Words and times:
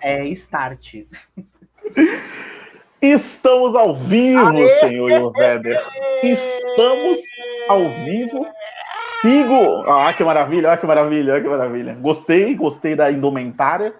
é 0.00 0.24
start. 0.28 0.94
Estamos 3.00 3.76
ao 3.76 3.96
vivo, 3.96 4.58
Aê! 4.58 4.68
senhor 4.80 5.32
Weber. 5.36 5.80
Estamos 6.22 7.18
ao 7.68 7.88
vivo. 8.04 8.46
Sigo. 9.22 9.84
Ah, 9.88 10.12
que 10.14 10.24
maravilha, 10.24 10.72
ah, 10.72 10.76
que 10.76 10.86
maravilha, 10.86 11.36
ah, 11.36 11.40
que 11.40 11.48
maravilha. 11.48 11.94
Gostei, 11.94 12.54
gostei 12.54 12.94
da 12.94 13.10
indumentária. 13.10 13.94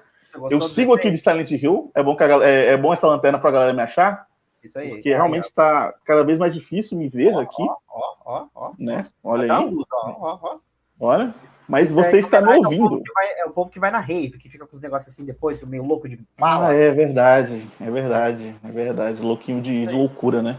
Eu 0.50 0.60
sigo 0.60 0.94
aqui 0.94 1.10
de 1.10 1.18
Silent 1.18 1.50
Hill. 1.50 1.90
É 1.94 2.02
bom, 2.02 2.16
que 2.16 2.26
galera, 2.26 2.50
é, 2.50 2.66
é, 2.72 2.76
bom 2.76 2.92
essa 2.92 3.06
lanterna 3.06 3.38
para 3.38 3.50
a 3.50 3.52
galera 3.52 3.72
me 3.72 3.82
achar. 3.82 4.26
Isso 4.62 4.78
aí. 4.78 4.90
Porque 4.90 5.10
realmente 5.10 5.46
está 5.46 5.94
cada 6.04 6.24
vez 6.24 6.38
mais 6.38 6.54
difícil 6.54 6.98
me 6.98 7.08
ver 7.08 7.34
ó, 7.34 7.40
aqui. 7.40 7.62
Ó, 7.62 8.14
ó, 8.24 8.46
ó. 8.54 8.72
Né? 8.78 9.06
Olha 9.22 9.52
aí. 9.52 9.64
Luz, 9.64 9.86
ó, 9.92 10.16
ó, 10.18 10.38
ó. 10.42 10.56
Olha. 11.00 11.34
Mas 11.68 11.88
Isso 11.88 11.96
você 11.96 12.16
é, 12.16 12.20
está 12.20 12.40
me 12.40 12.56
ouvindo. 12.56 12.82
É 12.82 12.96
o, 12.96 13.02
vai, 13.14 13.26
é 13.40 13.44
o, 13.44 13.50
povo 13.50 13.70
que 13.70 13.78
vai 13.78 13.90
na 13.90 14.00
rave, 14.00 14.38
que 14.38 14.48
fica 14.48 14.66
com 14.66 14.74
os 14.74 14.80
negócios 14.80 15.12
assim 15.12 15.22
depois, 15.22 15.62
meio 15.62 15.84
louco 15.84 16.08
de 16.08 16.18
bala. 16.38 16.70
Ah, 16.70 16.74
é 16.74 16.90
verdade, 16.90 17.68
é 17.78 17.90
verdade, 17.90 18.56
é 18.64 18.72
verdade. 18.72 19.20
Louquinho 19.20 19.60
de, 19.60 19.86
de 19.86 19.94
loucura, 19.94 20.42
né? 20.42 20.56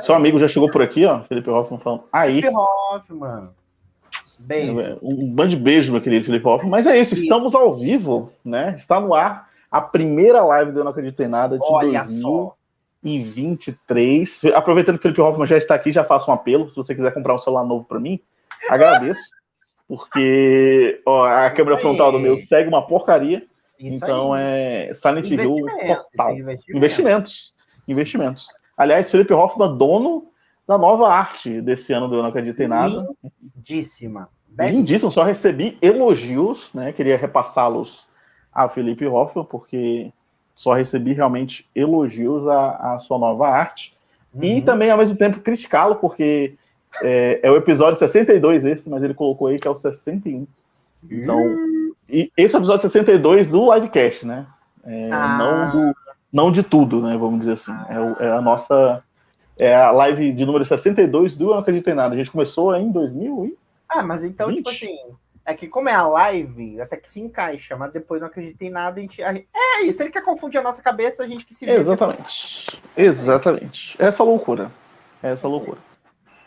Seu 0.00 0.14
amigo 0.14 0.38
já 0.38 0.48
chegou 0.48 0.70
por 0.70 0.80
aqui, 0.80 1.04
ó, 1.04 1.20
Felipe 1.24 1.50
Hoffman 1.50 1.78
falando. 1.80 2.04
Aí. 2.10 2.40
Felipe 2.40 2.56
Hoffman. 2.56 3.50
Beijo. 4.38 4.80
É, 4.80 4.96
um 5.02 5.30
bando 5.30 5.50
de 5.50 5.56
beijo, 5.56 5.92
meu 5.92 6.00
querido 6.00 6.24
Felipe 6.24 6.48
Hoffman. 6.48 6.70
Mas 6.70 6.86
é 6.86 6.98
isso, 6.98 7.14
estamos 7.14 7.54
ao 7.54 7.76
vivo, 7.76 8.32
né? 8.42 8.74
Está 8.76 8.98
no 8.98 9.14
ar 9.14 9.50
a 9.70 9.82
primeira 9.82 10.42
live 10.42 10.72
do 10.72 10.80
Eu 10.80 10.84
Não 10.84 10.92
Acredito 10.92 11.22
em 11.22 11.28
Nada 11.28 11.58
de 11.58 11.64
Olha 11.64 12.04
2023. 13.02 14.30
Só. 14.30 14.48
Aproveitando 14.54 14.96
que 14.96 15.00
o 15.00 15.02
Felipe 15.02 15.20
Hoffman 15.20 15.46
já 15.46 15.58
está 15.58 15.74
aqui, 15.74 15.92
já 15.92 16.04
faço 16.04 16.30
um 16.30 16.34
apelo. 16.34 16.70
Se 16.70 16.76
você 16.76 16.94
quiser 16.94 17.12
comprar 17.12 17.34
um 17.34 17.38
celular 17.38 17.64
novo 17.64 17.84
para 17.84 18.00
mim, 18.00 18.18
agradeço 18.70 19.20
porque 19.92 21.02
ó, 21.04 21.26
a 21.26 21.50
câmera 21.50 21.76
frontal 21.76 22.10
do 22.10 22.18
meu 22.18 22.38
segue 22.38 22.66
uma 22.66 22.80
porcaria. 22.80 23.46
Isso 23.78 24.02
então 24.02 24.32
aí. 24.32 24.42
é 24.88 24.94
Silent 24.94 25.30
Hill 25.30 25.66
total. 26.16 26.34
Investimentos. 26.74 27.54
Investimentos. 27.86 28.46
Aliás, 28.74 29.10
Felipe 29.10 29.34
Hoffman, 29.34 29.76
dono 29.76 30.28
da 30.66 30.78
nova 30.78 31.10
arte 31.10 31.60
desse 31.60 31.92
ano 31.92 32.08
do 32.08 32.14
Eu 32.14 32.22
Não 32.22 32.30
Acredito 32.30 32.58
em 32.62 32.68
Nada. 32.68 33.06
Lindíssima. 33.54 34.30
Lindíssimo, 34.58 35.12
só 35.12 35.24
recebi 35.24 35.76
elogios, 35.82 36.72
né? 36.72 36.90
Queria 36.92 37.18
repassá-los 37.18 38.06
a 38.50 38.70
Felipe 38.70 39.06
Hoffman, 39.06 39.44
porque 39.44 40.10
só 40.56 40.72
recebi 40.72 41.12
realmente 41.12 41.66
elogios 41.74 42.48
à, 42.48 42.94
à 42.94 42.98
sua 43.00 43.18
nova 43.18 43.46
arte. 43.46 43.94
Uhum. 44.32 44.42
E 44.42 44.62
também, 44.62 44.90
ao 44.90 44.96
mesmo 44.96 45.16
tempo, 45.16 45.40
criticá-lo, 45.40 45.96
porque 45.96 46.54
é, 47.00 47.40
é, 47.42 47.50
o 47.50 47.56
episódio 47.56 47.98
62 47.98 48.64
esse, 48.64 48.90
mas 48.90 49.02
ele 49.02 49.14
colocou 49.14 49.48
aí 49.48 49.58
que 49.58 49.66
é 49.66 49.70
o 49.70 49.76
61. 49.76 50.46
Então, 51.10 51.40
e 52.08 52.30
esse 52.36 52.54
é 52.54 52.58
o 52.58 52.60
episódio 52.60 52.82
62 52.82 53.46
do 53.46 53.72
livecast, 53.72 54.26
né? 54.26 54.46
É, 54.84 55.10
ah. 55.10 55.38
não, 55.38 55.70
do, 55.70 55.96
não 56.32 56.52
de 56.52 56.62
tudo, 56.62 57.00
né? 57.00 57.16
Vamos 57.16 57.40
dizer 57.40 57.52
assim. 57.52 57.72
É, 57.88 58.26
é, 58.26 58.30
a 58.30 58.40
nossa. 58.40 59.02
É 59.56 59.74
a 59.74 59.90
live 59.90 60.32
de 60.32 60.44
número 60.46 60.64
62 60.64 61.34
do 61.34 61.44
Eu 61.44 61.50
Não 61.52 61.58
Acredito 61.58 61.88
em 61.88 61.94
Nada. 61.94 62.14
A 62.14 62.18
gente 62.18 62.30
começou 62.30 62.74
em 62.74 62.90
2000 62.90 63.46
e... 63.46 63.58
Ah, 63.86 64.02
mas 64.02 64.24
então, 64.24 64.48
20. 64.48 64.56
tipo 64.56 64.70
assim, 64.70 64.96
é 65.44 65.54
que 65.54 65.68
como 65.68 65.90
é 65.90 65.94
a 65.94 66.06
live, 66.06 66.80
até 66.80 66.96
que 66.96 67.10
se 67.10 67.20
encaixa, 67.20 67.76
mas 67.76 67.92
depois 67.92 68.20
não 68.20 68.28
acredita 68.28 68.64
em 68.64 68.70
nada, 68.70 68.98
a 68.98 69.02
gente. 69.02 69.22
A, 69.22 69.34
é 69.34 69.82
isso, 69.82 70.02
ele 70.02 70.10
quer 70.10 70.24
confundir 70.24 70.58
a 70.58 70.62
nossa 70.62 70.82
cabeça, 70.82 71.22
a 71.22 71.28
gente 71.28 71.44
que 71.44 71.54
se 71.54 71.68
Exatamente. 71.68 72.80
Exatamente. 72.96 73.94
Essa 73.98 74.22
loucura. 74.22 74.72
Essa 75.22 75.46
loucura. 75.46 75.78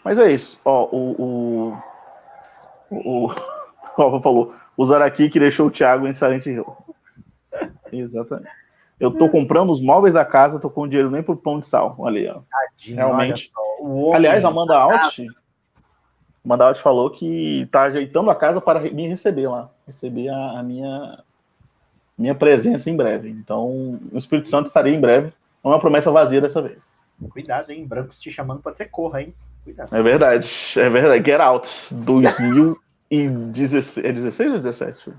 Mas 0.05 0.19
é 0.19 0.31
isso. 0.31 0.59
Ó, 0.63 0.87
o. 0.91 1.71
O. 1.71 1.77
O. 2.91 3.31
o 3.97 4.21
falou. 4.21 4.53
O 4.77 4.85
Zaraki 4.85 5.29
que 5.29 5.39
deixou 5.39 5.67
o 5.67 5.71
Thiago 5.71 6.07
em 6.07 6.13
Silent 6.13 6.45
Hill. 6.45 6.67
Exatamente. 7.91 8.51
Eu 8.99 9.11
tô 9.11 9.27
comprando 9.27 9.71
os 9.71 9.81
móveis 9.81 10.13
da 10.13 10.23
casa, 10.23 10.59
tô 10.59 10.69
com 10.69 10.87
dinheiro 10.87 11.09
nem 11.09 11.23
pro 11.23 11.35
pão 11.35 11.59
de 11.59 11.67
sal. 11.67 11.95
Olha 11.97 12.19
aí, 12.19 12.27
ó. 12.29 12.41
Tadinho, 12.49 12.97
Realmente. 12.97 13.51
Aliás, 14.13 14.45
Amanda 14.45 14.77
Alt. 14.77 15.19
Amanda 16.45 16.65
Alt 16.65 16.81
falou 16.81 17.09
que 17.09 17.67
tá 17.71 17.83
ajeitando 17.83 18.29
a 18.29 18.35
casa 18.35 18.61
para 18.61 18.79
me 18.79 19.07
receber 19.07 19.47
lá. 19.47 19.69
Receber 19.87 20.29
a, 20.29 20.59
a 20.59 20.63
minha 20.63 21.23
minha 22.17 22.35
presença 22.35 22.89
em 22.89 22.95
breve. 22.95 23.29
Então, 23.29 23.99
o 24.11 24.17
Espírito 24.17 24.49
Santo 24.49 24.67
estaria 24.67 24.93
em 24.93 25.01
breve. 25.01 25.33
Não 25.63 25.71
é 25.71 25.73
uma 25.75 25.81
promessa 25.81 26.11
vazia 26.11 26.39
dessa 26.39 26.61
vez. 26.61 26.87
Cuidado, 27.31 27.71
hein? 27.71 27.85
Brancos 27.85 28.19
te 28.19 28.31
chamando 28.31 28.61
pode 28.61 28.77
ser 28.77 28.85
corra, 28.85 29.23
hein? 29.23 29.33
Cuidado. 29.65 29.93
É 29.95 30.03
verdade, 30.03 30.47
é 30.77 30.89
verdade. 30.89 31.25
Get 31.25 31.41
Out, 31.41 31.69
2016. 31.91 34.05
É 34.05 34.13
16 34.13 34.51
ou 34.51 34.59
17? 34.59 35.11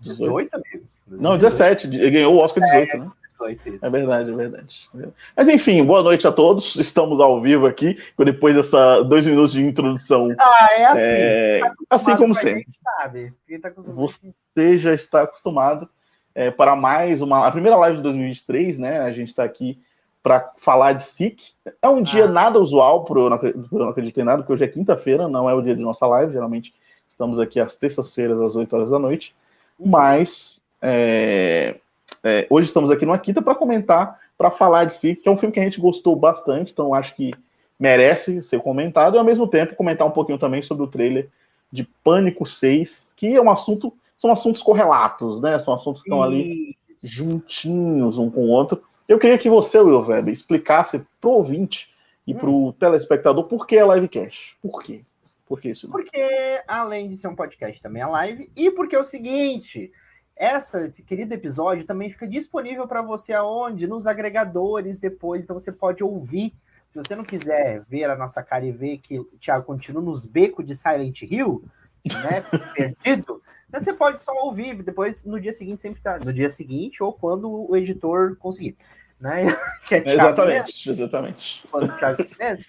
18, 0.00 0.54
amigo. 0.54 0.86
Não, 1.06 1.36
17. 1.36 1.86
Ele 1.86 2.10
ganhou 2.10 2.34
o 2.34 2.38
Oscar 2.38 2.64
18, 2.64 2.96
é, 2.96 2.98
né? 2.98 3.10
18, 3.32 3.84
é 3.84 3.90
verdade, 3.90 4.30
é 4.30 4.34
verdade. 4.34 4.88
Mas 5.36 5.48
enfim, 5.48 5.84
boa 5.84 6.02
noite 6.02 6.26
a 6.26 6.32
todos. 6.32 6.76
Estamos 6.76 7.20
ao 7.20 7.42
vivo 7.42 7.66
aqui, 7.66 7.98
depois 8.18 8.56
dessa 8.56 9.02
dois 9.02 9.26
minutos 9.26 9.52
de 9.52 9.62
introdução. 9.62 10.34
Ah, 10.38 10.68
é 10.74 10.86
assim. 10.86 11.04
É, 11.04 11.60
tá 11.60 11.74
assim 11.90 12.16
como 12.16 12.34
sempre. 12.34 12.66
Sabe. 12.82 13.34
Tá 13.60 13.70
Você 13.76 14.78
já 14.78 14.94
está 14.94 15.24
acostumado 15.24 15.86
é, 16.34 16.50
para 16.50 16.74
mais 16.74 17.20
uma. 17.20 17.46
A 17.46 17.52
primeira 17.52 17.76
live 17.76 17.98
de 17.98 18.02
2023, 18.02 18.78
né? 18.78 19.00
A 19.00 19.12
gente 19.12 19.28
está 19.28 19.44
aqui 19.44 19.78
para 20.22 20.52
falar 20.58 20.92
de 20.92 21.02
SIC. 21.02 21.52
É 21.80 21.88
um 21.88 21.98
ah. 21.98 22.02
dia 22.02 22.26
nada 22.26 22.58
usual 22.58 23.04
para 23.04 23.20
eu 23.20 23.30
não 23.30 23.88
acreditar 23.88 24.20
em 24.20 24.24
nada, 24.24 24.42
porque 24.42 24.52
hoje 24.52 24.64
é 24.64 24.68
quinta-feira, 24.68 25.28
não 25.28 25.48
é 25.48 25.54
o 25.54 25.62
dia 25.62 25.74
de 25.74 25.82
nossa 25.82 26.06
live. 26.06 26.32
Geralmente 26.32 26.74
estamos 27.08 27.40
aqui 27.40 27.60
às 27.60 27.74
terças-feiras, 27.74 28.40
às 28.40 28.54
8 28.56 28.74
horas 28.74 28.90
da 28.90 28.98
noite. 28.98 29.34
Mas 29.78 30.60
é, 30.82 31.76
é, 32.22 32.46
hoje 32.50 32.68
estamos 32.68 32.90
aqui 32.90 33.04
numa 33.04 33.18
quinta 33.18 33.42
para 33.42 33.54
comentar, 33.54 34.18
para 34.36 34.50
falar 34.50 34.84
de 34.84 34.94
SIC, 34.94 35.22
que 35.22 35.28
é 35.28 35.32
um 35.32 35.36
filme 35.36 35.52
que 35.52 35.60
a 35.60 35.64
gente 35.64 35.80
gostou 35.80 36.14
bastante, 36.16 36.72
então 36.72 36.94
acho 36.94 37.14
que 37.14 37.32
merece 37.78 38.42
ser 38.42 38.60
comentado, 38.60 39.14
e 39.14 39.18
ao 39.18 39.24
mesmo 39.24 39.46
tempo 39.46 39.76
comentar 39.76 40.06
um 40.06 40.10
pouquinho 40.10 40.38
também 40.38 40.62
sobre 40.62 40.82
o 40.82 40.88
trailer 40.88 41.28
de 41.70 41.84
Pânico 42.02 42.46
6, 42.46 43.12
que 43.16 43.34
é 43.36 43.40
um 43.40 43.50
assunto, 43.50 43.92
são 44.16 44.32
assuntos 44.32 44.62
correlatos, 44.62 45.40
né? 45.40 45.58
São 45.58 45.74
assuntos 45.74 46.02
que 46.02 46.08
estão 46.08 46.22
ali 46.22 46.76
juntinhos 47.02 48.18
um 48.18 48.30
com 48.30 48.40
o 48.40 48.48
outro. 48.48 48.82
Eu 49.08 49.18
queria 49.18 49.38
que 49.38 49.48
você, 49.48 49.80
Will 49.80 50.02
Weber, 50.02 50.32
explicasse 50.32 51.02
pro 51.18 51.30
ouvinte 51.30 51.88
e 52.26 52.34
hum. 52.34 52.38
pro 52.38 52.72
telespectador 52.74 53.44
por 53.44 53.66
que 53.66 53.78
a 53.78 53.94
livecast. 53.94 54.54
Por 54.60 54.82
quê? 54.82 55.02
Por 55.46 55.58
que 55.58 55.70
isso? 55.70 55.88
Porque, 55.88 56.62
além 56.68 57.08
de 57.08 57.16
ser 57.16 57.26
um 57.28 57.34
podcast, 57.34 57.80
também 57.80 58.02
é 58.02 58.06
live. 58.06 58.52
E 58.54 58.70
porque 58.70 58.94
é 58.94 59.00
o 59.00 59.04
seguinte: 59.04 59.90
essa, 60.36 60.84
esse 60.84 61.02
querido 61.02 61.32
episódio 61.32 61.86
também 61.86 62.10
fica 62.10 62.28
disponível 62.28 62.86
para 62.86 63.00
você 63.00 63.32
aonde? 63.32 63.86
Nos 63.86 64.06
agregadores 64.06 65.00
depois. 65.00 65.42
Então 65.42 65.58
você 65.58 65.72
pode 65.72 66.04
ouvir. 66.04 66.54
Se 66.86 66.96
você 66.96 67.16
não 67.16 67.24
quiser 67.24 67.82
ver 67.88 68.04
a 68.04 68.16
nossa 68.16 68.42
cara 68.42 68.64
e 68.64 68.72
ver 68.72 68.98
que 68.98 69.18
o 69.18 69.24
Thiago 69.40 69.64
continua 69.64 70.02
nos 70.02 70.24
becos 70.24 70.66
de 70.66 70.74
Silent 70.74 71.22
Hill, 71.22 71.64
né? 72.04 72.42
perdido. 72.74 73.42
Então 73.68 73.80
você 73.80 73.92
pode 73.92 74.24
só 74.24 74.32
ouvir, 74.44 74.82
depois 74.82 75.24
no 75.24 75.40
dia 75.40 75.52
seguinte 75.52 75.82
sempre 75.82 76.00
tá. 76.00 76.18
No 76.18 76.32
dia 76.32 76.50
seguinte, 76.50 77.02
ou 77.02 77.12
quando 77.12 77.70
o 77.70 77.76
editor 77.76 78.36
conseguir 78.36 78.76
né? 79.20 79.44
Que 79.88 79.94
é 79.94 80.02
exatamente, 80.06 80.90
exatamente. 80.90 81.64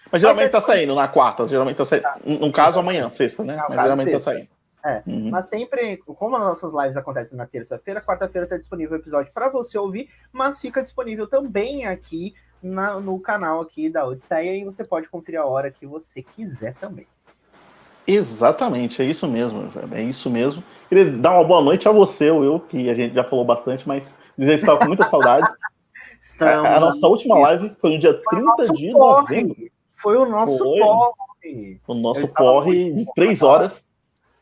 Mas 0.09 0.21
geralmente 0.21 0.45
está 0.45 0.61
saindo 0.61 0.95
na 0.95 1.05
quarta, 1.05 1.45
geralmente 1.49 1.81
está 1.81 1.85
saindo. 1.85 2.03
Tá. 2.03 2.17
No 2.23 2.49
caso, 2.49 2.79
amanhã, 2.79 3.09
sexta, 3.09 3.43
né? 3.43 3.57
Mas 3.67 3.81
geralmente 3.81 4.07
está 4.07 4.19
saindo. 4.19 4.47
É, 4.85 5.03
uhum. 5.05 5.29
mas 5.29 5.49
sempre, 5.49 5.97
como 5.97 6.37
as 6.37 6.41
nossas 6.41 6.71
lives 6.71 6.95
acontecem 6.95 7.37
na 7.37 7.45
terça-feira, 7.45 8.01
quarta-feira 8.01 8.45
está 8.45 8.55
disponível 8.55 8.97
o 8.97 9.01
episódio 9.01 9.29
para 9.33 9.49
você 9.49 9.77
ouvir, 9.77 10.09
mas 10.31 10.61
fica 10.61 10.81
disponível 10.81 11.27
também 11.27 11.85
aqui 11.85 12.33
na, 12.63 12.97
no 12.97 13.19
canal 13.19 13.59
aqui 13.59 13.89
da 13.89 14.05
Odisseia 14.05 14.55
e 14.55 14.63
você 14.63 14.85
pode 14.85 15.09
conferir 15.09 15.41
a 15.41 15.45
hora 15.45 15.69
que 15.69 15.85
você 15.85 16.23
quiser 16.23 16.75
também. 16.75 17.05
Exatamente, 18.07 19.01
é 19.01 19.05
isso 19.05 19.27
mesmo, 19.27 19.69
é 19.91 20.01
isso 20.01 20.29
mesmo. 20.29 20.63
Queria 20.87 21.11
dar 21.11 21.33
uma 21.33 21.43
boa 21.43 21.61
noite 21.61 21.87
a 21.87 21.91
você, 21.91 22.31
Will, 22.31 22.59
que 22.61 22.89
a 22.89 22.95
gente 22.95 23.13
já 23.13 23.23
falou 23.23 23.43
bastante, 23.43 23.87
mas 23.87 24.17
dizer 24.37 24.55
que 24.55 24.61
estava 24.61 24.79
com 24.79 24.87
muitas 24.87 25.09
saudades. 25.09 25.53
Estamos 26.21 26.69
a, 26.69 26.75
a 26.75 26.79
nossa 26.79 27.07
última 27.07 27.37
live 27.39 27.75
foi 27.79 27.91
no 27.91 27.99
dia 27.99 28.13
30 28.13 28.73
de 28.73 28.91
novembro. 28.91 29.55
Foi 29.95 30.17
o 30.17 30.25
nosso 30.25 30.57
foi. 30.57 30.79
porre. 30.79 31.81
O 31.87 31.93
nosso 31.93 32.33
porre 32.33 32.93
de 32.93 33.05
três 33.13 33.41
horas. 33.41 33.83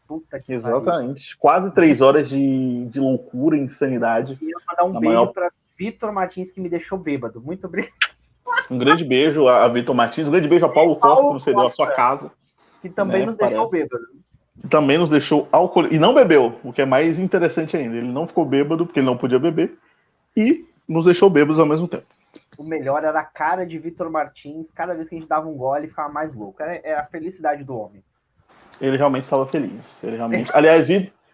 Puta 0.08 0.40
que 0.40 0.54
Exatamente. 0.54 0.86
Pariu. 0.86 1.38
Quase 1.40 1.72
três 1.74 2.02
horas 2.02 2.30
de, 2.30 2.86
de 2.86 3.00
loucura, 3.00 3.58
insanidade. 3.58 4.38
E 4.42 4.52
eu 4.52 4.60
mandar 4.68 4.86
um 4.86 5.00
beijo 5.00 5.16
maior... 5.16 5.28
para 5.28 5.52
Vitor 5.78 6.12
Martins, 6.14 6.52
que 6.52 6.62
me 6.62 6.70
deixou 6.70 6.98
bêbado. 6.98 7.42
Muito 7.42 7.68
obrigado. 7.68 7.94
Um 8.70 8.78
grande 8.78 9.04
beijo 9.04 9.48
a 9.48 9.68
Vitor 9.68 9.96
Martins, 9.96 10.28
um 10.28 10.32
grande 10.32 10.48
beijo 10.48 10.66
a 10.66 10.70
Paulo 10.70 10.96
Costa, 10.96 11.22
Paulo 11.22 11.38
que 11.38 11.44
você 11.44 11.52
deu 11.52 11.62
a 11.62 11.70
sua 11.70 11.88
casa. 11.88 12.32
Que 12.82 12.90
também 12.90 13.22
né, 13.22 13.26
nos 13.28 13.38
deixou 13.38 13.70
parece. 13.70 13.90
bêbado. 13.90 14.06
Também 14.70 14.98
nos 14.98 15.10
deixou 15.10 15.48
álcool 15.52 15.88
e 15.88 16.00
não 16.00 16.14
bebeu, 16.14 16.56
o 16.64 16.74
que 16.74 16.82
é 16.82 16.86
mais 16.86 17.20
interessante 17.20 17.78
ainda. 17.78 17.96
Ele 17.98 18.08
não 18.08 18.28
ficou 18.28 18.46
bêbado 18.46 18.86
porque 18.86 19.00
ele 19.00 19.06
não 19.06 19.18
podia 19.18 19.38
beber 19.38 19.78
e 20.36 20.67
nos 20.88 21.06
deixou 21.06 21.30
bêbados 21.30 21.60
ao 21.60 21.66
mesmo 21.66 21.88
tempo. 21.88 22.06
O 22.58 22.64
melhor 22.64 23.04
era 23.04 23.20
a 23.20 23.24
cara 23.24 23.66
de 23.66 23.78
Vitor 23.78 24.10
Martins, 24.10 24.72
cada 24.72 24.96
vez 24.96 25.10
que 25.10 25.16
a 25.16 25.20
gente 25.20 25.28
dava 25.28 25.48
um 25.48 25.56
gole, 25.56 25.88
ficava 25.88 26.12
mais 26.12 26.34
louco. 26.34 26.62
Era, 26.62 26.82
era 26.84 27.02
a 27.02 27.06
felicidade 27.06 27.64
do 27.64 27.78
homem. 27.78 28.04
Ele 28.82 28.98
realmente 28.98 29.24
estava 29.24 29.46
feliz. 29.46 30.04
Ele 30.04 30.18
realmente... 30.18 30.50
Aliás, 30.54 30.88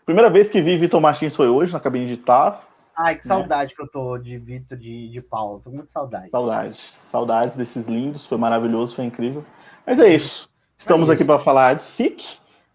Primeira 0.06 0.30
vez 0.30 0.50
que 0.50 0.62
vi 0.62 0.78
Vitor 0.78 1.00
Martins 1.00 1.36
foi 1.36 1.48
hoje, 1.48 1.72
na 1.72 1.80
cabine 1.80 2.08
de 2.08 2.18
TAF. 2.18 2.62
Ai, 2.96 3.16
que 3.16 3.26
saudade 3.26 3.72
né? 3.72 3.76
que 3.76 3.82
eu 3.82 3.88
tô 3.88 4.18
de 4.18 4.38
Vitor 4.38 4.78
de, 4.78 5.10
de 5.10 5.22
Paulo. 5.22 5.60
Tô 5.60 5.70
com 5.70 5.78
muita 5.78 5.92
saudade. 5.92 6.30
Saudade. 6.30 6.78
Saudades 7.10 7.56
desses 7.56 7.88
lindos. 7.88 8.26
Foi 8.26 8.38
maravilhoso, 8.38 8.96
foi 8.96 9.06
incrível. 9.06 9.46
Mas 9.86 10.00
é 10.00 10.14
isso. 10.14 10.50
Estamos 10.78 11.10
é 11.10 11.14
isso. 11.14 11.22
aqui 11.22 11.26
para 11.26 11.40
falar 11.40 11.76
de 11.76 11.84
SIC, 11.84 12.22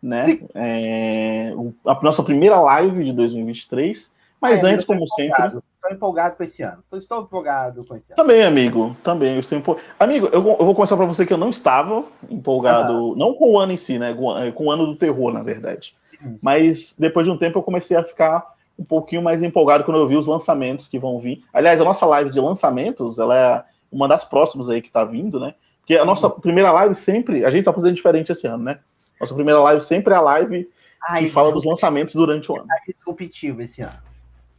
né? 0.02 0.25
SIC. 0.25 0.48
É, 0.54 1.52
a 1.86 2.02
nossa 2.02 2.22
primeira 2.22 2.58
live 2.60 3.04
de 3.04 3.12
2023. 3.12 4.10
Mas 4.40 4.62
é, 4.62 4.69
antes, 4.69 4.87
como 4.87 5.06
sempre. 5.08 5.44
Estou 5.44 5.93
empolgado 5.93 6.37
com 6.37 6.43
esse 6.43 6.62
ano. 6.62 6.82
Estou 6.93 7.23
empolgado 7.23 7.85
com 7.85 7.96
esse 7.96 8.12
ano. 8.12 8.17
Também, 8.17 8.43
amigo. 8.43 8.96
Também. 9.02 9.35
Eu 9.35 9.40
estou 9.40 9.58
empolgado. 9.58 9.87
Amigo, 9.99 10.26
eu, 10.26 10.35
eu 10.35 10.64
vou 10.64 10.75
começar 10.75 10.96
para 10.96 11.06
você 11.06 11.25
que 11.25 11.32
eu 11.32 11.38
não 11.38 11.50
estava 11.50 12.05
empolgado, 12.29 13.14
não 13.17 13.35
com 13.35 13.52
o 13.52 13.58
ano 13.58 13.73
em 13.73 13.76
si, 13.76 13.99
né? 13.99 14.14
Com, 14.14 14.64
o 14.64 14.70
ano 14.70 14.87
do 14.87 14.96
terror, 14.96 15.32
na 15.32 15.43
verdade. 15.43 15.94
Hum. 16.23 16.38
Mas 16.43 16.94
depois 16.99 17.26
de 17.26 17.32
um 17.32 17.38
tempo 17.38 17.58
eu 17.58 17.62
comecei 17.62 17.96
a 17.96 18.05
ficar 18.05 18.55
um 18.79 18.85
pouquinho 18.85 19.23
mais 19.23 19.43
empolgado 19.43 19.85
quando 19.85 19.99
eu 19.99 20.06
vi 20.06 20.17
os 20.17 20.26
lançamentos 20.26 20.87
que 20.87 20.99
vão 20.99 21.19
vir. 21.19 21.43
Aliás, 21.52 21.81
a 21.81 21.85
nossa 21.85 22.06
live 22.06 22.31
de 22.31 22.40
lançamentos, 22.40 23.19
ela 23.19 23.37
é 23.37 23.64
uma 23.90 24.06
das 24.06 24.25
próximas 24.25 24.69
aí 24.70 24.81
que 24.81 24.88
está 24.88 25.05
vindo, 25.05 25.40
né? 25.40 25.55
Porque 25.81 25.96
a 25.96 26.05
nossa 26.05 26.29
primeira 26.29 26.70
live 26.70 26.94
sempre, 26.94 27.44
a 27.44 27.50
gente 27.50 27.61
está 27.61 27.73
fazendo 27.73 27.94
diferente 27.94 28.31
esse 28.31 28.46
ano, 28.46 28.62
né? 28.62 28.79
Nossa 29.20 29.35
primeira 29.35 29.61
live 29.61 29.81
sempre 29.81 30.14
é 30.14 30.17
a 30.17 30.20
live 30.20 30.69
Ai, 31.08 31.25
que 31.25 31.31
fala 31.31 31.50
dos 31.50 31.64
lançamentos 31.64 32.14
durante 32.14 32.52
o 32.52 32.56
ano. 32.56 32.67
É 32.70 32.93
disruptivo 32.93 33.62
esse 33.62 33.82
ano. 33.82 34.07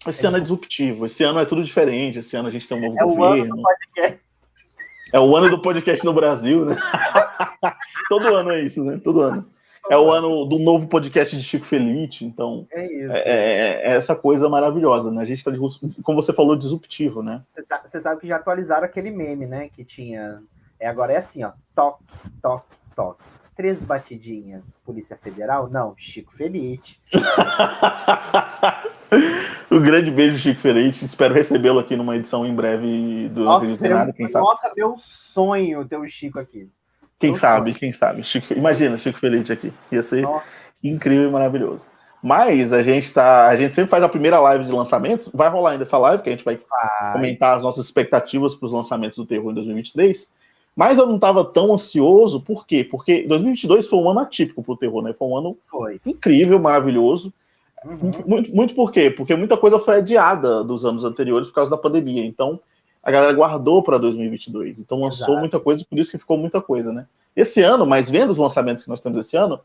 Esse 0.08 0.26
é 0.26 0.30
ano 0.30 0.38
é 0.38 0.40
disruptivo, 0.40 1.06
esse 1.06 1.24
ano 1.24 1.40
é 1.40 1.46
tudo 1.46 1.64
diferente, 1.64 2.20
esse 2.20 2.36
ano 2.36 2.48
a 2.48 2.52
gente 2.52 2.68
tem 2.68 2.78
um 2.78 2.82
novo 2.82 3.00
é 3.00 3.04
governo. 3.04 3.56
O 3.56 3.58
ano 3.58 3.58
do 3.58 3.62
podcast. 3.62 4.20
É 5.12 5.20
o 5.20 5.36
ano 5.36 5.50
do 5.50 5.62
podcast 5.62 6.06
no 6.06 6.14
Brasil, 6.14 6.66
né? 6.66 6.78
Todo 8.08 8.28
ano 8.28 8.52
é 8.52 8.62
isso, 8.62 8.84
né? 8.84 9.00
Todo 9.04 9.22
ano. 9.22 9.46
É 9.90 9.98
o 9.98 10.12
ano 10.12 10.46
do 10.46 10.60
novo 10.60 10.88
podcast 10.88 11.36
de 11.36 11.44
Chico 11.44 11.66
Felite, 11.66 12.24
então 12.24 12.68
é, 12.72 12.86
isso, 12.86 13.12
é, 13.12 13.22
é, 13.22 13.82
é 13.88 13.96
essa 13.96 14.16
coisa 14.16 14.48
maravilhosa, 14.48 15.12
né? 15.12 15.22
A 15.22 15.26
gente 15.26 15.40
está, 15.40 15.52
como 16.04 16.22
você 16.22 16.32
falou, 16.32 16.56
disruptivo, 16.56 17.24
né? 17.24 17.42
Você 17.50 17.66
sabe, 17.66 17.90
você 17.90 18.00
sabe, 18.00 18.22
que 18.22 18.28
já 18.28 18.36
atualizaram 18.36 18.86
aquele 18.86 19.10
meme, 19.10 19.48
né? 19.48 19.70
Que 19.70 19.84
tinha. 19.84 20.44
É, 20.80 20.88
agora 20.88 21.14
é 21.14 21.18
assim, 21.18 21.44
ó. 21.44 21.54
Toque, 21.74 22.04
toque, 22.40 22.66
toque. 22.96 23.24
Três 23.60 23.82
batidinhas. 23.82 24.74
Polícia 24.86 25.18
Federal? 25.18 25.70
Não, 25.70 25.94
Chico 25.98 26.34
Felite. 26.34 26.98
um 29.70 29.82
grande 29.82 30.10
beijo, 30.10 30.38
Chico 30.38 30.62
Felite. 30.62 31.04
Espero 31.04 31.34
recebê-lo 31.34 31.78
aqui 31.78 31.98
numa 31.98 32.16
edição 32.16 32.46
em 32.46 32.56
breve 32.56 33.28
do 33.28 33.44
Nossa, 33.44 33.68
quem 33.68 34.30
sabe. 34.30 34.34
Nossa, 34.34 34.72
meu 34.78 34.96
sonho 34.98 35.84
ter 35.84 35.98
o 35.98 36.08
Chico 36.08 36.40
aqui. 36.40 36.70
Quem 37.20 37.36
sabe, 37.36 37.74
quem 37.74 37.92
sabe. 37.92 38.24
Chico, 38.24 38.54
imagina 38.54 38.96
Chico 38.96 39.20
Feliz 39.20 39.52
aqui. 39.52 39.74
Ia 39.92 40.04
ser 40.04 40.22
Nossa. 40.22 40.58
incrível 40.82 41.28
e 41.28 41.32
maravilhoso. 41.34 41.84
Mas 42.24 42.72
a 42.72 42.82
gente 42.82 43.14
tá. 43.14 43.50
A 43.50 43.58
gente 43.58 43.76
sempre 43.76 43.92
faz 43.92 44.06
a 44.06 44.08
primeira 44.08 44.40
live 44.40 44.64
de 44.64 44.72
lançamentos. 44.72 45.30
Vai 45.34 45.50
rolar 45.50 45.72
ainda 45.72 45.84
essa 45.84 45.98
live, 45.98 46.24
que 46.24 46.30
a 46.30 46.32
gente 46.32 46.46
vai, 46.46 46.58
vai. 46.58 47.12
comentar 47.12 47.58
as 47.58 47.64
nossas 47.64 47.84
expectativas 47.84 48.56
para 48.56 48.68
os 48.68 48.72
lançamentos 48.72 49.18
do 49.18 49.26
terror 49.26 49.52
em 49.52 49.56
2023. 49.56 50.32
Mas 50.80 50.98
eu 50.98 51.06
não 51.06 51.16
estava 51.16 51.44
tão 51.44 51.74
ansioso, 51.74 52.40
por 52.40 52.66
quê? 52.66 52.86
Porque 52.86 53.28
2022 53.28 53.86
foi 53.86 54.00
um 54.00 54.10
ano 54.10 54.22
atípico 54.22 54.64
para 54.64 54.72
o 54.72 54.78
terror, 54.78 55.04
né? 55.04 55.12
Foi 55.12 55.28
um 55.28 55.38
ano 55.38 55.58
foi. 55.70 56.00
incrível, 56.06 56.58
maravilhoso. 56.58 57.34
Uhum. 57.84 58.12
Muito, 58.26 58.56
muito 58.56 58.74
por 58.74 58.90
quê? 58.90 59.12
Porque 59.12 59.36
muita 59.36 59.58
coisa 59.58 59.78
foi 59.78 59.98
adiada 59.98 60.64
dos 60.64 60.86
anos 60.86 61.04
anteriores 61.04 61.50
por 61.50 61.56
causa 61.56 61.70
da 61.70 61.76
pandemia. 61.76 62.26
Então, 62.26 62.62
a 63.04 63.12
galera 63.12 63.34
guardou 63.34 63.84
para 63.84 63.98
2022. 63.98 64.80
Então 64.80 65.02
lançou 65.02 65.26
Exato. 65.26 65.40
muita 65.42 65.60
coisa, 65.60 65.84
por 65.84 66.00
isso 66.00 66.12
que 66.12 66.18
ficou 66.18 66.38
muita 66.38 66.62
coisa, 66.62 66.94
né? 66.94 67.06
Esse 67.36 67.62
ano, 67.62 67.86
mas 67.86 68.10
vendo 68.10 68.30
os 68.30 68.38
lançamentos 68.38 68.86
que 68.86 68.90
nós 68.90 69.02
temos 69.02 69.20
esse 69.20 69.36
ano, 69.36 69.60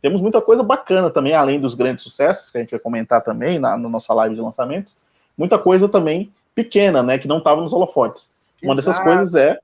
temos 0.00 0.22
muita 0.22 0.40
coisa 0.40 0.62
bacana 0.62 1.10
também, 1.10 1.34
além 1.34 1.60
dos 1.60 1.74
grandes 1.74 2.04
sucessos, 2.04 2.50
que 2.50 2.56
a 2.56 2.62
gente 2.62 2.70
vai 2.70 2.80
comentar 2.80 3.22
também 3.22 3.58
na, 3.58 3.76
na 3.76 3.88
nossa 3.90 4.14
live 4.14 4.34
de 4.34 4.40
lançamentos. 4.40 4.96
Muita 5.36 5.58
coisa 5.58 5.90
também 5.90 6.32
pequena, 6.54 7.02
né? 7.02 7.18
Que 7.18 7.28
não 7.28 7.36
estava 7.36 7.60
nos 7.60 7.74
holofotes. 7.74 8.30
Exato. 8.62 8.64
Uma 8.66 8.74
dessas 8.74 8.98
coisas 8.98 9.34
é 9.34 9.58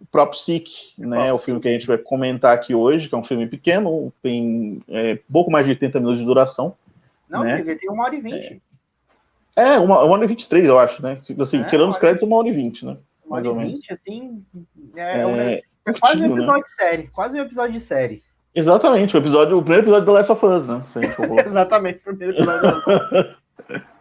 o 0.00 0.06
próprio 0.06 0.38
Sick, 0.38 0.92
né? 0.98 1.32
O 1.32 1.38
filme 1.38 1.60
que 1.60 1.68
a 1.68 1.72
gente 1.72 1.86
vai 1.86 1.98
comentar 1.98 2.54
aqui 2.54 2.74
hoje, 2.74 3.08
que 3.08 3.14
é 3.14 3.18
um 3.18 3.24
filme 3.24 3.46
pequeno, 3.46 4.12
tem 4.22 4.82
é, 4.88 5.18
pouco 5.30 5.50
mais 5.50 5.64
de 5.64 5.72
80 5.72 6.00
minutos 6.00 6.20
de 6.20 6.26
duração. 6.26 6.74
Não, 7.28 7.42
né? 7.42 7.60
ele 7.60 7.76
tem 7.76 7.90
uma 7.90 8.04
hora 8.04 8.14
e 8.14 8.20
vinte. 8.20 8.60
É. 9.56 9.74
É, 9.74 9.78
uma, 9.78 10.04
uma 10.04 10.12
hora 10.12 10.24
e 10.24 10.28
23, 10.28 10.66
eu 10.66 10.78
acho, 10.78 11.02
né? 11.02 11.18
Assim, 11.40 11.60
é, 11.60 11.64
tirando 11.64 11.90
os 11.90 11.96
créditos, 11.96 12.26
uma 12.28 12.36
hora 12.36 12.48
e 12.48 12.52
vinte, 12.52 12.84
né? 12.84 12.96
Uma 13.24 13.38
hora 13.38 13.48
e 13.48 13.72
vinte, 13.72 13.92
assim. 13.92 14.44
É, 14.94 15.22
é, 15.22 15.62
é 15.86 15.92
quase 15.94 16.18
um 16.18 16.28
né? 16.28 16.34
episódio 16.34 16.56
né? 16.56 16.62
de 16.62 16.74
série. 16.74 17.08
Quase 17.08 17.38
um 17.38 17.42
episódio 17.42 17.72
de 17.72 17.80
série. 17.80 18.22
Exatamente, 18.54 19.16
o, 19.16 19.18
episódio, 19.18 19.58
o 19.58 19.62
primeiro 19.62 19.84
episódio 19.84 20.06
do 20.06 20.12
Last 20.12 20.32
of 20.32 20.46
Us, 20.46 20.66
né? 20.66 20.82
Exatamente, 21.46 21.98
o 21.98 22.02
primeiro 22.02 22.34
episódio 22.34 23.36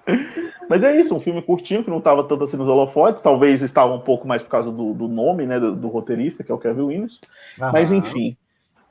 Mas 0.70 0.84
é 0.84 0.96
isso, 0.96 1.16
um 1.16 1.20
filme 1.20 1.42
curtinho 1.42 1.84
que 1.84 1.90
não 1.90 2.00
estava 2.00 2.24
tanto 2.24 2.44
assim 2.44 2.58
nos 2.58 2.68
holofotes, 2.68 3.22
talvez 3.22 3.62
estava 3.62 3.94
um 3.94 4.00
pouco 4.00 4.28
mais 4.28 4.42
por 4.42 4.50
causa 4.50 4.72
do, 4.72 4.94
do 4.94 5.08
nome, 5.08 5.46
né, 5.46 5.60
do, 5.60 5.76
do, 5.76 5.88
roteirista, 5.88 6.44
que 6.44 6.52
é 6.52 6.56
o 6.56 6.58
Kevin 6.58 6.82
Williams. 6.82 7.20
Mas 7.58 7.92
enfim, 7.92 8.36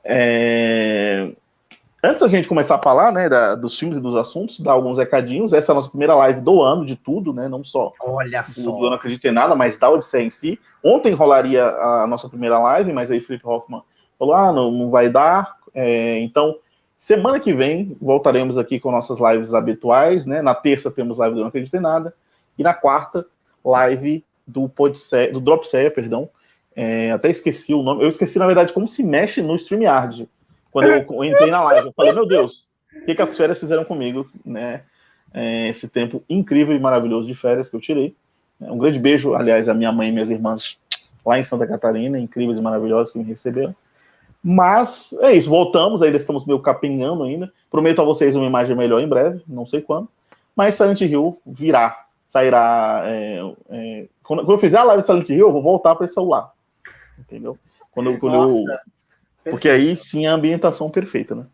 é... 0.03 1.31
Antes 2.03 2.21
da 2.21 2.27
gente 2.27 2.47
começar 2.47 2.75
a 2.75 2.81
falar, 2.81 3.11
né, 3.11 3.27
da, 3.27 3.55
dos 3.55 3.79
filmes 3.79 3.97
e 3.97 4.01
dos 4.01 4.15
assuntos, 4.15 4.59
dar 4.59 4.73
alguns 4.73 4.99
recadinhos. 4.99 5.53
Essa 5.53 5.71
é 5.71 5.73
a 5.73 5.75
nossa 5.75 5.89
primeira 5.89 6.13
live 6.13 6.39
do 6.39 6.61
ano, 6.61 6.85
de 6.85 6.95
tudo, 6.95 7.33
né? 7.33 7.47
Não 7.47 7.63
só 7.63 7.91
Olha 7.99 8.43
do, 8.43 8.51
só. 8.51 8.71
do 8.71 8.89
Não 8.89 8.93
Acredito 8.93 9.25
em 9.25 9.31
Nada, 9.31 9.55
mas 9.55 9.79
da 9.79 9.89
Odisseia 9.89 10.23
em 10.23 10.29
si. 10.29 10.59
Ontem 10.83 11.13
rolaria 11.13 11.65
a 11.65 12.05
nossa 12.05 12.29
primeira 12.29 12.59
live, 12.59 12.93
mas 12.93 13.09
aí 13.09 13.19
Felipe 13.21 13.47
Hoffman 13.47 13.81
falou, 14.19 14.35
ah, 14.35 14.53
não, 14.53 14.69
não 14.69 14.91
vai 14.91 15.09
dar. 15.09 15.55
É, 15.73 16.19
então, 16.19 16.55
semana 17.05 17.39
que 17.39 17.53
vem, 17.53 17.95
voltaremos 18.01 18.57
aqui 18.57 18.79
com 18.79 18.89
nossas 18.89 19.19
lives 19.19 19.53
habituais, 19.53 20.25
né? 20.25 20.41
Na 20.41 20.55
terça 20.55 20.89
temos 20.89 21.19
live 21.19 21.35
do 21.35 21.41
Não 21.41 21.49
Acredito 21.49 21.75
em 21.75 21.79
Nada. 21.79 22.11
E 22.57 22.63
na 22.63 22.73
quarta, 22.73 23.27
live 23.63 24.23
do, 24.45 24.67
Podseia, 24.67 25.31
do 25.31 25.39
Dropseia, 25.39 25.91
perdão. 25.91 26.27
É, 26.75 27.11
até 27.11 27.29
esqueci 27.29 27.75
o 27.75 27.83
nome. 27.83 28.03
Eu 28.03 28.09
esqueci, 28.09 28.39
na 28.39 28.47
verdade, 28.47 28.73
como 28.73 28.87
se 28.87 29.03
mexe 29.03 29.39
no 29.39 29.55
StreamYard 29.55 30.27
quando 30.71 30.87
eu 30.87 31.23
entrei 31.23 31.51
na 31.51 31.61
live. 31.61 31.87
Eu 31.87 31.93
falei, 31.93 32.11
meu 32.11 32.25
Deus, 32.25 32.67
o 32.95 33.05
que, 33.05 33.13
que 33.13 33.21
as 33.21 33.37
férias 33.37 33.59
fizeram 33.59 33.85
comigo, 33.85 34.27
né? 34.43 34.81
É, 35.31 35.67
esse 35.67 35.87
tempo 35.87 36.23
incrível 36.27 36.75
e 36.75 36.79
maravilhoso 36.79 37.27
de 37.27 37.35
férias 37.35 37.69
que 37.69 37.75
eu 37.75 37.81
tirei. 37.81 38.15
Um 38.59 38.79
grande 38.79 38.97
beijo, 38.97 39.35
aliás, 39.35 39.69
a 39.69 39.75
minha 39.75 39.91
mãe 39.91 40.09
e 40.09 40.11
minhas 40.11 40.31
irmãs 40.31 40.79
lá 41.23 41.37
em 41.37 41.43
Santa 41.43 41.67
Catarina, 41.67 42.17
incríveis 42.17 42.57
e 42.57 42.61
maravilhosas 42.61 43.13
que 43.13 43.19
me 43.19 43.25
receberam. 43.25 43.75
Mas 44.47 45.11
é 45.21 45.33
isso, 45.33 45.49
voltamos, 45.49 46.03
ainda 46.03 46.17
estamos 46.17 46.45
meio 46.45 46.59
capinhando 46.59 47.23
ainda. 47.23 47.51
Prometo 47.71 47.99
a 47.99 48.05
vocês 48.05 48.35
uma 48.35 48.45
imagem 48.45 48.75
melhor 48.75 49.01
em 49.01 49.07
breve, 49.07 49.41
não 49.47 49.65
sei 49.65 49.81
quando. 49.81 50.07
Mas 50.55 50.75
Silent 50.75 51.01
Hill 51.01 51.41
virá, 51.43 52.05
sairá. 52.27 53.01
É, 53.05 53.39
é, 53.71 54.07
quando, 54.23 54.45
quando, 54.45 54.51
eu 54.51 54.59
fizer 54.59 54.77
a 54.77 54.83
live 54.83 55.01
de 55.01 55.07
Silent 55.07 55.29
Hill, 55.29 55.47
eu 55.47 55.51
vou 55.51 55.63
voltar 55.63 55.95
para 55.95 56.05
esse 56.05 56.13
celular. 56.13 56.51
Entendeu? 57.17 57.57
Quando, 57.89 58.19
quando 58.19 58.35
eu 58.35 58.65
porque 59.49 59.67
aí 59.67 59.97
sim 59.97 60.27
a 60.27 60.33
ambientação 60.33 60.91
perfeita, 60.91 61.33
né? 61.33 61.45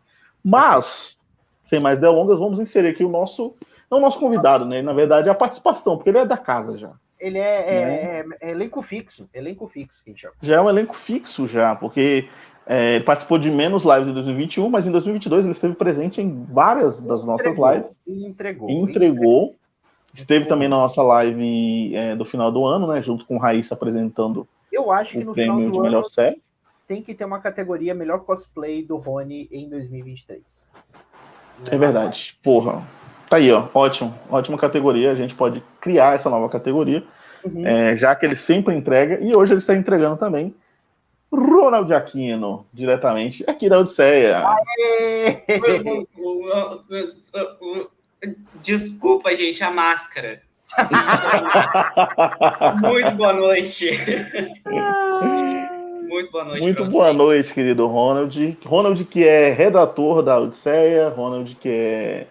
Mas, 0.44 1.16
sem 1.64 1.80
mais 1.80 1.98
delongas, 1.98 2.38
vamos 2.38 2.60
inserir 2.60 2.88
aqui 2.88 3.04
o 3.04 3.08
nosso. 3.08 3.54
Não 3.90 3.98
o 3.98 4.02
nosso 4.02 4.20
convidado, 4.20 4.66
né? 4.66 4.82
Na 4.82 4.92
verdade, 4.92 5.30
a 5.30 5.34
participação, 5.34 5.96
porque 5.96 6.10
ele 6.10 6.18
é 6.18 6.26
da 6.26 6.36
casa 6.36 6.76
já. 6.76 6.92
Ele 7.18 7.38
é, 7.38 7.76
é, 7.76 7.84
né? 7.84 8.36
é, 8.40 8.48
é 8.48 8.50
elenco 8.50 8.82
fixo, 8.82 9.30
elenco 9.32 9.66
fixo, 9.68 10.02
que 10.04 10.14
Já 10.42 10.56
é 10.56 10.60
um 10.60 10.68
elenco 10.68 10.94
fixo, 10.94 11.46
já, 11.46 11.74
porque 11.74 12.28
é, 12.66 12.96
ele 12.96 13.04
participou 13.04 13.38
de 13.38 13.50
menos 13.50 13.84
lives 13.84 14.08
em 14.08 14.12
2021, 14.12 14.68
mas 14.68 14.86
em 14.86 14.92
2022 14.92 15.44
ele 15.44 15.52
esteve 15.52 15.74
presente 15.74 16.20
em 16.20 16.44
várias 16.44 17.00
das 17.00 17.24
nossas 17.24 17.46
entregou, 17.46 17.72
lives. 17.72 18.00
E 18.06 18.26
entregou. 18.26 18.70
E 18.70 18.74
entregou. 18.74 19.56
Esteve 20.14 20.44
também 20.44 20.68
na 20.68 20.76
nossa 20.76 21.02
live 21.02 21.96
é, 21.96 22.14
do 22.14 22.24
final 22.24 22.52
do 22.52 22.64
ano, 22.66 22.86
né? 22.86 23.02
Junto 23.02 23.24
com 23.24 23.38
Raíssa 23.38 23.74
apresentando 23.74 24.46
Eu 24.70 24.90
acho 24.90 25.12
que 25.12 25.24
no 25.24 25.32
final 25.32 25.56
do 25.56 25.62
ano 25.62 25.82
melhor 25.82 26.04
série 26.04 26.40
tem 26.92 27.02
que 27.02 27.14
ter 27.14 27.24
uma 27.24 27.38
categoria 27.38 27.94
melhor 27.94 28.20
cosplay 28.20 28.82
do 28.82 28.96
Rony 28.96 29.48
em 29.50 29.68
2023. 29.68 30.66
É, 31.70 31.74
é 31.74 31.78
verdade. 31.78 32.38
Porra. 32.42 32.82
Tá 33.30 33.36
aí, 33.36 33.50
ó. 33.50 33.66
Ótimo. 33.72 34.14
Ótima 34.28 34.58
categoria. 34.58 35.10
A 35.10 35.14
gente 35.14 35.34
pode 35.34 35.62
criar 35.80 36.16
essa 36.16 36.28
nova 36.28 36.50
categoria. 36.50 37.02
Uhum. 37.44 37.66
É, 37.66 37.96
já 37.96 38.14
que 38.14 38.26
ele 38.26 38.36
sempre 38.36 38.74
entrega, 38.74 39.18
e 39.20 39.32
hoje 39.36 39.52
ele 39.52 39.60
está 39.60 39.74
entregando 39.74 40.18
também. 40.18 40.54
Ronald 41.32 41.92
Aquino, 41.94 42.66
diretamente 42.72 43.44
aqui 43.48 43.68
da 43.68 43.78
Odisseia. 43.78 44.44
Desculpa, 48.62 49.34
gente, 49.34 49.64
a 49.64 49.70
máscara. 49.70 50.42
Muito 52.80 53.10
boa 53.12 53.32
noite. 53.32 53.90
Muito 56.08 56.30
boa 56.30 56.44
noite. 56.44 56.62
Muito 56.62 56.84
boa 56.86 57.06
você. 57.06 57.12
noite, 57.12 57.54
querido 57.54 57.86
Ronald. 57.86 58.58
Ronald, 58.64 59.04
que 59.06 59.26
é 59.26 59.50
redator 59.50 60.22
da 60.22 60.38
Odisseia, 60.38 61.08
Ronald, 61.08 61.54
que 61.56 61.68
é 61.68 62.26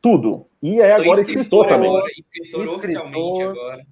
tudo. 0.00 0.46
E 0.62 0.80
é 0.80 0.88
Sou 0.88 1.02
agora 1.02 1.20
escritor, 1.20 1.66
escritor 1.66 1.68
também. 1.68 2.02
Escritor, 2.18 2.64
escritor 2.64 2.78
oficialmente 2.78 3.42
agora. 3.42 3.82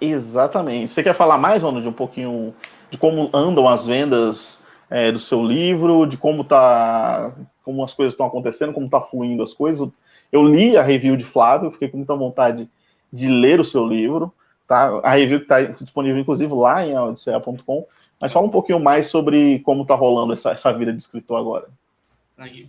Exatamente. 0.00 0.92
Você 0.92 1.02
quer 1.02 1.14
falar 1.14 1.38
mais, 1.38 1.62
Ronald, 1.62 1.88
um 1.88 1.92
pouquinho 1.92 2.54
de 2.90 2.98
como 2.98 3.30
andam 3.34 3.68
as 3.68 3.86
vendas 3.86 4.60
é, 4.90 5.10
do 5.10 5.18
seu 5.18 5.44
livro, 5.44 6.06
de 6.06 6.16
como 6.16 6.44
tá, 6.44 7.34
como 7.64 7.84
as 7.84 7.92
coisas 7.92 8.12
estão 8.12 8.26
acontecendo, 8.26 8.72
como 8.72 8.86
está 8.86 9.00
fluindo 9.00 9.42
as 9.42 9.52
coisas. 9.52 9.88
Eu 10.30 10.44
li 10.44 10.76
a 10.76 10.82
review 10.82 11.16
de 11.16 11.24
Flávio, 11.24 11.70
fiquei 11.70 11.88
com 11.88 11.98
muita 11.98 12.14
vontade 12.14 12.68
de 13.12 13.28
ler 13.28 13.60
o 13.60 13.64
seu 13.64 13.86
livro, 13.86 14.32
tá? 14.66 15.00
A 15.02 15.14
review 15.14 15.38
que 15.38 15.44
está 15.44 15.62
disponível, 15.62 16.20
inclusive, 16.20 16.52
lá 16.52 16.86
em 16.86 16.96
odisseia.com. 16.96 17.86
Mas 18.20 18.32
fala 18.32 18.46
um 18.46 18.50
pouquinho 18.50 18.80
mais 18.80 19.08
sobre 19.08 19.60
como 19.60 19.82
está 19.82 19.94
rolando 19.94 20.32
essa, 20.32 20.50
essa 20.50 20.72
vida 20.72 20.92
de 20.92 20.98
escritor 20.98 21.38
agora. 21.38 21.68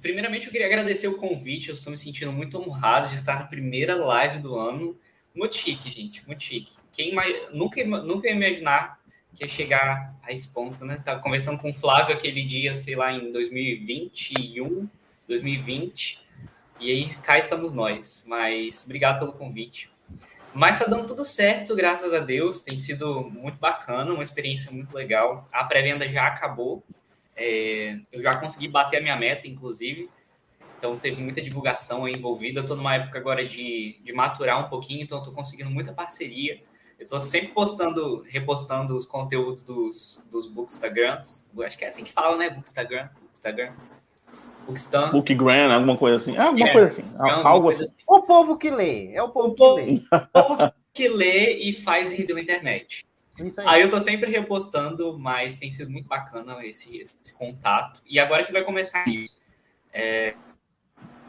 Primeiramente, 0.02 0.46
eu 0.46 0.52
queria 0.52 0.68
agradecer 0.68 1.08
o 1.08 1.18
convite. 1.18 1.70
Eu 1.70 1.74
estou 1.74 1.92
me 1.92 1.98
sentindo 1.98 2.32
muito 2.32 2.58
honrado 2.58 3.10
de 3.10 3.16
estar 3.16 3.40
na 3.40 3.46
primeira 3.46 3.96
live 3.96 4.40
do 4.40 4.56
ano. 4.58 4.98
Muito 5.36 5.56
chique, 5.56 5.90
gente, 5.90 6.26
muito 6.26 6.44
chique. 6.44 6.72
Quem 6.94 7.14
nunca, 7.54 7.84
nunca 7.86 8.28
ia 8.28 8.34
imaginar 8.34 8.97
que 9.38 9.44
ia 9.44 9.50
chegar 9.50 10.16
a 10.24 10.32
esse 10.32 10.50
ponto, 10.50 10.84
né? 10.84 11.02
Tava 11.04 11.22
conversando 11.22 11.60
com 11.60 11.70
o 11.70 11.74
Flávio 11.74 12.16
aquele 12.16 12.44
dia, 12.44 12.76
sei 12.76 12.96
lá, 12.96 13.14
em 13.14 13.32
2021, 13.32 14.90
2020. 15.28 16.20
E 16.80 16.92
aí 16.92 17.10
cá 17.22 17.38
estamos 17.38 17.72
nós. 17.72 18.26
Mas 18.28 18.86
obrigado 18.86 19.20
pelo 19.20 19.34
convite. 19.34 19.90
Mas 20.54 20.80
tá 20.80 20.86
dando 20.86 21.06
tudo 21.06 21.24
certo, 21.24 21.76
graças 21.76 22.14
a 22.14 22.20
Deus. 22.20 22.64
Tem 22.64 22.78
sido 22.78 23.22
muito 23.30 23.60
bacana, 23.60 24.12
uma 24.12 24.24
experiência 24.24 24.72
muito 24.72 24.94
legal. 24.96 25.48
A 25.52 25.64
pré-venda 25.64 26.08
já 26.10 26.26
acabou. 26.26 26.84
É, 27.36 28.00
eu 28.12 28.24
já 28.24 28.34
consegui 28.34 28.68
bater 28.68 28.98
a 28.98 29.02
minha 29.02 29.16
meta, 29.16 29.48
inclusive. 29.48 30.10
Então 30.78 30.98
teve 30.98 31.22
muita 31.22 31.42
divulgação 31.42 32.08
envolvida. 32.08 32.62
Estou 32.62 32.76
numa 32.76 32.96
época 32.96 33.20
agora 33.20 33.48
de, 33.48 34.00
de 34.04 34.14
maturar 34.14 34.66
um 34.66 34.70
pouquinho, 34.70 35.04
então 35.04 35.20
estou 35.20 35.34
conseguindo 35.34 35.70
muita 35.70 35.94
parceria. 35.94 36.60
Eu 37.00 37.04
estou 37.04 37.20
sempre 37.20 37.50
postando, 37.50 38.24
repostando 38.28 38.96
os 38.96 39.06
conteúdos 39.06 39.64
dos, 39.64 40.28
dos 40.32 40.48
Bookstagrams. 40.48 41.50
Acho 41.64 41.78
que 41.78 41.86
é 41.86 41.90
assim 41.90 42.04
que 42.04 42.12
fala, 42.12 42.36
né? 42.38 42.50
Bookstagram. 42.50 43.10
Instagram. 43.32 43.74
Bookstagram. 44.66 45.12
Bookgram, 45.12 45.72
alguma 45.72 45.96
coisa 45.96 46.18
assim. 46.18 46.36
Ah, 46.36 46.46
alguma 46.46 46.68
é, 46.68 46.74
coisa 46.74 46.88
assim. 46.88 47.04
Algo 47.18 47.70
assim. 47.70 47.84
assim. 47.84 48.02
O 48.08 48.22
povo 48.24 48.58
que 48.58 48.70
lê. 48.70 49.14
É 49.14 49.22
o 49.22 49.30
povo, 49.30 49.50
o 49.50 49.56
povo 49.56 49.78
que 49.78 49.92
lê. 49.92 50.02
O 50.34 50.48
povo 50.48 50.74
que 50.94 51.08
lê 51.08 51.58
e 51.58 51.74
faz 51.74 52.10
review 52.10 52.36
na 52.36 52.42
internet. 52.42 53.06
Aí. 53.40 53.52
aí. 53.68 53.82
eu 53.84 53.90
tô 53.92 54.00
sempre 54.00 54.32
repostando, 54.32 55.18
mas 55.20 55.60
tem 55.60 55.70
sido 55.70 55.92
muito 55.92 56.08
bacana 56.08 56.66
esse, 56.66 56.98
esse 56.98 57.38
contato. 57.38 58.02
E 58.08 58.20
agora 58.20 58.44
que 58.44 58.52
vai 58.52 58.64
começar 58.64 59.08
isso. 59.08 59.40
É, 59.94 60.34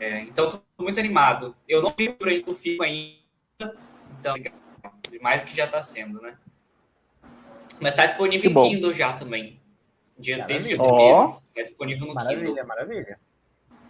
é, 0.01 0.21
então, 0.23 0.49
tô 0.49 0.63
muito 0.83 0.99
animado. 0.99 1.55
Eu 1.69 1.83
não 1.83 1.93
vi 1.97 2.11
por 2.11 2.29
aí 2.29 2.43
o 2.47 2.55
FICO 2.55 2.83
ainda, 2.83 3.77
então, 4.19 4.35
mais 5.21 5.45
que 5.45 5.57
já 5.57 5.67
tá 5.67 5.81
sendo, 5.81 6.21
né? 6.21 6.37
Mas 7.81 7.95
tá 7.95 8.07
disponível 8.07 8.50
em 8.50 8.71
Kindle 8.71 8.93
já 8.93 9.12
também. 9.12 9.61
Dia, 10.19 10.45
desde 10.45 10.75
o 10.75 10.77
dia 10.77 10.79
primeiro. 10.79 11.43
Tá 11.55 11.62
disponível 11.62 12.07
no 12.09 12.15
maravilha, 12.15 12.47
Kindle. 12.47 12.67
Maravilha, 12.67 13.19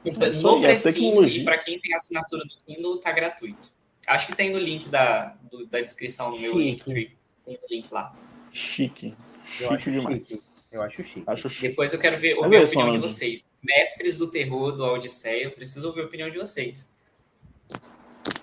maravilha. 0.04 0.42
No 0.42 0.60
precinho, 0.60 1.26
e 1.26 1.44
para 1.44 1.58
quem 1.58 1.78
tem 1.78 1.94
assinatura 1.94 2.44
do 2.44 2.54
Kindle, 2.66 2.98
tá 2.98 3.12
gratuito. 3.12 3.72
Acho 4.06 4.26
que 4.28 4.36
tem 4.36 4.50
no 4.50 4.58
link 4.58 4.88
da, 4.88 5.36
do, 5.50 5.66
da 5.66 5.80
descrição 5.80 6.30
no 6.30 6.38
meu 6.38 6.58
link. 6.58 6.82
Tem 6.84 7.16
o 7.46 7.58
link 7.70 7.92
lá. 7.92 8.14
Chique. 8.52 9.14
Eu 9.60 9.70
acho 9.70 9.90
demais. 9.90 10.26
chique. 10.26 10.42
Eu 10.70 10.82
acho 10.82 11.02
chique. 11.02 11.24
Acho 11.26 11.50
chique. 11.50 11.68
Depois 11.68 11.92
eu 11.92 11.98
quero 11.98 12.18
ver, 12.18 12.34
ouvir 12.34 12.56
a 12.56 12.64
opinião 12.64 12.92
de 12.92 12.98
vocês. 12.98 13.44
Mestres 13.62 14.18
do 14.18 14.30
terror 14.30 14.72
do 14.72 14.84
Odisseia, 14.84 15.44
eu 15.44 15.50
preciso 15.50 15.88
ouvir 15.88 16.02
a 16.02 16.04
opinião 16.04 16.30
de 16.30 16.38
vocês. 16.38 16.94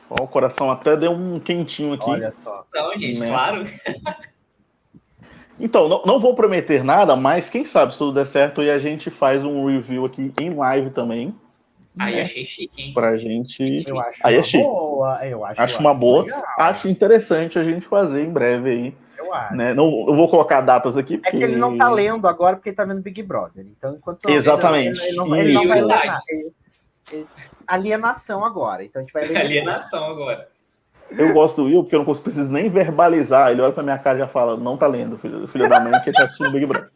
Ó, 0.10 0.24
o 0.24 0.28
coração 0.28 0.70
até 0.70 0.96
deu 0.96 1.12
um 1.12 1.40
quentinho 1.40 1.94
aqui. 1.94 2.10
Olha 2.10 2.32
só. 2.32 2.66
Não, 2.74 2.98
gente, 2.98 3.20
né? 3.20 3.28
claro. 3.28 3.64
Então, 5.60 5.88
não, 5.88 6.04
não, 6.06 6.20
vou 6.20 6.36
prometer 6.36 6.84
nada, 6.84 7.16
mas 7.16 7.50
quem 7.50 7.64
sabe 7.64 7.94
se 7.94 7.98
tudo 7.98 8.14
der 8.14 8.28
certo 8.28 8.62
e 8.62 8.70
a 8.70 8.78
gente 8.78 9.10
faz 9.10 9.44
um 9.44 9.66
review 9.66 10.06
aqui 10.06 10.34
em 10.40 10.54
live 10.54 10.90
também. 10.90 11.34
Aí 11.98 12.16
né? 12.16 12.22
achei 12.24 12.46
chique, 12.46 12.82
hein? 12.82 12.94
Pra 12.94 13.18
gente. 13.18 13.84
Eu 13.88 13.98
acho 14.00 14.20
aí 14.22 14.36
é 14.36 14.44
chique. 14.44 14.62
boa. 14.62 15.26
Eu 15.26 15.46
acho, 15.46 15.62
acho 15.62 15.80
uma 15.80 15.94
boa. 15.94 16.24
Legal. 16.24 16.44
Acho 16.58 16.90
interessante 16.90 17.58
a 17.58 17.64
gente 17.64 17.88
fazer 17.88 18.24
em 18.24 18.30
breve 18.30 18.70
aí. 18.70 18.94
Eu 19.18 19.34
acho. 19.34 19.56
Né? 19.56 19.74
Não, 19.74 19.86
eu 20.08 20.16
vou 20.16 20.28
colocar 20.28 20.60
datas 20.60 20.98
aqui. 20.98 21.18
Porque... 21.18 21.38
É 21.38 21.40
que 21.40 21.44
ele 21.46 21.56
não 21.56 21.78
tá 21.78 21.90
lendo 21.90 22.28
agora 22.28 22.58
porque 22.58 22.70
ele 22.70 22.76
tá 22.76 22.84
vendo 22.84 23.02
Big 23.02 23.24
Brother. 23.24 23.66
Então, 23.66 23.96
enquanto 23.96 24.30
Exatamente. 24.30 25.02
Ele, 25.02 25.16
não, 25.16 25.36
ele, 25.36 25.54
não, 25.54 25.68
vai 25.68 25.82
ler 25.82 25.98
Alienação 27.68 28.44
agora. 28.44 28.84
Então 28.84 29.00
a 29.00 29.04
gente 29.04 29.14
vai 29.14 29.28
ler. 29.28 29.38
Alienação 29.38 30.06
agora. 30.06 30.48
Eu 31.12 31.34
gosto 31.34 31.58
do 31.58 31.66
Will 31.66 31.84
porque 31.84 31.96
eu 31.96 32.04
não 32.04 32.16
preciso 32.16 32.52
nem 32.52 32.70
verbalizar. 32.70 33.52
Ele 33.52 33.62
olha 33.62 33.74
pra 33.74 33.84
minha 33.84 33.98
cara 33.98 34.18
e 34.18 34.22
já 34.22 34.28
fala: 34.28 34.58
não 34.58 34.78
tá 34.78 34.88
lendo, 34.88 35.18
filho, 35.18 35.48
filho 35.48 35.70
da 35.70 35.80
mãe, 35.80 35.94
que 36.04 36.12
tá 36.12 36.24
assistindo 36.24 36.52
Big 36.52 36.66
Brother. 36.66 36.90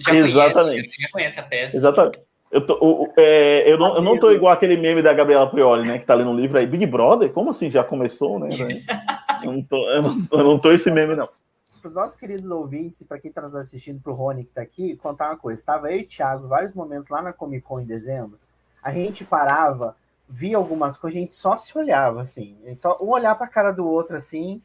Já 0.00 0.14
Exatamente. 0.14 0.82
Conhece, 0.82 1.02
já 1.02 1.08
conhece 1.10 1.40
a 1.40 1.42
peça. 1.42 1.76
Exatamente. 1.76 2.20
Eu, 2.50 2.66
tô, 2.66 3.10
é, 3.16 3.70
eu, 3.70 3.78
não, 3.78 3.96
eu 3.96 4.02
não 4.02 4.18
tô 4.18 4.30
igual 4.30 4.52
aquele 4.52 4.76
meme 4.76 5.00
da 5.00 5.14
Gabriela 5.14 5.48
Prioli, 5.48 5.88
né? 5.88 5.98
Que 5.98 6.04
tá 6.04 6.14
lendo 6.14 6.30
um 6.30 6.36
livro 6.36 6.58
aí, 6.58 6.66
Big 6.66 6.84
Brother? 6.84 7.32
Como 7.32 7.50
assim? 7.50 7.70
Já 7.70 7.82
começou, 7.82 8.38
né? 8.38 8.48
eu, 9.42 9.52
não 9.52 9.62
tô, 9.62 9.90
eu, 9.90 10.02
não, 10.02 10.28
eu 10.30 10.44
não 10.44 10.58
tô 10.58 10.70
esse 10.70 10.90
meme, 10.90 11.16
não. 11.16 11.28
Para 11.80 11.88
os 11.88 11.94
nossos 11.94 12.16
queridos 12.16 12.50
ouvintes 12.50 13.00
e 13.00 13.04
para 13.06 13.18
quem 13.18 13.30
está 13.30 13.40
nos 13.40 13.54
assistindo, 13.54 14.02
para 14.02 14.12
o 14.12 14.14
Rony 14.14 14.44
que 14.44 14.50
está 14.50 14.60
aqui, 14.60 14.96
contar 14.96 15.30
uma 15.30 15.36
coisa. 15.36 15.60
Estava 15.60 15.90
eu 15.90 16.00
e 16.00 16.02
o 16.02 16.06
Thiago 16.06 16.46
vários 16.46 16.74
momentos 16.74 17.08
lá 17.08 17.22
na 17.22 17.32
Comic 17.32 17.62
Con 17.62 17.80
em 17.80 17.86
dezembro. 17.86 18.38
A 18.82 18.92
gente 18.92 19.24
parava, 19.24 19.96
via 20.28 20.56
algumas 20.56 20.96
coisas, 20.96 21.16
a 21.16 21.20
gente 21.20 21.34
só 21.34 21.56
se 21.56 21.76
olhava 21.76 22.22
assim. 22.22 22.56
A 22.64 22.70
gente 22.70 22.82
só 22.82 22.98
um 23.00 23.10
olhar 23.10 23.34
para 23.34 23.46
a 23.46 23.50
cara 23.50 23.70
do 23.70 23.86
outro 23.86 24.16
assim 24.16 24.60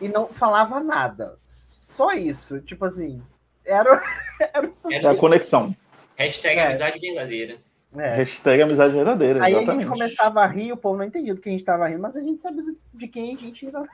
e 0.00 0.08
não 0.08 0.28
falava 0.28 0.80
nada. 0.80 1.36
Só 1.44 2.12
isso. 2.12 2.60
Tipo 2.60 2.84
assim, 2.84 3.22
era, 3.64 4.02
era, 4.54 4.70
era 4.90 5.10
a 5.10 5.16
conexão. 5.16 5.74
Hashtag 6.16 6.58
é. 6.58 6.66
amizade 6.66 6.98
verdadeira. 6.98 7.58
É. 7.96 8.14
Hashtag 8.16 8.62
amizade 8.62 8.94
verdadeira. 8.94 9.44
Aí 9.44 9.52
exatamente. 9.52 9.70
a 9.70 9.80
gente 9.80 9.90
começava 9.90 10.40
a 10.40 10.46
rir, 10.46 10.72
o 10.72 10.76
povo 10.76 10.98
não 10.98 11.04
entendia 11.04 11.34
do 11.34 11.40
que 11.40 11.48
a 11.48 11.52
gente 11.52 11.60
estava 11.60 11.86
rindo, 11.86 12.02
mas 12.02 12.16
a 12.16 12.20
gente 12.20 12.40
sabia 12.40 12.62
de 12.94 13.08
quem 13.08 13.34
a 13.34 13.38
gente 13.38 13.66
ainda. 13.66 13.84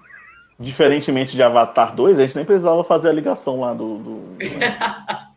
Diferentemente 0.59 1.35
de 1.35 1.43
Avatar 1.43 1.95
2, 1.95 2.19
a 2.19 2.27
gente 2.27 2.37
nem 2.37 2.45
precisava 2.45 2.83
fazer 2.85 3.09
a 3.09 3.13
ligação 3.13 3.61
lá 3.61 3.75
do. 3.75 3.99
do... 3.99 4.37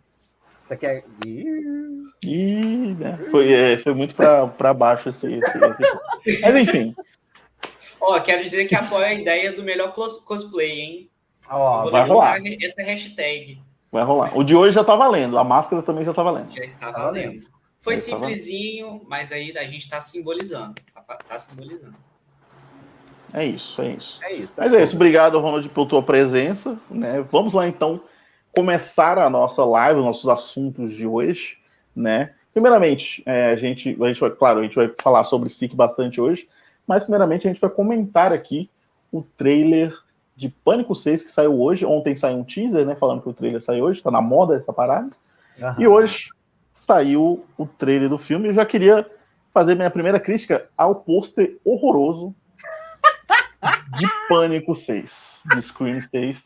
Você 0.67 0.75
quer. 0.75 1.05
Ih, 1.25 2.93
né? 2.95 3.17
foi, 3.31 3.53
é, 3.53 3.77
foi 3.77 3.93
muito 3.93 4.13
para 4.13 4.73
baixo 4.73 5.07
esse, 5.07 5.31
esse, 5.31 5.57
esse, 6.25 6.41
Mas 6.41 6.55
enfim. 6.55 6.93
Ó, 8.01 8.17
oh, 8.17 8.21
quero 8.21 8.43
dizer 8.43 8.65
que 8.65 8.75
apoio 8.75 9.05
a 9.05 9.13
ideia 9.13 9.53
do 9.53 9.63
melhor 9.63 9.93
cosplay, 9.93 10.81
hein? 10.81 11.09
Ó, 11.49 11.85
oh, 11.85 11.91
vai 11.91 12.05
rolar. 12.05 12.39
Essa 12.61 12.83
hashtag. 12.83 13.61
Vai 13.89 14.03
rolar. 14.03 14.37
O 14.37 14.43
de 14.43 14.55
hoje 14.55 14.75
já 14.75 14.83
tá 14.83 14.95
valendo. 14.95 15.37
A 15.37 15.43
máscara 15.43 15.81
também 15.81 16.03
já 16.03 16.13
tá 16.13 16.21
valendo. 16.21 16.53
Já 16.53 16.65
está 16.65 16.91
valendo. 16.91 17.45
Foi 17.79 17.95
já 17.95 18.03
simplesinho, 18.03 19.01
mas 19.07 19.31
aí 19.31 19.57
a 19.57 19.63
gente 19.63 19.89
tá 19.89 20.01
simbolizando. 20.01 20.75
Tá, 20.93 21.01
tá 21.01 21.39
simbolizando. 21.39 21.95
É 23.33 23.45
isso, 23.45 23.81
é 23.81 23.91
isso. 23.93 24.19
É 24.21 24.33
isso. 24.33 24.53
Mas 24.57 24.73
é, 24.73 24.79
é 24.79 24.83
isso. 24.83 24.95
Obrigado, 24.95 25.39
Ronald, 25.39 25.69
pela 25.69 25.87
tua 25.87 26.03
presença. 26.03 26.77
Né? 26.89 27.25
Vamos 27.31 27.53
lá, 27.53 27.67
então, 27.67 28.01
começar 28.57 29.19
a 29.19 29.29
nossa 29.29 29.63
live, 29.63 29.99
nossos 29.99 30.27
assuntos 30.27 30.91
de 30.91 31.05
hoje. 31.05 31.59
Né? 31.95 32.31
Primeiramente, 32.51 33.21
é, 33.23 33.51
a, 33.51 33.55
gente, 33.55 33.95
a 34.01 34.07
gente 34.07 34.19
vai, 34.19 34.31
claro, 34.31 34.59
a 34.59 34.63
gente 34.63 34.75
vai 34.75 34.91
falar 34.99 35.23
sobre 35.25 35.47
SIC 35.47 35.75
bastante 35.75 36.19
hoje, 36.19 36.49
mas 36.87 37.03
primeiramente 37.03 37.47
a 37.47 37.51
gente 37.51 37.61
vai 37.61 37.69
comentar 37.69 38.33
aqui 38.33 38.67
o 39.11 39.21
trailer 39.21 39.95
de 40.35 40.49
Pânico 40.49 40.95
6 40.95 41.21
que 41.21 41.29
saiu 41.29 41.61
hoje. 41.61 41.85
Ontem 41.85 42.15
saiu 42.15 42.37
um 42.39 42.43
teaser, 42.43 42.83
né? 42.83 42.95
Falando 42.95 43.21
que 43.21 43.29
o 43.29 43.33
trailer 43.33 43.61
saiu 43.61 43.85
hoje, 43.85 44.01
tá 44.01 44.09
na 44.09 44.21
moda 44.21 44.55
essa 44.55 44.73
parada. 44.73 45.11
E 45.77 45.87
hoje 45.87 46.29
saiu 46.73 47.45
o 47.59 47.67
trailer 47.67 48.09
do 48.09 48.17
filme. 48.17 48.47
Eu 48.47 48.55
já 48.55 48.65
queria 48.65 49.05
fazer 49.53 49.75
minha 49.75 49.91
primeira 49.91 50.19
crítica 50.19 50.67
ao 50.75 50.95
pôster 50.95 51.57
horroroso 51.63 52.33
de 53.99 54.07
Pânico 54.27 54.75
6, 54.75 55.43
de 55.53 55.61
Scream 55.61 56.01
6. 56.01 56.43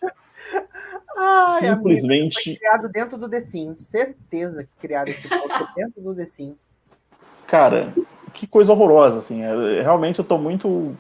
Ai, 1.18 1.60
Simplesmente. 1.60 2.38
Amigo, 2.38 2.44
foi 2.44 2.56
criado 2.56 2.90
dentro 2.90 3.18
do 3.18 3.30
The 3.30 3.42
Sims. 3.42 3.82
Certeza 3.82 4.64
que 4.64 4.70
criaram 4.80 5.10
esse 5.10 5.28
pôster 5.28 5.68
dentro 5.76 6.02
do 6.02 6.16
The 6.16 6.26
Sims. 6.26 6.74
Cara, 7.48 7.94
que 8.34 8.48
coisa 8.48 8.72
horrorosa, 8.72 9.20
assim. 9.20 9.42
É, 9.42 9.82
realmente 9.82 10.20
eu 10.20 10.26
tô 10.26 10.38
muito 10.38 10.96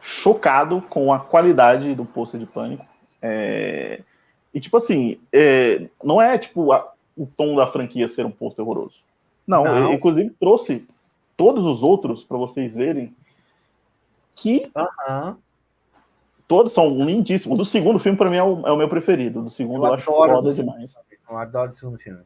chocado 0.00 0.80
com 0.82 1.12
a 1.12 1.18
qualidade 1.18 1.94
do 1.94 2.04
pôster 2.04 2.40
de 2.40 2.46
Pânico. 2.46 2.84
É... 3.20 4.00
E, 4.52 4.60
tipo 4.60 4.76
assim, 4.76 5.20
é... 5.32 5.88
não 6.02 6.20
é, 6.20 6.38
tipo, 6.38 6.72
a... 6.72 6.92
o 7.16 7.26
tom 7.26 7.56
da 7.56 7.66
franquia 7.66 8.08
ser 8.08 8.24
um 8.24 8.30
pôster 8.30 8.64
horroroso. 8.64 8.96
Não, 9.46 9.64
não. 9.64 9.90
Eu, 9.90 9.92
inclusive 9.94 10.30
trouxe 10.38 10.86
todos 11.36 11.64
os 11.64 11.82
outros 11.82 12.22
para 12.22 12.36
vocês 12.36 12.74
verem 12.74 13.14
que 14.34 14.70
todos 16.50 16.72
são 16.72 16.88
lindíssimos. 17.04 17.54
O 17.54 17.58
do 17.58 17.64
segundo 17.64 18.00
filme, 18.00 18.18
para 18.18 18.28
mim, 18.28 18.38
é 18.38 18.42
o, 18.42 18.66
é 18.66 18.72
o, 18.72 18.76
meu 18.76 18.88
preferido. 18.88 19.42
Do 19.42 19.50
segundo 19.50 19.84
eu, 19.84 19.86
eu 19.86 19.94
acho 19.94 20.04
foda 20.04 20.52
demais. 20.52 20.92
Eu 21.30 21.38
adoro 21.38 21.70
o 21.70 21.74
segundo 21.74 21.96
filme. 21.96 22.18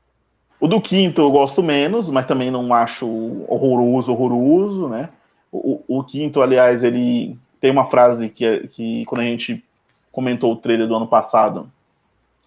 O 0.59 0.67
do 0.67 0.81
quinto 0.81 1.21
eu 1.21 1.31
gosto 1.31 1.63
menos, 1.63 2.09
mas 2.09 2.25
também 2.27 2.51
não 2.51 2.73
acho 2.73 3.07
horroroso, 3.47 4.11
horroroso, 4.11 4.89
né? 4.89 5.11
O, 5.53 5.83
o, 5.87 5.99
o 5.99 6.05
quinto, 6.05 6.41
aliás, 6.41 6.83
ele 6.83 7.37
tem 7.61 7.71
uma 7.71 7.85
frase 7.91 8.31
que, 8.31 8.67
que 8.69 9.05
quando 9.05 9.21
a 9.21 9.25
gente 9.25 9.63
comentou 10.11 10.55
o 10.55 10.57
trailer 10.57 10.89
do 10.89 10.97
ano 10.97 11.07
passado, 11.07 11.71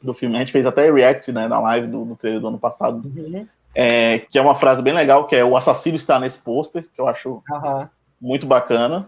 do 0.01 0.15
filme. 0.15 0.35
A 0.35 0.39
gente 0.39 0.51
fez 0.51 0.65
até 0.65 0.91
react 0.91 1.31
né, 1.31 1.47
na 1.47 1.59
live 1.59 1.85
do, 1.85 2.05
do 2.05 2.15
trailer 2.15 2.41
do 2.41 2.47
ano 2.47 2.57
passado. 2.57 3.03
Uhum. 3.05 3.47
É, 3.75 4.19
que 4.31 4.39
é 4.39 4.41
uma 4.41 4.55
frase 4.55 4.81
bem 4.81 4.95
legal, 4.95 5.27
que 5.27 5.35
é 5.35 5.45
o 5.45 5.55
assassino 5.55 5.95
está 5.95 6.19
nesse 6.19 6.39
pôster, 6.39 6.87
que 6.95 6.99
eu 6.99 7.07
acho 7.07 7.43
uhum. 7.47 7.87
muito 8.19 8.47
bacana. 8.47 9.07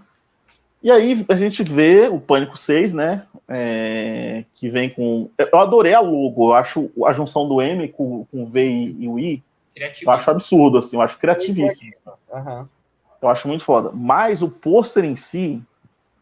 E 0.82 0.90
aí 0.90 1.26
a 1.28 1.36
gente 1.36 1.62
vê 1.62 2.08
o 2.08 2.20
Pânico 2.20 2.58
6, 2.58 2.94
né? 2.94 3.26
É, 3.48 4.46
que 4.56 4.70
vem 4.70 4.90
com. 4.90 5.30
Eu 5.38 5.60
adorei 5.60 5.94
a 5.94 6.00
logo, 6.00 6.50
eu 6.50 6.54
acho 6.54 6.90
a 7.06 7.14
junção 7.14 7.48
do 7.48 7.62
M 7.62 7.88
com, 7.90 8.26
com 8.26 8.46
V 8.46 8.66
e, 8.98 9.08
o 9.08 9.20
I. 9.20 9.44
Eu 10.02 10.12
acho 10.12 10.32
absurdo, 10.32 10.78
assim, 10.78 10.96
eu 10.96 11.02
acho 11.02 11.18
criativíssimo. 11.18 11.94
Uhum. 12.32 12.68
Eu 13.22 13.30
acho 13.30 13.48
muito 13.48 13.66
foda. 13.66 13.92
Mas 13.94 14.42
o 14.42 14.50
pôster 14.50 15.04
em 15.04 15.16
si, 15.16 15.62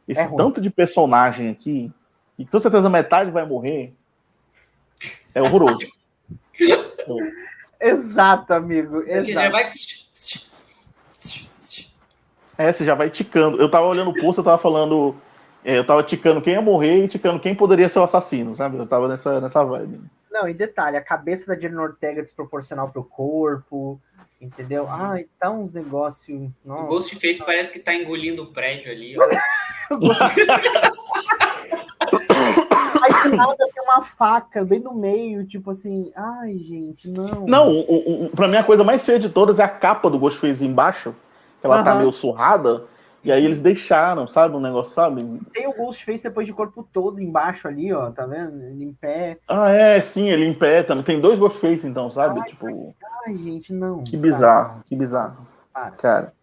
esse 0.08 0.22
é 0.22 0.28
tanto 0.28 0.60
de 0.60 0.70
personagem 0.70 1.50
aqui, 1.50 1.92
e 2.38 2.46
com 2.46 2.60
certeza 2.60 2.90
metade 2.90 3.30
vai 3.32 3.46
morrer, 3.46 3.94
é 5.34 5.42
horroroso. 5.42 5.88
Exato, 7.80 8.54
amigo. 8.54 9.02
Exato. 9.04 9.34
já 9.34 9.50
vai. 9.50 9.66
É, 12.58 12.72
você 12.72 12.84
já 12.84 12.96
vai 12.96 13.10
ticando. 13.10 13.62
Eu 13.62 13.70
tava 13.70 13.86
olhando 13.86 14.12
o 14.12 14.14
post, 14.14 14.38
eu 14.38 14.44
tava 14.44 14.58
falando. 14.58 15.16
É, 15.64 15.78
eu 15.78 15.86
tava 15.86 16.02
ticando 16.04 16.42
quem 16.42 16.54
ia 16.54 16.62
morrer 16.62 17.04
e 17.04 17.08
ticando 17.08 17.40
quem 17.40 17.54
poderia 17.54 17.90
ser 17.90 18.00
o 18.00 18.04
assassino, 18.04 18.56
sabe? 18.56 18.78
Eu 18.78 18.88
tava 18.88 19.08
nessa, 19.08 19.42
nessa 19.42 19.64
vibe. 19.64 20.02
Não, 20.32 20.48
e 20.48 20.54
detalhe, 20.54 20.98
a 20.98 21.02
cabeça 21.02 21.48
da 21.48 21.60
Jenna 21.60 21.82
Ortega 21.82 22.22
é 22.22 22.24
desproporcional 22.24 22.90
pro 22.90 23.04
corpo, 23.04 24.00
entendeu? 24.40 24.88
Ah, 24.88 25.16
tá 25.40 25.50
uns 25.50 25.74
negócios. 25.74 26.50
O 26.64 26.84
Ghostface 26.86 27.44
parece 27.44 27.72
que 27.72 27.80
tá 27.80 27.94
engolindo 27.94 28.44
o 28.44 28.54
prédio 28.54 28.92
ali, 28.92 29.16
ó. 29.18 29.24
Aí 33.02 33.24
do 33.24 33.36
nada 33.36 33.56
tem 33.58 33.84
uma 33.84 34.02
faca 34.04 34.64
bem 34.64 34.80
no 34.80 34.94
meio, 34.94 35.46
tipo 35.46 35.72
assim, 35.72 36.12
ai, 36.16 36.58
gente, 36.58 37.10
não. 37.10 37.46
Não, 37.48 37.70
o, 37.70 38.26
o, 38.26 38.30
pra 38.30 38.48
mim 38.48 38.58
a 38.58 38.64
coisa 38.64 38.84
mais 38.84 39.06
feia 39.06 39.20
de 39.20 39.30
todas 39.30 39.60
é 39.60 39.64
a 39.64 39.70
capa 39.70 40.10
do 40.10 40.20
Ghostface 40.20 40.66
embaixo, 40.66 41.16
que 41.60 41.66
ela 41.66 41.78
uhum. 41.78 41.84
tá 41.84 41.96
meio 41.96 42.12
surrada. 42.12 42.86
E 43.24 43.32
aí 43.32 43.44
eles 43.44 43.60
deixaram, 43.60 44.28
sabe, 44.28 44.56
um 44.56 44.60
negócio, 44.60 44.94
sabe? 44.94 45.22
Tem 45.52 45.68
o 45.68 45.74
Ghostface 45.74 46.24
depois 46.24 46.48
de 46.48 46.54
corpo 46.54 46.88
todo 46.94 47.20
embaixo 47.20 47.68
ali, 47.68 47.92
ó, 47.92 48.10
tá 48.10 48.26
vendo? 48.26 48.62
Ele 48.64 48.86
em 48.86 48.94
pé. 48.94 49.38
Ah, 49.48 49.70
é, 49.70 50.02
sim, 50.02 50.30
ele 50.30 50.46
em 50.46 50.54
pé 50.54 50.84
também. 50.84 51.04
Tem 51.04 51.20
dois 51.20 51.38
Ghostface, 51.38 51.86
então, 51.86 52.10
sabe? 52.10 52.40
Ai, 52.40 52.50
tipo. 52.50 52.96
Ai, 53.26 53.36
gente, 53.36 53.74
não. 53.74 54.04
Que 54.04 54.16
bizarro, 54.16 54.70
cara. 54.70 54.84
que 54.88 54.96
bizarro. 54.96 55.48
Para. 55.74 55.92
Cara. 55.92 56.34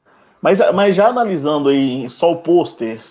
Mas, 0.42 0.58
mas 0.74 0.94
já 0.94 1.08
analisando 1.08 1.70
aí 1.70 2.10
só 2.10 2.32
o 2.32 2.42
pôster, 2.42 3.02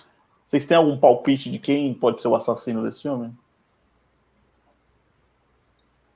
vocês 0.46 0.66
têm 0.66 0.76
algum 0.76 0.96
palpite 0.96 1.50
de 1.50 1.58
quem 1.58 1.92
pode 1.92 2.22
ser 2.22 2.28
o 2.28 2.36
assassino 2.36 2.84
desse 2.84 3.02
filme? 3.02 3.34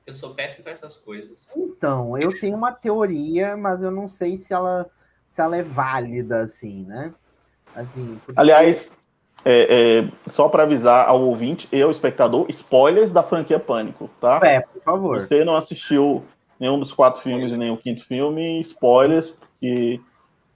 Eu 0.06 0.14
sou 0.14 0.32
péssimo 0.32 0.62
com 0.62 0.70
essas 0.70 0.96
coisas. 0.96 1.50
Então, 1.56 2.16
eu 2.16 2.38
tenho 2.38 2.56
uma 2.56 2.70
teoria, 2.70 3.56
mas 3.56 3.82
eu 3.82 3.90
não 3.90 4.08
sei 4.08 4.38
se 4.38 4.54
ela, 4.54 4.88
se 5.28 5.40
ela 5.40 5.56
é 5.56 5.62
válida, 5.62 6.42
assim, 6.42 6.84
né? 6.84 7.12
Assim, 7.74 8.18
porque... 8.24 8.40
Aliás, 8.40 8.90
é, 9.44 10.00
é, 10.00 10.30
só 10.30 10.48
para 10.48 10.64
avisar 10.64 11.08
ao 11.08 11.22
ouvinte 11.22 11.68
e 11.70 11.80
ao 11.80 11.90
espectador, 11.90 12.46
spoilers 12.50 13.12
da 13.12 13.22
franquia 13.22 13.60
Pânico, 13.60 14.10
tá? 14.20 14.40
É, 14.42 14.60
por 14.60 14.82
favor. 14.82 15.20
Você 15.20 15.44
não 15.44 15.56
assistiu 15.56 16.24
nenhum 16.58 16.78
dos 16.78 16.92
quatro 16.92 17.22
filmes 17.22 17.52
e 17.52 17.56
nem 17.56 17.70
o 17.70 17.76
quinto 17.76 18.04
filme, 18.04 18.60
spoilers, 18.60 19.30
porque 19.30 20.00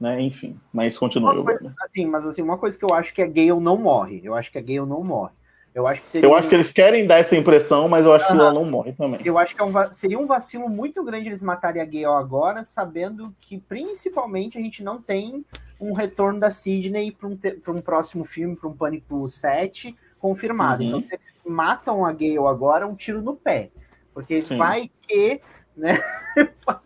né? 0.03 0.21
Enfim, 0.21 0.59
mas 0.73 0.99
continua. 0.99 1.45
Coisa, 1.45 1.73
assim, 1.85 2.05
mas 2.07 2.27
assim, 2.27 2.43
uma 2.43 2.59
coisa 2.59 2.77
que 2.77 2.85
eu 2.85 2.93
acho 2.93 3.15
que 3.15 3.23
a 3.23 3.27
Gale 3.27 3.61
não 3.61 3.77
morre. 3.77 4.21
Eu 4.25 4.35
acho 4.35 4.51
que 4.51 4.59
a 4.59 4.61
Gale 4.61 4.81
não 4.81 5.05
morre. 5.05 5.33
Eu 5.75 5.87
acho 5.87 6.03
que 6.03 6.11
seria. 6.11 6.29
Eu 6.29 6.35
acho 6.35 6.49
que 6.49 6.55
eles 6.55 6.71
querem 6.71 7.07
dar 7.07 7.19
essa 7.19 7.35
impressão, 7.35 7.89
mas 7.89 8.05
eu 8.05 8.13
acho 8.13 8.27
que 8.27 8.33
ela 8.33 8.53
não 8.53 8.65
morre 8.65 8.93
também. 8.93 9.21
Eu 9.25 9.39
acho 9.39 9.55
que 9.55 9.63
é 9.63 9.65
um, 9.65 9.93
seria 9.93 10.19
um 10.19 10.27
vacilo 10.27 10.69
muito 10.69 11.03
grande 11.03 11.29
eles 11.29 11.43
matarem 11.43 11.81
a 11.81 11.85
Gale 11.85 12.05
agora, 12.05 12.63
sabendo 12.65 13.35
que 13.41 13.59
principalmente 13.59 14.59
a 14.59 14.61
gente 14.61 14.83
não 14.83 15.01
tem 15.01 15.45
um 15.81 15.93
retorno 15.95 16.39
da 16.39 16.51
Sidney 16.51 17.11
para 17.11 17.29
um, 17.29 17.39
um 17.69 17.81
próximo 17.81 18.25
filme, 18.25 18.55
para 18.55 18.69
um 18.69 18.77
Pânico 18.77 19.29
7 19.29 19.97
confirmado. 20.19 20.83
Uhum. 20.83 20.89
Então, 20.89 21.03
se 21.03 21.15
eles 21.15 21.39
matam 21.45 22.05
a 22.05 22.13
Gale 22.13 22.39
agora, 22.39 22.85
é 22.85 22.87
um 22.87 22.95
tiro 22.95 23.23
no 23.23 23.35
pé. 23.35 23.71
Porque 24.13 24.43
Sim. 24.43 24.59
vai 24.59 24.91
que. 25.01 25.41
Né? 25.75 25.99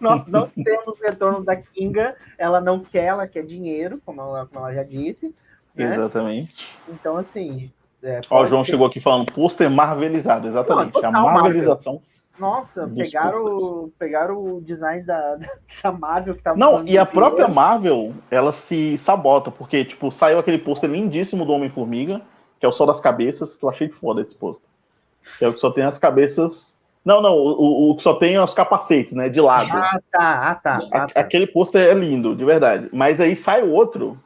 Nós 0.00 0.26
não 0.26 0.48
temos 0.62 0.98
retorno 1.00 1.44
da 1.44 1.56
Kinga, 1.56 2.16
ela 2.36 2.60
não 2.60 2.80
quer, 2.80 3.04
ela 3.04 3.26
quer 3.26 3.44
dinheiro, 3.44 4.00
como 4.04 4.20
ela, 4.20 4.46
como 4.46 4.60
ela 4.60 4.74
já 4.74 4.82
disse. 4.82 5.32
Né? 5.74 5.94
Exatamente. 5.94 6.54
Então, 6.88 7.16
assim. 7.16 7.70
É, 8.02 8.20
Ó, 8.28 8.42
o 8.42 8.46
João 8.46 8.64
ser... 8.64 8.72
chegou 8.72 8.86
aqui 8.86 9.00
falando 9.00 9.32
pôster 9.32 9.70
marvelizado, 9.70 10.46
exatamente. 10.46 11.00
Não, 11.00 11.28
a 11.28 11.32
marvelização. 11.32 11.94
Marvel. 11.94 12.14
Nossa, 12.38 12.88
pegaram, 12.88 13.92
pegaram 13.96 14.56
o 14.56 14.60
design 14.60 15.04
da, 15.04 15.38
da 15.82 15.92
Marvel 15.92 16.34
que 16.34 16.42
tava 16.42 16.58
Não, 16.58 16.86
e 16.86 16.98
a 16.98 17.06
própria 17.06 17.46
Marvel, 17.46 18.12
ela 18.30 18.52
se 18.52 18.98
sabota, 18.98 19.50
porque, 19.50 19.84
tipo, 19.84 20.10
saiu 20.10 20.38
aquele 20.38 20.58
pôster 20.58 20.90
lindíssimo 20.90 21.46
do 21.46 21.52
Homem-Formiga, 21.52 22.20
que 22.58 22.66
é 22.66 22.68
o 22.68 22.72
Sol 22.72 22.88
das 22.88 23.00
Cabeças, 23.00 23.56
que 23.56 23.64
eu 23.64 23.70
achei 23.70 23.88
foda 23.88 24.20
esse 24.20 24.34
pôster. 24.34 24.68
Que 25.38 25.44
é 25.44 25.48
o 25.48 25.54
que 25.54 25.60
só 25.60 25.70
tem 25.70 25.84
as 25.84 25.96
cabeças 25.96 26.74
não, 27.04 27.20
não, 27.20 27.36
o, 27.36 27.90
o 27.90 27.96
que 27.96 28.02
só 28.02 28.14
tem 28.14 28.38
os 28.38 28.54
capacetes, 28.54 29.12
né? 29.12 29.28
De 29.28 29.40
lado. 29.40 29.68
Ah, 29.70 30.00
tá, 30.10 30.50
ah, 30.50 30.54
tá. 30.54 30.80
Ah, 30.90 31.06
tá. 31.06 31.20
Aquele 31.20 31.46
pôster 31.46 31.82
é 31.82 31.92
lindo, 31.92 32.34
de 32.34 32.44
verdade. 32.44 32.88
Mas 32.92 33.20
aí 33.20 33.36
sai 33.36 33.62
o 33.62 33.70
outro. 33.72 34.18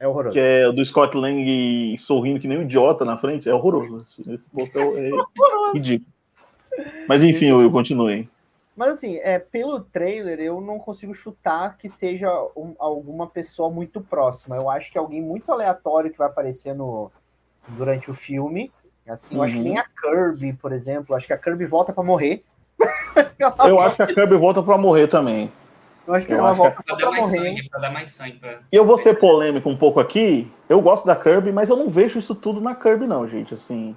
É 0.00 0.08
horroroso. 0.08 0.32
Que 0.32 0.40
é 0.40 0.66
o 0.66 0.72
do 0.72 0.84
Scott 0.84 1.14
Lang 1.14 1.96
sorrindo 1.98 2.40
que 2.40 2.48
nem 2.48 2.58
um 2.58 2.62
idiota 2.62 3.04
na 3.04 3.18
frente. 3.18 3.48
É 3.48 3.54
horroroso. 3.54 4.22
Esse 4.26 4.48
pôster 4.48 4.82
é, 4.96 5.08
é 5.08 5.10
ridículo. 5.74 6.10
Mas 7.06 7.22
enfim, 7.22 7.46
eu, 7.46 7.60
eu 7.60 7.70
continuei. 7.70 8.26
Mas 8.74 8.92
assim, 8.92 9.18
é, 9.18 9.38
pelo 9.38 9.80
trailer, 9.80 10.40
eu 10.40 10.58
não 10.58 10.78
consigo 10.78 11.14
chutar 11.14 11.76
que 11.76 11.90
seja 11.90 12.30
um, 12.56 12.74
alguma 12.78 13.26
pessoa 13.26 13.68
muito 13.68 14.00
próxima. 14.00 14.56
Eu 14.56 14.70
acho 14.70 14.90
que 14.90 14.96
é 14.96 15.00
alguém 15.00 15.20
muito 15.20 15.52
aleatório 15.52 16.10
que 16.10 16.16
vai 16.16 16.28
aparecer 16.28 16.74
no, 16.74 17.12
durante 17.68 18.10
o 18.10 18.14
filme. 18.14 18.72
Assim, 19.06 19.34
eu 19.34 19.42
acho 19.42 19.54
que 19.54 19.60
nem 19.60 19.72
uhum. 19.74 19.80
a 19.80 19.84
Kirby, 19.84 20.52
por 20.54 20.72
exemplo, 20.72 21.14
acho 21.14 21.26
que 21.26 21.32
a 21.32 21.38
Kirby 21.38 21.66
volta 21.66 21.92
para 21.92 22.04
morrer. 22.04 22.42
eu 23.68 23.80
acho 23.80 23.96
que 23.96 24.02
a 24.02 24.06
Kirby 24.06 24.36
volta 24.36 24.62
para 24.62 24.78
morrer 24.78 25.08
também. 25.08 25.52
Eu 26.06 26.14
acho 26.14 26.26
que 26.26 26.32
eu 26.32 26.38
ela 26.38 26.52
volta 26.52 26.82
que... 26.82 26.96
para 26.96 27.10
morrer. 27.10 27.38
Sangue, 27.38 27.68
pra 27.68 27.80
dar 27.80 27.92
mais 27.92 28.10
sangue. 28.10 28.38
Pra... 28.38 28.58
E 28.70 28.76
eu 28.76 28.84
vou 28.84 28.98
ser 28.98 29.18
polêmico 29.18 29.68
um 29.68 29.76
pouco 29.76 30.00
aqui. 30.00 30.50
Eu 30.68 30.80
gosto 30.80 31.06
da 31.06 31.16
Kirby, 31.16 31.52
mas 31.52 31.68
eu 31.68 31.76
não 31.76 31.90
vejo 31.90 32.18
isso 32.18 32.34
tudo 32.34 32.60
na 32.60 32.74
Kirby, 32.74 33.06
não, 33.06 33.28
gente. 33.28 33.54
Assim, 33.54 33.96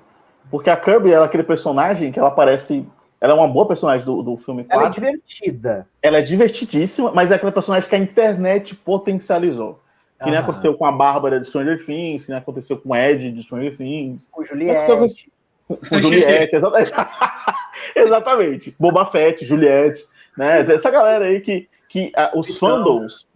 porque 0.49 0.69
a 0.69 0.77
Kirby 0.77 1.11
ela 1.11 1.25
é 1.25 1.27
aquele 1.27 1.43
personagem 1.43 2.11
que 2.11 2.19
ela 2.19 2.31
parece. 2.31 2.85
Ela 3.19 3.33
é 3.33 3.35
uma 3.35 3.47
boa 3.47 3.67
personagem 3.67 4.05
do, 4.05 4.21
do 4.21 4.37
filme 4.37 4.63
4. 4.65 4.79
Ela 4.79 4.87
é 4.87 4.91
divertida. 4.91 5.87
Ela 6.01 6.17
é 6.17 6.21
divertidíssima, 6.21 7.11
mas 7.11 7.31
é 7.31 7.35
aquele 7.35 7.51
personagem 7.51 7.87
que 7.87 7.95
a 7.95 7.99
internet 7.99 8.75
potencializou. 8.75 9.79
Que 10.23 10.29
nem 10.29 10.39
aconteceu 10.39 10.73
com 10.75 10.85
a 10.85 10.91
Bárbara 10.91 11.39
de 11.39 11.47
Stranger 11.47 11.85
Things, 11.85 12.23
que 12.23 12.31
nem 12.31 12.39
aconteceu 12.39 12.77
com 12.77 12.89
o 12.89 12.95
Ed 12.95 13.31
de 13.31 13.43
Stranger 13.43 13.75
Things. 13.75 14.25
Com 14.31 14.43
Juliette. 14.43 15.29
Com, 15.67 15.75
com 15.75 16.01
Juliette, 16.01 16.55
exatamente. 16.55 16.91
exatamente. 17.95 18.75
Boba 18.79 19.05
Fett, 19.05 19.45
Juliette, 19.45 20.05
né? 20.37 20.61
Essa 20.61 20.89
galera 20.89 21.25
aí 21.25 21.41
que, 21.41 21.67
que 21.93 22.11
uh, 22.17 22.39
os 22.39 22.47
Vitão. 22.47 22.69
fandoms. 22.69 23.27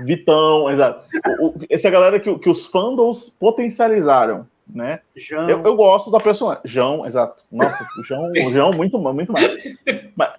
Vitão, 0.00 0.70
exato. 0.70 1.08
O, 1.40 1.46
o, 1.46 1.54
essa 1.70 1.88
galera 1.88 2.20
que, 2.20 2.38
que 2.38 2.50
os 2.50 2.66
fandoms 2.66 3.30
potencializaram, 3.40 4.46
né? 4.68 5.00
Eu, 5.48 5.62
eu, 5.64 5.74
gosto 5.74 6.10
da 6.10 6.20
personagem. 6.20 6.60
João, 6.66 7.06
exato. 7.06 7.42
Nossa, 7.50 7.82
o 7.98 8.04
João, 8.04 8.30
o 8.30 8.52
João 8.52 8.72
muito, 8.74 8.98
muito 8.98 9.32
mais. 9.32 9.56
Mas, 10.14 10.34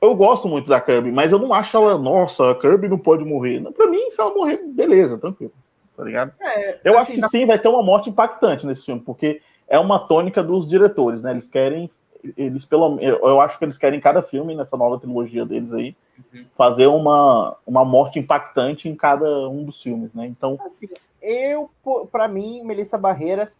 eu 0.00 0.14
gosto 0.14 0.46
muito 0.46 0.68
da 0.68 0.80
Kirby, 0.80 1.10
mas 1.10 1.32
eu 1.32 1.38
não 1.40 1.52
acho 1.52 1.76
ela, 1.76 1.98
nossa, 1.98 2.52
a 2.52 2.54
Kirby 2.54 2.88
não 2.88 2.98
pode 2.98 3.24
morrer. 3.24 3.60
Pra 3.72 3.88
mim, 3.88 4.10
se 4.10 4.20
ela 4.20 4.32
morrer, 4.32 4.62
beleza, 4.64 5.18
tranquilo. 5.18 5.52
Tá 5.96 6.04
ligado? 6.04 6.32
É, 6.40 6.78
eu 6.84 6.92
assim, 6.92 7.00
acho 7.00 7.12
que 7.12 7.20
na... 7.20 7.28
sim, 7.28 7.46
vai 7.46 7.58
ter 7.58 7.68
uma 7.68 7.82
morte 7.82 8.08
impactante 8.08 8.64
nesse 8.64 8.84
filme, 8.84 9.00
porque 9.00 9.40
é 9.66 9.78
uma 9.78 9.98
tônica 9.98 10.42
dos 10.44 10.68
diretores, 10.68 11.22
né? 11.22 11.32
Eles 11.32 11.48
querem, 11.48 11.90
eles 12.36 12.64
pelo 12.64 12.98
eu 13.00 13.40
acho 13.40 13.58
que 13.58 13.64
eles 13.64 13.78
querem 13.78 13.98
em 13.98 14.02
cada 14.02 14.22
filme, 14.22 14.54
nessa 14.54 14.76
nova 14.76 14.98
trilogia 14.98 15.44
deles 15.44 15.72
aí, 15.72 15.94
uhum. 16.32 16.44
fazer 16.56 16.86
uma, 16.86 17.56
uma 17.66 17.84
morte 17.84 18.18
impactante 18.18 18.88
em 18.88 18.94
cada 18.94 19.48
um 19.48 19.64
dos 19.64 19.82
filmes, 19.82 20.12
né? 20.14 20.26
Então. 20.26 20.58
Assim, 20.64 20.88
eu, 21.20 21.70
para 22.10 22.28
mim, 22.28 22.62
Melissa 22.62 22.98
Barreira, 22.98 23.50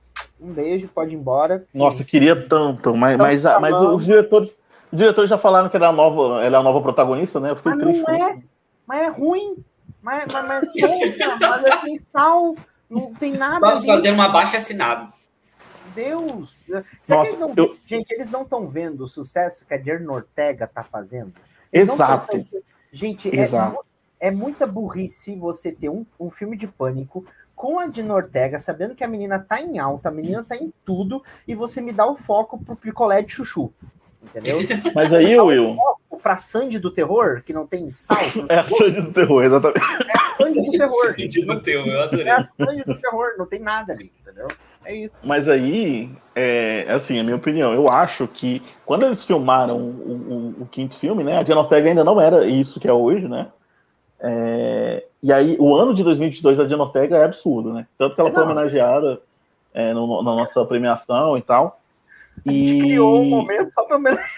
um 0.41 0.53
beijo, 0.53 0.89
pode 0.89 1.15
ir 1.15 1.19
embora. 1.19 1.65
Sim. 1.71 1.79
Nossa, 1.79 2.05
queria 2.05 2.49
tanto, 2.49 2.95
mas, 2.97 3.17
mas, 3.17 3.43
mas 3.43 3.75
os 3.75 4.05
diretores 4.05 4.55
os 4.95 4.99
diretores 4.99 5.29
já 5.29 5.37
falaram 5.37 5.69
que 5.69 5.77
ela 5.77 5.87
é 5.87 5.89
a 5.89 5.93
nova, 5.93 6.45
ela 6.45 6.57
é 6.57 6.61
a 6.61 6.63
nova 6.63 6.81
protagonista, 6.81 7.41
né? 7.41 7.51
Eu 7.51 7.57
fiquei 7.57 7.73
mas 7.73 7.83
triste. 7.83 8.05
Não 8.07 8.15
é, 8.15 8.39
mas 8.87 9.03
é 9.03 9.09
ruim. 9.09 9.57
Mas, 10.01 10.25
mas, 10.33 10.47
mas 10.47 10.73
solta, 10.73 11.37
mas 11.41 11.65
assim, 11.67 11.97
sal, 11.97 12.55
não 12.89 13.13
tem 13.15 13.33
nada. 13.33 13.59
Vamos 13.59 13.85
fazer 13.85 14.13
uma 14.13 14.29
baixa 14.29 14.59
assinada. 14.59 15.09
Deus! 15.95 16.67
Nossa, 17.09 17.29
eles 17.29 17.39
não, 17.39 17.53
eu... 17.57 17.77
Gente, 17.87 18.13
eles 18.13 18.31
não 18.31 18.43
estão 18.43 18.67
vendo 18.67 19.05
o 19.05 19.09
sucesso 19.09 19.65
que 19.67 19.75
a 19.75 19.79
Jerry 19.79 20.07
Ortega 20.07 20.67
tá 20.67 20.83
fazendo. 20.83 21.33
Eles 21.73 21.93
Exato. 21.93 22.47
Gente, 22.93 23.29
é 23.29 23.43
Exato. 23.43 23.85
É, 24.21 24.29
é 24.29 24.31
muita 24.31 24.67
burrice 24.67 25.35
você 25.35 25.73
ter 25.73 25.89
um, 25.89 26.07
um 26.19 26.31
filme 26.31 26.57
de 26.57 26.67
pânico 26.67 27.25
com 27.55 27.79
a 27.79 27.87
Dina 27.87 28.15
Ortega, 28.15 28.59
sabendo 28.59 28.95
que 28.95 29.05
a 29.05 29.09
menina 29.09 29.39
tá 29.39 29.61
em 29.61 29.79
alta, 29.79 30.09
a 30.09 30.13
menina 30.13 30.45
tá 30.47 30.57
em 30.57 30.73
tudo, 30.85 31.23
e 31.47 31.55
você 31.55 31.81
me 31.81 31.93
dá 31.93 32.07
o 32.07 32.17
foco 32.17 32.59
pro 32.59 32.77
picolé 32.77 33.23
de 33.23 33.33
chuchu. 33.33 33.73
Entendeu? 34.23 34.59
Mas 34.95 35.13
aí, 35.13 35.39
Will. 35.39 35.77
Pra 36.23 36.37
Sandy 36.39 36.79
do 36.79 36.91
terror, 36.91 37.43
que 37.45 37.53
não 37.53 37.67
tem 37.67 37.93
salto. 37.93 38.47
É 38.49 38.59
a 38.59 38.65
Sandy 38.65 39.01
do 39.03 39.13
terror, 39.13 39.45
exatamente. 39.45 39.81
É 40.09 40.19
a 40.19 40.25
Sandy 40.25 40.63
do 40.63 40.71
terror. 40.71 41.15
Sandy 41.15 41.47
do 41.47 41.63
terror, 41.63 41.87
eu 41.87 42.01
adorei. 42.01 42.27
É 42.27 42.31
a 42.31 42.43
Sandy 42.43 42.85
do 42.85 42.95
terror, 42.95 43.35
não 43.37 43.47
tem 43.47 43.61
nada 43.61 43.93
ali, 43.93 44.13
entendeu? 44.21 44.49
É 44.85 44.95
isso. 44.95 45.27
Mas 45.27 45.49
aí, 45.49 46.11
é, 46.35 46.87
assim, 46.89 47.19
a 47.19 47.25
minha 47.25 47.37
opinião, 47.37 47.73
eu 47.73 47.89
acho 47.89 48.29
que 48.29 48.63
quando 48.85 49.07
eles 49.07 49.25
filmaram 49.25 49.77
o, 49.77 50.57
o, 50.59 50.63
o 50.63 50.67
quinto 50.67 50.99
filme, 50.99 51.25
né, 51.25 51.39
a 51.39 51.43
Diana 51.43 51.63
Ortega 51.63 51.89
ainda 51.89 52.05
não 52.05 52.21
era 52.21 52.47
isso 52.47 52.79
que 52.79 52.89
é 52.89 52.93
hoje, 52.93 53.27
né? 53.29 53.49
É, 54.21 55.05
e 55.23 55.33
aí, 55.33 55.57
o 55.59 55.75
ano 55.75 55.95
de 55.95 56.03
2022 56.03 56.57
da 56.57 56.65
Diana 56.65 56.85
Ortega 56.85 57.17
é 57.17 57.25
absurdo, 57.25 57.73
né? 57.73 57.87
Tanto 57.99 58.15
que 58.15 58.21
ela 58.21 58.31
é, 58.31 58.33
foi 58.33 58.43
homenageada 58.43 59.21
é, 59.73 59.93
no, 59.93 60.23
na 60.23 60.35
nossa 60.35 60.65
premiação 60.65 61.37
e 61.37 61.43
tal. 61.43 61.81
A 62.47 62.51
gente 62.51 62.81
criou 62.81 63.21
um 63.21 63.29
momento 63.29 63.73
só 63.73 63.85
para 63.85 63.97
homenagear. 63.97 64.31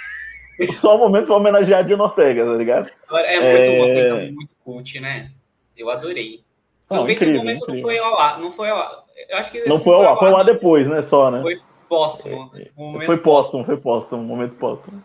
Só 0.80 0.96
um 0.96 0.98
momento 1.00 1.26
para 1.26 1.36
homenagear 1.36 1.80
a 1.80 1.82
Diana 1.82 2.04
Ortega, 2.04 2.46
tá 2.46 2.54
ligado? 2.54 2.90
É 3.12 3.40
muito 3.40 3.70
uma 3.72 3.94
coisa 3.94 4.32
muito 4.32 4.50
cult, 4.64 5.00
né? 5.00 5.30
Eu 5.76 5.90
adorei. 5.90 6.45
Tudo 6.88 7.04
bem 7.04 7.16
incrível, 7.16 7.34
que 7.34 7.40
o 7.40 7.44
momento 7.44 7.62
incrível. 7.62 7.74
não 7.74 7.82
foi 7.82 7.98
ao 7.98 8.20
ar, 8.20 8.38
não 8.40 8.52
foi 8.52 8.70
ao 8.70 8.78
ar. 8.78 9.04
Eu 9.28 9.38
acho 9.38 9.50
que 9.50 9.68
não 9.68 9.78
foi 9.78 9.94
ao 9.94 10.02
ar, 10.12 10.18
foi 10.18 10.28
ao 10.28 10.36
ar 10.36 10.44
depois, 10.44 10.88
né? 10.88 11.02
Só, 11.02 11.30
né? 11.30 11.42
Foi 11.42 11.60
póstumo. 11.88 12.50
Um 12.76 13.00
foi 13.00 13.16
póstumo, 13.18 13.64
foi 13.64 13.76
póstumo, 13.76 14.22
um 14.22 14.26
momento 14.26 14.54
póstumo. 14.54 15.02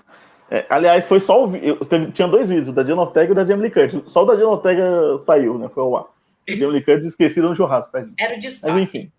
É, 0.49 0.65
aliás, 0.69 1.05
foi 1.05 1.21
só 1.21 1.45
o 1.45 1.55
eu, 1.55 1.77
teve, 1.85 2.11
tinha 2.11 2.27
dois 2.27 2.49
vídeos, 2.49 2.73
da 2.73 2.83
Diana 2.83 3.03
Ortega 3.03 3.31
e 3.31 3.35
da 3.35 3.45
Jamie 3.45 3.63
Lee 3.63 3.71
Curtis. 3.71 4.11
Só 4.11 4.23
o 4.23 4.25
da 4.25 4.35
Diana 4.35 4.51
Ortega 4.51 5.17
saiu, 5.25 5.57
né? 5.57 5.69
Foi 5.73 5.81
ao 5.81 5.95
ar. 5.95 6.05
Jamie 6.47 6.73
Lee 6.73 6.83
Curtis 6.83 7.07
esquecido 7.07 7.49
no 7.49 7.55
churrasco. 7.55 7.91
Tá, 7.91 8.05
Era 8.19 8.35
o 8.35 8.39
destaque. 8.39 8.73
Mas 8.73 8.83
enfim, 8.83 9.11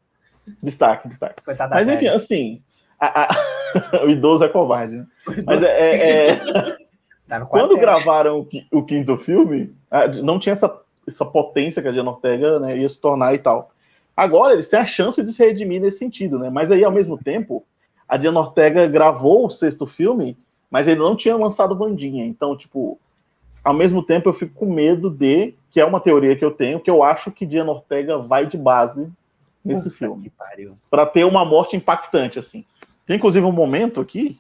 destaque, 0.63 1.09
destaque. 1.09 1.43
Coitada 1.43 1.75
Mas 1.75 1.89
enfim, 1.89 2.05
velha. 2.05 2.17
assim, 2.17 2.63
a, 3.01 3.33
a... 3.33 4.05
o 4.05 4.11
idoso 4.11 4.45
é 4.45 4.49
covarde, 4.49 4.97
né? 4.97 5.07
Mas 5.47 5.63
é, 5.63 5.69
é, 5.69 6.29
é... 6.31 6.83
Tá 7.29 7.41
quando 7.47 7.79
gravaram 7.79 8.41
o, 8.41 8.79
o, 8.79 8.85
quinto 8.85 9.17
filme, 9.17 9.75
não 10.23 10.39
tinha 10.39 10.53
essa, 10.53 10.69
essa 11.07 11.25
potência 11.25 11.83
que 11.83 11.89
a 11.89 11.93
Diana 11.93 12.11
Ortega 12.11 12.59
né, 12.59 12.79
ia 12.79 12.89
se 12.89 13.01
tornar 13.01 13.35
e 13.35 13.39
tal. 13.39 13.71
Agora 14.17 14.53
eles 14.53 14.69
têm 14.69 14.81
a 14.81 14.87
chance 14.87 15.23
de 15.23 15.33
se 15.33 15.45
redimir 15.45 15.81
nesse 15.81 15.99
sentido, 15.99 16.39
né? 16.39 16.51
Mas 16.51 16.71
aí, 16.71 16.85
ao 16.85 16.93
mesmo 16.93 17.17
tempo, 17.17 17.65
a 18.09 18.17
Diana 18.17 18.41
Ortega 18.41 18.87
gravou 18.87 19.47
o 19.47 19.51
sexto 19.51 19.87
filme, 19.87 20.37
mas 20.71 20.87
ele 20.87 21.01
não 21.01 21.17
tinha 21.17 21.37
lançado 21.37 21.77
Vandinha. 21.77 22.25
Então, 22.25 22.57
tipo, 22.57 22.99
ao 23.65 23.73
mesmo 23.73 24.03
tempo 24.03 24.29
eu 24.29 24.35
fico 24.35 24.55
com 24.55 24.73
medo 24.73 25.09
de, 25.09 25.55
que 25.71 25.81
é 25.81 25.85
uma 25.85 26.01
teoria 26.01 26.37
que 26.37 26.45
eu 26.45 26.51
tenho, 26.51 26.81
que 26.81 26.91
eu 26.91 27.03
acho 27.03 27.31
que 27.31 27.47
Diana 27.47 27.73
Ortega 27.73 28.19
vai 28.19 28.47
de 28.47 28.59
base 28.59 29.11
nesse 29.65 29.85
Puta 29.85 29.97
filme. 29.97 30.33
para 30.91 31.07
ter 31.07 31.25
uma 31.25 31.45
morte 31.45 31.77
impactante, 31.77 32.39
assim. 32.39 32.65
Tem 33.07 33.17
inclusive 33.17 33.47
um 33.47 33.53
momento 33.53 34.01
aqui 34.01 34.39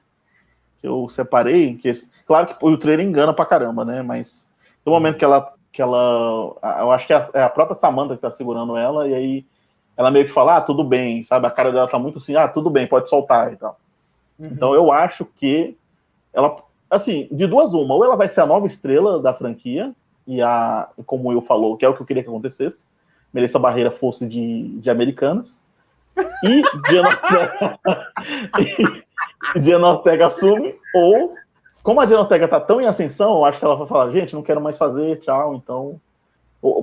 que 0.81 0.87
eu 0.87 1.09
separei, 1.09 1.77
que 1.77 1.91
claro 2.27 2.49
que 2.49 2.65
o 2.65 2.77
trailer 2.77 3.07
engana 3.07 3.33
pra 3.33 3.47
caramba, 3.47 3.85
né? 3.85 4.03
Mas 4.03 4.51
um 4.85 4.91
momento 4.91 5.17
que 5.17 5.25
ela 5.25 5.55
que 5.73 5.81
ela, 5.81 6.55
eu 6.81 6.93
acho 6.93 7.07
que 7.07 7.15
é, 7.15 7.29
é 7.33 7.43
a 7.43 7.49
própria 7.49 7.77
Samantha 7.77 8.15
que 8.15 8.21
tá 8.21 8.31
segurando 8.31 8.77
ela 8.77 9.09
e 9.09 9.15
aí 9.15 9.47
ela 9.97 10.11
meio 10.11 10.27
que 10.27 10.33
fala, 10.33 10.57
ah, 10.57 10.61
tudo 10.61 10.85
bem, 10.85 11.25
sabe? 11.25 11.47
A 11.47 11.51
cara 11.51 11.73
dela 11.73 11.89
tá 11.89 11.99
muito 11.99 12.19
assim, 12.19 12.37
ah, 12.37 12.49
tudo 12.49 12.71
bem, 12.71 12.87
pode 12.87 13.09
soltar 13.09 13.53
e 13.53 13.57
tal. 13.57 13.79
Uhum. 14.39 14.51
Então 14.53 14.75
eu 14.75 14.93
acho 14.93 15.25
que 15.25 15.77
ela, 16.33 16.57
assim, 16.91 17.29
de 17.31 17.47
duas 17.47 17.75
uma, 17.75 17.95
ou 17.95 18.05
ela 18.05 18.17
vai 18.17 18.29
ser 18.29 18.41
a 18.43 18.47
nova 18.47 18.67
estrela 18.67 19.21
da 19.21 19.35
franquia, 19.35 19.93
e 20.27 20.41
a, 20.41 20.89
como 21.07 21.31
Will 21.31 21.43
falou, 21.43 21.77
que 21.77 21.85
é 21.85 21.89
o 21.89 21.95
que 21.95 22.03
eu 22.03 22.07
queria 22.07 22.23
que 22.23 22.29
acontecesse, 22.29 22.83
Melissa 23.33 23.59
Barreira 23.59 23.91
fosse 23.91 24.29
de, 24.29 24.69
de 24.79 24.91
americanas, 24.91 25.61
e 26.45 26.63
Diana 26.89 27.09
Ortega, 27.09 27.79
e 29.57 29.61
Diana 29.61 29.89
Ortega 29.89 30.27
assume, 30.27 30.75
ou 30.95 31.35
como 31.83 32.01
a 32.01 32.05
Diana 32.05 32.23
Ortega 32.23 32.47
tá 32.47 32.61
tão 32.61 32.81
em 32.81 32.87
ascensão, 32.87 33.35
eu 33.35 33.45
acho 33.45 33.59
que 33.59 33.65
ela 33.65 33.77
vai 33.77 33.87
falar, 33.87 34.11
gente, 34.13 34.35
não 34.35 34.43
quero 34.43 34.61
mais 34.61 34.79
fazer, 34.79 35.19
tchau, 35.19 35.55
então. 35.55 36.01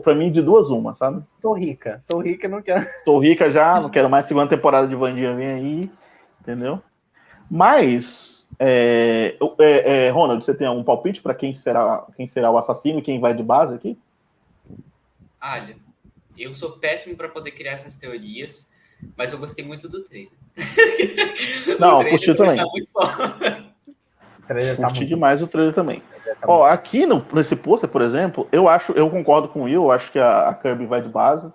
Pra 0.03 0.13
mim, 0.13 0.29
de 0.29 0.41
duas 0.41 0.69
uma, 0.69 0.93
sabe? 0.95 1.23
Tô 1.41 1.53
rica, 1.53 2.03
tô 2.05 2.19
rica, 2.19 2.49
não 2.49 2.61
quero. 2.61 2.85
Tô 3.05 3.17
rica 3.17 3.49
já, 3.49 3.79
não 3.79 3.89
quero 3.89 4.09
mais 4.09 4.27
segunda 4.27 4.49
temporada 4.49 4.85
de 4.85 4.95
Vandinha, 4.95 5.33
vem 5.33 5.47
aí, 5.47 5.81
entendeu? 6.41 6.81
Mas, 7.49 8.45
é, 8.59 9.37
é, 9.57 10.07
é, 10.07 10.09
Ronald, 10.09 10.43
você 10.43 10.53
tem 10.53 10.67
algum 10.67 10.83
palpite 10.83 11.21
para 11.21 11.33
quem 11.33 11.55
será, 11.55 12.05
quem 12.17 12.27
será 12.27 12.51
o 12.51 12.57
assassino 12.57 12.99
e 12.99 13.01
quem 13.01 13.21
vai 13.21 13.33
de 13.33 13.41
base 13.41 13.73
aqui? 13.73 13.97
Olha, 15.41 15.77
eu 16.37 16.53
sou 16.53 16.71
péssimo 16.71 17.15
para 17.15 17.29
poder 17.29 17.51
criar 17.51 17.71
essas 17.71 17.95
teorias, 17.95 18.73
mas 19.15 19.31
eu 19.31 19.39
gostei 19.39 19.63
muito 19.63 19.87
do 19.87 20.03
trailer. 20.03 20.33
Não, 21.79 22.03
curti 22.03 22.35
também. 22.35 22.57
Tá 22.57 22.65
muito 22.65 22.89
bom. 22.93 23.69
Curti 24.75 25.05
demais 25.05 25.41
o 25.41 25.47
trailer 25.47 25.73
também. 25.73 26.01
Tá 26.39 26.47
Ó, 26.47 26.65
aqui 26.65 27.05
no, 27.05 27.25
nesse 27.33 27.55
pôster, 27.55 27.89
por 27.89 28.01
exemplo, 28.01 28.47
eu 28.51 28.67
acho, 28.67 28.91
eu 28.93 29.09
concordo 29.09 29.47
com 29.49 29.61
o 29.61 29.63
Will, 29.63 29.83
eu 29.83 29.91
acho 29.91 30.11
que 30.11 30.19
a, 30.19 30.49
a 30.49 30.53
Kirby 30.53 30.85
vai 30.85 31.01
de 31.01 31.09
base. 31.09 31.51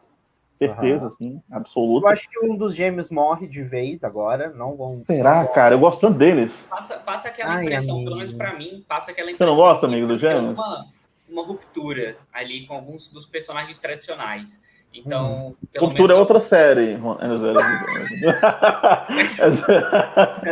Certeza, 0.56 1.02
uhum. 1.02 1.08
assim, 1.08 1.42
absoluta. 1.50 2.06
Eu 2.06 2.12
acho 2.12 2.30
que 2.30 2.38
um 2.38 2.56
dos 2.56 2.76
gêmeos 2.76 3.10
morre 3.10 3.46
de 3.48 3.60
vez 3.62 4.04
agora, 4.04 4.50
não 4.50 4.76
vão. 4.76 5.02
Será, 5.04 5.42
não 5.42 5.52
cara? 5.52 5.74
Eu 5.74 5.80
gosto 5.80 6.00
tanto 6.00 6.16
deles. 6.16 6.54
Passa, 6.70 6.98
passa 6.98 7.28
aquela 7.28 7.54
Ai, 7.54 7.64
impressão, 7.64 7.96
amigo. 7.96 8.10
pelo 8.10 8.18
menos 8.18 8.32
pra 8.34 8.54
mim, 8.54 8.84
passa 8.86 9.10
aquela 9.10 9.30
impressão. 9.32 9.52
Você 9.52 9.60
não 9.60 9.66
gosta, 9.66 9.86
amigo 9.86 10.06
do 10.06 10.16
gêmeos? 10.16 10.56
Uma, 10.56 10.86
uma 11.28 11.44
ruptura 11.44 12.16
ali 12.32 12.66
com 12.66 12.74
alguns 12.74 13.08
dos 13.08 13.26
personagens 13.26 13.80
tradicionais. 13.80 14.62
Então, 14.94 15.48
hum. 15.48 15.78
Cultura 15.78 16.14
é 16.14 16.16
outra 16.16 16.38
série. 16.38 16.92
é 16.92 16.98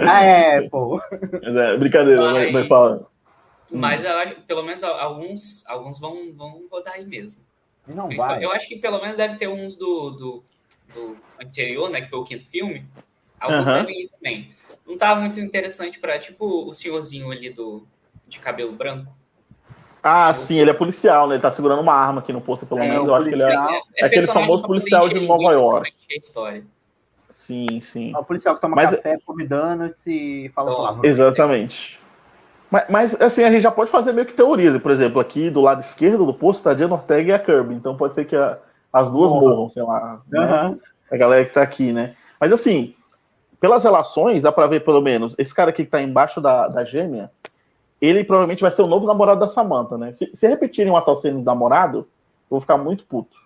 da 0.05 0.18
Apple. 0.59 0.98
É, 1.42 1.76
brincadeira, 1.76 2.20
mas, 2.33 2.52
vai 2.52 2.66
falar. 2.66 3.00
Mas 3.70 4.05
eu, 4.05 4.11
pelo 4.46 4.64
menos 4.64 4.83
alguns, 4.83 5.64
alguns 5.68 6.00
vão, 6.00 6.33
vão 6.35 6.66
rodar 6.70 6.94
aí 6.94 7.07
mesmo. 7.07 7.42
Não 7.87 8.09
vai. 8.11 8.44
Eu 8.44 8.50
acho 8.52 8.68
que 8.68 8.76
pelo 8.76 9.00
menos 9.00 9.16
deve 9.16 9.37
ter 9.37 9.48
uns 9.48 9.76
do, 9.76 10.11
do, 10.11 10.44
do 10.92 11.16
anterior, 11.40 11.88
né? 11.88 12.00
Que 12.00 12.11
foi 12.11 12.18
o 12.18 12.24
quinto 12.24 12.44
filme. 12.44 12.85
Alguns 13.38 13.66
uhum. 13.66 13.72
devem 13.72 14.02
ir 14.02 14.09
também. 14.09 14.50
Não 14.87 14.98
tá 14.98 15.14
muito 15.14 15.40
interessante 15.40 15.98
para 16.00 16.18
tipo 16.18 16.68
o 16.68 16.72
senhorzinho 16.72 17.31
ali 17.31 17.50
do 17.50 17.87
de 18.28 18.38
cabelo 18.38 18.72
branco. 18.72 19.12
Ah, 20.02 20.34
sim, 20.34 20.58
ele 20.58 20.70
é 20.70 20.74
policial, 20.74 21.28
né? 21.28 21.36
Ele 21.36 21.42
tá 21.42 21.52
segurando 21.52 21.80
uma 21.80 21.94
arma 21.94 22.20
aqui 22.20 22.32
no 22.32 22.40
posto, 22.40 22.66
pelo 22.66 22.80
é, 22.80 22.88
menos. 22.88 23.06
Eu 23.06 23.14
acho 23.14 23.28
que 23.28 23.34
ele 23.34 23.42
é, 23.42 23.54
é, 23.54 23.80
é 23.98 24.06
aquele 24.06 24.26
famoso 24.26 24.64
policial 24.64 25.08
de 25.08 25.20
Nova 25.26 25.52
York. 25.52 25.92
História. 26.10 26.64
Sim, 27.46 27.80
sim. 27.82 28.12
É 28.14 28.18
o 28.18 28.24
policial 28.24 28.54
que 28.56 28.60
toma 28.60 28.76
Mas... 28.76 28.90
café, 28.90 29.18
come 29.24 29.46
donuts 29.46 30.06
e 30.06 30.50
fala 30.54 30.74
palavras. 30.74 31.04
Exatamente. 31.04 32.00
Mas, 32.70 32.84
mas, 32.88 33.20
assim, 33.20 33.44
a 33.44 33.50
gente 33.50 33.62
já 33.62 33.70
pode 33.70 33.90
fazer 33.90 34.12
meio 34.12 34.26
que 34.26 34.32
teorias. 34.32 34.76
Por 34.80 34.90
exemplo, 34.90 35.20
aqui 35.20 35.50
do 35.50 35.60
lado 35.60 35.80
esquerdo 35.80 36.24
do 36.24 36.34
posto 36.34 36.62
tá 36.62 36.70
a 36.70 36.74
Diana 36.74 36.94
Ortega 36.94 37.30
e 37.30 37.32
a 37.34 37.38
Kirby. 37.38 37.74
Então 37.74 37.96
pode 37.96 38.14
ser 38.14 38.24
que 38.24 38.34
a, 38.34 38.58
as 38.92 39.10
duas 39.10 39.30
Porra. 39.30 39.40
morram, 39.40 39.70
sei 39.70 39.82
lá. 39.82 40.20
Uhum. 40.32 40.70
Né? 40.70 40.78
A 41.10 41.16
galera 41.16 41.44
que 41.44 41.52
tá 41.52 41.62
aqui, 41.62 41.92
né? 41.92 42.14
Mas 42.40 42.52
assim, 42.52 42.94
pelas 43.60 43.84
relações, 43.84 44.42
dá 44.42 44.50
pra 44.50 44.66
ver 44.66 44.84
pelo 44.84 45.00
menos, 45.00 45.34
esse 45.38 45.54
cara 45.54 45.70
aqui 45.70 45.84
que 45.84 45.90
tá 45.90 46.02
embaixo 46.02 46.40
da, 46.40 46.66
da 46.66 46.84
gêmea, 46.84 47.30
ele 48.02 48.24
provavelmente 48.24 48.60
vai 48.60 48.72
ser 48.72 48.82
o 48.82 48.88
novo 48.88 49.06
namorado 49.06 49.38
da 49.38 49.48
Samantha, 49.48 49.96
né? 49.96 50.12
Se, 50.12 50.28
se 50.34 50.48
repetirem 50.48 50.92
o 50.92 50.96
assassino 50.96 51.38
do 51.38 51.44
namorado, 51.44 51.98
eu 51.98 52.06
vou 52.50 52.60
ficar 52.60 52.76
muito 52.76 53.04
puto. 53.04 53.36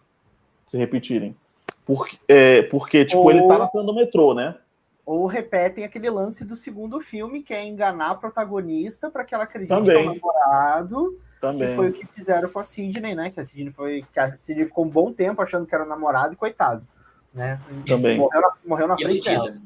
Se 0.69 0.79
repetirem. 0.79 1.37
Porque, 1.85 2.19
é, 2.27 2.63
porque 2.63 3.05
tipo, 3.05 3.21
Ou... 3.21 3.31
ele 3.31 3.47
tá 3.47 3.59
na 3.59 3.69
cena 3.69 3.85
do 3.85 3.95
metrô, 3.95 4.33
né? 4.33 4.57
Ou 5.05 5.27
repetem 5.27 5.85
aquele 5.85 6.09
lance 6.09 6.45
do 6.45 6.57
segundo 6.57 7.01
filme, 7.01 7.43
que 7.43 7.53
é 7.53 7.65
enganar 7.65 8.11
a 8.11 8.15
protagonista 8.15 9.11
para 9.11 9.25
que 9.25 9.35
ela 9.35 9.45
acredite 9.45 9.69
Também. 9.69 9.95
que 9.95 10.03
é 10.03 10.11
o 10.11 10.15
namorado. 10.15 11.21
Também. 11.41 11.69
Que 11.69 11.77
foi 11.77 11.91
o 11.91 11.93
que 11.93 12.07
fizeram 12.07 12.49
com 12.49 12.59
a 12.59 12.65
Sidney, 12.65 13.15
né? 13.15 13.31
Que 13.31 13.39
a 13.39 13.45
Sidney 13.45 13.73
foi. 13.73 14.05
Que 14.13 14.19
a 14.19 14.37
Sidney 14.39 14.65
ficou 14.65 14.87
um 14.87 14.89
bom 14.89 15.13
tempo 15.13 15.41
achando 15.43 15.67
que 15.67 15.75
era 15.75 15.85
o 15.85 15.89
namorado 15.89 16.33
e 16.33 16.37
coitado. 16.37 16.85
Né? 17.33 17.61
Também. 17.87 18.19
Morreu 18.19 18.41
na, 18.41 18.53
morreu 18.65 18.89
na 18.89 18.97
frente 18.97 19.29
Iludida. 19.29 19.53
dela. 19.53 19.63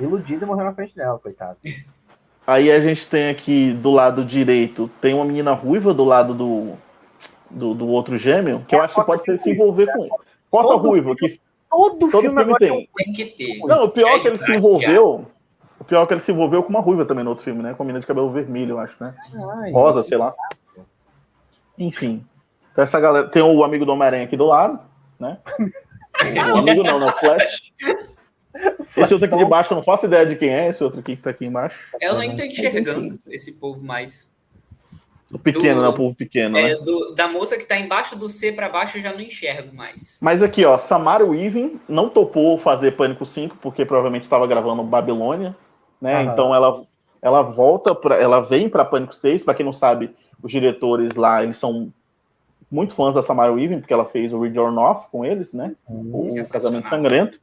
Iludida 0.00 0.44
e 0.44 0.48
morreu 0.48 0.64
na 0.64 0.74
frente 0.74 0.96
dela, 0.96 1.18
coitado. 1.18 1.58
Aí 2.46 2.70
a 2.70 2.80
gente 2.80 3.08
tem 3.08 3.30
aqui 3.30 3.72
do 3.72 3.90
lado 3.90 4.24
direito, 4.24 4.90
tem 5.00 5.14
uma 5.14 5.24
menina 5.24 5.52
ruiva 5.52 5.94
do 5.94 6.04
lado 6.04 6.34
do, 6.34 6.72
do, 7.48 7.74
do 7.74 7.88
outro 7.88 8.18
gêmeo, 8.18 8.64
que 8.66 8.74
é, 8.74 8.78
eu 8.78 8.82
acho 8.82 8.94
que 8.94 9.04
pode 9.04 9.24
ser 9.24 9.40
se 9.40 9.50
envolver 9.50 9.86
com. 9.92 10.08
Cota 10.50 10.74
ruiva, 10.74 11.14
que 11.16 11.40
todo, 11.70 12.10
todo 12.10 12.20
filme, 12.20 12.44
filme 12.44 12.58
tem. 12.58 12.88
tem 12.94 13.12
que 13.12 13.24
ter. 13.26 13.58
Não, 13.60 13.84
o 13.84 13.88
pior 13.88 14.16
é 14.16 14.18
que 14.18 14.28
ele 14.28 14.38
se 14.38 14.52
envolveu. 14.52 15.26
O 15.78 15.84
pior 15.84 16.02
é 16.02 16.06
que 16.06 16.14
ele 16.14 16.20
se 16.20 16.30
envolveu 16.30 16.62
com 16.62 16.68
uma 16.68 16.80
ruiva 16.80 17.06
também 17.06 17.24
no 17.24 17.30
outro 17.30 17.44
filme, 17.44 17.62
né? 17.62 17.74
Com 17.74 17.82
a 17.82 17.86
menina 17.86 18.00
de 18.00 18.06
cabelo 18.06 18.30
vermelho, 18.30 18.72
eu 18.72 18.78
acho, 18.78 18.94
né? 19.00 19.14
Ai, 19.62 19.72
Rosa, 19.72 20.02
sei 20.02 20.18
lá. 20.18 20.34
Enfim. 21.78 22.24
Então 22.70 22.84
essa 22.84 23.00
galera. 23.00 23.28
Tem 23.28 23.42
o 23.42 23.64
amigo 23.64 23.86
do 23.86 23.92
Homem-Aranha 23.92 24.24
aqui 24.24 24.36
do 24.36 24.46
lado, 24.46 24.80
né? 25.18 25.38
O 26.54 26.58
amigo 26.58 26.82
não, 26.82 27.00
não, 27.00 27.08
Flash. 27.08 27.72
Esse 28.96 29.14
outro 29.14 29.24
aqui 29.26 29.36
de 29.36 29.44
baixo, 29.44 29.72
eu 29.72 29.76
não 29.76 29.84
faço 29.84 30.06
ideia 30.06 30.26
de 30.26 30.36
quem 30.36 30.50
é, 30.50 30.68
esse 30.68 30.82
outro 30.84 31.00
aqui 31.00 31.16
que 31.16 31.22
tá 31.22 31.30
aqui 31.30 31.46
embaixo. 31.46 31.78
Eu 32.00 32.18
nem 32.18 32.36
tô 32.36 32.42
enxergando 32.42 33.18
esse 33.28 33.52
povo 33.52 33.82
mais. 33.82 34.36
O 35.32 35.38
pequeno, 35.38 35.76
do, 35.76 35.82
né? 35.82 35.88
O 35.88 35.94
povo 35.94 36.14
pequeno, 36.14 36.58
é, 36.58 36.62
né? 36.62 36.74
Do, 36.76 37.14
da 37.14 37.26
moça 37.26 37.56
que 37.56 37.64
tá 37.64 37.78
embaixo 37.78 38.14
do 38.14 38.28
C 38.28 38.52
para 38.52 38.68
baixo 38.68 38.98
eu 38.98 39.02
já 39.02 39.12
não 39.12 39.20
enxergo 39.20 39.74
mais. 39.74 40.18
Mas 40.20 40.42
aqui, 40.42 40.62
ó, 40.64 40.76
Samara 40.76 41.24
Weaving 41.24 41.80
não 41.88 42.10
topou 42.10 42.58
fazer 42.58 42.92
Pânico 42.92 43.24
5 43.24 43.56
porque 43.62 43.86
provavelmente 43.86 44.24
estava 44.24 44.46
gravando 44.46 44.82
Babilônia, 44.82 45.56
né? 46.00 46.16
Aham. 46.16 46.32
Então 46.32 46.54
ela 46.54 46.84
ela 47.22 47.42
volta 47.42 47.94
para 47.94 48.16
ela 48.16 48.40
vem 48.40 48.68
para 48.68 48.84
Pânico 48.84 49.14
6, 49.14 49.44
para 49.44 49.54
quem 49.54 49.64
não 49.64 49.72
sabe, 49.72 50.14
os 50.42 50.50
diretores 50.50 51.14
lá, 51.14 51.42
eles 51.42 51.56
são 51.56 51.90
muito 52.70 52.94
fãs 52.94 53.14
da 53.14 53.22
Samara 53.22 53.52
Weaving, 53.52 53.80
porque 53.80 53.92
ela 53.92 54.06
fez 54.06 54.32
o 54.32 54.40
Read 54.40 54.58
or 54.58 54.72
Not 54.72 55.06
com 55.10 55.24
eles, 55.24 55.52
né? 55.52 55.74
Hum, 55.88 56.10
o 56.12 56.48
Casamento 56.48 56.88
Sangrento. 56.88 57.38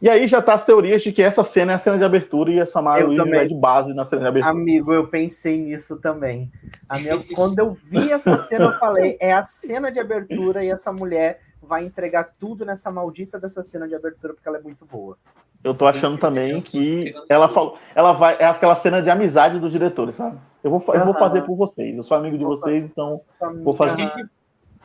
E 0.00 0.10
aí 0.10 0.26
já 0.26 0.42
tá 0.42 0.54
as 0.54 0.64
teorias 0.64 1.02
de 1.02 1.10
que 1.10 1.22
essa 1.22 1.42
cena 1.42 1.72
é 1.72 1.74
a 1.74 1.78
cena 1.78 1.96
de 1.96 2.04
abertura 2.04 2.50
e 2.50 2.60
a 2.60 2.66
Samara 2.66 3.08
Weaving 3.08 3.34
é 3.34 3.44
de 3.46 3.54
base 3.54 3.94
na 3.94 4.04
cena 4.04 4.22
de 4.22 4.28
abertura. 4.28 4.52
Amigo, 4.52 4.92
eu 4.92 5.08
pensei 5.08 5.58
nisso 5.58 5.96
também. 5.96 6.50
Minha... 6.92 7.24
Quando 7.34 7.58
eu 7.58 7.72
vi 7.72 8.12
essa 8.12 8.38
cena, 8.44 8.66
eu 8.66 8.78
falei, 8.78 9.16
é 9.18 9.32
a 9.32 9.42
cena 9.42 9.90
de 9.90 9.98
abertura 9.98 10.62
e 10.62 10.68
essa 10.68 10.92
mulher 10.92 11.40
vai 11.62 11.84
entregar 11.84 12.34
tudo 12.38 12.64
nessa 12.64 12.90
maldita 12.90 13.40
dessa 13.40 13.62
cena 13.62 13.88
de 13.88 13.94
abertura 13.94 14.34
porque 14.34 14.46
ela 14.46 14.58
é 14.58 14.62
muito 14.62 14.84
boa. 14.84 15.16
Eu 15.64 15.74
tô 15.74 15.86
achando 15.86 16.18
também 16.18 16.60
que 16.60 17.14
ela 17.28 17.48
falou, 17.48 17.78
ela 17.94 18.12
vai, 18.12 18.36
é 18.38 18.44
aquela 18.44 18.76
cena 18.76 19.00
de 19.00 19.08
amizade 19.08 19.58
dos 19.58 19.72
diretores, 19.72 20.14
sabe? 20.14 20.38
Eu 20.62 20.70
vou, 20.70 20.84
eu 20.94 21.04
vou 21.04 21.14
fazer 21.14 21.42
por 21.42 21.56
vocês. 21.56 21.96
Eu 21.96 22.04
sou 22.04 22.16
amigo 22.16 22.36
de 22.36 22.44
vocês, 22.44 22.90
então 22.90 23.20
vou 23.64 23.74
fazer. 23.74 24.12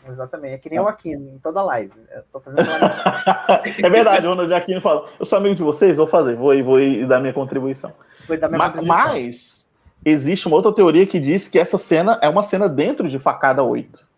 Exatamente, 0.07 0.53
é 0.53 0.57
que 0.57 0.69
nem 0.69 0.79
o 0.79 0.87
Aquino, 0.87 1.29
em 1.29 1.39
toda 1.39 1.61
live. 1.61 1.93
é 3.83 3.89
verdade, 3.89 4.25
o 4.25 4.29
Ronald 4.31 4.53
Aquino 4.53 4.81
fala: 4.81 5.07
Eu 5.19 5.25
sou 5.25 5.37
amigo 5.37 5.55
de 5.55 5.63
vocês, 5.63 5.97
vou 5.97 6.07
fazer, 6.07 6.35
vou 6.35 6.51
vou 6.63 6.79
dar 7.07 7.19
minha 7.19 7.33
contribuição. 7.33 7.93
Dar 8.27 8.47
minha 8.47 8.57
mas, 8.57 8.75
mas, 8.75 9.69
existe 10.03 10.47
uma 10.47 10.55
outra 10.55 10.73
teoria 10.73 11.05
que 11.05 11.19
diz 11.19 11.47
que 11.47 11.59
essa 11.59 11.77
cena 11.77 12.17
é 12.21 12.27
uma 12.27 12.43
cena 12.43 12.67
dentro 12.67 13.07
de 13.07 13.19
Facada 13.19 13.63
8. 13.63 14.11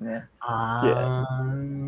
Né? 0.00 0.24
Ah. 0.40 0.82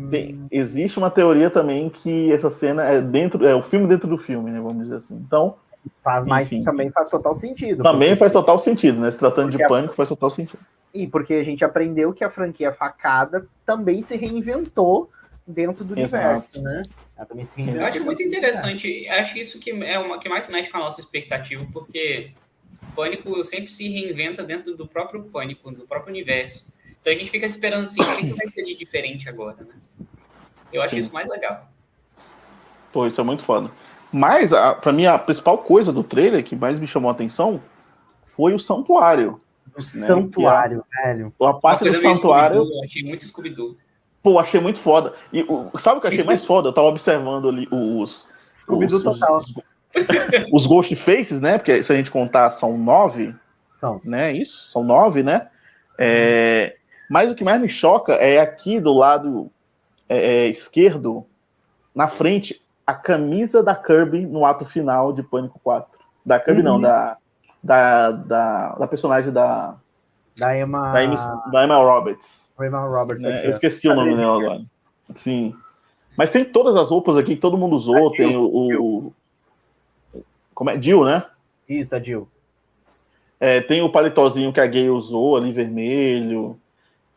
É, 0.07 0.09
tem, 0.09 0.47
existe 0.51 0.97
uma 0.97 1.09
teoria 1.09 1.49
também 1.49 1.89
que 1.89 2.31
essa 2.31 2.49
cena 2.49 2.83
é 2.83 3.01
dentro, 3.01 3.45
é 3.45 3.55
o 3.55 3.63
filme 3.63 3.87
dentro 3.87 4.07
do 4.07 4.17
filme, 4.17 4.51
né? 4.51 4.59
Vamos 4.59 4.83
dizer 4.83 4.95
assim. 4.97 5.15
Então. 5.15 5.55
Faz, 6.03 6.25
mas 6.25 6.49
também 6.63 6.91
faz 6.91 7.09
total 7.09 7.33
sentido. 7.33 7.81
Também 7.81 8.09
porque... 8.09 8.19
faz 8.19 8.31
total 8.31 8.59
sentido, 8.59 8.99
né? 8.99 9.09
Se 9.09 9.17
tratando 9.17 9.49
porque 9.49 9.63
de 9.63 9.67
pânico, 9.67 9.95
faz 9.95 10.09
total 10.09 10.29
sentido. 10.29 10.59
E 10.93 11.07
porque 11.07 11.35
a 11.35 11.43
gente 11.43 11.63
aprendeu 11.63 12.13
que 12.13 12.23
a 12.23 12.29
franquia 12.29 12.71
Facada 12.71 13.47
também 13.65 14.01
se 14.01 14.17
reinventou 14.17 15.09
dentro 15.47 15.83
do 15.83 15.97
Exato. 15.97 16.25
universo, 16.25 16.61
né? 16.61 16.83
Ela 17.17 17.25
também 17.25 17.45
se 17.45 17.55
reinventou. 17.55 17.81
Eu 17.81 17.87
acho 17.87 18.03
muito 18.03 18.21
interessante. 18.21 19.07
Acho 19.09 19.33
que 19.33 19.39
isso 19.39 19.59
que 19.59 19.71
é 19.71 19.97
uma 19.97 20.19
que 20.19 20.27
mais 20.29 20.47
mexe 20.47 20.69
com 20.69 20.77
a 20.77 20.81
nossa 20.81 20.99
expectativa, 20.99 21.65
porque 21.71 22.31
Pânico 22.95 23.43
sempre 23.45 23.71
se 23.71 23.87
reinventa 23.87 24.43
dentro 24.43 24.75
do 24.75 24.87
próprio 24.87 25.23
Pânico, 25.23 25.71
do 25.71 25.87
próprio 25.87 26.11
universo. 26.11 26.65
Então 26.99 27.11
a 27.11 27.15
gente 27.15 27.31
fica 27.31 27.45
esperando 27.45 27.83
assim, 27.83 28.01
o 28.01 28.17
que 28.17 28.33
vai 28.33 28.47
ser 28.47 28.63
de 28.63 28.75
diferente 28.75 29.27
agora, 29.27 29.63
né? 29.63 30.05
Eu 30.71 30.81
acho 30.81 30.95
Sim. 30.95 31.01
isso 31.01 31.13
mais 31.13 31.27
legal. 31.27 31.69
Pô, 32.93 33.07
isso 33.07 33.19
é 33.19 33.23
muito 33.23 33.43
foda. 33.43 33.71
Mas, 34.11 34.51
para 34.81 34.91
mim, 34.91 35.05
a 35.05 35.17
principal 35.17 35.57
coisa 35.59 35.91
do 35.91 36.03
trailer 36.03 36.43
que 36.43 36.55
mais 36.55 36.77
me 36.79 36.85
chamou 36.85 37.09
a 37.09 37.13
atenção 37.13 37.61
foi 38.35 38.53
o 38.53 38.59
santuário. 38.59 39.40
O 39.73 39.77
né? 39.77 39.83
santuário, 39.83 40.83
é, 40.97 41.13
velho. 41.13 41.33
A 41.41 41.53
parte 41.53 41.89
do 41.89 42.01
santuário. 42.01 42.67
achei 42.83 43.03
muito 43.03 43.25
Scooby-Doo. 43.25 43.77
Pô, 44.21 44.37
achei 44.37 44.59
muito 44.59 44.79
foda. 44.79 45.13
E 45.31 45.43
o, 45.43 45.71
sabe 45.79 45.97
o 45.97 46.01
que 46.01 46.07
eu 46.07 46.11
achei 46.11 46.23
mais 46.23 46.43
foda? 46.45 46.69
Eu 46.69 46.73
tava 46.73 46.87
observando 46.87 47.49
ali 47.49 47.67
os. 47.71 48.29
Scooby-Doo 48.57 49.03
total. 49.03 49.37
Os, 49.37 49.53
os, 50.51 50.67
Ghost 50.67 50.95
Faces, 50.97 51.39
né? 51.39 51.57
Porque 51.57 51.81
se 51.83 51.91
a 51.91 51.95
gente 51.95 52.11
contar, 52.11 52.51
são 52.51 52.77
nove. 52.77 53.33
São. 53.73 54.01
Né? 54.03 54.33
Isso? 54.33 54.69
São 54.69 54.83
nove, 54.83 55.23
né? 55.23 55.47
É, 55.97 56.75
mas 57.09 57.31
o 57.31 57.35
que 57.35 57.43
mais 57.43 57.61
me 57.61 57.69
choca 57.69 58.13
é 58.13 58.39
aqui 58.39 58.79
do 58.79 58.93
lado 58.93 59.51
é, 60.07 60.17
é, 60.17 60.47
esquerdo, 60.47 61.25
na 61.93 62.07
frente, 62.07 62.61
a 62.85 62.93
camisa 62.93 63.61
da 63.61 63.75
Kirby 63.75 64.25
no 64.25 64.45
ato 64.45 64.65
final 64.65 65.11
de 65.11 65.23
Pânico 65.23 65.59
4. 65.63 65.99
Da 66.25 66.39
Kirby, 66.39 66.59
uhum. 66.59 66.65
não, 66.65 66.81
da, 66.81 67.17
da, 67.63 68.11
da, 68.11 68.69
da 68.75 68.87
personagem 68.87 69.31
da. 69.31 69.75
Da 70.37 70.57
Emma. 70.57 70.93
Da 70.93 71.03
Emma, 71.03 71.43
da 71.51 71.63
Emma 71.63 71.77
Roberts. 71.77 72.51
Emma 72.59 72.79
Roberts, 72.79 73.25
né? 73.25 73.45
Eu 73.45 73.51
esqueci 73.51 73.87
o 73.87 73.95
nome 73.95 74.15
dela 74.15 74.39
agora. 74.39 74.61
Sim. 75.15 75.53
Mas 76.15 76.29
tem 76.29 76.45
todas 76.45 76.75
as 76.75 76.89
roupas 76.89 77.17
aqui 77.17 77.35
que 77.35 77.41
todo 77.41 77.57
mundo 77.57 77.75
usou. 77.75 78.09
A 78.09 78.11
tem 78.11 78.29
Jill, 78.29 78.43
o, 78.43 79.07
o, 80.17 80.23
Como 80.53 80.69
é? 80.69 80.81
Jill, 80.81 81.05
né? 81.05 81.25
Isso, 81.67 81.95
a 81.95 81.99
Jill. 81.99 82.27
É, 83.39 83.61
tem 83.61 83.81
o 83.81 83.91
paletózinho 83.91 84.53
que 84.53 84.59
a 84.59 84.67
gay 84.67 84.89
usou 84.89 85.35
ali, 85.35 85.51
vermelho. 85.51 86.59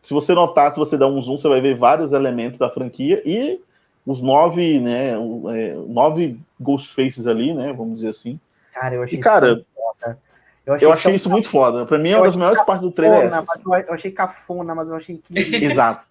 Se 0.01 0.15
você 0.15 0.35
notar, 0.35 0.73
se 0.73 0.79
você 0.79 0.97
dar 0.97 1.07
um 1.07 1.21
zoom, 1.21 1.39
você 1.39 1.49
vai 1.49 1.61
ver 1.61 1.77
vários 1.77 2.13
elementos 2.13 2.59
da 2.59 2.71
franquia 2.71 3.23
e 3.25 3.61
os 4.07 4.23
nove, 4.23 4.81
né? 4.81 5.11
É, 5.11 5.75
nove 5.89 6.39
Ghost 6.61 6.95
Faces 6.95 7.27
ali, 7.27 7.53
né? 7.53 7.73
Vamos 7.73 7.97
dizer 7.97 8.09
assim. 8.09 8.39
Cara, 8.73 8.95
eu 8.95 9.03
achei 9.03 9.19
e, 9.19 9.21
cara, 9.21 9.65
eu 10.67 10.75
achei, 10.75 10.89
eu 10.89 10.93
achei 10.93 11.15
isso 11.15 11.29
muito 11.29 11.49
foda. 11.49 11.85
Pra 11.85 11.99
mim, 11.99 12.11
é 12.11 12.17
uma 12.17 12.25
das 12.25 12.37
melhores 12.37 12.63
partes 12.63 12.83
do 12.83 12.91
trailer. 12.91 13.31
É 13.33 13.85
eu 13.89 13.95
achei 13.95 14.11
cafona, 14.11 14.75
mas 14.75 14.89
eu 14.89 14.97
achei 14.97 15.19
que. 15.19 15.35
Exato. 15.65 16.07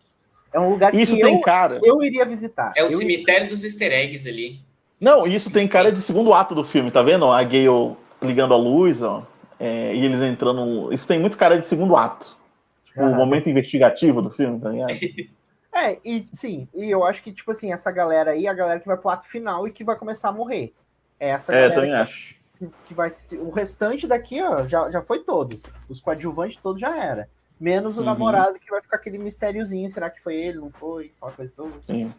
É 0.54 0.60
um 0.60 0.70
lugar 0.70 0.94
isso 0.94 1.16
que 1.16 1.22
tem 1.22 1.34
eu, 1.34 1.42
cara. 1.42 1.80
eu 1.84 2.04
iria 2.04 2.24
visitar. 2.26 2.72
É 2.76 2.84
o 2.84 2.86
eu 2.86 2.92
cemitério 2.92 3.46
iria... 3.46 3.50
dos 3.50 3.63
easter 3.63 3.92
eggs 3.92 4.30
ali. 4.30 4.60
Não, 5.02 5.26
isso 5.26 5.52
tem 5.52 5.68
cara 5.68 5.92
de 5.92 6.00
segundo 6.02 6.34
ato 6.34 6.54
do 6.54 6.63
filme, 6.63 6.92
tá 6.92 7.02
vendo? 7.02 7.26
A 7.26 7.44
Gale 7.44 7.98
ligando 8.22 8.54
a 8.54 8.58
luz, 8.58 9.02
ó, 9.02 9.26
é, 9.60 9.94
e 9.96 10.06
eles 10.06 10.22
entrando. 10.22 10.94
Isso 10.94 11.08
tem 11.08 11.20
muito 11.20 11.36
cara 11.36 11.60
de 11.60 11.66
segundo 11.66 11.96
ato. 11.96 12.38
Tipo, 12.86 13.02
o 13.02 13.16
momento 13.16 13.50
investigativo 13.50 14.22
do 14.22 14.30
filme, 14.30 14.60
tá 14.60 14.70
ligado? 14.70 14.94
É, 15.76 15.98
e 16.06 16.28
sim, 16.32 16.68
e 16.72 16.88
eu 16.92 17.04
acho 17.04 17.24
que, 17.24 17.32
tipo 17.32 17.50
assim, 17.50 17.74
essa 17.74 17.89
galera 17.89 18.30
aí, 18.30 18.48
a 18.48 18.54
galera 18.54 18.80
que 18.80 18.86
vai 18.86 18.96
pro 18.96 19.10
ato 19.10 19.28
final 19.28 19.68
e 19.68 19.72
que 19.72 19.84
vai 19.84 19.96
começar 19.96 20.30
a 20.30 20.32
morrer. 20.32 20.72
É 21.20 21.30
essa 21.30 21.52
é, 21.52 21.56
galera. 21.56 21.74
também 21.74 21.89
que... 21.89 21.96
acho 21.96 22.42
que 22.86 22.93
vai 22.93 23.10
ser. 23.12 23.39
O 23.39 23.49
restante 23.49 24.08
daqui, 24.08 24.41
ó, 24.41 24.65
já, 24.67 24.89
já 24.89 25.02
foi 25.02 25.19
todo. 25.19 25.60
Os 25.89 26.02
coadjuvantes 26.02 26.58
todos 26.58 26.82
já 26.82 26.97
era. 26.97 27.30
Menos 27.60 27.97
o 27.97 27.99
uhum. 27.99 28.06
namorado 28.06 28.60
que 28.60 28.69
vai 28.69 28.82
ficar 28.82 28.97
aquele 28.97 29.17
mistériozinho. 29.17 29.89
Será 29.89 30.10
que 30.10 30.21
foi 30.21 30.36
ele? 30.36 30.60
Não 30.60 30.71
foi? 30.71 31.12
Aquela 31.17 31.32
coisa 31.32 31.54
toda. 31.56 31.73
Sim. 31.88 32.13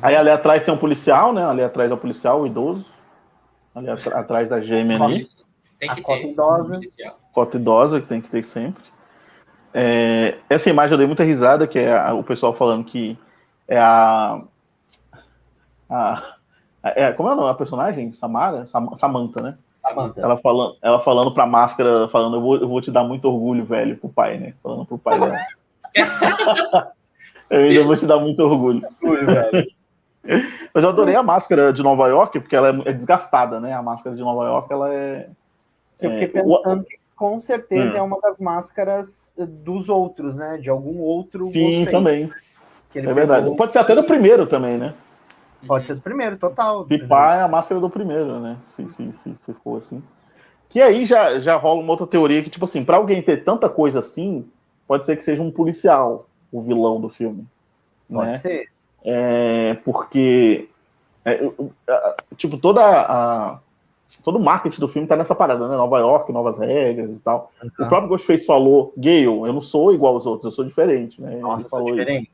Aí 0.00 0.14
ali 0.14 0.30
atrás 0.30 0.64
tem 0.64 0.72
um 0.72 0.78
policial, 0.78 1.32
né? 1.32 1.44
Ali 1.44 1.62
atrás 1.62 1.90
é 1.90 1.94
o 1.94 1.98
policial, 1.98 2.42
o 2.42 2.46
idoso. 2.46 2.84
Ali 3.74 3.88
atrás 3.90 4.48
da 4.48 4.60
gêmea 4.60 5.02
ali. 5.02 5.20
Tem 5.78 5.88
que 5.88 5.92
a 5.92 5.94
ter. 5.96 6.02
Cota 6.02 6.26
idosa. 6.26 6.80
Cota 7.32 7.56
idosa, 7.56 8.00
que 8.00 8.06
tem 8.06 8.20
que 8.20 8.30
ter 8.30 8.44
sempre. 8.44 8.82
É, 9.74 10.38
essa 10.48 10.70
imagem 10.70 10.92
eu 10.92 10.98
dei 10.98 11.06
muita 11.06 11.24
risada, 11.24 11.66
que 11.66 11.78
é 11.78 11.96
a, 11.96 12.14
o 12.14 12.24
pessoal 12.24 12.54
falando 12.54 12.84
que 12.84 13.18
é 13.68 13.78
a. 13.78 14.40
a 15.90 16.36
é, 16.82 17.12
como 17.12 17.28
é 17.28 17.32
o 17.32 17.36
nome 17.36 17.48
da 17.48 17.54
personagem? 17.54 18.12
Samara? 18.12 18.66
Sam, 18.66 18.96
Samantha, 18.96 19.42
né? 19.42 19.58
Samantha. 19.88 20.20
Ela 20.20 20.36
falando, 20.38 20.76
ela 20.82 21.00
falando 21.00 21.32
pra 21.32 21.46
máscara, 21.46 22.08
falando, 22.08 22.36
eu 22.36 22.40
vou, 22.40 22.56
eu 22.56 22.68
vou 22.68 22.80
te 22.80 22.90
dar 22.90 23.04
muito 23.04 23.26
orgulho, 23.26 23.64
velho, 23.64 23.96
pro 23.96 24.08
pai, 24.08 24.38
né? 24.38 24.54
Falando 24.62 24.84
pro 24.84 24.98
pai 24.98 25.18
dela. 25.18 25.36
eu 27.50 27.60
ainda 27.60 27.84
vou 27.84 27.96
te 27.96 28.06
dar 28.06 28.18
muito 28.18 28.40
orgulho. 28.40 28.86
orgulho 29.02 29.26
velho. 29.26 29.66
Mas 30.74 30.82
eu 30.82 30.90
adorei 30.90 31.14
a 31.14 31.22
máscara 31.22 31.72
de 31.72 31.82
Nova 31.82 32.08
York, 32.08 32.40
porque 32.40 32.56
ela 32.56 32.68
é, 32.68 32.90
é 32.90 32.92
desgastada, 32.92 33.60
né? 33.60 33.72
A 33.72 33.82
máscara 33.82 34.16
de 34.16 34.22
Nova 34.22 34.44
York, 34.44 34.72
ela 34.72 34.92
é. 34.92 35.28
Eu 36.00 36.10
fiquei 36.10 36.24
é, 36.24 36.42
pensando 36.42 36.80
o... 36.82 36.84
que 36.84 36.98
com 37.14 37.40
certeza 37.40 37.94
hum. 37.94 37.98
é 37.98 38.02
uma 38.02 38.20
das 38.20 38.38
máscaras 38.38 39.32
dos 39.36 39.88
outros, 39.88 40.36
né? 40.38 40.58
De 40.58 40.68
algum 40.68 40.98
outro. 40.98 41.46
Sim, 41.52 41.86
também. 41.86 42.30
é 42.94 43.00
verdade. 43.00 43.54
Pode 43.56 43.72
ser 43.72 43.78
até 43.78 43.94
do 43.94 44.04
primeiro 44.04 44.46
também, 44.46 44.76
né? 44.76 44.94
Pode 45.66 45.86
ser 45.86 45.94
do 45.94 46.00
primeiro, 46.00 46.36
total. 46.36 46.86
Se 46.86 46.98
pá, 46.98 47.36
é 47.36 47.42
a 47.42 47.48
máscara 47.48 47.80
do 47.80 47.90
primeiro, 47.90 48.40
né? 48.40 48.56
Se, 48.74 48.88
se, 48.90 49.12
se, 49.12 49.36
se 49.44 49.54
for 49.62 49.78
assim. 49.78 50.02
Que 50.68 50.80
aí 50.80 51.06
já, 51.06 51.38
já 51.38 51.56
rola 51.56 51.80
uma 51.80 51.90
outra 51.90 52.06
teoria 52.06 52.42
que, 52.42 52.50
tipo 52.50 52.64
assim, 52.64 52.84
para 52.84 52.96
alguém 52.96 53.22
ter 53.22 53.44
tanta 53.44 53.68
coisa 53.68 54.00
assim, 54.00 54.48
pode 54.86 55.06
ser 55.06 55.16
que 55.16 55.24
seja 55.24 55.42
um 55.42 55.50
policial 55.50 56.28
o 56.52 56.62
vilão 56.62 57.00
do 57.00 57.08
filme. 57.08 57.46
Pode 58.10 58.30
né? 58.30 58.36
ser. 58.36 58.68
É, 59.04 59.74
porque, 59.84 60.68
é, 61.24 61.50
tipo, 62.36 62.56
toda 62.58 62.82
a, 62.82 63.60
todo 64.22 64.38
o 64.38 64.42
marketing 64.42 64.80
do 64.80 64.88
filme 64.88 65.08
tá 65.08 65.16
nessa 65.16 65.34
parada, 65.34 65.68
né? 65.68 65.76
Nova 65.76 65.98
York, 65.98 66.32
novas 66.32 66.58
regras 66.58 67.12
e 67.12 67.18
tal. 67.20 67.52
Uhum. 67.62 67.86
O 67.86 67.88
próprio 67.88 68.08
Ghostface 68.08 68.46
falou, 68.46 68.92
Gale, 68.96 69.24
eu 69.24 69.52
não 69.52 69.62
sou 69.62 69.92
igual 69.92 70.14
aos 70.14 70.26
outros, 70.26 70.46
eu 70.46 70.50
sou 70.52 70.64
diferente, 70.64 71.20
né? 71.20 71.36
Nossa, 71.36 71.64
Ele 71.64 71.70
falou 71.70 71.96
diferente. 71.96 72.30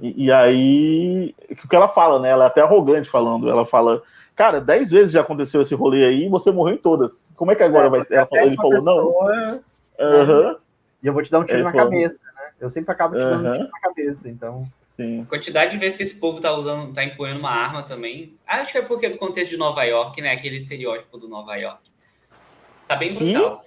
E, 0.00 0.26
e, 0.26 0.32
aí, 0.32 1.34
o 1.50 1.68
que 1.68 1.76
ela 1.76 1.88
fala, 1.88 2.20
né? 2.20 2.30
Ela 2.30 2.44
é 2.44 2.46
até 2.48 2.60
arrogante 2.60 3.10
falando. 3.10 3.48
Ela 3.48 3.64
fala, 3.64 4.02
cara, 4.34 4.60
dez 4.60 4.90
vezes 4.90 5.12
já 5.12 5.20
aconteceu 5.20 5.62
esse 5.62 5.74
rolê 5.74 6.04
aí 6.04 6.26
e 6.26 6.28
você 6.28 6.50
morreu 6.50 6.74
em 6.74 6.78
todas. 6.78 7.24
Como 7.34 7.50
é 7.50 7.54
que 7.54 7.62
agora 7.62 7.86
é, 7.86 7.90
vai 7.90 8.04
ser? 8.04 8.28
Ele 8.32 8.56
falou, 8.56 8.72
pessoa, 8.72 8.84
não. 8.84 9.64
Uhum. 9.98 10.56
E 11.02 11.06
eu 11.06 11.12
vou 11.12 11.22
te 11.22 11.30
dar 11.30 11.40
um 11.40 11.44
tiro 11.44 11.58
Ele 11.58 11.64
na 11.64 11.72
falou, 11.72 11.90
cabeça, 11.90 12.22
né? 12.24 12.50
Eu 12.60 12.70
sempre 12.70 12.92
acabo 12.92 13.14
te 13.14 13.20
dando 13.20 13.48
um 13.48 13.52
tiro 13.52 13.68
na 13.70 13.80
cabeça, 13.80 14.28
então. 14.28 14.64
Sim. 14.96 15.22
A 15.22 15.26
quantidade 15.26 15.72
de 15.72 15.78
vezes 15.78 15.96
que 15.96 16.02
esse 16.02 16.18
povo 16.18 16.40
tá 16.40 16.52
usando, 16.52 16.92
tá 16.92 17.04
empunhando 17.04 17.40
uma 17.40 17.50
arma 17.50 17.82
também. 17.82 18.34
Acho 18.46 18.72
que 18.72 18.78
é 18.78 18.82
porque 18.82 19.06
é 19.06 19.10
do 19.10 19.18
contexto 19.18 19.50
de 19.50 19.58
Nova 19.58 19.84
York, 19.84 20.20
né? 20.22 20.32
Aquele 20.32 20.56
estereótipo 20.56 21.18
do 21.18 21.28
Nova 21.28 21.54
York. 21.56 21.82
Tá 22.88 22.96
bem 22.96 23.14
brutal. 23.14 23.64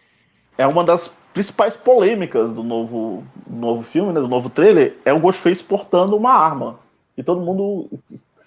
E 0.58 0.62
é 0.62 0.66
uma 0.66 0.84
das 0.84 1.14
principais 1.34 1.76
polêmicas 1.76 2.52
do 2.54 2.64
novo, 2.64 3.24
novo 3.48 3.84
filme, 3.84 4.14
né, 4.14 4.20
do 4.20 4.28
novo 4.28 4.50
trailer, 4.50 4.98
é 5.06 5.14
o 5.14 5.20
Ghostface 5.20 5.64
portando 5.64 6.16
uma 6.16 6.32
arma. 6.32 6.80
E 7.18 7.24
todo 7.24 7.42
mundo. 7.42 7.90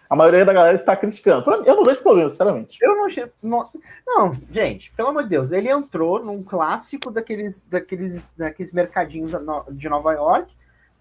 A 0.09 0.17
maioria 0.17 0.45
da 0.45 0.53
galera 0.53 0.75
está 0.75 0.95
criticando. 0.95 1.51
Eu 1.65 1.77
não 1.77 1.85
vejo 1.85 2.03
problema, 2.03 2.29
sinceramente. 2.29 2.79
Eu 2.83 2.97
não 2.97 3.09
Não, 3.43 3.71
não, 4.07 4.35
gente, 4.51 4.93
pelo 4.95 5.09
amor 5.09 5.23
de 5.23 5.31
Deus, 5.31 5.53
ele 5.53 5.71
entrou 5.71 6.23
num 6.23 6.43
clássico 6.43 7.11
daqueles, 7.11 7.63
daqueles, 7.63 8.29
daqueles 8.37 8.73
mercadinhos 8.75 9.33
de 9.71 9.89
Nova 9.89 10.13
York. 10.13 10.53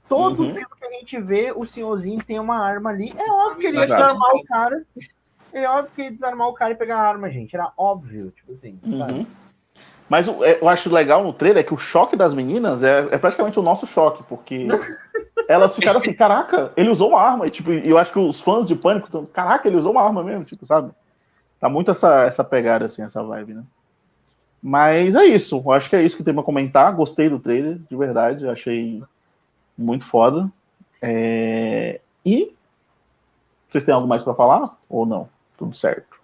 Todo 0.08 0.44
uhum. 0.44 0.54
filme 0.54 0.76
que 0.78 0.86
a 0.86 0.92
gente 0.92 1.20
vê, 1.20 1.54
o 1.56 1.66
senhorzinho 1.66 2.24
tem 2.24 2.40
uma 2.40 2.58
arma 2.58 2.90
ali. 2.90 3.14
É 3.18 3.32
óbvio 3.32 3.60
que 3.60 3.68
ele 3.68 3.80
ia 3.80 3.88
desarmar 3.88 4.36
o 4.36 4.44
cara. 4.44 4.84
É 5.54 5.70
óbvio 5.70 5.92
que 5.96 6.02
ia 6.04 6.12
desarmar 6.12 6.48
o 6.48 6.54
cara 6.54 6.72
e 6.72 6.76
pegar 6.76 6.98
a 6.98 7.08
arma, 7.08 7.30
gente. 7.30 7.56
Era 7.56 7.72
óbvio, 7.78 8.32
tipo 8.32 8.52
assim. 8.52 8.80
Uhum. 8.84 9.26
Mas 10.12 10.28
é, 10.28 10.60
eu 10.62 10.68
acho 10.68 10.90
legal 10.90 11.24
no 11.24 11.32
trailer 11.32 11.62
é 11.62 11.66
que 11.66 11.74
o 11.74 11.78
choque 11.78 12.18
das 12.18 12.34
meninas 12.34 12.84
é, 12.84 13.08
é 13.12 13.18
praticamente 13.18 13.58
o 13.58 13.62
nosso 13.62 13.88
choque, 13.88 14.22
porque 14.28 14.68
elas 15.48 15.74
ficaram 15.74 16.00
assim, 16.00 16.12
caraca, 16.12 16.74
ele 16.76 16.90
usou 16.90 17.12
uma 17.12 17.22
arma. 17.22 17.46
E 17.46 17.50
tipo, 17.50 17.72
eu 17.72 17.98
acho 17.98 18.12
que 18.12 18.20
os 18.20 18.42
fãs 18.42 18.68
de 18.68 18.76
Pânico 18.76 19.06
estão, 19.06 19.26
caraca, 19.26 19.70
ele 19.70 19.78
usou 19.78 19.94
uma 19.94 20.04
arma 20.04 20.22
mesmo, 20.22 20.44
tipo, 20.44 20.66
sabe? 20.66 20.92
Tá 21.62 21.70
muito 21.70 21.92
essa, 21.92 22.26
essa 22.26 22.44
pegada, 22.44 22.88
assim, 22.88 23.02
essa 23.02 23.24
vibe, 23.24 23.54
né? 23.54 23.64
Mas 24.62 25.16
é 25.16 25.24
isso, 25.24 25.64
eu 25.66 25.72
acho 25.72 25.90
que 25.90 25.96
é 25.96 26.04
isso 26.04 26.18
que 26.18 26.26
tem 26.26 26.34
pra 26.34 26.44
comentar. 26.44 26.94
Gostei 26.94 27.30
do 27.30 27.40
trailer, 27.40 27.80
de 27.90 27.96
verdade, 27.96 28.46
achei 28.50 29.02
muito 29.78 30.06
foda. 30.10 30.52
É... 31.02 32.02
E 32.26 32.54
vocês 33.70 33.86
têm 33.86 33.94
algo 33.94 34.10
mais 34.10 34.24
para 34.24 34.34
falar 34.34 34.78
ou 34.90 35.06
não? 35.06 35.30
Tudo 35.58 35.74
certo. 35.74 36.20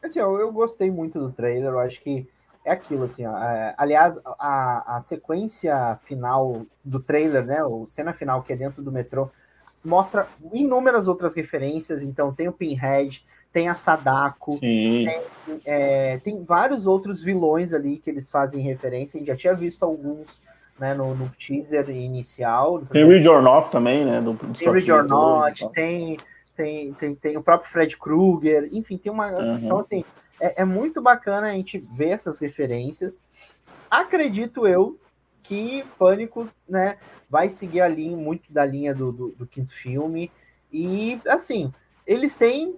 Assim, 0.00 0.20
eu, 0.20 0.38
eu 0.38 0.52
gostei 0.52 0.92
muito 0.92 1.18
do 1.18 1.32
trailer, 1.32 1.70
eu 1.70 1.80
acho 1.80 2.00
que 2.00 2.24
é 2.64 2.70
aquilo, 2.70 3.04
assim, 3.04 3.26
ó, 3.26 3.36
é, 3.36 3.74
aliás, 3.76 4.18
a, 4.38 4.96
a 4.96 5.00
sequência 5.00 5.98
final 6.04 6.64
do 6.84 7.00
trailer, 7.00 7.44
né, 7.44 7.64
o 7.64 7.86
cena 7.86 8.12
final 8.12 8.42
que 8.42 8.52
é 8.52 8.56
dentro 8.56 8.82
do 8.82 8.92
metrô, 8.92 9.30
mostra 9.84 10.28
inúmeras 10.52 11.08
outras 11.08 11.34
referências, 11.34 12.02
então 12.02 12.32
tem 12.32 12.48
o 12.48 12.52
Pinhead, 12.52 13.24
tem 13.52 13.68
a 13.68 13.74
Sadako, 13.74 14.58
tem, 14.60 15.22
é, 15.64 16.18
tem, 16.18 16.42
vários 16.44 16.86
outros 16.86 17.20
vilões 17.20 17.72
ali 17.72 17.98
que 17.98 18.08
eles 18.08 18.30
fazem 18.30 18.62
referência, 18.62 19.18
a 19.18 19.20
gente 19.20 19.28
já 19.28 19.36
tinha 19.36 19.54
visto 19.54 19.82
alguns 19.82 20.40
né, 20.78 20.94
no, 20.94 21.14
no 21.14 21.28
teaser 21.30 21.90
inicial. 21.90 22.80
Tem 22.90 23.06
Read 23.06 23.28
or 23.28 23.42
Not 23.42 23.70
também, 23.70 24.04
né? 24.04 24.20
Do, 24.20 24.32
do 24.32 24.54
tem 24.54 24.70
Read 24.70 24.90
or 24.90 25.06
Not, 25.06 25.68
tem, 25.72 26.16
tem, 26.56 26.92
tem, 26.94 27.14
tem 27.14 27.36
o 27.36 27.42
próprio 27.42 27.70
Fred 27.70 27.96
Krueger, 27.96 28.68
enfim, 28.72 28.96
tem 28.96 29.12
uma... 29.12 29.30
Uhum. 29.32 29.58
Então, 29.58 29.78
assim, 29.78 30.04
é, 30.42 30.62
é 30.62 30.64
muito 30.64 31.00
bacana 31.00 31.46
a 31.46 31.52
gente 31.52 31.78
ver 31.78 32.08
essas 32.08 32.40
referências. 32.40 33.22
Acredito 33.88 34.66
eu 34.66 34.98
que 35.42 35.84
Pânico, 35.98 36.48
né, 36.68 36.98
vai 37.30 37.48
seguir 37.48 37.80
a 37.80 37.88
linha, 37.88 38.16
muito 38.16 38.52
da 38.52 38.64
linha 38.64 38.94
do, 38.94 39.12
do, 39.12 39.28
do, 39.30 39.46
quinto 39.46 39.72
filme. 39.72 40.30
E, 40.72 41.20
assim, 41.26 41.72
eles 42.06 42.34
têm 42.34 42.74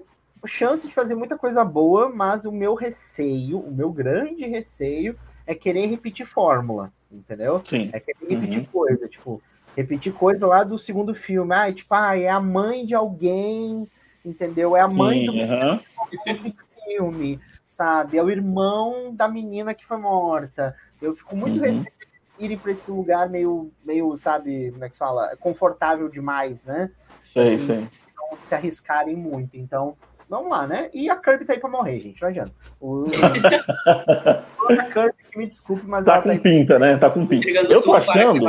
chance 0.47 0.87
de 0.87 0.93
fazer 0.93 1.15
muita 1.15 1.39
coisa 1.39 1.65
boa, 1.65 2.11
mas 2.11 2.45
o 2.45 2.53
meu 2.53 2.75
receio, 2.75 3.59
o 3.59 3.73
meu 3.73 3.91
grande 3.91 4.47
receio, 4.47 5.19
é 5.47 5.55
querer 5.55 5.87
repetir 5.87 6.27
fórmula, 6.27 6.93
entendeu? 7.11 7.63
Sim. 7.65 7.91
É 7.93 8.01
querer 8.01 8.27
repetir 8.29 8.61
uhum. 8.61 8.67
coisa, 8.67 9.09
tipo, 9.09 9.43
repetir 9.75 10.13
coisa 10.13 10.47
lá 10.47 10.65
do 10.65 10.79
segundo 10.79 11.15
filme. 11.15 11.55
Ah, 11.55 11.73
tipo, 11.73 11.95
ah, 11.95 12.19
é 12.19 12.29
a 12.29 12.41
mãe 12.41 12.85
de 12.85 12.95
alguém, 12.95 13.89
entendeu? 14.25 14.77
É 14.77 14.81
a 14.81 14.89
mãe 14.89 15.21
Sim, 15.21 15.27
do. 15.27 15.33
Uhum 15.33 15.81
filme, 16.85 17.41
sabe? 17.67 18.19
É 18.19 18.23
o 18.23 18.31
irmão 18.31 19.15
da 19.15 19.29
menina 19.29 19.75
que 19.75 19.85
foi 19.85 19.97
morta. 19.97 20.75
Eu 21.01 21.15
fico 21.15 21.37
muito 21.37 21.59
uhum. 21.59 21.65
receoso 21.65 21.95
irem 22.39 22.59
para 22.59 22.73
esse 22.73 22.91
lugar 22.91 23.29
meio, 23.29 23.71
meio, 23.85 24.17
sabe, 24.17 24.71
como 24.73 24.85
é 24.85 24.89
que 24.89 24.97
fala? 24.97 25.37
Confortável 25.39 26.09
demais, 26.09 26.65
né? 26.65 26.91
Sei, 27.25 27.55
assim, 27.55 27.67
sei. 27.67 27.89
Não 28.17 28.39
se 28.43 28.55
arriscarem 28.55 29.17
muito. 29.17 29.57
Então, 29.57 29.97
vamos 30.29 30.51
lá, 30.51 30.67
né? 30.67 30.91
E 30.93 31.09
a 31.09 31.17
Kirby 31.17 31.45
tá 31.45 31.53
aí 31.53 31.61
pra 31.61 31.71
morrer, 31.71 32.01
gente, 32.01 32.21
não 32.21 32.29
adianta. 32.29 32.53
O... 32.81 33.07
a 34.69 34.85
Kirby, 34.85 35.25
que 35.31 35.39
me 35.39 35.47
desculpe, 35.47 35.87
mas 35.87 36.05
tá 36.05 36.21
com 36.23 36.35
tá 36.35 36.41
pinta, 36.41 36.79
né? 36.79 36.97
Tá 36.97 37.11
com 37.11 37.27
pinta. 37.27 37.49
Eu 37.49 37.81
tô 37.81 37.95
achando. 37.95 38.45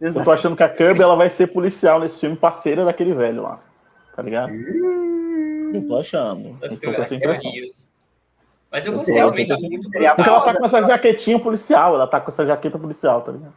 Eu 0.00 0.24
tô 0.24 0.30
achando 0.30 0.56
que 0.56 0.62
a 0.62 0.68
Kirby 0.68 1.02
ela 1.02 1.16
vai 1.16 1.30
ser 1.30 1.46
policial 1.46 2.00
nesse 2.00 2.20
filme, 2.20 2.36
parceira 2.36 2.84
daquele 2.84 3.14
velho 3.14 3.42
lá. 3.42 3.60
Tá 4.14 4.22
ligado? 4.22 4.52
Eu 5.74 5.86
tô 5.86 5.96
achando. 5.96 6.58
As, 6.62 6.72
as 6.72 7.08
teorias. 7.08 7.96
Mas 8.70 8.84
eu 8.84 8.92
gostei 8.92 9.14
também, 9.14 9.46
tá 9.46 9.56
muito 9.56 9.88
brutal, 9.88 10.16
Porque 10.16 10.28
ela 10.28 10.40
tá 10.40 10.58
com 10.58 10.66
essa 10.66 10.82
jaquetinha 10.82 11.38
policial, 11.38 11.94
ela 11.94 12.06
tá 12.06 12.20
com 12.20 12.30
essa 12.30 12.44
jaqueta 12.44 12.78
policial, 12.78 13.22
tá 13.22 13.32
ligado? 13.32 13.54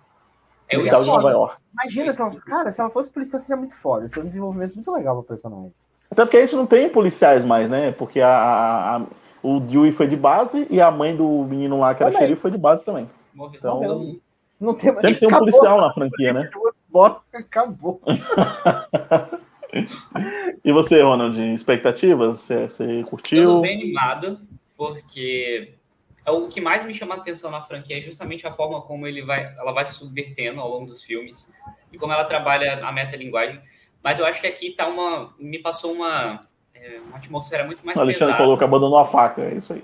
É 0.70 0.78
o 0.78 0.84
de 0.84 1.08
Nova 1.08 1.32
York. 1.32 1.58
Imagina 1.74 2.12
se 2.12 2.22
ela, 2.22 2.32
cara, 2.42 2.72
se 2.72 2.80
ela 2.80 2.90
fosse 2.92 3.12
policial 3.12 3.40
seria 3.42 3.58
muito 3.58 3.76
foda, 3.76 4.08
seria 4.08 4.24
um 4.24 4.28
desenvolvimento 4.28 4.76
muito 4.76 4.92
legal 4.92 5.16
pro 5.16 5.24
personagem. 5.24 5.74
Até 6.12 6.24
porque 6.24 6.38
a 6.38 6.42
gente 6.42 6.56
não 6.56 6.68
tem 6.68 6.90
policiais 6.90 7.44
mais, 7.44 7.70
né? 7.70 7.92
Porque 7.92 8.22
a, 8.22 8.30
a, 8.30 8.98
a 8.98 9.02
o 9.42 9.60
Dewey 9.60 9.92
foi 9.92 10.08
de 10.08 10.16
base 10.16 10.68
e 10.70 10.80
a 10.80 10.92
mãe 10.92 11.16
do 11.16 11.44
menino 11.44 11.80
lá, 11.80 11.96
que 11.96 12.04
era 12.04 12.12
xerife, 12.12 12.42
foi 12.42 12.52
de 12.52 12.58
base 12.58 12.86
também. 12.86 13.10
Morreu. 13.34 13.58
Então, 13.58 13.82
não, 13.82 14.16
não 14.60 14.74
tem 14.74 14.92
mais. 14.92 15.02
Sempre 15.02 15.20
tem 15.20 15.28
um 15.28 15.32
acabou, 15.32 15.50
policial 15.50 15.82
na 15.82 15.94
franquia, 15.94 16.34
né? 16.34 16.50
Acabou. 17.34 18.02
e 20.64 20.72
você, 20.72 21.02
Ronald, 21.02 21.40
expectativas? 21.54 22.42
Você, 22.42 22.68
você 22.68 23.04
curtiu? 23.04 23.44
Tô 23.44 23.62
bem 23.62 23.76
animado, 23.76 24.40
porque 24.76 25.74
é 26.26 26.32
o 26.32 26.48
que 26.48 26.62
mais 26.62 26.84
me 26.84 26.94
chama 26.94 27.16
a 27.16 27.18
atenção 27.18 27.52
na 27.52 27.62
franquia 27.62 27.98
é 27.98 28.02
justamente 28.02 28.46
a 28.46 28.52
forma 28.52 28.82
como 28.82 29.08
ele 29.08 29.24
vai, 29.24 29.54
ela 29.58 29.72
vai 29.72 29.86
se 29.86 29.94
subvertendo 29.94 30.62
ao 30.62 30.70
longo 30.70 30.86
dos 30.86 31.04
filmes 31.04 31.54
e 31.92 31.98
como 31.98 32.14
ela 32.14 32.24
trabalha 32.24 32.86
a 32.86 32.92
metalinguagem. 32.92 33.60
Mas 34.04 34.20
eu 34.20 34.26
acho 34.26 34.40
que 34.40 34.48
aqui 34.48 34.72
tá 34.72 34.88
uma, 34.88 35.34
me 35.38 35.60
passou 35.60 35.92
uma, 35.92 36.42
é, 36.74 37.00
uma 37.08 37.18
atmosfera 37.18 37.64
muito 37.66 37.86
mais 37.86 37.98
o 37.98 38.02
Alexandre 38.02 38.28
pesada. 38.28 38.44
falou 38.44 38.58
que 38.58 38.64
abandonou 38.64 39.00
a 39.00 39.08
faca, 39.08 39.42
é 39.42 39.56
isso 39.56 39.74
aí. 39.74 39.84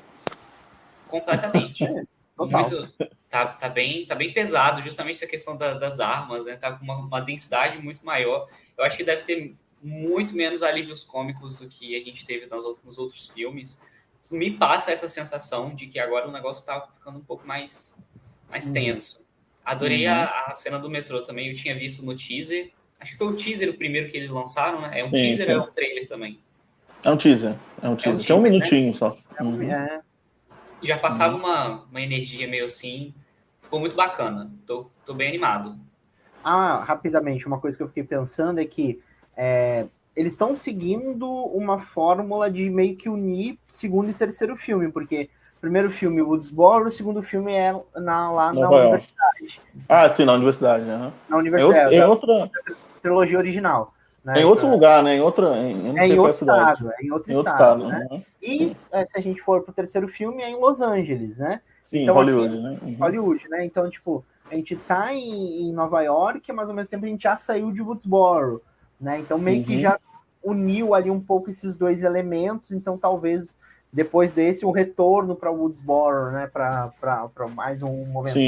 Completamente. 1.07 1.83
muito, 2.37 2.93
tá, 3.29 3.47
tá, 3.47 3.69
bem, 3.69 4.05
tá 4.05 4.15
bem 4.15 4.31
pesado, 4.33 4.81
justamente 4.81 5.15
essa 5.15 5.27
questão 5.27 5.55
da, 5.55 5.73
das 5.73 5.99
armas, 5.99 6.45
né? 6.45 6.55
Tá 6.55 6.71
com 6.71 6.83
uma, 6.83 6.95
uma 6.97 7.21
densidade 7.21 7.81
muito 7.81 8.05
maior. 8.05 8.47
Eu 8.77 8.83
acho 8.83 8.97
que 8.97 9.03
deve 9.03 9.23
ter 9.23 9.55
muito 9.85 10.35
menos 10.35 10.63
alívios 10.63 11.03
cômicos 11.03 11.55
do 11.55 11.67
que 11.67 11.95
a 11.95 12.03
gente 12.03 12.25
teve 12.25 12.47
nos 12.47 12.97
outros 12.97 13.29
filmes. 13.29 13.85
Me 14.31 14.49
passa 14.49 14.91
essa 14.91 15.07
sensação 15.07 15.75
de 15.75 15.85
que 15.85 15.99
agora 15.99 16.27
o 16.27 16.31
negócio 16.31 16.61
está 16.61 16.81
ficando 16.87 17.19
um 17.19 17.23
pouco 17.23 17.45
mais, 17.45 18.03
mais 18.49 18.65
uhum. 18.65 18.73
tenso. 18.73 19.23
Adorei 19.63 20.07
uhum. 20.07 20.13
a, 20.13 20.45
a, 20.47 20.53
cena 20.55 20.79
do 20.79 20.89
metrô 20.89 21.21
também, 21.21 21.49
eu 21.49 21.55
tinha 21.55 21.77
visto 21.77 22.03
no 22.03 22.15
teaser. 22.15 22.71
Acho 22.99 23.11
que 23.11 23.17
foi 23.17 23.27
o 23.27 23.35
teaser 23.35 23.69
o 23.69 23.77
primeiro 23.77 24.09
que 24.09 24.17
eles 24.17 24.31
lançaram, 24.31 24.81
né? 24.81 24.99
É 24.99 25.03
um 25.03 25.09
sim, 25.09 25.17
teaser 25.17 25.45
sim. 25.45 25.51
é 25.51 25.59
um 25.59 25.67
trailer 25.67 26.07
também? 26.07 26.39
É 27.03 27.11
um 27.11 27.17
teaser. 27.17 27.55
É 27.83 27.87
um 27.87 27.95
teaser. 27.95 28.11
É 28.11 28.15
um, 28.15 28.17
teaser, 28.17 28.35
um 28.37 28.41
minutinho 28.41 28.91
né? 28.91 28.97
só. 28.97 29.17
É 29.37 29.43
uhum. 29.43 29.61
É. 29.61 30.01
Já 30.81 30.97
passava 30.97 31.35
uhum. 31.35 31.41
uma, 31.41 31.83
uma 31.83 32.01
energia 32.01 32.47
meio 32.47 32.65
assim. 32.65 33.13
Ficou 33.61 33.79
muito 33.79 33.95
bacana. 33.95 34.51
Tô, 34.65 34.89
tô 35.05 35.13
bem 35.13 35.29
animado. 35.29 35.77
Ah, 36.43 36.83
rapidamente, 36.83 37.45
uma 37.45 37.59
coisa 37.59 37.77
que 37.77 37.83
eu 37.83 37.87
fiquei 37.87 38.03
pensando 38.03 38.59
é 38.59 38.65
que 38.65 38.99
é, 39.35 39.85
eles 40.15 40.33
estão 40.33 40.55
seguindo 40.55 41.27
uma 41.27 41.79
fórmula 41.79 42.49
de 42.49 42.69
meio 42.69 42.95
que 42.95 43.09
unir 43.09 43.59
segundo 43.67 44.09
e 44.09 44.13
terceiro 44.13 44.55
filme, 44.55 44.89
porque 44.89 45.29
o 45.57 45.61
primeiro 45.61 45.91
filme 45.91 46.21
Woodsboro, 46.21 46.87
o 46.87 46.91
segundo 46.91 47.21
filme 47.21 47.53
é 47.53 47.73
na, 47.95 48.31
lá 48.31 48.53
na 48.53 48.69
universidade. 48.69 49.61
Ah, 49.89 50.09
sim, 50.09 50.25
na 50.25 50.33
universidade, 50.33 50.85
né? 50.85 51.11
Na 51.27 51.37
universidade. 51.37 51.95
É, 51.95 52.07
outra... 52.07 52.49
Trilogia 53.01 53.37
original. 53.37 53.93
Né? 54.23 54.41
Em 54.41 54.45
outro 54.45 54.67
lugar, 54.67 55.03
né? 55.03 55.17
Em 55.17 55.21
outra. 55.21 55.55
Em, 55.57 55.99
é 55.99 56.07
em 56.07 56.17
outro 56.17 56.31
estado, 56.31 56.91
é 56.91 57.05
em 57.05 57.11
outro, 57.11 57.31
em 57.31 57.35
outro 57.35 57.51
estado, 57.51 57.83
estado, 57.83 57.87
né? 57.87 58.07
Uhum. 58.09 58.23
E 58.41 58.75
é, 58.91 59.05
se 59.05 59.19
a 59.19 59.21
gente 59.21 59.39
for 59.41 59.61
pro 59.61 59.73
terceiro 59.73 60.07
filme, 60.07 60.41
é 60.41 60.49
em 60.49 60.59
Los 60.59 60.81
Angeles, 60.81 61.37
né? 61.37 61.61
Sim, 61.83 62.03
então, 62.03 62.15
Hollywood, 62.15 62.55
aqui, 62.55 62.63
né? 62.63 62.79
Uhum. 62.81 62.95
Hollywood, 62.99 63.47
né? 63.49 63.65
Então, 63.65 63.87
tipo, 63.87 64.25
a 64.49 64.55
gente 64.55 64.75
tá 64.75 65.13
em, 65.13 65.69
em 65.69 65.73
Nova 65.73 66.01
York, 66.01 66.51
mas 66.51 66.69
ao 66.69 66.75
mesmo 66.75 66.89
tempo 66.89 67.05
a 67.05 67.07
gente 67.07 67.21
já 67.21 67.37
saiu 67.37 67.71
de 67.71 67.83
Woodsboro 67.83 68.63
né? 69.05 69.19
Então 69.19 69.37
meio 69.37 69.59
uhum. 69.59 69.63
que 69.63 69.79
já 69.79 69.99
uniu 70.43 70.95
ali 70.95 71.11
um 71.11 71.21
pouco 71.21 71.51
esses 71.51 71.75
dois 71.75 72.01
elementos, 72.01 72.71
então 72.71 72.97
talvez 72.97 73.55
depois 73.93 74.31
desse 74.31 74.65
um 74.65 74.71
retorno 74.71 75.35
para 75.35 75.51
Woodsboro, 75.51 76.31
né? 76.31 76.47
Para 76.47 76.91
mais 77.53 77.83
um 77.83 78.03
momento 78.05 78.39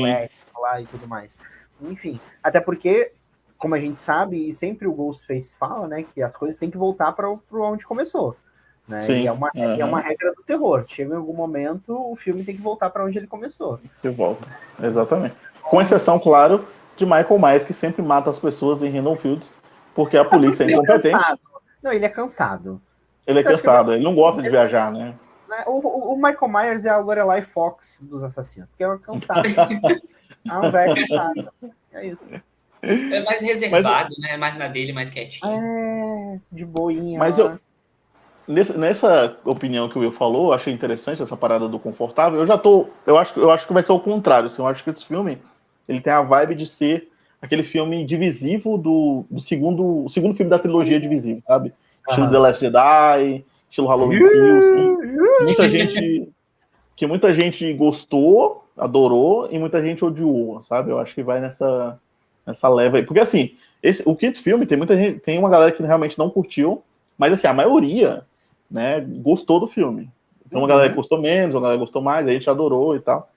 lá 0.60 0.82
e 0.82 0.86
tudo 0.88 1.08
mais. 1.08 1.38
Enfim, 1.80 2.20
até 2.44 2.60
porque, 2.60 3.12
como 3.56 3.76
a 3.76 3.80
gente 3.80 4.00
sabe, 4.00 4.50
e 4.50 4.54
sempre 4.54 4.88
o 4.88 4.94
Ghostface 4.94 5.56
fala, 5.56 5.88
né? 5.88 6.06
Que 6.12 6.24
as 6.24 6.36
coisas 6.36 6.60
têm 6.60 6.72
que 6.72 6.78
voltar 6.78 7.12
para 7.12 7.30
onde 7.30 7.86
começou. 7.86 8.36
Né? 8.88 9.06
Sim, 9.06 9.22
e 9.22 9.28
é 9.28 9.32
uma, 9.32 9.52
uhum. 9.54 9.80
é 9.80 9.86
uma 9.86 10.00
regra 10.00 10.34
do 10.34 10.42
terror. 10.42 10.86
Chega 10.88 11.14
em 11.14 11.18
algum 11.18 11.34
momento, 11.34 11.94
o 11.94 12.16
filme 12.16 12.44
tem 12.44 12.56
que 12.56 12.62
voltar 12.62 12.90
para 12.90 13.06
onde 13.06 13.18
ele 13.18 13.28
começou. 13.28 13.80
De 14.02 14.10
volta, 14.10 14.48
exatamente. 14.82 15.36
Com 15.62 15.80
exceção, 15.80 16.18
claro, 16.18 16.66
de 16.96 17.06
Michael 17.06 17.38
Myers, 17.38 17.64
que 17.64 17.74
sempre 17.74 18.02
mata 18.02 18.32
as 18.32 18.40
pessoas 18.40 18.82
em 18.82 18.90
Random 18.90 19.16
Fields 19.18 19.48
porque 19.98 20.16
a 20.16 20.24
polícia 20.24 20.64
é, 20.64 20.68
é 20.68 20.72
incompetente. 20.74 21.18
não, 21.82 21.92
ele 21.92 22.06
é 22.06 22.10
cansado. 22.10 22.80
Ele 23.26 23.40
é 23.40 23.44
cansado, 23.44 23.94
ele 23.94 24.04
não 24.04 24.14
gosta 24.14 24.44
de 24.44 24.50
viajar, 24.50 24.92
né? 24.92 25.16
né? 25.50 25.64
O, 25.66 26.14
o, 26.14 26.16
Michael 26.16 26.48
Myers 26.48 26.86
é 26.86 26.90
a 26.92 27.00
Lorelai 27.00 27.42
Fox 27.42 27.98
dos 28.00 28.24
assassinos, 28.24 28.70
porque 28.70 28.84
é 28.84 28.98
cansado. 29.00 29.42
Ah, 30.48 30.62
um 30.62 30.70
velho 30.70 30.96
cansado. 30.96 31.50
É 31.92 32.06
isso. 32.06 32.30
É 32.84 33.24
mais 33.24 33.42
reservado, 33.42 34.14
Mas, 34.20 34.30
né? 34.30 34.38
Mais 34.38 34.56
na 34.56 34.68
dele, 34.68 34.94
mais 34.94 35.10
quietinho. 35.10 35.52
É, 35.52 36.40
de 36.52 36.64
boinha. 36.64 37.18
Mas 37.18 37.40
eu, 37.40 37.60
nessa, 38.48 38.78
nessa 38.78 39.38
opinião 39.44 39.90
que 39.90 39.98
o 39.98 40.02
Will 40.02 40.12
falou, 40.12 40.50
eu 40.50 40.54
achei 40.54 40.72
interessante 40.72 41.24
essa 41.24 41.36
parada 41.36 41.68
do 41.68 41.80
confortável. 41.80 42.40
Eu 42.40 42.46
já 42.46 42.56
tô. 42.56 42.88
Eu 43.04 43.18
acho, 43.18 43.38
eu 43.40 43.50
acho 43.50 43.66
que 43.66 43.74
vai 43.74 43.82
ser 43.82 43.94
o 43.94 44.00
contrário. 44.00 44.48
Assim, 44.48 44.62
eu 44.62 44.68
acho 44.68 44.84
que 44.84 44.92
esse 44.92 45.04
filme 45.04 45.42
ele 45.90 46.00
tem 46.00 46.14
a 46.14 46.22
vibe 46.22 46.54
de 46.54 46.68
ser 46.68 47.12
aquele 47.48 47.64
filme 47.64 48.06
divisivo 48.06 48.78
do, 48.78 49.26
do 49.32 49.40
segundo, 49.40 50.06
o 50.06 50.10
segundo 50.10 50.36
filme 50.36 50.50
da 50.50 50.60
trilogia 50.60 51.00
divisivo, 51.00 51.42
sabe? 51.48 51.74
Estilo 52.08 52.30
The 52.30 52.38
Last 52.38 52.62
Jedi, 52.62 53.46
estilo 53.70 53.88
Halloween 53.88 54.20
Kills. 54.20 54.68
Que 54.68 55.44
muita 55.44 55.70
gente. 55.70 56.30
Que 56.96 57.08
muita 57.08 57.34
gente 57.34 57.74
gostou, 57.74 58.66
adorou, 58.78 59.48
e 59.52 59.60
muita 59.60 59.82
gente 59.82 60.04
odiou, 60.04 60.64
sabe? 60.68 60.92
Eu 60.92 61.00
acho 61.00 61.14
que 61.14 61.24
vai 61.24 61.40
nessa, 61.40 62.00
nessa 62.46 62.68
leva 62.68 62.98
aí. 62.98 63.04
Porque 63.04 63.20
assim, 63.20 63.56
esse, 63.82 64.04
o 64.06 64.16
quinto 64.16 64.42
filme 64.42 64.66
tem 64.66 64.78
muita 64.78 64.98
gente. 64.98 65.20
Tem 65.20 65.38
uma 65.38 65.50
galera 65.50 65.72
que 65.72 65.84
realmente 65.84 66.18
não 66.18 66.30
curtiu, 66.30 66.84
mas 67.18 67.34
assim, 67.34 67.48
a 67.48 67.54
maioria 67.54 68.24
né, 68.70 69.00
gostou 69.00 69.60
do 69.60 69.68
filme. 69.68 70.10
Então, 70.46 70.60
uma 70.60 70.64
uhum. 70.64 70.70
galera 70.70 70.94
gostou 70.94 71.22
menos, 71.22 71.56
uma 71.56 71.62
galera 71.62 71.80
gostou 71.80 72.02
mais, 72.02 72.28
a 72.28 72.32
gente 72.32 72.50
adorou 72.50 72.96
e 72.96 73.00
tal. 73.00 73.30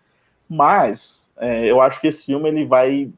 Mas 0.48 1.28
é, 1.38 1.66
eu 1.66 1.80
acho 1.80 2.00
que 2.00 2.06
esse 2.06 2.24
filme 2.24 2.48
ele 2.48 2.64
vai 2.64 3.10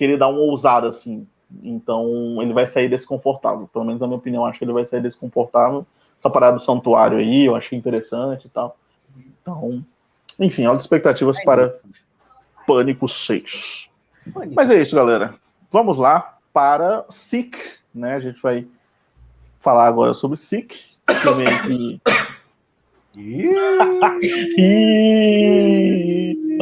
querer 0.00 0.16
dar 0.16 0.28
uma 0.28 0.40
ousada 0.40 0.88
assim. 0.88 1.26
Então 1.62 2.40
ele 2.40 2.54
vai 2.54 2.66
sair 2.66 2.88
desconfortável. 2.88 3.68
Pelo 3.70 3.84
menos 3.84 4.00
na 4.00 4.06
minha 4.06 4.16
opinião, 4.16 4.46
acho 4.46 4.58
que 4.58 4.64
ele 4.64 4.72
vai 4.72 4.86
sair 4.86 5.02
desconfortável. 5.02 5.84
Essa 6.18 6.30
parada 6.30 6.56
do 6.56 6.64
santuário 6.64 7.18
aí, 7.18 7.44
eu 7.44 7.54
achei 7.54 7.78
interessante 7.78 8.46
e 8.46 8.48
tal. 8.48 8.78
Então, 9.42 9.84
enfim, 10.38 10.64
altas 10.64 10.84
expectativas 10.84 11.38
é 11.38 11.44
para 11.44 11.78
Pânico 12.66 13.06
6. 13.06 13.90
Mas 14.54 14.70
é 14.70 14.80
isso, 14.80 14.96
galera. 14.96 15.34
Vamos 15.70 15.98
lá 15.98 16.38
para 16.50 17.04
Sick, 17.10 17.58
né? 17.94 18.14
A 18.14 18.20
gente 18.20 18.40
vai 18.40 18.66
falar 19.60 19.86
agora 19.86 20.14
sobre 20.14 20.38
filme 20.38 21.60
que 21.66 22.00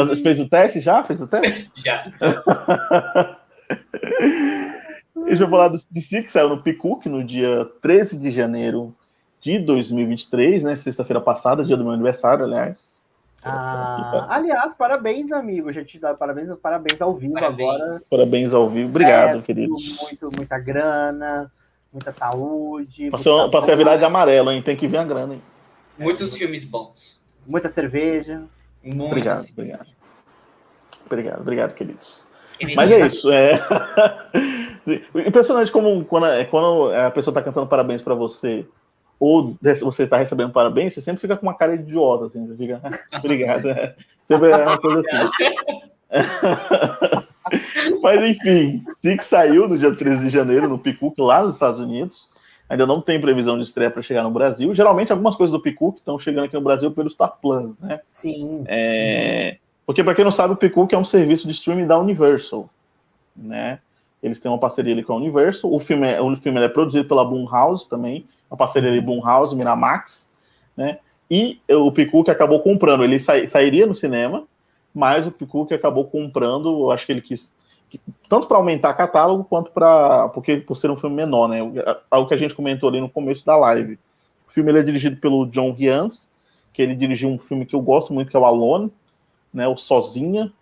Mas 0.07 0.21
fez 0.21 0.39
o 0.39 0.49
teste 0.49 0.81
já? 0.81 1.03
Fez 1.03 1.21
o 1.21 1.27
teste? 1.27 1.73
Já. 1.75 2.05
Deixa 5.25 5.43
eu 5.43 5.51
falar 5.51 5.69
do, 5.69 5.79
de 5.91 6.01
si, 6.01 6.23
que 6.23 6.31
saiu 6.31 6.49
no 6.49 6.63
Picook 6.63 7.09
no 7.09 7.25
dia 7.25 7.65
13 7.83 8.17
de 8.17 8.31
janeiro 8.31 8.95
de 9.41 9.59
2023, 9.59 10.63
né? 10.63 10.77
Sexta-feira 10.77 11.21
passada, 11.21 11.65
dia 11.65 11.77
do 11.77 11.83
meu 11.83 11.93
aniversário, 11.93 12.45
aliás. 12.45 12.97
Ah, 13.43 14.27
aliás, 14.31 14.73
parabéns, 14.73 15.33
amigo. 15.33 15.73
Já 15.73 15.85
te 15.85 15.99
dá 15.99 16.15
parabéns, 16.15 16.49
parabéns 16.63 17.03
ao 17.03 17.17
vivo 17.17 17.35
parabéns. 17.35 17.69
agora. 17.69 17.99
Parabéns 18.09 18.55
ao 18.55 18.71
vivo. 18.71 18.91
Obrigado, 18.91 19.41
é, 19.41 19.43
querido. 19.43 19.73
Muito, 19.73 20.31
muita 20.37 20.61
grana, 20.61 21.51
muita 21.93 22.13
saúde. 22.13 23.11
Passei, 23.11 23.33
passei 23.51 23.75
a 23.75 23.77
virar 23.77 23.97
de 23.97 24.05
amarelo, 24.05 24.53
hein? 24.53 24.63
Tem 24.63 24.77
que 24.77 24.87
vir 24.87 24.99
a 24.99 25.05
grana, 25.05 25.35
hein? 25.35 25.43
Muitos 25.99 26.37
filmes 26.37 26.65
bons. 26.65 27.21
Muita 27.45 27.69
cerveja. 27.69 28.45
Muito 28.83 29.05
obrigado, 29.05 29.45
obrigado. 29.53 29.87
Obrigado, 31.07 31.41
obrigado, 31.41 31.75
queridos. 31.75 32.23
Mas 32.75 32.91
é 32.91 33.07
isso. 33.07 33.31
É... 33.33 33.61
Impressionante 35.27 35.71
como 35.71 36.05
quando, 36.05 36.27
é, 36.27 36.45
quando 36.45 36.93
a 36.93 37.11
pessoa 37.11 37.33
está 37.33 37.43
cantando 37.43 37.67
parabéns 37.67 38.03
para 38.03 38.15
você, 38.15 38.67
ou 39.21 39.57
você 39.83 40.05
está 40.05 40.17
recebendo 40.17 40.53
parabéns, 40.53 40.95
você 40.95 41.01
sempre 41.01 41.21
fica 41.21 41.37
com 41.37 41.47
uma 41.47 41.55
cara 41.55 41.77
de 41.77 41.83
idiota, 41.83 42.27
assim, 42.27 42.47
você 42.47 42.57
fica, 42.57 42.81
obrigado. 43.19 43.69
É. 43.69 43.95
Sempre 44.27 44.51
é 44.51 44.57
uma 44.57 44.79
coisa 44.79 45.03
assim. 45.03 45.31
Mas 48.03 48.23
enfim, 48.25 48.85
Six 49.01 49.27
saiu 49.27 49.69
no 49.69 49.79
dia 49.79 49.95
13 49.95 50.21
de 50.27 50.31
janeiro 50.31 50.69
no 50.69 50.79
Picook, 50.79 51.21
lá 51.21 51.43
nos 51.43 51.55
Estados 51.55 51.81
Unidos. 51.81 52.29
Ainda 52.69 52.87
não 52.87 53.01
tem 53.01 53.21
previsão 53.21 53.57
de 53.57 53.63
estreia 53.63 53.91
para 53.91 54.03
chegar 54.03 54.23
no 54.23 54.31
Brasil. 54.31 54.75
Geralmente, 54.75 55.11
algumas 55.11 55.35
coisas 55.35 55.53
do 55.53 55.61
Picook 55.61 55.99
estão 55.99 56.19
chegando 56.19 56.45
aqui 56.45 56.55
no 56.55 56.61
Brasil 56.61 56.91
pelo 56.91 57.09
Star 57.09 57.37
Plus, 57.41 57.79
né? 57.79 58.01
Sim. 58.11 58.65
É... 58.67 59.57
Porque, 59.87 60.05
para 60.05 60.15
quem 60.15 60.25
não 60.25 60.31
sabe, 60.31 60.53
o 60.53 60.57
Picook 60.57 60.95
é 60.95 60.99
um 60.99 61.05
serviço 61.05 61.47
de 61.47 61.55
streaming 61.55 61.87
da 61.87 61.99
Universal, 61.99 62.69
né? 63.35 63.79
Eles 64.23 64.39
têm 64.39 64.51
uma 64.51 64.59
parceria 64.59 64.93
ali 64.93 65.03
com 65.03 65.15
a 65.15 65.17
Universal. 65.17 65.73
O 65.73 65.81
filme 65.81 66.07
é, 66.07 66.21
o 66.21 66.37
filme 66.37 66.61
é 66.61 66.69
produzido 66.69 67.09
pela 67.09 67.25
Blumhouse 67.25 67.89
também, 67.89 68.27
a 68.51 68.57
parceria 68.57 68.91
ali 68.91 69.01
Blumhouse, 69.01 69.57
Miramax, 69.57 70.31
né? 70.77 70.99
E 71.31 71.61
o 71.71 71.93
Picook 71.93 72.31
acabou 72.31 72.61
comprando. 72.61 73.05
Ele 73.05 73.19
sa 73.21 73.35
sairia 73.49 73.87
no 73.87 73.95
cinema, 73.95 74.45
mas 74.95 75.27
o 75.27 75.31
Picook 75.31 75.73
acabou 75.73 76.05
comprando. 76.05 76.69
Eu 76.69 76.91
acho 76.91 77.07
que 77.07 77.13
ele 77.13 77.21
quis 77.21 77.51
tanto 78.29 78.47
para 78.47 78.57
aumentar 78.57 78.93
catálogo 78.95 79.45
quanto 79.45 79.71
para 79.71 80.29
porque 80.31 80.59
por 80.59 80.77
ser 80.77 80.91
um 80.91 80.97
filme 80.97 81.17
menor, 81.17 81.49
né? 81.49 81.61
Algo 82.11 82.29
que 82.29 82.35
a 82.35 82.39
gente 82.39 82.55
comentou 82.55 82.89
ali 82.89 83.01
no 83.01 83.09
começo 83.09 83.45
da 83.45 83.57
live. 83.57 83.99
O 84.49 84.53
filme 84.53 84.71
ele 84.71 84.81
é 84.81 84.83
dirigido 84.83 85.17
pelo 85.17 85.47
John 85.47 85.73
Hyans, 85.73 86.29
que 86.73 86.83
ele 86.83 86.95
dirigiu 86.95 87.29
um 87.29 87.39
filme 87.39 87.65
que 87.65 87.75
eu 87.75 87.81
gosto 87.81 88.13
muito 88.13 88.31
que 88.31 88.37
é 88.37 88.41
o 88.41 88.45
Alone, 88.45 88.93
né? 89.53 89.67
O 89.67 89.77
Sozinha, 89.77 90.53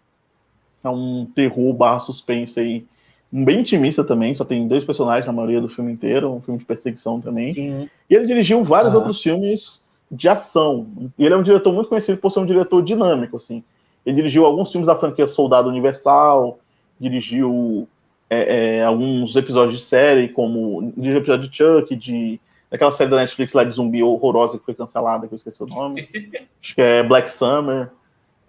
é 0.84 0.88
um 0.88 1.26
terror 1.34 1.72
barra 1.72 1.98
suspense 1.98 2.60
aí, 2.60 2.86
bem 3.30 3.60
intimista 3.60 4.04
também, 4.04 4.34
só 4.34 4.44
tem 4.44 4.68
dois 4.68 4.84
personagens 4.84 5.26
na 5.26 5.32
maioria 5.32 5.60
do 5.60 5.68
filme 5.68 5.92
inteiro, 5.92 6.32
um 6.32 6.40
filme 6.40 6.58
de 6.58 6.64
perseguição 6.64 7.20
também. 7.20 7.54
Sim. 7.54 7.90
E 8.08 8.14
ele 8.14 8.26
dirigiu 8.26 8.62
vários 8.62 8.94
ah. 8.94 8.98
outros 8.98 9.20
filmes 9.20 9.80
de 10.10 10.28
ação. 10.28 10.86
E 11.18 11.24
ele 11.24 11.34
é 11.34 11.36
um 11.36 11.42
diretor 11.42 11.72
muito 11.72 11.88
conhecido 11.88 12.18
por 12.18 12.30
ser 12.30 12.40
um 12.40 12.46
diretor 12.46 12.82
dinâmico, 12.82 13.36
assim. 13.36 13.62
Ele 14.04 14.16
dirigiu 14.16 14.46
alguns 14.46 14.70
filmes 14.70 14.86
da 14.86 14.96
franquia 14.96 15.26
Soldado 15.26 15.68
Universal, 15.68 16.58
dirigiu 17.00 17.88
é, 18.28 18.78
é, 18.78 18.84
alguns 18.84 19.36
episódios 19.36 19.80
de 19.80 19.84
série, 19.84 20.28
como 20.28 20.92
dirigiu 20.96 21.18
episódio 21.18 21.48
de 21.48 21.56
Chuck, 21.56 21.96
de 21.96 22.40
daquela 22.70 22.90
série 22.90 23.10
da 23.10 23.16
Netflix 23.16 23.52
lá 23.52 23.64
de 23.64 23.72
zumbi 23.72 24.02
horrorosa 24.02 24.58
que 24.58 24.64
foi 24.64 24.74
cancelada, 24.74 25.28
que 25.28 25.34
eu 25.34 25.36
esqueci 25.36 25.62
o 25.62 25.66
nome. 25.66 26.08
Acho 26.62 26.74
que 26.74 26.82
é 26.82 27.02
Black 27.02 27.30
Summer. 27.30 27.90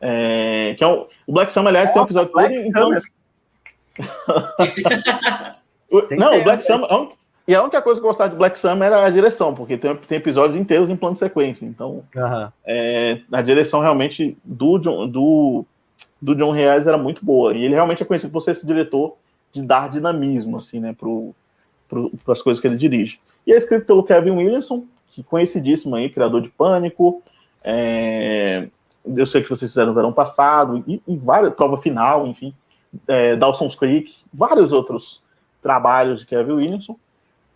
É, 0.02 0.76
que 0.78 0.84
é 0.84 0.88
um, 0.88 1.06
o 1.26 1.34
Black 1.34 1.52
Summer, 1.52 1.70
aliás, 1.70 1.94
Nossa, 1.96 2.14
tem 2.14 2.18
um 2.18 2.26
episódio 2.26 2.34
Black 2.34 2.56
todo. 2.72 2.98
Então... 5.90 6.18
Não, 6.18 6.40
o 6.40 6.44
Black 6.44 6.64
Summer. 6.64 6.88
E 7.48 7.56
a 7.56 7.62
única 7.62 7.82
coisa 7.82 8.00
que 8.00 8.06
eu 8.06 8.10
gostava 8.10 8.30
de 8.30 8.36
Black 8.36 8.58
Summer 8.58 8.88
era 8.88 9.06
a 9.06 9.10
direção, 9.10 9.56
porque 9.56 9.78
tem, 9.78 9.96
tem 9.96 10.18
episódios 10.18 10.60
inteiros 10.60 10.90
em 10.90 10.98
plano 10.98 11.14
de 11.14 11.20
sequência. 11.20 11.66
Então, 11.66 12.04
uhum. 12.14 12.52
é, 12.66 13.22
a 13.32 13.42
direção 13.42 13.80
realmente 13.80 14.38
do, 14.44 14.78
do 14.78 15.66
do 16.22 16.36
John 16.36 16.52
Reais 16.52 16.88
era 16.88 16.98
muito 16.98 17.24
boa. 17.24 17.54
E 17.54 17.64
ele 17.64 17.74
realmente 17.74 18.02
é 18.02 18.06
conhecido 18.06 18.32
por 18.32 18.42
ser 18.42 18.52
esse 18.52 18.66
diretor 18.66 19.16
de 19.52 19.62
dar 19.62 19.90
dinamismo, 19.90 20.58
assim, 20.58 20.80
né, 20.80 20.96
para 20.98 22.34
as 22.34 22.42
coisas 22.42 22.60
que 22.60 22.68
ele 22.68 22.78
dirige. 22.78 23.20
E 23.46 23.54
é 23.54 23.58
escrito 23.58 23.86
pelo 23.86 24.04
Kevin 24.04 24.32
Williamson, 24.32 24.86
que 25.10 25.24
conhecidíssimo 25.24 25.96
aí, 25.96 26.10
criador 26.10 26.42
de 26.42 26.50
Pânico. 26.50 27.22
É, 27.64 28.68
eu 29.06 29.26
sei 29.26 29.42
que 29.42 29.50
vocês 29.50 29.72
fizeram 29.72 29.90
no 29.90 29.96
verão 29.96 30.12
passado, 30.12 30.84
e, 30.88 31.02
e 31.08 31.16
várias, 31.16 31.54
prova 31.54 31.78
final, 31.78 32.28
enfim, 32.28 32.54
é, 33.08 33.36
Dawson's 33.36 33.76
Creek, 33.76 34.14
vários 34.34 34.72
outros 34.72 35.22
trabalhos 35.62 36.22
de 36.22 36.26
Kevin 36.26 36.54
Williamson. 36.54 36.98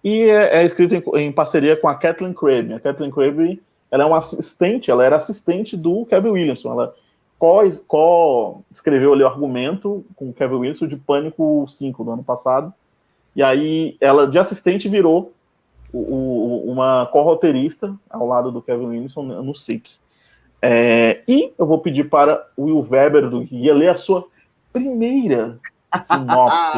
E 0.03 0.23
é, 0.23 0.61
é 0.61 0.65
escrito 0.65 0.95
em, 0.95 1.21
em, 1.21 1.31
parceria 1.31 1.75
com 1.75 1.87
a 1.87 1.95
Kathleen 1.95 2.33
Crabb. 2.33 2.73
A 2.73 2.79
Kathleen 2.79 3.11
Crabb 3.11 3.61
ela 3.91 4.03
é 4.03 4.05
uma 4.05 4.17
assistente, 4.17 4.89
ela 4.89 5.05
era 5.05 5.17
assistente 5.17 5.75
do 5.75 6.05
Kevin 6.05 6.29
Williamson. 6.29 6.71
Ela 6.71 6.95
co-escreveu 7.87 9.13
ali 9.13 9.23
o 9.23 9.27
argumento 9.27 10.05
com 10.15 10.29
o 10.29 10.33
Kevin 10.33 10.55
Wilson 10.55 10.87
de 10.87 10.95
Pânico 10.95 11.65
5 11.67 12.03
do 12.03 12.11
ano 12.11 12.23
passado. 12.23 12.71
E 13.35 13.41
aí 13.41 13.97
ela, 13.99 14.27
de 14.27 14.37
assistente, 14.37 14.87
virou 14.87 15.33
o, 15.91 15.99
o, 15.99 16.71
uma 16.71 17.07
co-roteirista 17.07 17.95
ao 18.09 18.27
lado 18.27 18.51
do 18.51 18.61
Kevin 18.61 18.87
Wilson 18.87 19.23
no 19.23 19.55
SIC. 19.55 19.89
É, 20.61 21.23
e 21.27 21.51
eu 21.57 21.65
vou 21.65 21.79
pedir 21.79 22.09
para 22.09 22.47
o 22.55 22.65
Will 22.65 22.87
Weber 22.87 23.27
do 23.27 23.41
Guia 23.41 23.73
ler 23.73 23.89
a 23.89 23.95
sua 23.95 24.27
primeira 24.71 25.57
sinopse 26.05 26.77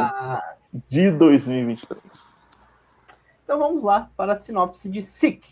de 0.88 1.11
2023. 1.11 2.01
Então 3.43 3.59
vamos 3.59 3.84
lá 3.84 4.09
para 4.16 4.34
a 4.34 4.38
sinopse 4.38 4.89
de 4.89 5.03
SIC. 5.03 5.43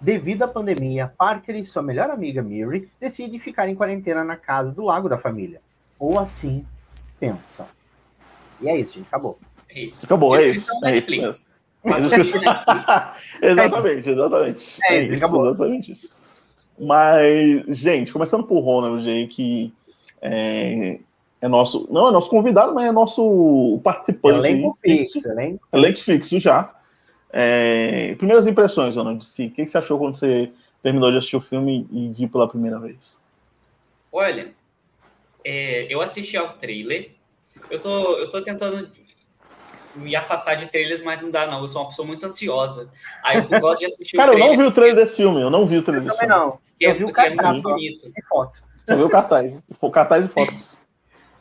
Devido 0.00 0.44
à 0.44 0.48
pandemia, 0.48 1.12
Parker 1.18 1.56
e 1.56 1.64
sua 1.64 1.82
melhor 1.82 2.08
amiga 2.08 2.40
Miri 2.40 2.88
decidem 3.00 3.38
ficar 3.40 3.68
em 3.68 3.74
quarentena 3.74 4.22
na 4.22 4.36
casa 4.36 4.70
do 4.70 4.84
lago 4.84 5.08
da 5.08 5.18
família. 5.18 5.60
Ou 5.98 6.20
assim 6.20 6.64
pensam. 7.18 7.66
E 8.60 8.68
é 8.68 8.78
isso, 8.78 8.94
gente. 8.94 9.08
Acabou. 9.08 9.38
É 9.68 9.80
isso. 9.82 10.06
Acabou, 10.06 10.36
é 10.36 10.48
isso. 10.48 10.68
É 10.84 10.96
isso. 10.96 12.36
exatamente, 13.40 14.10
exatamente. 14.10 14.78
É, 14.84 15.02
isso, 15.04 15.14
acabou. 15.14 15.48
exatamente 15.48 15.92
isso. 15.92 16.10
Mas, 16.78 17.64
gente, 17.68 18.12
começando 18.12 18.44
por 18.44 18.60
Ronald, 18.60 19.02
gente, 19.02 19.34
que 19.34 19.72
é, 20.20 20.98
é, 21.40 21.48
nosso. 21.48 21.88
Não 21.90 22.08
é 22.08 22.12
nosso 22.12 22.28
convidado, 22.28 22.74
mas 22.74 22.86
é 22.86 22.92
nosso 22.92 23.80
participante. 23.82 24.38
Elenco 24.38 24.78
fixo, 24.82 25.28
elenco. 25.28 25.66
Elenco 25.72 26.00
fixo 26.00 26.38
já. 26.40 26.74
É, 27.30 28.14
primeiras 28.16 28.46
impressões, 28.46 28.96
Ronald, 28.96 29.18
de 29.18 29.26
si. 29.26 29.46
O 29.46 29.50
que 29.50 29.66
você 29.66 29.78
achou 29.78 29.98
quando 29.98 30.16
você 30.16 30.50
terminou 30.82 31.10
de 31.10 31.18
assistir 31.18 31.36
o 31.36 31.40
filme 31.40 31.86
e 31.90 32.08
viu 32.08 32.28
pela 32.28 32.48
primeira 32.48 32.78
vez? 32.78 33.16
Olha, 34.12 34.52
é, 35.44 35.86
eu 35.92 36.00
assisti 36.00 36.36
ao 36.36 36.54
trailer 36.54 37.10
Eu 37.70 37.80
tô, 37.80 38.16
eu 38.16 38.30
tô 38.30 38.40
tentando 38.42 38.90
me 39.94 40.14
afastar 40.14 40.54
de 40.54 40.70
trailers, 40.70 41.02
mas 41.02 41.20
não 41.20 41.30
dá, 41.30 41.46
não. 41.46 41.60
Eu 41.60 41.68
sou 41.68 41.82
uma 41.82 41.88
pessoa 41.88 42.06
muito 42.06 42.24
ansiosa. 42.24 42.90
Aí 43.22 43.36
eu 43.36 43.60
gosto 43.60 43.80
de 43.80 43.86
assistir 43.86 44.16
Cara, 44.16 44.30
o 44.30 44.34
trailer. 44.34 44.52
eu 44.52 44.56
não 44.56 44.64
vi 44.64 44.70
o 44.70 44.74
trailer 44.74 44.96
desse 44.96 45.16
filme, 45.16 45.40
eu 45.40 45.50
não 45.50 45.66
vi 45.66 45.78
o 45.78 45.82
trailer 45.82 46.04
desse 46.04 46.18
filme. 46.18 46.34
Não, 46.34 46.58
eu, 46.78 46.94
vi 46.94 47.04
o 47.04 47.12
cartaz, 47.12 47.58
é 47.58 47.62
bonito. 47.62 48.12
E 48.16 48.22
foto. 48.26 48.62
Eu 48.86 48.96
vi 48.96 49.02
o 49.02 49.10
cartaz, 49.10 49.62
o 49.80 49.90
cartaz 49.90 50.24
e 50.24 50.28
fotos. 50.28 50.78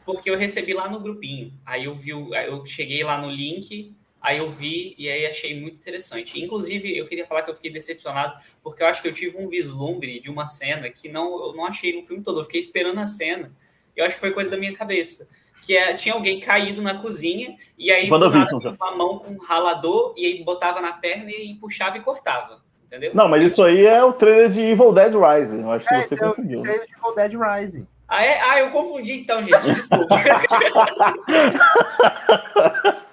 Porque 0.06 0.30
eu 0.30 0.38
recebi 0.38 0.74
lá 0.74 0.90
no 0.90 1.00
grupinho. 1.00 1.54
Aí 1.66 1.86
eu 1.86 1.94
vi, 1.94 2.10
eu 2.10 2.66
cheguei 2.66 3.04
lá 3.04 3.18
no 3.18 3.30
link, 3.30 3.94
aí 4.28 4.40
eu 4.40 4.50
vi 4.50 4.94
e 4.98 5.10
aí 5.10 5.26
achei 5.26 5.60
muito 5.60 5.80
interessante. 5.80 6.44
Inclusive, 6.44 6.98
eu 6.98 7.08
queria 7.08 7.26
falar 7.26 7.44
que 7.44 7.50
eu 7.50 7.56
fiquei 7.56 7.72
decepcionado, 7.72 8.38
porque 8.62 8.84
eu 8.84 8.88
acho 8.88 9.02
que 9.02 9.08
eu 9.08 9.14
tive 9.14 9.38
um 9.38 9.48
vislumbre 9.48 10.20
de 10.20 10.30
uma 10.30 10.46
cena 10.46 10.90
que 10.90 11.08
não, 11.08 11.48
eu 11.48 11.54
não 11.54 11.66
achei 11.66 11.96
no 11.96 12.06
filme 12.06 12.22
todo. 12.22 12.42
Eu 12.42 12.44
fiquei 12.44 12.60
esperando 12.60 13.00
a 13.00 13.06
cena. 13.06 13.54
Eu 13.96 14.06
acho 14.06 14.16
que 14.16 14.20
foi 14.20 14.32
coisa 14.32 14.52
da 14.52 14.58
minha 14.58 14.74
cabeça 14.74 15.30
que 15.62 15.76
é, 15.76 15.94
tinha 15.96 16.14
alguém 16.14 16.40
caído 16.40 16.82
na 16.82 16.96
cozinha 16.96 17.58
e 17.78 17.92
aí 17.92 18.08
botava 18.08 18.48
uma 18.80 18.96
mão 18.96 19.20
com 19.20 19.34
um 19.34 19.38
ralador 19.38 20.14
e 20.16 20.26
aí 20.26 20.44
botava 20.44 20.80
na 20.80 20.94
perna 20.94 21.32
e 21.32 21.56
puxava 21.56 21.98
e 21.98 22.02
cortava. 22.02 22.62
Entendeu? 22.86 23.12
Não, 23.14 23.28
mas 23.28 23.52
isso 23.52 23.62
aí 23.64 23.86
é 23.86 24.02
o 24.02 24.14
trailer 24.14 24.50
de 24.50 24.62
Evil 24.62 24.94
Dead 24.94 25.14
Rising. 25.14 25.62
Eu 25.62 25.72
acho 25.72 25.86
que 25.86 25.94
é, 25.94 26.08
você 26.08 26.16
confundiu. 26.16 26.60
É 26.60 26.62
o 26.62 26.64
trailer 26.64 26.88
de 26.88 26.94
Evil 26.94 27.16
Dead 27.16 27.34
Rising. 27.34 27.88
Ah, 28.08 28.24
é? 28.24 28.40
ah, 28.42 28.60
eu 28.60 28.70
confundi 28.70 29.14
então, 29.14 29.44
gente. 29.44 29.74
Desculpa. 29.74 30.16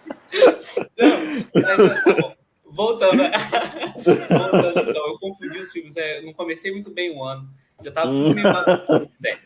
Não, 0.98 1.62
mas, 1.62 2.04
tá 2.04 2.34
Voltando. 2.74 3.22
Voltando, 4.02 4.90
então, 4.90 5.06
eu 5.06 5.18
confundi 5.18 5.58
os 5.58 5.70
filmes. 5.70 5.96
É, 5.96 6.20
não 6.22 6.32
comecei 6.32 6.72
muito 6.72 6.90
bem 6.90 7.16
o 7.16 7.22
ano. 7.22 7.48
Já 7.82 7.92
tava 7.92 8.10
tudo 8.10 8.34
meio 8.34 8.52
bagunçado. 8.52 9.10
Né? 9.20 9.38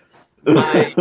Mas 0.42 0.94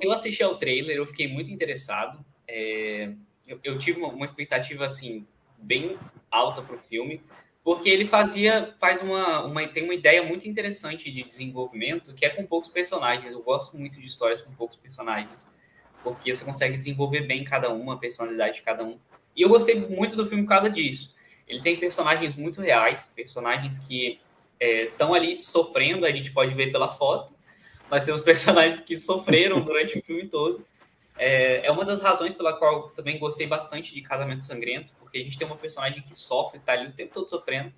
eu 0.00 0.10
assisti 0.10 0.42
ao 0.42 0.56
trailer, 0.56 0.96
eu 0.96 1.06
fiquei 1.06 1.28
muito 1.28 1.50
interessado. 1.50 2.24
É, 2.48 3.12
eu, 3.46 3.60
eu, 3.62 3.78
tive 3.78 3.98
uma, 3.98 4.08
uma, 4.08 4.26
expectativa 4.26 4.84
assim 4.84 5.26
bem 5.58 5.96
alta 6.30 6.62
para 6.62 6.74
o 6.74 6.78
filme, 6.78 7.22
porque 7.62 7.88
ele 7.88 8.04
fazia 8.04 8.74
faz 8.80 9.00
uma, 9.00 9.44
uma 9.44 9.66
tem 9.68 9.84
uma 9.84 9.94
ideia 9.94 10.22
muito 10.22 10.48
interessante 10.48 11.10
de 11.12 11.22
desenvolvimento 11.22 12.14
que 12.14 12.24
é 12.24 12.30
com 12.30 12.44
poucos 12.44 12.68
personagens. 12.68 13.32
Eu 13.32 13.42
gosto 13.42 13.76
muito 13.76 14.00
de 14.00 14.06
histórias 14.06 14.42
com 14.42 14.52
poucos 14.52 14.76
personagens, 14.76 15.54
porque 16.02 16.34
você 16.34 16.44
consegue 16.44 16.76
desenvolver 16.76 17.22
bem 17.22 17.44
cada 17.44 17.70
uma, 17.70 17.94
a 17.94 17.96
personalidade 17.96 18.56
de 18.56 18.62
cada 18.62 18.84
um. 18.84 18.98
E 19.36 19.42
eu 19.42 19.48
gostei 19.48 19.74
muito 19.74 20.16
do 20.16 20.26
filme 20.26 20.44
por 20.44 20.50
causa 20.50 20.70
disso. 20.70 21.14
Ele 21.46 21.60
tem 21.60 21.78
personagens 21.78 22.36
muito 22.36 22.60
reais, 22.60 23.12
personagens 23.14 23.78
que 23.78 24.20
estão 24.60 25.14
é, 25.14 25.18
ali 25.18 25.34
sofrendo, 25.34 26.06
a 26.06 26.10
gente 26.10 26.32
pode 26.32 26.54
ver 26.54 26.70
pela 26.70 26.88
foto, 26.88 27.34
mas 27.90 28.04
tem 28.04 28.14
os 28.14 28.22
personagens 28.22 28.80
que 28.80 28.96
sofreram 28.96 29.60
durante 29.60 29.98
o 29.98 30.02
filme 30.02 30.28
todo. 30.28 30.64
É, 31.16 31.66
é 31.66 31.70
uma 31.70 31.84
das 31.84 32.00
razões 32.00 32.32
pela 32.32 32.52
qual 32.52 32.90
também 32.90 33.18
gostei 33.18 33.46
bastante 33.46 33.94
de 33.94 34.00
Casamento 34.00 34.44
Sangrento, 34.44 34.92
porque 34.98 35.18
a 35.18 35.22
gente 35.22 35.36
tem 35.36 35.46
uma 35.46 35.56
personagem 35.56 36.02
que 36.02 36.16
sofre, 36.16 36.60
tá 36.60 36.72
ali 36.72 36.88
o 36.88 36.92
tempo 36.92 37.12
todo 37.12 37.28
sofrendo. 37.28 37.72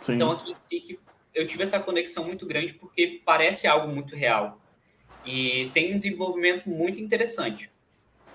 Sim. 0.00 0.14
Então 0.14 0.32
aqui 0.32 0.52
em 0.52 0.58
si 0.58 0.98
eu 1.34 1.46
tive 1.46 1.62
essa 1.62 1.78
conexão 1.78 2.24
muito 2.24 2.46
grande 2.46 2.72
porque 2.72 3.20
parece 3.24 3.66
algo 3.66 3.88
muito 3.88 4.16
real. 4.16 4.59
E 5.24 5.70
tem 5.74 5.92
um 5.92 5.96
desenvolvimento 5.96 6.68
muito 6.68 7.00
interessante. 7.00 7.70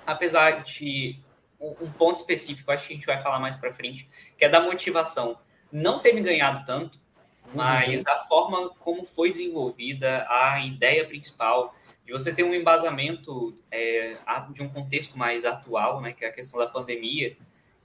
Apesar 0.05 0.63
de 0.63 1.19
um 1.59 1.89
ponto 1.91 2.17
específico, 2.17 2.71
acho 2.71 2.87
que 2.87 2.93
a 2.93 2.95
gente 2.95 3.05
vai 3.05 3.21
falar 3.21 3.39
mais 3.39 3.55
para 3.55 3.73
frente, 3.73 4.07
que 4.37 4.45
é 4.45 4.49
da 4.49 4.61
motivação. 4.61 5.37
Não 5.71 5.99
ter 5.99 6.13
me 6.13 6.21
ganhado 6.21 6.63
tanto, 6.65 6.99
mas 7.53 8.03
uhum. 8.03 8.13
a 8.13 8.17
forma 8.17 8.69
como 8.79 9.03
foi 9.03 9.31
desenvolvida, 9.31 10.25
a 10.29 10.59
ideia 10.59 11.05
principal, 11.05 11.75
de 12.05 12.11
você 12.11 12.33
ter 12.33 12.43
um 12.43 12.53
embasamento 12.53 13.57
é, 13.71 14.17
de 14.51 14.61
um 14.61 14.69
contexto 14.69 15.17
mais 15.17 15.43
atual, 15.43 16.01
né, 16.01 16.13
que 16.13 16.23
é 16.23 16.27
a 16.27 16.31
questão 16.31 16.59
da 16.59 16.67
pandemia, 16.67 17.35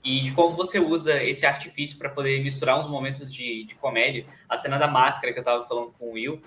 e 0.03 0.23
de 0.23 0.31
como 0.31 0.55
você 0.55 0.79
usa 0.79 1.23
esse 1.23 1.45
artifício 1.45 1.97
para 1.97 2.09
poder 2.09 2.43
misturar 2.43 2.79
uns 2.79 2.87
momentos 2.87 3.31
de, 3.31 3.65
de, 3.65 3.75
comédia. 3.75 4.25
A 4.49 4.57
cena 4.57 4.77
da 4.77 4.87
máscara 4.87 5.31
que 5.31 5.39
eu 5.39 5.41
estava 5.41 5.63
falando 5.67 5.91
com 5.93 6.05
o 6.05 6.11
Will, 6.13 6.41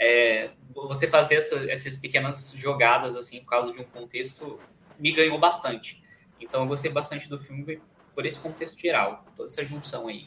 é, 0.00 0.50
você 0.74 1.06
fazer 1.06 1.36
essa, 1.36 1.70
essas 1.70 1.96
pequenas 1.96 2.52
jogadas 2.56 3.14
assim 3.16 3.38
por 3.40 3.50
causa 3.50 3.72
de 3.72 3.80
um 3.80 3.84
contexto 3.84 4.58
me 4.98 5.12
ganhou 5.12 5.38
bastante. 5.38 6.02
Então 6.40 6.62
eu 6.62 6.66
gostei 6.66 6.90
bastante 6.90 7.28
do 7.28 7.38
filme 7.38 7.80
por 8.14 8.24
esse 8.24 8.40
contexto 8.40 8.80
geral, 8.80 9.26
toda 9.36 9.48
essa 9.48 9.62
junção 9.62 10.08
aí. 10.08 10.26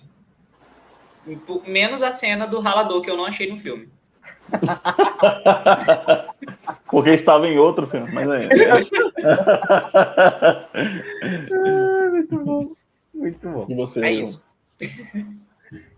Menos 1.66 2.04
a 2.04 2.12
cena 2.12 2.46
do 2.46 2.60
ralador 2.60 3.02
que 3.02 3.10
eu 3.10 3.18
não 3.18 3.26
achei 3.26 3.50
no 3.50 3.60
filme. 3.60 3.90
Porque 6.86 7.10
estava 7.12 7.48
em 7.48 7.58
outro 7.58 7.88
filme, 7.88 8.12
mas 8.12 8.30
é. 8.30 8.50
ah, 11.52 12.10
muito 12.12 12.40
bom. 12.40 12.76
Muito 13.14 13.50
bom. 13.50 13.66
E 13.70 13.76
você, 13.76 14.06
é 14.06 14.12
isso. 14.12 14.46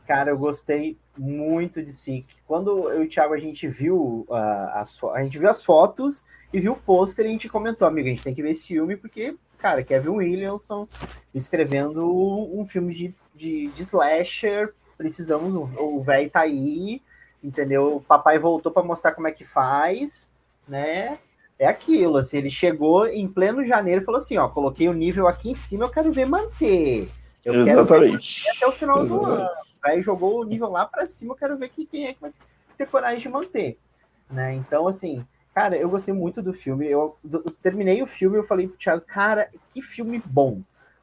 Cara, 0.07 0.29
eu 0.29 0.37
gostei 0.37 0.97
muito 1.17 1.81
de 1.81 1.91
Sick. 1.91 2.27
Quando 2.45 2.89
eu 2.89 3.03
e 3.03 3.05
o 3.07 3.09
Thiago 3.09 3.33
a 3.33 3.39
gente 3.39 3.67
viu 3.67 4.25
uh, 4.29 4.69
as 4.73 4.97
a 5.13 5.23
gente 5.23 5.39
viu 5.39 5.49
as 5.49 5.63
fotos 5.63 6.23
e 6.53 6.59
viu 6.59 6.73
o 6.73 6.79
pôster 6.79 7.25
e 7.25 7.29
a 7.29 7.31
gente 7.31 7.49
comentou, 7.49 7.87
amigo, 7.87 8.07
a 8.07 8.11
gente 8.11 8.23
tem 8.23 8.35
que 8.35 8.43
ver 8.43 8.51
esse 8.51 8.67
filme 8.67 8.95
porque, 8.95 9.35
cara, 9.57 9.83
Kevin 9.83 10.09
Williamson 10.09 10.87
escrevendo 11.33 12.05
um 12.53 12.65
filme 12.65 12.93
de, 12.93 13.15
de, 13.33 13.67
de 13.69 13.81
slasher 13.81 14.73
precisamos, 14.97 15.69
o 15.77 16.01
velho 16.01 16.29
tá 16.29 16.41
aí, 16.41 17.01
entendeu? 17.43 17.97
O 17.97 18.01
papai 18.01 18.39
voltou 18.39 18.71
para 18.71 18.83
mostrar 18.83 19.11
como 19.11 19.27
é 19.27 19.31
que 19.31 19.43
faz, 19.43 20.31
né? 20.67 21.19
É 21.57 21.67
aquilo, 21.67 22.17
assim, 22.17 22.37
ele 22.37 22.49
chegou 22.49 23.07
em 23.07 23.27
pleno 23.27 23.65
janeiro 23.65 24.01
e 24.01 24.05
falou 24.05 24.17
assim, 24.17 24.37
ó, 24.37 24.47
coloquei 24.49 24.89
o 24.89 24.93
nível 24.93 25.27
aqui 25.27 25.51
em 25.51 25.55
cima, 25.55 25.85
eu 25.85 25.89
quero 25.89 26.11
ver 26.11 26.27
manter. 26.27 27.09
Eu 27.43 27.53
Exatamente. 27.65 28.43
quero 28.43 28.55
ver 28.55 28.57
até 28.57 28.67
o 28.67 28.71
final 28.73 29.05
Exatamente. 29.05 29.25
do 29.25 29.33
ano. 29.33 29.64
Velho 29.85 30.03
jogou 30.03 30.41
o 30.41 30.43
nível 30.43 30.69
lá 30.69 30.85
para 30.85 31.07
cima, 31.07 31.33
eu 31.33 31.37
quero 31.37 31.57
ver 31.57 31.69
que, 31.69 31.85
quem 31.85 32.07
é 32.07 32.13
que 32.13 32.21
vai 32.21 32.33
ter 32.77 32.87
coragem 32.87 33.19
de 33.19 33.29
manter, 33.29 33.77
né? 34.29 34.53
Então, 34.53 34.87
assim, 34.87 35.25
cara, 35.53 35.77
eu 35.77 35.89
gostei 35.89 36.13
muito 36.13 36.41
do 36.41 36.53
filme. 36.53 36.87
Eu, 36.87 37.17
eu 37.31 37.43
terminei 37.61 38.01
o 38.01 38.07
filme 38.07 38.39
e 38.39 38.43
falei 38.43 38.67
pro 38.67 38.77
Thiago, 38.77 39.03
cara, 39.05 39.49
que 39.69 39.81
filme 39.81 40.21
bom. 40.25 40.61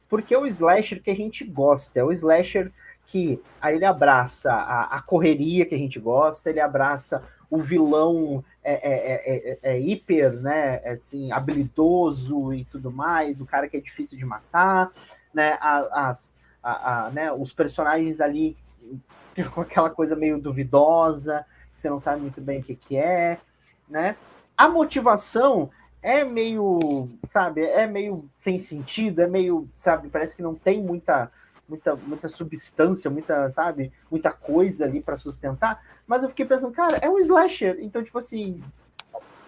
Porque 0.09 0.33
é 0.33 0.37
o 0.37 0.45
slasher 0.45 1.01
que 1.01 1.09
a 1.09 1.15
gente 1.15 1.43
gosta, 1.43 1.99
é 1.99 2.03
o 2.03 2.11
slasher 2.11 2.71
que 3.05 3.41
aí 3.59 3.75
ele 3.75 3.85
abraça 3.85 4.51
a, 4.51 4.97
a, 4.97 5.01
correria 5.01 5.65
que 5.65 5.75
a 5.75 5.77
gente 5.77 5.99
gosta, 5.99 6.49
ele 6.49 6.59
abraça 6.59 7.23
o 7.49 7.59
vilão 7.59 8.43
é, 8.63 8.73
é, 8.73 9.51
é, 9.51 9.59
é, 9.61 9.79
hiper, 9.79 10.33
né, 10.33 10.77
assim, 10.85 11.31
habilidoso 11.31 12.53
e 12.53 12.65
tudo 12.65 12.91
mais, 12.91 13.41
o 13.41 13.45
cara 13.45 13.67
que 13.67 13.77
é 13.77 13.81
difícil 13.81 14.17
de 14.17 14.25
matar, 14.25 14.91
né, 15.33 15.57
as, 15.59 16.33
a, 16.63 17.07
a, 17.07 17.11
né, 17.11 17.31
os 17.31 17.51
personagens 17.51 18.21
ali 18.21 18.57
com 19.53 19.61
aquela 19.61 19.89
coisa 19.89 20.15
meio 20.15 20.39
duvidosa, 20.39 21.45
que 21.73 21.79
você 21.79 21.89
não 21.89 21.99
sabe 21.99 22.21
muito 22.21 22.39
bem 22.39 22.59
o 22.59 22.63
que, 22.63 22.75
que 22.75 22.97
é, 22.97 23.39
né, 23.89 24.15
a 24.55 24.69
motivação 24.69 25.69
é 26.01 26.23
meio, 26.23 27.09
sabe, 27.29 27.61
é 27.61 27.87
meio 27.87 28.29
sem 28.37 28.59
sentido, 28.59 29.21
é 29.21 29.27
meio, 29.27 29.67
sabe, 29.73 30.09
parece 30.09 30.35
que 30.35 30.43
não 30.43 30.53
tem 30.53 30.81
muita 30.81 31.31
muita, 31.67 31.95
muita 31.95 32.27
substância, 32.27 33.09
muita, 33.09 33.51
sabe, 33.51 33.91
muita 34.11 34.31
coisa 34.31 34.85
ali 34.85 35.01
para 35.01 35.17
sustentar. 35.17 35.81
Mas 36.05 36.21
eu 36.21 36.29
fiquei 36.29 36.45
pensando, 36.45 36.73
cara, 36.73 36.97
é 36.97 37.09
um 37.09 37.17
slasher. 37.19 37.77
Então, 37.79 38.03
tipo 38.03 38.17
assim, 38.17 38.61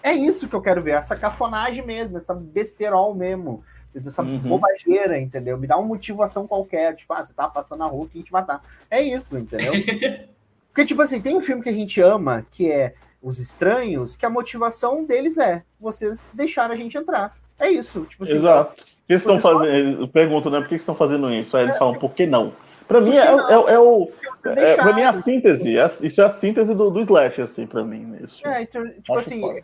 é 0.01 0.13
isso 0.13 0.47
que 0.47 0.55
eu 0.55 0.61
quero 0.61 0.81
ver, 0.81 0.91
essa 0.91 1.15
cafonagem 1.15 1.85
mesmo, 1.85 2.17
essa 2.17 2.33
besterol 2.33 3.13
mesmo, 3.13 3.63
essa 3.95 4.23
uhum. 4.23 4.39
bobageira, 4.39 5.19
entendeu? 5.19 5.57
Me 5.57 5.67
dá 5.67 5.77
uma 5.77 5.87
motivação 5.87 6.47
qualquer, 6.47 6.95
tipo, 6.95 7.13
ah, 7.13 7.23
você 7.23 7.33
tá 7.33 7.47
passando 7.47 7.79
na 7.79 7.87
rua 7.87 8.07
que 8.07 8.17
a 8.17 8.21
gente 8.21 8.33
matar. 8.33 8.61
É 8.89 9.01
isso, 9.01 9.37
entendeu? 9.37 9.73
Porque, 10.73 10.85
tipo 10.85 11.01
assim, 11.01 11.21
tem 11.21 11.35
um 11.35 11.41
filme 11.41 11.63
que 11.63 11.69
a 11.69 11.73
gente 11.73 12.01
ama, 12.01 12.45
que 12.51 12.69
é 12.69 12.95
Os 13.21 13.39
Estranhos, 13.39 14.17
que 14.17 14.25
a 14.25 14.29
motivação 14.29 15.05
deles 15.05 15.37
é 15.37 15.63
vocês 15.79 16.25
deixaram 16.33 16.73
a 16.73 16.77
gente 16.77 16.97
entrar. 16.97 17.37
É 17.57 17.69
isso. 17.69 18.05
Tipo 18.05 18.23
assim, 18.23 18.35
Exato 18.35 18.83
que 19.07 19.13
estão 19.13 19.39
fazendo? 19.39 20.01
Eu 20.01 20.07
pergunto, 20.07 20.49
né? 20.49 20.59
Por 20.59 20.69
que 20.69 20.75
estão 20.75 20.95
fazendo 20.95 21.31
isso? 21.31 21.55
Aí 21.55 21.65
eles 21.65 21.77
falam, 21.77 21.95
por 21.95 22.13
que 22.13 22.25
não? 22.25 22.53
Para 22.87 23.01
mim, 23.01 23.15
é, 23.15 23.25
é, 23.25 23.73
é, 23.73 23.79
o. 23.79 24.11
É, 24.45 24.75
pra 24.75 24.93
mim, 24.93 25.01
é 25.01 25.07
a 25.07 25.21
síntese. 25.21 25.77
É, 25.77 25.85
isso 26.01 26.21
é 26.21 26.25
a 26.25 26.29
síntese 26.29 26.73
do, 26.75 26.89
do 26.91 27.01
Slash, 27.01 27.41
assim, 27.41 27.65
pra 27.65 27.83
mim. 27.83 28.15
Isso. 28.23 28.45
É, 28.47 28.61
então, 28.61 28.87
tipo 28.87 29.17
Acho 29.17 29.27
assim. 29.27 29.41
Foda. 29.41 29.59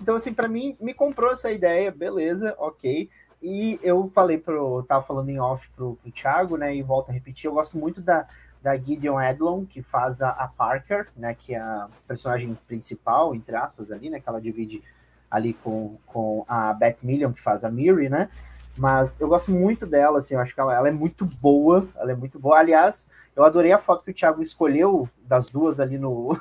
Então, 0.00 0.16
assim, 0.16 0.32
pra 0.32 0.48
mim, 0.48 0.76
me 0.80 0.94
comprou 0.94 1.32
essa 1.32 1.50
ideia, 1.50 1.90
beleza, 1.90 2.54
ok. 2.58 3.08
E 3.42 3.78
eu 3.82 4.10
falei 4.14 4.38
pro. 4.38 4.82
Tava 4.82 5.02
falando 5.02 5.30
em 5.30 5.40
off 5.40 5.68
pro, 5.70 5.96
pro 5.96 6.12
Thiago, 6.12 6.56
né? 6.56 6.74
E 6.74 6.82
volto 6.82 7.10
a 7.10 7.12
repetir, 7.12 7.48
eu 7.48 7.54
gosto 7.54 7.78
muito 7.78 8.00
da, 8.00 8.26
da 8.62 8.76
Gideon 8.76 9.20
Edlon, 9.20 9.64
que 9.64 9.80
faz 9.82 10.20
a, 10.20 10.30
a 10.30 10.48
Parker, 10.48 11.08
né? 11.16 11.34
Que 11.34 11.54
é 11.54 11.58
a 11.60 11.88
personagem 12.06 12.56
principal, 12.66 13.34
entre 13.34 13.56
aspas, 13.56 13.90
ali, 13.90 14.10
né? 14.10 14.20
Que 14.20 14.28
ela 14.28 14.40
divide 14.40 14.82
ali 15.30 15.54
com, 15.54 15.96
com 16.06 16.44
a 16.48 16.72
Beth 16.74 16.98
Million, 17.02 17.32
que 17.32 17.40
faz 17.40 17.64
a 17.64 17.70
Miri, 17.70 18.08
né? 18.08 18.28
Mas 18.76 19.20
eu 19.20 19.28
gosto 19.28 19.50
muito 19.50 19.86
dela, 19.86 20.18
assim, 20.18 20.34
eu 20.34 20.40
acho 20.40 20.54
que 20.54 20.60
ela, 20.60 20.74
ela, 20.74 20.88
é 20.88 20.92
muito 20.92 21.24
boa, 21.24 21.86
ela 21.96 22.12
é 22.12 22.14
muito 22.14 22.38
boa. 22.38 22.58
Aliás, 22.58 23.06
eu 23.36 23.44
adorei 23.44 23.72
a 23.72 23.78
foto 23.78 24.04
que 24.04 24.10
o 24.10 24.14
Thiago 24.14 24.42
escolheu 24.42 25.08
das 25.22 25.50
duas 25.50 25.78
ali 25.78 25.98
no. 25.98 26.40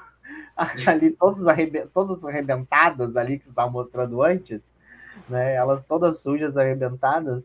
ali, 0.88 1.12
todas, 1.12 1.45
todas 1.93 2.26
arrebentadas 2.26 3.16
ali 3.16 3.38
que 3.38 3.45
você 3.45 3.52
estava 3.52 3.70
mostrando 3.70 4.24
antes. 4.24 4.62
Né? 5.28 5.56
Elas 5.56 5.82
todas 5.84 6.20
sujas, 6.20 6.56
arrebentadas, 6.58 7.44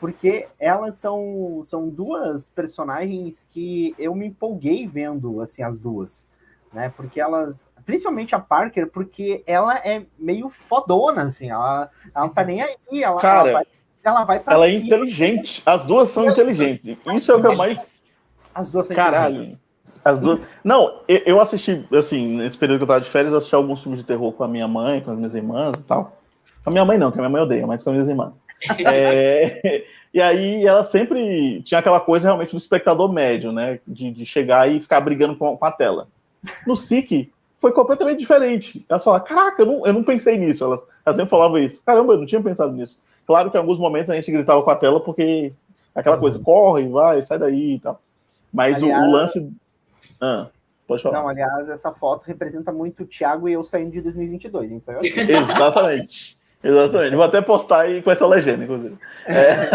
porque 0.00 0.48
elas 0.58 0.96
são, 0.96 1.60
são 1.64 1.88
duas 1.88 2.48
personagens 2.48 3.46
que 3.48 3.94
eu 3.98 4.14
me 4.14 4.26
empolguei 4.26 4.86
vendo, 4.86 5.40
assim, 5.40 5.62
as 5.62 5.78
duas, 5.78 6.26
né? 6.72 6.92
Porque 6.96 7.20
elas, 7.20 7.70
principalmente 7.86 8.34
a 8.34 8.40
Parker, 8.40 8.88
porque 8.90 9.44
ela 9.46 9.78
é 9.78 10.04
meio 10.18 10.48
fodona, 10.50 11.22
assim, 11.22 11.50
ela, 11.50 11.88
ela 12.14 12.26
não 12.26 12.32
tá 12.32 12.42
nem 12.42 12.62
aí, 12.62 12.76
ela, 13.02 13.20
Cara, 13.20 13.48
ela 13.50 13.52
vai, 13.58 13.66
ela 14.04 14.24
vai 14.24 14.40
pra 14.40 14.54
Ela 14.54 14.66
é 14.66 14.70
cima. 14.70 14.86
inteligente. 14.86 15.62
As 15.64 15.84
duas 15.84 16.10
são 16.10 16.26
inteligentes. 16.26 16.96
Isso 17.14 17.30
é 17.30 17.34
o 17.36 17.40
que 17.40 17.46
eu 17.46 17.56
mais. 17.56 17.78
As 18.54 18.70
duas 18.70 18.88
são 18.88 18.96
Caralho. 18.96 19.56
As 20.04 20.18
duas. 20.18 20.52
Não, 20.64 21.02
eu 21.06 21.18
eu 21.24 21.40
assisti, 21.40 21.86
assim, 21.92 22.26
nesse 22.38 22.58
período 22.58 22.78
que 22.78 22.82
eu 22.82 22.88
tava 22.88 23.00
de 23.00 23.08
férias, 23.08 23.30
eu 23.30 23.38
assisti 23.38 23.54
alguns 23.54 23.80
filmes 23.82 24.00
de 24.00 24.06
terror 24.06 24.32
com 24.32 24.42
a 24.42 24.48
minha 24.48 24.66
mãe, 24.66 25.00
com 25.00 25.12
as 25.12 25.16
minhas 25.16 25.32
irmãs 25.32 25.78
e 25.78 25.82
tal. 25.84 26.20
Com 26.64 26.70
a 26.70 26.72
minha 26.72 26.84
mãe 26.84 26.96
não, 26.98 27.10
que 27.10 27.18
a 27.18 27.22
minha 27.22 27.30
mãe 27.30 27.42
odeia, 27.42 27.66
mas 27.66 27.82
com 27.82 27.90
as 27.90 27.94
minhas 27.94 28.08
irmãs. 28.08 28.32
É, 28.84 29.84
E 30.14 30.20
aí 30.20 30.66
ela 30.66 30.84
sempre 30.84 31.62
tinha 31.62 31.80
aquela 31.80 31.98
coisa 31.98 32.28
realmente 32.28 32.50
do 32.50 32.58
espectador 32.58 33.10
médio, 33.10 33.50
né? 33.50 33.80
De, 33.86 34.10
de 34.10 34.26
chegar 34.26 34.70
e 34.70 34.78
ficar 34.80 35.00
brigando 35.00 35.34
com, 35.36 35.56
com 35.56 35.64
a 35.64 35.72
tela. 35.72 36.06
No 36.66 36.76
SIC 36.76 37.32
foi 37.58 37.72
completamente 37.72 38.18
diferente. 38.18 38.84
Ela 38.90 39.00
falava, 39.00 39.24
caraca, 39.24 39.62
eu 39.62 39.66
não, 39.66 39.86
eu 39.86 39.92
não 39.94 40.04
pensei 40.04 40.36
nisso. 40.36 40.62
Elas, 40.64 40.86
elas 41.06 41.16
sempre 41.16 41.30
falavam 41.30 41.56
isso. 41.58 41.82
Caramba, 41.84 42.12
eu 42.12 42.18
não 42.18 42.26
tinha 42.26 42.42
pensado 42.42 42.72
nisso. 42.72 42.94
Claro 43.26 43.50
que 43.50 43.56
em 43.56 43.60
alguns 43.60 43.78
momentos 43.78 44.10
a 44.10 44.14
gente 44.14 44.30
gritava 44.30 44.62
com 44.62 44.70
a 44.70 44.76
tela 44.76 45.00
porque 45.00 45.52
aquela 45.94 46.18
coisa, 46.18 46.38
corre, 46.38 46.86
vai, 46.88 47.22
sai 47.22 47.38
daí 47.38 47.74
e 47.76 47.78
tal. 47.78 47.98
Mas 48.52 48.82
o- 48.82 48.84
Aliás- 48.84 49.04
o, 49.06 49.10
lance. 49.10 49.52
Ah, 50.20 50.46
pode 50.86 51.02
falar. 51.02 51.20
Não, 51.20 51.28
aliás, 51.28 51.68
essa 51.68 51.92
foto 51.92 52.24
representa 52.24 52.72
muito 52.72 53.02
o 53.02 53.06
Thiago 53.06 53.48
e 53.48 53.52
eu 53.52 53.62
saindo 53.62 53.92
de 53.92 54.00
2022, 54.00 54.64
a 54.64 54.68
gente 54.68 54.84
saiu 54.84 54.98
assim. 55.00 55.20
Exatamente. 55.20 56.38
Exatamente. 56.62 57.16
Vou 57.16 57.24
até 57.24 57.40
postar 57.40 57.80
aí 57.80 58.02
com 58.02 58.10
essa 58.10 58.26
legenda, 58.26 58.64
inclusive. 58.64 58.96
É. 59.26 59.68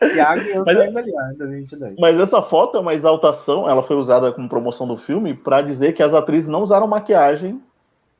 Thiago 0.14 0.42
e 0.42 0.50
eu 0.50 0.62
Mas- 0.64 0.76
saindo 0.76 0.98
ali, 0.98 1.12
ó, 1.14 1.32
em 1.32 1.36
2022. 1.36 1.96
Mas 1.98 2.18
essa 2.18 2.42
foto 2.42 2.76
é 2.76 2.80
uma 2.80 2.94
exaltação, 2.94 3.68
ela 3.68 3.82
foi 3.82 3.96
usada 3.96 4.32
como 4.32 4.48
promoção 4.48 4.86
do 4.86 4.96
filme 4.96 5.34
para 5.34 5.62
dizer 5.62 5.92
que 5.92 6.02
as 6.02 6.14
atrizes 6.14 6.48
não 6.48 6.62
usaram 6.62 6.86
maquiagem 6.86 7.60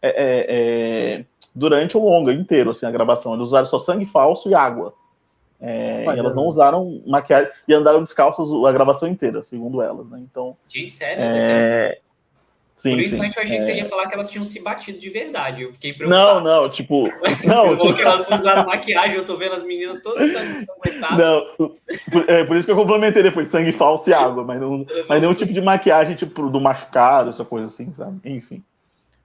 é, 0.02 0.08
é, 0.08 0.46
é, 1.18 1.24
durante 1.54 1.96
o 1.96 2.04
longa 2.04 2.32
inteiro, 2.32 2.70
assim, 2.70 2.86
a 2.86 2.90
gravação. 2.90 3.34
Eles 3.34 3.48
usaram 3.48 3.66
só 3.66 3.78
sangue 3.78 4.06
falso 4.06 4.48
e 4.48 4.54
água. 4.54 4.92
É, 5.62 6.04
Olha. 6.06 6.16
e 6.16 6.18
elas 6.20 6.34
não 6.34 6.46
usaram 6.46 7.02
maquiagem 7.06 7.50
e 7.68 7.74
andaram 7.74 8.02
descalças 8.02 8.48
a 8.66 8.72
gravação 8.72 9.06
inteira, 9.08 9.42
segundo 9.42 9.82
elas, 9.82 10.08
né? 10.08 10.18
Então, 10.22 10.56
Gente, 10.66 10.90
sério? 10.92 11.22
é... 11.22 11.98
sim, 12.78 12.92
Por 12.92 13.00
isso 13.00 13.10
sim. 13.10 13.16
eu 13.18 13.24
achei 13.26 13.44
que 13.44 13.54
É. 13.56 13.60
você 13.60 13.74
ia 13.74 13.84
falar 13.84 14.06
que 14.08 14.14
elas 14.14 14.30
tinham 14.30 14.42
se 14.44 14.62
batido 14.62 14.98
de 14.98 15.10
verdade. 15.10 15.62
Eu 15.62 15.72
fiquei 15.74 15.90
Não, 15.92 15.98
preocupado. 15.98 16.40
não, 16.44 16.70
tipo, 16.70 17.02
Você 17.28 17.46
não, 17.46 17.54
falou 17.56 17.76
tipo, 17.76 17.94
que 17.94 18.02
elas 18.02 18.26
não 18.28 18.36
usaram 18.38 18.64
maquiagem, 18.64 19.16
eu 19.16 19.24
tô 19.26 19.36
vendo 19.36 19.54
as 19.56 19.62
meninas 19.62 20.00
todas 20.02 20.30
sanguentadas. 20.32 21.18
Não, 21.18 21.76
é, 22.26 22.42
por 22.44 22.56
isso 22.56 22.64
que 22.64 22.72
eu 22.72 22.76
complementei 22.76 23.22
depois, 23.22 23.48
sangue 23.48 23.72
falso 23.72 24.08
e 24.08 24.14
água, 24.14 24.42
mas, 24.42 24.58
não, 24.60 24.86
mas 25.08 25.20
nenhum 25.20 25.34
tipo 25.34 25.52
de 25.52 25.60
maquiagem, 25.60 26.16
tipo, 26.16 26.48
do 26.48 26.58
machucado, 26.60 27.28
essa 27.28 27.44
coisa 27.44 27.66
assim, 27.66 27.92
sabe? 27.92 28.18
Enfim. 28.24 28.62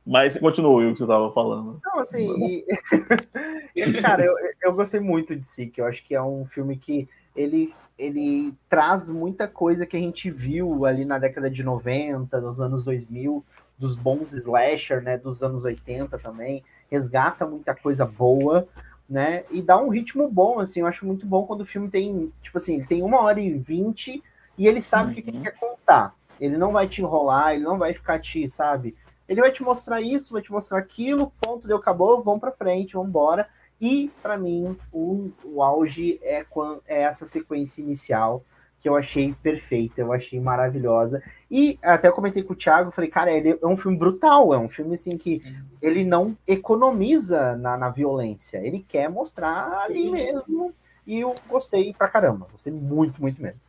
Mas 0.06 0.38
continua 0.38 0.88
o 0.88 0.94
que 0.94 1.00
você 1.00 1.08
tava 1.08 1.32
falando. 1.34 1.80
Não, 1.84 2.00
assim, 2.00 2.64
e- 3.76 3.94
cara, 4.02 4.24
eu, 4.24 4.34
eu 4.62 4.74
gostei 4.74 5.00
muito 5.00 5.36
de 5.36 5.46
Sick. 5.48 5.80
Eu 5.80 5.86
acho 5.86 6.04
que 6.04 6.14
é 6.14 6.22
um 6.22 6.46
filme 6.46 6.78
que 6.78 7.08
ele, 7.36 7.74
ele 7.98 8.54
traz 8.70 9.10
muita 9.10 9.48
coisa 9.48 9.86
que 9.86 9.98
a 9.98 10.00
gente 10.00 10.30
viu 10.30 10.86
ali 10.86 11.06
na 11.06 11.18
década 11.18 11.50
de 11.50 11.64
90, 11.64 12.40
nos 12.40 12.62
anos 12.62 12.84
2000, 12.84 13.44
dos 13.78 13.96
bons 13.96 14.32
slasher, 14.34 15.02
né, 15.02 15.18
dos 15.18 15.42
anos 15.44 15.64
80 15.64 16.18
também. 16.20 16.64
Resgata 16.90 17.46
muita 17.46 17.74
coisa 17.76 18.06
boa, 18.06 18.68
né, 19.10 19.44
e 19.52 19.62
dá 19.62 19.78
um 19.78 19.90
ritmo 19.90 20.30
bom, 20.30 20.60
assim. 20.60 20.82
Eu 20.82 20.88
acho 20.88 21.06
muito 21.06 21.26
bom 21.26 21.46
quando 21.46 21.62
o 21.62 21.66
filme 21.66 21.90
tem, 21.90 22.32
tipo 22.42 22.58
assim, 22.58 22.76
ele 22.76 22.86
tem 22.86 23.02
uma 23.04 23.22
hora 23.22 23.40
e 23.42 23.54
vinte 23.58 24.24
e 24.58 24.68
ele 24.68 24.82
sabe 24.82 25.12
o 25.12 25.16
que, 25.16 25.22
que 25.22 25.30
ele 25.32 25.38
Uhum. 25.38 25.44
quer 25.44 25.56
contar. 25.60 26.14
Ele 26.40 26.58
não 26.58 26.72
vai 26.72 26.88
te 26.88 27.02
enrolar, 27.02 27.54
ele 27.54 27.64
não 27.64 27.78
vai 27.78 27.94
ficar 27.94 28.20
te, 28.20 28.48
sabe? 28.50 28.96
Ele 29.28 29.42
vai 29.42 29.52
te 29.52 29.64
mostrar 29.64 30.02
isso, 30.02 30.34
vai 30.34 30.42
te 30.42 30.52
mostrar 30.52 30.78
aquilo, 30.78 31.32
ponto, 31.42 31.68
deu, 31.68 31.78
acabou, 31.78 32.22
vamos 32.24 32.40
pra 32.40 32.52
frente, 32.52 32.94
vamos 32.94 33.10
embora. 33.10 33.48
E, 33.82 34.10
para 34.22 34.38
mim, 34.38 34.78
o, 34.92 35.32
o 35.44 35.62
auge 35.64 36.20
é, 36.24 36.44
quan- 36.44 36.80
é 36.88 37.02
essa 37.02 37.26
sequência 37.26 37.82
inicial, 37.82 38.44
que 38.82 38.88
eu 38.88 38.96
achei 38.96 39.34
perfeita, 39.42 40.00
eu 40.00 40.14
achei 40.14 40.40
maravilhosa. 40.40 41.22
E 41.50 41.78
até 41.84 42.08
eu 42.08 42.14
comentei 42.14 42.44
com 42.44 42.54
o 42.54 42.56
Thiago, 42.56 42.92
falei, 42.92 43.10
cara, 43.10 43.32
ele 43.32 43.58
é 43.62 43.68
um 43.68 43.76
filme 43.76 43.98
brutal, 43.98 44.54
é 44.54 44.58
um 44.58 44.70
filme, 44.70 44.96
assim, 44.96 45.18
que 45.18 45.42
ele 45.82 46.04
não 46.06 46.38
economiza 46.48 47.56
na, 47.58 47.76
na 47.78 47.90
violência, 47.90 48.60
ele 48.66 48.86
quer 48.88 49.10
mostrar 49.10 49.80
ali 49.84 50.10
mesmo. 50.12 50.74
E 51.06 51.20
eu 51.20 51.34
gostei 51.48 51.94
pra 51.94 52.08
caramba, 52.08 52.48
gostei 52.52 52.72
muito, 52.74 53.22
muito 53.22 53.42
mesmo. 53.42 53.60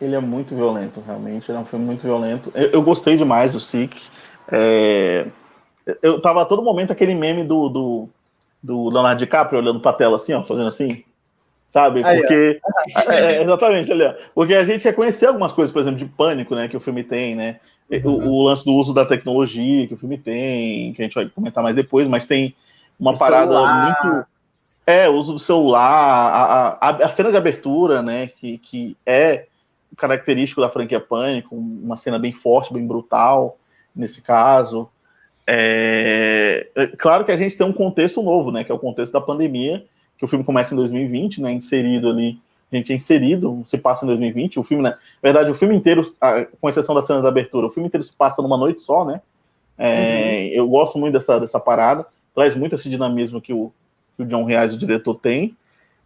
Ele 0.00 0.14
é 0.14 0.20
muito 0.20 0.54
violento, 0.54 1.00
realmente. 1.00 1.50
Ele 1.50 1.58
é 1.58 1.60
um 1.60 1.64
filme 1.66 1.84
muito 1.84 2.02
violento. 2.02 2.50
Eu, 2.54 2.70
eu 2.70 2.82
gostei 2.82 3.16
demais 3.16 3.52
do 3.52 3.60
Sick. 3.60 4.00
É, 4.52 5.26
eu 6.02 6.20
tava 6.20 6.42
a 6.42 6.44
todo 6.44 6.62
momento 6.62 6.92
aquele 6.92 7.14
meme 7.14 7.44
do, 7.44 7.68
do, 7.68 8.08
do 8.62 8.88
Leonardo 8.90 9.18
DiCaprio 9.18 9.60
olhando 9.60 9.80
pra 9.80 9.92
tela 9.92 10.16
assim, 10.16 10.32
ó, 10.32 10.42
fazendo 10.42 10.68
assim. 10.68 11.04
Sabe? 11.70 12.02
Aí. 12.04 12.20
Porque. 12.20 12.60
É, 13.08 13.42
exatamente, 13.42 13.92
ali, 13.92 14.04
ó. 14.04 14.14
Porque 14.34 14.54
a 14.54 14.64
gente 14.64 14.84
reconhecer 14.84 15.26
algumas 15.26 15.52
coisas, 15.52 15.72
por 15.72 15.80
exemplo, 15.80 15.98
de 15.98 16.06
pânico, 16.06 16.54
né? 16.54 16.68
Que 16.68 16.76
o 16.76 16.80
filme 16.80 17.04
tem, 17.04 17.34
né? 17.36 17.60
O, 18.04 18.08
Uhum. 18.08 18.28
o 18.28 18.42
lance 18.44 18.64
do 18.64 18.72
uso 18.74 18.94
da 18.94 19.04
tecnologia 19.04 19.86
que 19.86 19.94
o 19.94 19.96
filme 19.96 20.16
tem, 20.16 20.92
que 20.92 21.02
a 21.02 21.04
gente 21.04 21.14
vai 21.14 21.28
comentar 21.28 21.62
mais 21.62 21.74
depois, 21.74 22.06
mas 22.06 22.24
tem 22.24 22.54
uma 22.98 23.12
O 23.12 23.18
parada 23.18 23.52
celular. 23.52 23.98
muito. 24.02 24.26
É, 24.86 25.08
o 25.08 25.14
uso 25.14 25.32
do 25.34 25.38
celular, 25.38 25.80
a, 26.80 26.88
a, 26.88 26.90
a 26.90 27.08
cena 27.08 27.30
de 27.30 27.36
abertura, 27.36 28.00
né? 28.02 28.28
Que, 28.28 28.58
que 28.58 28.96
é 29.06 29.46
característico 29.96 30.60
da 30.60 30.70
franquia 30.70 31.00
Pânico, 31.00 31.54
uma 31.54 31.96
cena 31.96 32.18
bem 32.18 32.32
forte, 32.32 32.72
bem 32.72 32.86
brutal, 32.86 33.58
nesse 33.94 34.22
caso. 34.22 34.88
É, 35.46 36.68
é 36.74 36.86
claro 36.86 37.24
que 37.24 37.32
a 37.32 37.36
gente 37.36 37.56
tem 37.56 37.66
um 37.66 37.72
contexto 37.72 38.22
novo, 38.22 38.50
né? 38.52 38.64
Que 38.64 38.70
é 38.70 38.74
o 38.74 38.78
contexto 38.78 39.12
da 39.12 39.20
pandemia, 39.20 39.84
que 40.18 40.24
o 40.24 40.28
filme 40.28 40.44
começa 40.44 40.74
em 40.74 40.76
2020, 40.76 41.40
né? 41.40 41.52
Inserido 41.52 42.08
ali, 42.08 42.38
a 42.72 42.76
gente 42.76 42.92
é 42.92 42.96
inserido, 42.96 43.64
se 43.66 43.76
passa 43.76 44.04
em 44.04 44.08
2020. 44.08 44.60
O 44.60 44.62
filme, 44.62 44.82
né? 44.82 44.90
Na 44.90 45.32
verdade, 45.32 45.50
o 45.50 45.54
filme 45.54 45.74
inteiro, 45.74 46.14
com 46.60 46.68
exceção 46.68 46.94
da 46.94 47.02
cena 47.02 47.20
da 47.20 47.28
abertura, 47.28 47.66
o 47.66 47.70
filme 47.70 47.88
inteiro 47.88 48.04
se 48.04 48.12
passa 48.12 48.40
numa 48.40 48.56
noite 48.56 48.80
só, 48.82 49.04
né? 49.04 49.20
É, 49.76 50.46
Eu 50.48 50.68
gosto 50.68 50.98
muito 50.98 51.14
dessa, 51.14 51.40
dessa 51.40 51.58
parada, 51.58 52.06
traz 52.34 52.54
muito 52.54 52.74
esse 52.74 52.88
dinamismo 52.88 53.40
que 53.40 53.52
o, 53.52 53.72
que 54.16 54.22
o 54.22 54.26
John 54.26 54.44
Reais, 54.44 54.74
o 54.74 54.78
diretor, 54.78 55.14
tem. 55.14 55.56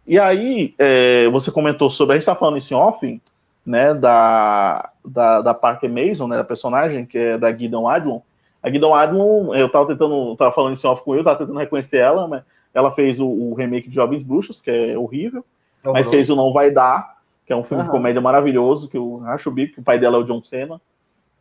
E 0.07 0.17
aí, 0.17 0.73
é, 0.79 1.27
você 1.29 1.51
comentou 1.51 1.89
sobre, 1.89 2.13
a 2.13 2.17
gente 2.17 2.25
tá 2.25 2.35
falando 2.35 2.57
isso 2.57 2.73
em 2.73 2.77
off, 2.77 3.21
né, 3.65 3.93
da, 3.93 4.91
da, 5.03 5.41
da 5.41 5.53
Parker 5.53 5.89
Mason, 5.89 6.27
né, 6.27 6.37
da 6.37 6.43
personagem, 6.43 7.05
que 7.05 7.17
é 7.17 7.37
da 7.37 7.51
Gideon 7.51 7.87
Adlon. 7.87 8.19
A 8.61 8.69
Gideon 8.69 8.93
Adlon, 8.93 9.55
eu 9.55 9.69
tava 9.69 9.87
tentando, 9.87 10.35
tava 10.35 10.51
falando 10.51 10.75
isso 10.75 10.85
em 10.85 10.89
off 10.89 11.03
com 11.03 11.15
eu, 11.15 11.23
tava 11.23 11.39
tentando 11.39 11.59
reconhecer 11.59 11.97
ela, 11.97 12.27
mas 12.27 12.43
ela 12.73 12.91
fez 12.91 13.19
o, 13.19 13.25
o 13.25 13.53
remake 13.53 13.89
de 13.89 13.95
Jovens 13.95 14.23
Bruxos, 14.23 14.61
que 14.61 14.69
é 14.69 14.97
horrível, 14.97 15.43
mas 15.83 16.09
fez 16.09 16.29
o 16.29 16.35
Não 16.35 16.51
Vai 16.51 16.71
Dar, 16.71 17.15
que 17.45 17.53
é 17.53 17.55
um 17.55 17.63
filme 17.63 17.83
de 17.83 17.89
Aham. 17.89 17.97
comédia 17.97 18.21
maravilhoso, 18.21 18.89
que 18.89 18.97
eu 18.97 19.21
acho 19.25 19.49
o 19.49 19.51
bico, 19.51 19.75
que 19.75 19.79
o 19.79 19.83
pai 19.83 19.99
dela 19.99 20.17
é 20.17 20.19
o 20.19 20.23
John 20.23 20.43
Cena, 20.43 20.81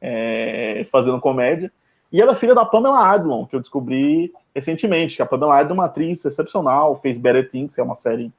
é, 0.00 0.86
fazendo 0.92 1.20
comédia. 1.20 1.72
E 2.12 2.20
ela 2.20 2.32
é 2.32 2.36
filha 2.36 2.54
da 2.54 2.64
Pamela 2.64 3.10
Adlon, 3.10 3.46
que 3.46 3.56
eu 3.56 3.60
descobri 3.60 4.32
recentemente, 4.54 5.16
que 5.16 5.22
a 5.22 5.26
Pamela 5.26 5.58
Adlon 5.58 5.72
é 5.72 5.78
uma 5.78 5.86
atriz 5.86 6.24
excepcional, 6.24 7.00
fez 7.00 7.18
Better 7.18 7.50
Things, 7.50 7.74
que 7.74 7.80
é 7.80 7.84
uma 7.84 7.96
série 7.96 8.30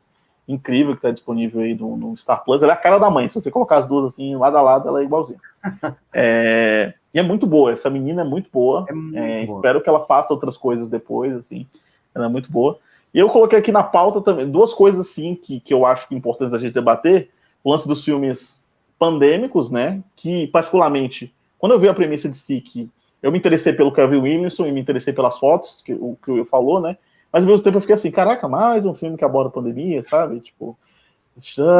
incrível 0.47 0.93
que 0.93 0.99
está 0.99 1.11
disponível 1.11 1.61
aí 1.61 1.73
no, 1.73 1.97
no 1.97 2.15
Star 2.17 2.43
Plus. 2.43 2.61
Ela 2.61 2.73
é 2.73 2.75
a 2.75 2.79
cara 2.79 2.97
da 2.99 3.09
mãe, 3.09 3.27
se 3.27 3.35
você 3.35 3.49
colocar 3.49 3.77
as 3.77 3.87
duas 3.87 4.13
assim, 4.13 4.35
lado 4.35 4.57
a 4.57 4.61
lado, 4.61 4.87
ela 4.87 5.01
é 5.01 5.03
igualzinha. 5.03 5.39
É, 6.13 6.93
e 7.13 7.19
é 7.19 7.23
muito 7.23 7.47
boa, 7.47 7.71
essa 7.71 7.89
menina 7.89 8.21
é 8.21 8.25
muito 8.25 8.49
boa. 8.51 8.85
É 8.87 8.93
muito 8.93 9.17
É, 9.17 9.45
boa. 9.45 9.57
espero 9.57 9.81
que 9.81 9.89
ela 9.89 10.05
faça 10.05 10.33
outras 10.33 10.57
coisas 10.57 10.89
depois, 10.89 11.33
assim. 11.35 11.65
Ela 12.13 12.25
é 12.25 12.29
muito 12.29 12.51
boa. 12.51 12.77
E 13.13 13.19
eu 13.19 13.29
coloquei 13.29 13.57
aqui 13.57 13.71
na 13.71 13.83
pauta 13.83 14.21
também 14.21 14.49
duas 14.49 14.73
coisas, 14.73 15.07
assim, 15.07 15.35
que, 15.35 15.59
que 15.59 15.73
eu 15.73 15.85
acho 15.85 16.07
que 16.07 16.13
é 16.13 16.17
importante 16.17 16.55
a 16.55 16.59
gente 16.59 16.73
debater. 16.73 17.29
O 17.63 17.71
lance 17.71 17.87
dos 17.87 18.03
filmes 18.03 18.61
pandêmicos, 18.99 19.71
né? 19.71 20.01
Que, 20.15 20.47
particularmente, 20.47 21.33
quando 21.57 21.71
eu 21.71 21.79
vi 21.79 21.87
a 21.87 21.93
premissa 21.93 22.29
de 22.29 22.37
Sick, 22.37 22.89
eu 23.23 23.31
me 23.31 23.37
interessei 23.37 23.73
pelo 23.73 23.91
Kevin 23.91 24.17
Williamson 24.17 24.65
e 24.67 24.71
me 24.71 24.79
interessei 24.81 25.13
pelas 25.13 25.39
fotos, 25.39 25.81
que 25.81 25.93
o 25.93 26.17
que 26.23 26.31
o 26.31 26.45
falou, 26.45 26.79
né? 26.79 26.97
Mas 27.35 27.43
ao 27.43 27.49
mesmo 27.49 27.65
tempo 27.65 27.75
eu 27.75 27.81
fiquei 27.81 27.95
assim, 27.95 28.09
caraca, 28.09 28.47
mais 28.47 28.85
um 28.85 28.93
filme 28.93 29.17
que 29.17 29.25
aborda 29.25 29.49
a 29.49 29.51
pandemia, 29.51 30.01
sabe? 30.03 30.39
Tipo, 30.39 30.79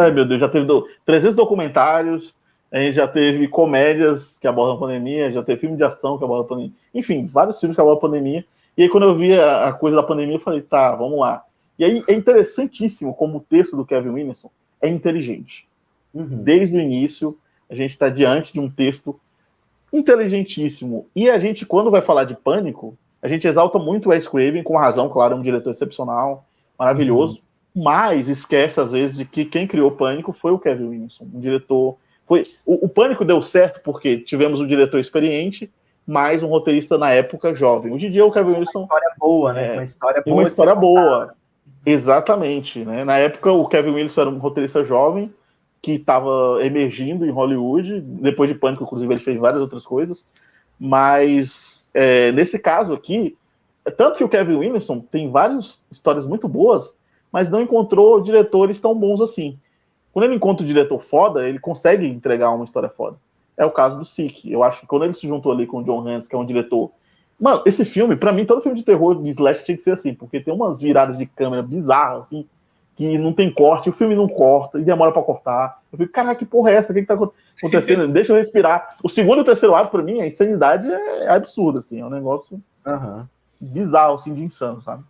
ai 0.02 0.12
meu 0.12 0.26
Deus, 0.26 0.42
já 0.42 0.50
teve 0.50 0.66
do, 0.66 0.86
300 1.06 1.34
documentários, 1.34 2.36
a 2.70 2.78
gente 2.80 2.96
já 2.96 3.08
teve 3.08 3.48
comédias 3.48 4.36
que 4.38 4.50
abordam 4.50 4.76
a 4.76 4.80
pandemia, 4.82 5.32
já 5.32 5.42
teve 5.42 5.62
filme 5.62 5.78
de 5.78 5.84
ação 5.86 6.18
que 6.18 6.26
aborda 6.26 6.44
a 6.44 6.48
pandemia, 6.50 6.74
enfim, 6.94 7.26
vários 7.26 7.58
filmes 7.58 7.74
que 7.74 7.80
abordam 7.80 8.00
a 8.00 8.02
pandemia. 8.02 8.46
E 8.76 8.84
aí, 8.84 8.90
quando 8.90 9.04
eu 9.04 9.16
vi 9.16 9.40
a, 9.40 9.72
coisa 9.72 9.96
da 9.96 10.04
pandemia, 10.04 10.36
eu 10.36 10.42
falei, 10.42 10.60
tá, 10.60 10.94
vamos 10.94 11.18
lá. 11.18 11.42
E 11.80 11.86
aí 11.86 12.04
é 12.06 12.14
interessantíssimo 12.14 13.14
como 13.14 13.38
o 13.38 13.42
texto 13.42 13.78
do 13.78 13.86
Kevin 13.86 14.10
Williamson 14.10 14.52
é 14.82 14.90
inteligente. 14.90 15.66
Uhum. 16.14 16.44
Desde 16.44 16.76
o 16.76 16.82
início, 16.82 17.38
a 17.70 17.76
gente 17.76 17.92
está 17.92 18.10
diante 18.10 18.52
de 18.52 18.60
um 18.60 18.70
texto 18.70 19.18
inteligentíssimo. 19.94 21.08
E 21.16 21.30
a 21.30 21.40
gente, 21.40 21.66
quando 21.66 21.90
vai 21.90 22.02
falar 22.02 22.26
de 22.26 22.36
pânico, 22.36 22.98
a 23.26 23.28
gente 23.28 23.48
exalta 23.48 23.80
muito 23.80 24.06
o 24.06 24.10
Wes 24.10 24.28
Craven, 24.28 24.62
com 24.62 24.78
razão, 24.78 25.10
claro, 25.10 25.34
é 25.34 25.38
um 25.38 25.42
diretor 25.42 25.72
excepcional, 25.72 26.46
maravilhoso, 26.78 27.40
uhum. 27.76 27.84
mas 27.84 28.30
esquece 28.30 28.80
às 28.80 28.92
vezes 28.92 29.18
de 29.18 29.26
que 29.26 29.44
quem 29.46 29.66
criou 29.68 29.90
Pânico 29.90 30.32
foi 30.32 30.52
o 30.52 30.60
Kevin 30.60 30.90
Williamson, 30.90 31.26
um 31.34 31.40
diretor. 31.40 31.98
Foi 32.28 32.44
o, 32.64 32.86
o 32.86 32.88
Pânico 32.88 33.26
deu 33.26 33.42
certo 33.42 33.82
porque 33.84 34.18
tivemos 34.18 34.60
um 34.60 34.68
diretor 34.68 35.00
experiente, 35.00 35.72
mais 36.06 36.44
um 36.44 36.48
roteirista 36.48 37.00
na 37.00 37.10
época 37.10 37.56
jovem. 37.56 37.92
Hoje 37.92 38.06
em 38.06 38.12
dia 38.12 38.24
o 38.24 38.32
Kevin 38.32 38.50
Williamson. 38.50 38.80
Uma 38.80 38.86
história 38.86 39.16
boa, 39.18 39.54
né? 39.54 39.68
É, 39.68 39.74
uma 39.74 39.84
história 39.84 40.22
boa. 40.22 40.36
Uma 40.36 40.44
história 40.44 40.76
boa. 40.76 41.36
Exatamente. 41.84 42.86
Né? 42.86 43.04
Na 43.04 43.18
época 43.18 43.52
o 43.52 43.68
Kevin 43.68 43.90
Williamson 43.90 44.22
era 44.22 44.30
um 44.30 44.38
roteirista 44.38 44.86
jovem 44.86 45.34
que 45.82 45.94
estava 45.94 46.60
emergindo 46.64 47.26
em 47.26 47.32
Hollywood. 47.32 48.02
Depois 48.02 48.52
de 48.52 48.56
Pânico, 48.56 48.84
inclusive, 48.84 49.14
ele 49.14 49.22
fez 49.22 49.40
várias 49.40 49.62
outras 49.62 49.84
coisas. 49.84 50.26
Mas 50.80 51.75
é, 51.96 52.34
nesse 52.34 52.60
caso 52.60 52.94
aqui, 52.94 53.38
tanto 53.98 54.18
que 54.18 54.24
o 54.24 54.30
Kevin 54.30 54.56
Williamson 54.56 55.00
tem 55.00 55.32
várias 55.32 55.82
histórias 55.90 56.26
muito 56.26 56.46
boas, 56.46 56.96
mas 57.32 57.50
não 57.50 57.62
encontrou 57.62 58.22
diretores 58.22 58.82
tão 58.82 58.94
bons 58.94 59.22
assim. 59.22 59.58
Quando 60.12 60.26
ele 60.26 60.36
encontra 60.36 60.64
o 60.64 60.68
diretor 60.68 61.02
foda, 61.04 61.48
ele 61.48 61.58
consegue 61.58 62.06
entregar 62.06 62.52
uma 62.52 62.66
história 62.66 62.90
foda. 62.90 63.18
É 63.58 63.66
o 63.66 63.72
caso 63.72 63.98
do 63.98 64.06
Sick. 64.06 64.52
Eu 64.52 64.62
acho 64.62 64.82
que 64.82 64.88
quando 64.88 65.06
ele 65.06 65.14
se 65.14 65.28
juntou 65.28 65.52
ali 65.52 65.66
com 65.66 65.78
o 65.78 65.84
John 65.84 66.06
Hans, 66.06 66.28
que 66.28 66.36
é 66.36 66.38
um 66.38 66.46
diretor. 66.46 66.92
Mano, 67.40 67.62
esse 67.66 67.86
filme, 67.86 68.16
para 68.18 68.34
mim, 68.34 68.46
todo 68.46 68.62
filme 68.62 68.78
de 68.78 68.84
terror 68.84 69.22
de 69.22 69.30
Slash 69.30 69.64
tinha 69.64 69.78
que 69.78 69.84
ser 69.84 69.92
assim, 69.92 70.14
porque 70.14 70.40
tem 70.40 70.54
umas 70.54 70.82
viradas 70.82 71.18
de 71.18 71.26
câmera 71.26 71.64
bizarras, 71.64 72.26
assim, 72.26 72.46
que 72.96 73.18
não 73.18 73.32
tem 73.34 73.52
corte, 73.52 73.90
o 73.90 73.94
filme 73.94 74.16
não 74.16 74.28
corta, 74.28 74.80
e 74.80 74.84
demora 74.84 75.12
para 75.12 75.22
cortar. 75.22 75.82
Eu 75.96 76.06
fico, 76.06 76.14
caraca, 76.14 76.40
que 76.40 76.46
porra 76.46 76.72
é 76.72 76.76
essa? 76.76 76.92
O 76.92 76.96
que, 76.96 77.02
que 77.02 77.08
tá 77.08 77.14
acontecendo? 77.14 78.08
Deixa 78.12 78.34
eu 78.34 78.38
respirar. 78.38 78.98
O 79.04 79.10
segundo 79.10 79.40
e 79.40 79.42
o 79.42 79.46
terceiro 79.46 79.74
ato, 79.76 79.92
pra 79.92 80.04
mim, 80.04 80.22
a 80.22 80.28
insanidade 80.28 80.92
é 80.92 81.30
absurda, 81.30 81.80
assim, 81.80 82.02
é 82.02 82.06
um 82.06 82.10
negócio 82.10 82.62
uhum. 82.86 83.26
bizarro, 83.60 84.16
assim, 84.16 84.34
de 84.34 84.44
insano, 84.44 84.82
sabe? 84.82 85.04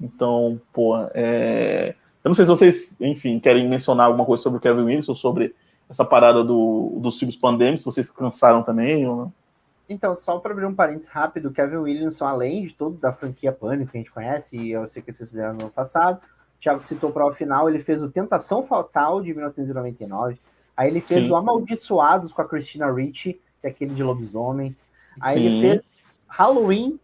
Então, 0.00 0.60
pô, 0.72 0.96
é... 1.14 1.94
eu 2.24 2.28
não 2.28 2.34
sei 2.34 2.44
se 2.44 2.50
vocês, 2.50 2.90
enfim, 3.00 3.38
querem 3.38 3.68
mencionar 3.68 4.06
alguma 4.06 4.26
coisa 4.26 4.42
sobre 4.42 4.58
o 4.58 4.60
Kevin 4.60 4.82
Wilson, 4.82 5.14
sobre 5.14 5.54
essa 5.88 6.04
parada 6.04 6.42
do, 6.42 6.98
dos 7.00 7.18
filmes 7.18 7.36
pandêmicos, 7.36 7.84
vocês 7.84 8.10
cansaram 8.10 8.62
também 8.62 9.06
ou 9.06 9.16
não? 9.16 9.32
Então, 9.88 10.14
só 10.16 10.38
para 10.38 10.52
abrir 10.52 10.66
um 10.66 10.74
parênteses 10.74 11.08
rápido, 11.08 11.52
Kevin 11.52 11.76
Williamson, 11.76 12.26
além 12.26 12.66
de 12.66 12.74
tudo 12.74 12.98
da 12.98 13.12
franquia 13.12 13.52
Pânico 13.52 13.92
que 13.92 13.98
a 13.98 14.00
gente 14.00 14.10
conhece, 14.10 14.56
e 14.56 14.72
eu 14.72 14.86
sei 14.88 15.00
que 15.00 15.12
vocês 15.12 15.30
fizeram 15.30 15.54
no 15.54 15.66
ano 15.66 15.72
passado, 15.72 16.20
Thiago 16.60 16.80
citou 16.80 17.10
para 17.10 17.26
o 17.26 17.32
final, 17.32 17.68
ele 17.68 17.78
fez 17.78 18.02
o 18.02 18.10
Tentação 18.10 18.66
Fatal 18.66 19.20
de 19.20 19.32
1999, 19.32 20.38
aí 20.76 20.88
ele 20.88 21.00
fez 21.00 21.26
Sim. 21.26 21.32
o 21.32 21.36
Amaldiçoados 21.36 22.32
com 22.32 22.42
a 22.42 22.48
Christina 22.48 22.90
Ricci, 22.92 23.40
que 23.60 23.66
é 23.66 23.70
aquele 23.70 23.94
de 23.94 24.02
lobisomens, 24.02 24.84
aí 25.20 25.38
Sim. 25.38 25.46
ele 25.46 25.60
fez 25.60 25.88
Halloween, 26.28 26.98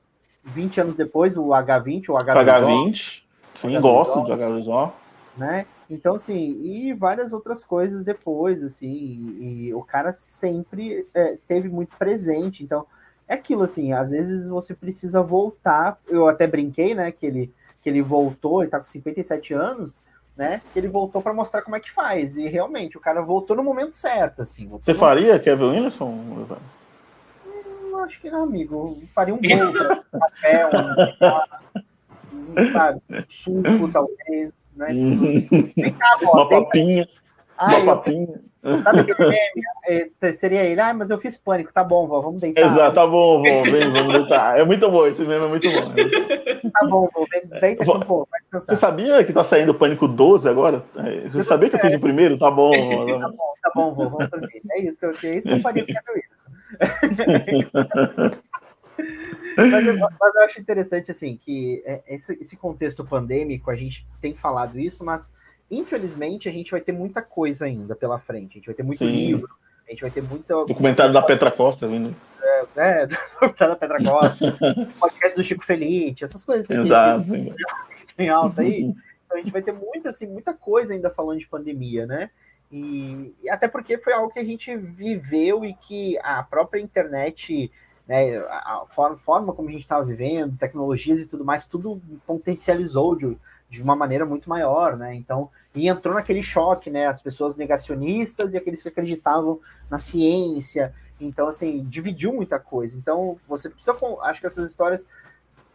20 0.45 0.81
anos 0.81 0.97
depois, 0.97 1.37
o 1.37 1.49
H20, 1.49 2.09
o 2.09 2.15
H20. 2.15 2.45
H20, 2.45 3.23
sim, 3.61 3.81
gosto 3.81 4.21
do 4.23 4.33
H2O. 4.33 4.93
Né? 5.37 5.67
Então, 5.89 6.15
assim, 6.15 6.61
e 6.63 6.93
várias 6.93 7.33
outras 7.33 7.63
coisas 7.63 8.05
depois, 8.05 8.63
assim, 8.63 8.89
e, 8.89 9.67
e 9.67 9.75
o 9.75 9.83
cara 9.83 10.13
sempre 10.13 11.07
é, 11.15 11.37
teve 11.47 11.69
muito 11.69 11.97
presente. 11.97 12.63
Então, 12.63 12.87
é 13.29 13.35
aquilo, 13.35 13.63
assim, 13.63 13.93
às 13.93 14.11
vezes 14.11 14.49
você 14.49 14.75
precisa 14.75 15.23
voltar. 15.23 15.99
Eu 16.09 16.29
até 16.29 16.47
brinquei, 16.47 16.95
né, 16.95 17.11
que 17.13 17.27
ele, 17.27 17.53
que 17.83 17.89
ele 17.89 18.03
voltou, 18.03 18.63
ele 18.63 18.71
tá 18.71 18.79
com 18.79 18.87
57 18.87 19.53
anos, 19.53 19.99
né, 20.37 20.63
que 20.73 20.79
ele 20.79 20.89
voltou 20.89 21.21
para 21.21 21.35
mostrar 21.35 21.63
como 21.63 21.77
é 21.77 21.81
que 21.81 21.91
faz. 21.91 22.37
E 22.37 22.47
realmente, 22.49 22.97
o 22.97 23.01
cara 23.01 23.21
voltou 23.21 23.57
no 23.57 23.63
momento 23.63 23.95
certo, 23.95 24.43
assim. 24.43 24.67
Você 24.69 24.93
no... 24.93 24.99
faria 24.99 25.39
Kevin 25.39 25.65
Williamson? 25.65 26.09
Hum, 26.09 26.47
acho 28.05 28.21
que 28.21 28.31
não, 28.31 28.45
amigo. 28.45 29.03
Faria 29.15 29.35
um 29.35 29.39
um 29.39 30.19
papel, 30.19 30.71
um, 32.33 32.73
sabe, 32.73 33.03
um 33.11 33.25
suco, 33.29 33.93
talvez 33.93 34.53
né? 34.77 34.89
Vem 35.77 35.93
cá, 35.93 36.19
pô, 36.21 36.33
uma 36.33 36.49
papinha. 36.49 37.09
Ah, 37.63 37.77
uma 37.77 37.97
papinha. 37.97 38.41
Sabe 38.83 39.01
aquele 39.01 39.29
meme? 39.29 40.11
É, 40.21 40.33
seria 40.33 40.63
ele, 40.63 40.81
ah, 40.81 40.95
mas 40.95 41.11
eu 41.11 41.19
fiz 41.19 41.37
pânico, 41.37 41.73
tá 41.73 41.83
bom, 41.83 42.07
vó, 42.07 42.21
vamos 42.21 42.41
deitar. 42.41 42.65
Exato, 42.65 42.95
tá 42.95 43.07
bom, 43.07 43.39
vó, 43.39 43.63
vem, 43.63 43.93
vamos 43.93 44.13
deitar. 44.13 44.59
É 44.59 44.65
muito 44.65 44.89
bom, 44.91 45.07
esse 45.07 45.25
meme 45.25 45.45
é 45.45 45.49
muito 45.49 45.69
bom. 45.71 45.93
Tá 46.73 46.87
bom, 46.87 47.09
vó, 47.13 47.25
deita 47.61 47.83
aqui 47.83 47.91
um 47.91 48.01
pouco, 48.01 48.29
vai 48.31 48.41
descansar. 48.41 48.75
Você 48.75 48.81
sabia 48.81 49.25
que 49.25 49.33
tá 49.33 49.45
saindo 49.45 49.73
o 49.73 49.75
Pânico 49.75 50.07
12 50.07 50.49
agora? 50.49 50.85
É, 50.97 51.29
você 51.29 51.39
eu 51.39 51.45
sabia 51.45 51.71
que 51.71 51.77
eu 51.77 51.81
fiz 51.81 51.95
o 51.95 52.01
primeiro? 52.01 52.39
Tá 52.39 52.51
bom, 52.51 52.71
vó. 52.71 53.07
Tá 53.21 53.29
bom, 53.29 53.55
tá 53.63 53.73
bom, 53.75 53.95
vó, 53.95 54.09
vamos 54.09 54.31
dormir. 54.31 54.63
É 54.71 54.81
isso 54.81 54.99
que 54.99 55.07
eu, 55.07 55.11
é 55.11 55.37
isso 55.37 55.49
que 55.49 55.55
eu 55.55 55.61
faria 55.61 55.85
com 55.85 56.19
isso. 56.19 56.43
mas, 59.57 59.87
eu, 59.87 59.99
mas, 59.99 60.35
eu, 60.35 60.43
acho 60.43 60.61
interessante, 60.61 61.11
assim, 61.11 61.37
que 61.37 61.83
é, 61.85 62.01
esse, 62.07 62.35
esse, 62.41 62.57
contexto 62.57 63.05
pandêmico, 63.05 63.71
a 63.71 63.77
gente 63.77 64.07
tem 64.21 64.35
falado 64.35 64.79
isso, 64.79 65.05
mas 65.05 65.33
infelizmente 65.73 66.49
a 66.49 66.53
gente 66.53 66.71
vai 66.71 66.81
ter 66.81 66.93
muita 66.93 67.23
coisa 67.23 67.65
ainda 67.65 67.97
pela 67.97 68.19
frente. 68.19 68.53
A 68.53 68.55
gente 68.55 68.67
vai 68.67 68.75
ter 68.75 68.83
muito 68.83 68.99
Sim. 68.99 69.11
livro, 69.11 69.49
a 69.87 69.91
gente 69.91 70.03
vai 70.03 70.11
ter 70.11 70.23
muita. 70.23 70.55
Documentário 70.67 71.13
da 71.13 71.23
Petra 71.23 71.51
Costa 71.51 71.89
vindo. 71.89 72.15
É, 72.43 73.03
é 73.03 73.07
documentário 73.41 73.75
da 73.75 73.77
Petra 73.77 73.99
Costa, 73.99 74.59
podcast 75.01 75.37
do 75.37 75.43
Chico 75.43 75.65
Felice, 75.65 76.25
essas 76.25 76.45
coisas 76.45 76.71
assim, 76.71 76.85
Exato. 76.85 77.25
que 78.07 78.15
tem 78.15 78.29
alta 78.29 78.63
aí. 78.63 78.95
Então 79.25 79.39
a 79.39 79.41
gente 79.41 79.51
vai 79.51 79.63
ter 79.63 79.73
muita, 79.73 80.11
assim, 80.11 80.27
muita 80.27 80.53
coisa 80.53 80.93
ainda 80.93 81.11
falando 81.11 81.39
de 81.39 81.49
pandemia, 81.49 82.07
né? 82.07 82.31
E, 82.71 83.35
e, 83.43 83.51
até 83.51 83.69
porque 83.69 83.99
foi 83.99 84.13
algo 84.13 84.33
que 84.33 84.39
a 84.39 84.45
gente 84.45 84.75
viveu 84.77 85.65
e 85.65 85.75
que 85.75 86.19
a 86.23 86.43
própria 86.43 86.81
internet 86.81 87.71
né, 88.07 88.39
a 88.39 88.85
forma, 88.87 89.17
forma 89.19 89.53
como 89.53 89.69
a 89.69 89.73
gente 89.73 89.83
estava 89.83 90.05
vivendo, 90.05 90.57
tecnologias 90.57 91.21
e 91.21 91.27
tudo 91.27 91.45
mais, 91.45 91.67
tudo 91.67 92.01
potencializou 92.27 93.17
de, 93.17 93.39
de 93.71 93.83
uma 93.83 93.95
maneira 93.95 94.27
muito 94.27 94.49
maior, 94.49 94.97
né? 94.97 95.15
Então, 95.15 95.51
e 95.75 95.89
entrou 95.89 96.15
naquele 96.15 96.43
choque, 96.43 96.91
né? 96.91 97.07
As 97.07 97.23
pessoas 97.23 97.57
negacionistas 97.57 98.53
e 98.53 98.57
aqueles 98.57 98.83
que 98.83 98.89
acreditavam 98.89 99.61
na 99.91 99.99
ciência. 99.99 100.93
Então, 101.21 101.49
assim, 101.49 101.85
dividiu 101.89 102.33
muita 102.33 102.59
coisa. 102.59 102.99
Então, 102.99 103.39
você 103.49 103.71
precisa. 103.71 103.97
Acho 104.23 104.41
que 104.41 104.47
essas 104.47 104.71
histórias 104.71 105.07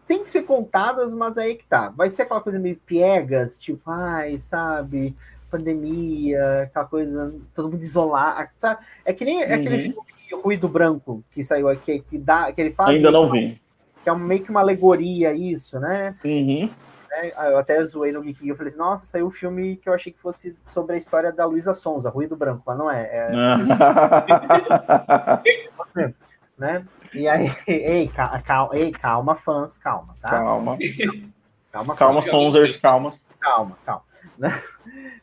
têm 0.08 0.24
que 0.24 0.32
ser 0.32 0.44
contadas, 0.44 1.14
mas 1.14 1.38
aí 1.38 1.56
que 1.56 1.66
tá. 1.66 1.90
Vai 1.90 2.10
ser 2.10 2.24
aquela 2.24 2.42
coisa 2.42 2.60
meio 2.60 2.78
piegas, 2.86 3.60
tipo, 3.60 3.90
ai, 3.90 4.40
sabe, 4.40 5.16
pandemia, 5.50 6.64
aquela 6.64 6.86
coisa, 6.86 7.36
todo 7.54 7.70
mundo 7.70 7.82
isolado, 7.82 8.50
sabe? 8.58 8.86
É 9.04 9.14
que 9.14 9.26
nem 9.26 9.38
uhum. 9.38 9.54
aquele 9.54 9.80
filme 9.80 10.08
Ruído 10.44 10.68
Branco 10.68 11.24
que 11.32 11.44
saiu 11.44 11.70
aqui, 11.70 12.00
que, 12.00 12.18
dá, 12.18 12.52
que 12.52 12.62
ele 12.62 12.72
faz. 12.72 12.90
Ainda 12.90 13.12
não 13.12 13.30
vi. 13.30 13.60
Que 14.04 14.10
é 14.10 14.16
meio 14.16 14.44
que 14.44 14.52
uma 14.52 14.62
alegoria 14.62 15.34
isso, 15.34 15.80
né? 15.80 16.16
Uhum. 16.24 16.70
Né? 17.10 17.32
Eu 17.52 17.58
até 17.58 17.84
zoei 17.84 18.12
no 18.12 18.22
Geek, 18.22 18.48
eu 18.48 18.56
falei 18.56 18.70
assim, 18.70 18.78
nossa, 18.78 19.06
saiu 19.06 19.26
o 19.26 19.30
um 19.30 19.32
filme 19.32 19.78
que 19.78 19.90
eu 19.90 19.94
achei 19.94 20.12
que 20.12 20.20
fosse 20.20 20.56
sobre 20.68 20.96
a 20.96 20.98
história 20.98 21.32
da 21.32 21.46
Luísa 21.46 21.74
Sonza, 21.74 22.10
Ruído 22.10 22.36
Branco, 22.36 22.64
mas 22.66 22.78
não 22.78 22.92
é. 22.92 23.04
é... 23.04 23.32
né? 26.58 26.86
E 27.14 27.28
aí, 27.28 27.52
ei, 27.68 28.08
calma, 28.08 28.70
ei, 28.74 28.92
calma, 28.92 29.36
fãs, 29.36 29.78
calma, 29.78 30.16
tá? 30.22 30.30
Calma. 30.30 30.78
Calma, 31.72 31.96
calma, 31.96 32.22
Sonzers, 32.22 32.78
calma. 32.78 33.14
Calma, 33.40 33.78
calma. 33.86 34.04
Né? 34.38 34.50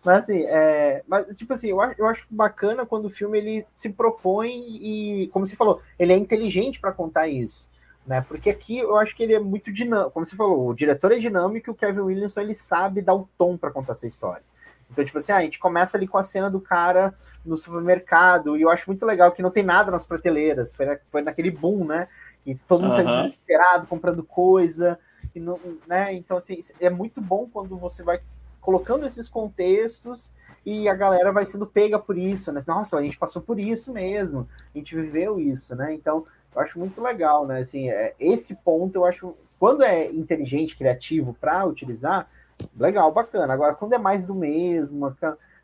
Mas 0.05 0.24
assim, 0.24 0.45
é, 0.45 1.03
mas, 1.09 1.26
tipo 1.39 1.55
assim, 1.55 1.70
eu 1.70 1.80
acho, 1.80 1.95
eu 1.99 2.07
acho 2.07 2.26
bacana 2.28 2.85
quando 2.85 3.07
o 3.07 3.11
filme 3.11 3.39
ele 3.39 3.66
se 3.74 3.89
propõe 3.89 4.51
e, 4.51 5.28
como 5.28 5.47
você 5.47 5.57
falou, 5.57 5.80
ele 5.99 6.12
é 6.12 6.16
inteligente 6.16 6.78
para 6.78 6.93
contar 6.93 7.26
isso. 7.26 7.66
Né? 8.07 8.21
Porque 8.21 8.51
aqui 8.51 8.79
eu 8.79 8.97
acho 8.97 9.17
que 9.17 9.23
ele 9.23 9.35
é 9.35 9.41
muito 9.41 9.73
dinâmico. 9.73 10.11
Como 10.11 10.27
você 10.27 10.37
falou, 10.37 10.69
o 10.69 10.75
diretor 10.75 11.13
é 11.13 11.19
dinâmico 11.19 11.71
e 11.71 11.73
o 11.73 11.75
Kevin 11.75 12.01
Williamson 12.01 12.41
ele 12.41 12.55
sabe 12.55 13.01
dar 13.01 13.15
o 13.15 13.29
tom 13.39 13.57
para 13.57 13.71
contar 13.71 13.93
essa 13.93 14.07
história. 14.07 14.43
Então, 14.91 15.05
tipo 15.05 15.19
assim, 15.19 15.33
ah, 15.33 15.39
a 15.39 15.43
gente 15.43 15.59
começa 15.59 15.97
ali 15.97 16.07
com 16.07 16.19
a 16.19 16.23
cena 16.23 16.51
do 16.51 16.61
cara 16.61 17.15
no 17.45 17.57
supermercado, 17.57 18.57
e 18.57 18.63
eu 18.63 18.71
acho 18.71 18.89
muito 18.89 19.05
legal 19.05 19.33
que 19.33 19.43
não 19.43 19.51
tem 19.51 19.63
nada 19.63 19.91
nas 19.91 20.05
prateleiras. 20.05 20.73
Foi, 20.73 20.87
na, 20.87 20.99
foi 21.11 21.23
naquele 21.23 21.51
boom, 21.51 21.85
né? 21.85 22.07
E 22.45 22.55
todo 22.55 22.85
mundo 22.85 22.97
uhum. 22.97 23.23
desesperado, 23.23 23.87
comprando 23.87 24.23
coisa. 24.23 24.99
E 25.35 25.41
não, 25.41 25.59
né? 25.87 26.15
Então, 26.15 26.37
assim, 26.37 26.61
é 26.79 26.91
muito 26.91 27.21
bom 27.21 27.49
quando 27.51 27.77
você 27.77 28.03
vai 28.03 28.21
colocando 28.61 29.05
esses 29.05 29.29
contextos 29.29 30.33
e 30.65 30.89
a 30.89 30.95
galera 30.95 31.31
vai 31.33 31.45
sendo 31.45 31.67
pega 31.67 31.99
por 31.99 32.17
isso, 32.17 32.51
né? 32.53 32.63
Nossa, 32.67 32.97
a 32.97 33.03
gente 33.03 33.19
passou 33.19 33.43
por 33.43 33.59
isso 33.59 33.93
mesmo, 33.93 34.49
a 34.75 34.79
gente 34.79 34.95
viveu 34.95 35.39
isso, 35.39 35.75
né? 35.77 35.93
Então, 35.93 36.25
eu 36.55 36.63
acho 36.63 36.79
muito 36.79 37.01
legal, 37.03 37.47
né? 37.47 37.61
Assim, 37.61 37.91
é, 37.91 38.15
esse 38.19 38.55
ponto 38.55 38.97
eu 38.97 39.05
acho, 39.05 39.35
quando 39.59 39.83
é 39.83 40.11
inteligente, 40.11 40.77
criativo 40.77 41.37
para 41.41 41.65
utilizar, 41.65 42.29
legal, 42.77 43.13
bacana. 43.13 43.53
Agora, 43.53 43.75
quando 43.75 43.95
é 43.95 43.99
mais 43.99 44.27
do 44.27 44.35
mesmo, 44.35 45.15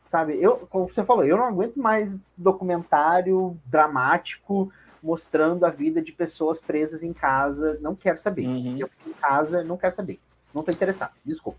sabe? 0.07 0.43
Eu, 0.43 0.67
como 0.69 0.89
você 0.89 1.05
falou, 1.05 1.25
eu 1.25 1.37
não 1.37 1.45
aguento 1.45 1.77
mais 1.77 2.19
documentário 2.37 3.57
dramático 3.65 4.73
mostrando 5.03 5.65
a 5.65 5.71
vida 5.71 6.03
de 6.03 6.13
pessoas 6.13 6.61
presas 6.61 7.03
em 7.03 7.13
casa. 7.13 7.79
Não 7.81 7.95
quero 7.95 8.19
saber. 8.19 8.47
Uhum. 8.47 8.77
Eu 8.79 8.89
fico 8.89 9.11
em 9.11 9.15
casa, 9.15 9.65
não 9.65 9.77
quero 9.77 9.95
saber. 9.95 10.19
Não 10.53 10.63
tô 10.63 10.71
interessado. 10.71 11.13
Desculpa. 11.25 11.59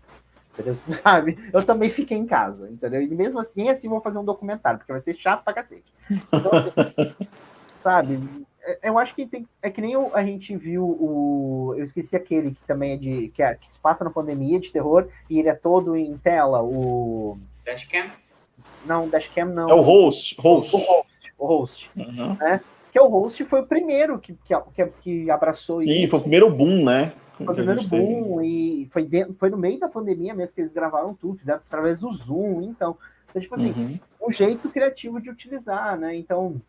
Entendeu? 0.52 0.76
Sabe? 1.02 1.50
Eu 1.52 1.64
também 1.64 1.88
fiquei 1.88 2.16
em 2.16 2.26
casa, 2.26 2.68
entendeu? 2.68 3.02
E 3.02 3.08
mesmo 3.08 3.40
assim, 3.40 3.68
assim 3.68 3.88
vou 3.88 4.00
fazer 4.00 4.18
um 4.18 4.24
documentário, 4.24 4.78
porque 4.78 4.92
vai 4.92 5.00
ser 5.00 5.14
chato 5.14 5.42
pra 5.42 5.54
cacete. 5.54 5.90
Então, 6.10 6.50
assim, 6.52 7.14
sabe? 7.80 8.46
É, 8.64 8.88
eu 8.88 8.98
acho 8.98 9.14
que 9.14 9.26
tem, 9.26 9.46
é 9.60 9.70
que 9.70 9.80
nem 9.80 9.94
a 10.12 10.24
gente 10.24 10.56
viu 10.56 10.84
o. 10.84 11.74
Eu 11.76 11.84
esqueci 11.84 12.14
aquele 12.14 12.52
que 12.52 12.62
também 12.66 12.92
é 12.92 12.96
de. 12.96 13.28
que, 13.28 13.42
é, 13.42 13.54
que 13.54 13.70
se 13.70 13.78
passa 13.78 14.04
na 14.04 14.10
pandemia 14.10 14.60
de 14.60 14.70
terror 14.70 15.08
e 15.28 15.38
ele 15.38 15.48
é 15.48 15.54
todo 15.54 15.96
em 15.96 16.16
tela. 16.18 16.62
O. 16.62 17.38
Dashcam? 17.64 18.10
Não, 18.86 19.08
Dashcam 19.08 19.46
não. 19.46 19.68
É 19.68 19.74
o 19.74 19.80
host. 19.80 20.36
host. 20.40 20.76
O 20.76 20.78
host. 20.78 21.34
O 21.38 21.46
host. 21.46 21.90
Uhum. 21.96 22.36
Né? 22.36 22.60
Que 22.92 22.98
é 22.98 23.02
o 23.02 23.08
host 23.08 23.44
foi 23.46 23.60
o 23.62 23.66
primeiro 23.66 24.18
que, 24.18 24.36
que, 24.44 24.86
que 25.00 25.30
abraçou 25.30 25.80
Sim, 25.80 25.90
isso. 25.90 26.10
foi 26.10 26.18
o 26.18 26.22
primeiro 26.22 26.50
boom, 26.50 26.84
né? 26.84 27.12
Foi 27.36 27.46
o 27.46 27.54
primeiro 27.54 27.82
boom 27.88 28.42
e 28.42 28.86
foi, 28.92 29.04
dentro, 29.04 29.34
foi 29.34 29.50
no 29.50 29.56
meio 29.56 29.80
da 29.80 29.88
pandemia 29.88 30.34
mesmo 30.34 30.54
que 30.54 30.60
eles 30.60 30.72
gravaram 30.72 31.14
tudo, 31.14 31.38
fizeram 31.38 31.60
através 31.66 31.98
do 31.98 32.12
Zoom, 32.12 32.62
então. 32.62 32.96
então 33.30 33.42
tipo 33.42 33.54
assim, 33.54 33.72
uhum. 33.72 33.98
um 34.28 34.30
jeito 34.30 34.68
criativo 34.68 35.20
de 35.20 35.30
utilizar, 35.30 35.98
né? 35.98 36.14
Então, 36.14 36.60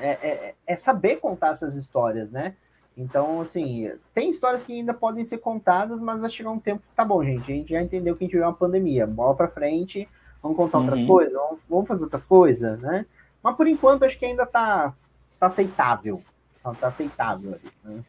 é, 0.00 0.08
é, 0.08 0.54
é, 0.66 0.76
saber 0.76 1.16
contar 1.16 1.52
essas 1.52 1.74
histórias, 1.74 2.30
né? 2.30 2.54
Então, 2.96 3.40
assim, 3.40 3.90
tem 4.14 4.30
histórias 4.30 4.62
que 4.62 4.72
ainda 4.72 4.94
podem 4.94 5.22
ser 5.24 5.38
contadas, 5.38 6.00
mas 6.00 6.20
vai 6.20 6.30
chegar 6.30 6.50
um 6.50 6.58
tempo 6.58 6.82
tá 6.94 7.04
bom, 7.04 7.22
gente, 7.22 7.52
a 7.52 7.54
gente 7.54 7.70
já 7.70 7.82
entendeu 7.82 8.16
que 8.16 8.24
a 8.24 8.26
gente 8.26 8.36
viu 8.36 8.46
uma 8.46 8.54
pandemia, 8.54 9.06
bola 9.06 9.34
para 9.34 9.48
frente, 9.48 10.08
vamos 10.42 10.56
contar 10.56 10.78
uhum. 10.78 10.84
outras 10.84 11.04
coisas, 11.04 11.34
vamos, 11.34 11.60
vamos, 11.68 11.88
fazer 11.88 12.04
outras 12.04 12.24
coisas, 12.24 12.80
né? 12.80 13.04
Mas 13.42 13.56
por 13.56 13.66
enquanto 13.66 14.04
acho 14.04 14.18
que 14.18 14.24
ainda 14.24 14.46
tá, 14.46 14.94
tá 15.38 15.46
aceitável, 15.46 16.22
tá, 16.62 16.72
tá 16.72 16.88
aceitável. 16.88 17.56
Né? 17.84 18.00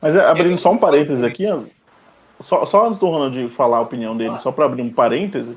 Mas 0.00 0.14
é, 0.14 0.24
abrindo 0.26 0.58
só 0.58 0.70
um 0.70 0.78
parênteses 0.78 1.24
aqui, 1.24 1.44
só, 2.38 2.66
só 2.66 2.86
antes 2.86 2.98
do 2.98 3.06
Ronald 3.06 3.48
falar 3.50 3.78
a 3.78 3.82
opinião 3.82 4.14
dele, 4.14 4.38
só 4.40 4.52
para 4.52 4.66
abrir 4.66 4.82
um 4.82 4.92
parêntese, 4.92 5.56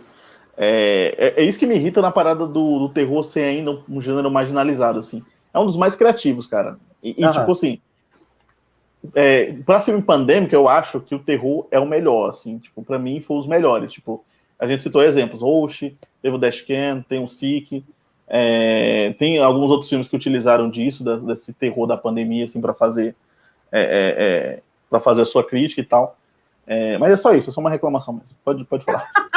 é, 0.56 1.34
é, 1.36 1.44
é, 1.44 1.46
isso 1.46 1.60
que 1.60 1.66
me 1.66 1.76
irrita 1.76 2.02
na 2.02 2.12
parada 2.12 2.48
do, 2.48 2.80
do 2.80 2.90
terror 2.90 3.22
ser 3.24 3.42
ainda 3.42 3.80
um 3.90 4.02
gênero 4.02 4.32
marginalizado, 4.32 5.00
assim 5.00 5.24
é 5.58 5.60
um 5.62 5.66
dos 5.66 5.78
mais 5.78 5.96
criativos, 5.96 6.48
cara. 6.48 6.78
E, 7.04 7.10
e 7.12 7.32
tipo 7.32 7.52
assim, 7.52 7.80
é, 9.16 9.54
para 9.66 9.82
filme 9.82 10.02
pandêmico, 10.02 10.54
eu 10.54 10.68
acho 10.68 11.00
que 11.00 11.16
o 11.16 11.20
terror 11.20 11.68
é 11.72 11.80
o 11.80 11.86
melhor, 11.86 12.30
assim, 12.30 12.58
tipo, 12.58 12.84
para 12.84 13.00
mim 13.00 13.22
foi 13.22 13.38
os 13.38 13.48
melhores, 13.48 13.92
tipo, 13.92 14.24
a 14.60 14.66
gente 14.66 14.84
citou 14.84 15.04
exemplos, 15.04 15.42
Osh, 15.44 15.92
teve 16.22 16.36
o 16.36 16.38
Dashcam, 16.38 17.04
tem 17.08 17.24
o 17.24 17.28
Sick, 17.28 17.84
é, 18.28 19.14
tem 19.18 19.38
alguns 19.38 19.72
outros 19.72 19.90
filmes 19.90 20.08
que 20.08 20.16
utilizaram 20.16 20.70
disso, 20.70 21.04
desse 21.22 21.54
terror 21.54 21.88
da 21.88 21.96
pandemia, 21.96 22.46
assim, 22.46 22.60
para 22.60 22.74
fazer 22.74 23.16
é, 23.72 23.82
é, 23.82 24.26
é 24.58 24.62
para 24.90 25.00
fazer 25.00 25.22
a 25.22 25.26
sua 25.26 25.44
crítica 25.44 25.82
e 25.82 25.86
tal. 25.86 26.18
É, 26.66 26.98
mas 26.98 27.12
é 27.12 27.18
só 27.18 27.34
isso, 27.34 27.50
é 27.50 27.54
só 27.54 27.62
uma 27.62 27.70
reclamação 27.70 28.14
mesmo. 28.14 28.36
Pode, 28.44 28.64
pode 28.66 28.84
falar. 28.84 29.10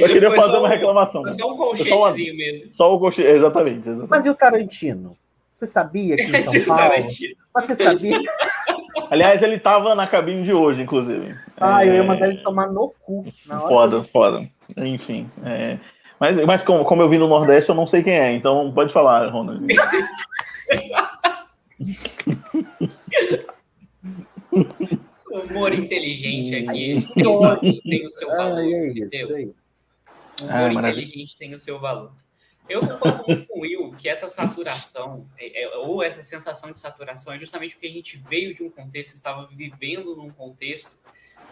eu 0.00 0.08
queria 0.08 0.34
fazer 0.34 0.56
uma 0.56 0.68
reclamação. 0.68 1.22
Foi 1.22 1.30
só 1.32 1.52
um 1.52 1.56
colchetezinho 1.56 2.36
mesmo. 2.36 2.72
Só 2.72 2.94
o 2.94 2.98
colchete, 2.98 3.28
exatamente, 3.28 3.88
exatamente. 3.88 4.10
Mas 4.10 4.26
e 4.26 4.30
o 4.30 4.34
Tarantino? 4.34 5.16
Você 5.58 5.66
sabia 5.66 6.16
que 6.16 6.24
em 6.24 6.42
São 6.42 6.76
Paulo... 6.76 6.94
Você 7.54 7.76
sabia? 7.76 8.18
Aliás, 9.10 9.42
ele 9.42 9.56
estava 9.56 9.94
na 9.94 10.06
cabine 10.06 10.42
de 10.42 10.52
hoje, 10.52 10.82
inclusive. 10.82 11.36
Ah, 11.58 11.84
é... 11.84 11.88
eu 11.88 11.94
ia 11.94 12.02
mandar 12.02 12.28
ele 12.28 12.38
tomar 12.38 12.68
no 12.68 12.92
cu. 13.02 13.24
foda, 13.68 14.02
foda. 14.02 14.48
Enfim. 14.76 15.30
É... 15.44 15.78
Mas, 16.18 16.36
mas 16.44 16.62
como, 16.62 16.84
como 16.84 17.02
eu 17.02 17.08
vim 17.08 17.18
no 17.18 17.28
Nordeste, 17.28 17.70
eu 17.70 17.74
não 17.74 17.86
sei 17.86 18.02
quem 18.02 18.12
é, 18.12 18.32
então 18.32 18.72
pode 18.72 18.92
falar, 18.92 19.30
Ronald. 19.30 19.66
humor 25.38 25.72
inteligente 25.72 26.54
aqui 26.56 27.06
tem, 27.14 27.80
tem 27.82 28.06
o 28.06 28.10
seu 28.10 28.28
valor. 28.28 28.58
Ah, 28.58 28.62
é 28.62 28.88
isso, 28.88 29.14
é 29.14 29.42
isso. 29.42 29.54
Humor 30.42 30.84
ah, 30.84 30.90
inteligente 30.90 31.38
tem 31.38 31.54
o 31.54 31.58
seu 31.58 31.78
valor. 31.78 32.12
Eu 32.68 32.80
concordo 32.82 33.24
muito 33.26 33.46
com 33.46 33.58
o 33.58 33.62
Will 33.62 33.94
que 33.98 34.08
essa 34.08 34.28
saturação, 34.28 35.28
é, 35.36 35.64
é, 35.64 35.76
ou 35.78 36.02
essa 36.02 36.22
sensação 36.22 36.70
de 36.70 36.78
saturação, 36.78 37.32
é 37.32 37.38
justamente 37.38 37.74
porque 37.74 37.88
a 37.88 37.92
gente 37.92 38.16
veio 38.16 38.54
de 38.54 38.62
um 38.62 38.70
contexto, 38.70 39.14
estava 39.14 39.44
vivendo 39.46 40.14
num 40.14 40.30
contexto 40.30 40.90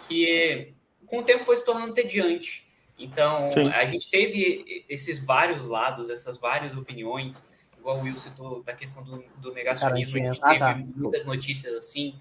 que, 0.07 0.73
com 1.07 1.19
o 1.19 1.23
tempo, 1.25 1.45
foi 1.45 1.57
se 1.57 1.65
tornando 1.65 1.93
tediante. 1.93 2.69
Então, 2.97 3.51
Sim. 3.51 3.69
a 3.69 3.85
gente 3.85 4.09
teve 4.09 4.85
esses 4.89 5.25
vários 5.25 5.67
lados, 5.67 6.09
essas 6.09 6.39
várias 6.39 6.77
opiniões, 6.77 7.51
igual 7.77 7.99
o 7.99 8.03
Will 8.03 8.17
citou 8.17 8.63
da 8.63 8.73
questão 8.73 9.03
do, 9.03 9.25
do 9.39 9.53
negacionismo, 9.53 10.19
a 10.19 10.33
gente 10.33 10.41
teve 10.41 10.75
muitas 10.97 11.25
notícias 11.25 11.75
assim, 11.75 12.15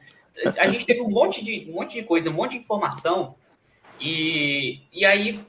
a 0.57 0.67
gente 0.67 0.85
teve 0.85 1.01
um 1.01 1.09
monte 1.09 1.43
de, 1.43 1.69
um 1.69 1.73
monte 1.73 1.93
de 1.93 2.03
coisa, 2.03 2.29
um 2.29 2.33
monte 2.33 2.51
de 2.51 2.57
informação, 2.57 3.35
e, 3.99 4.81
e 4.91 5.05
aí 5.05 5.39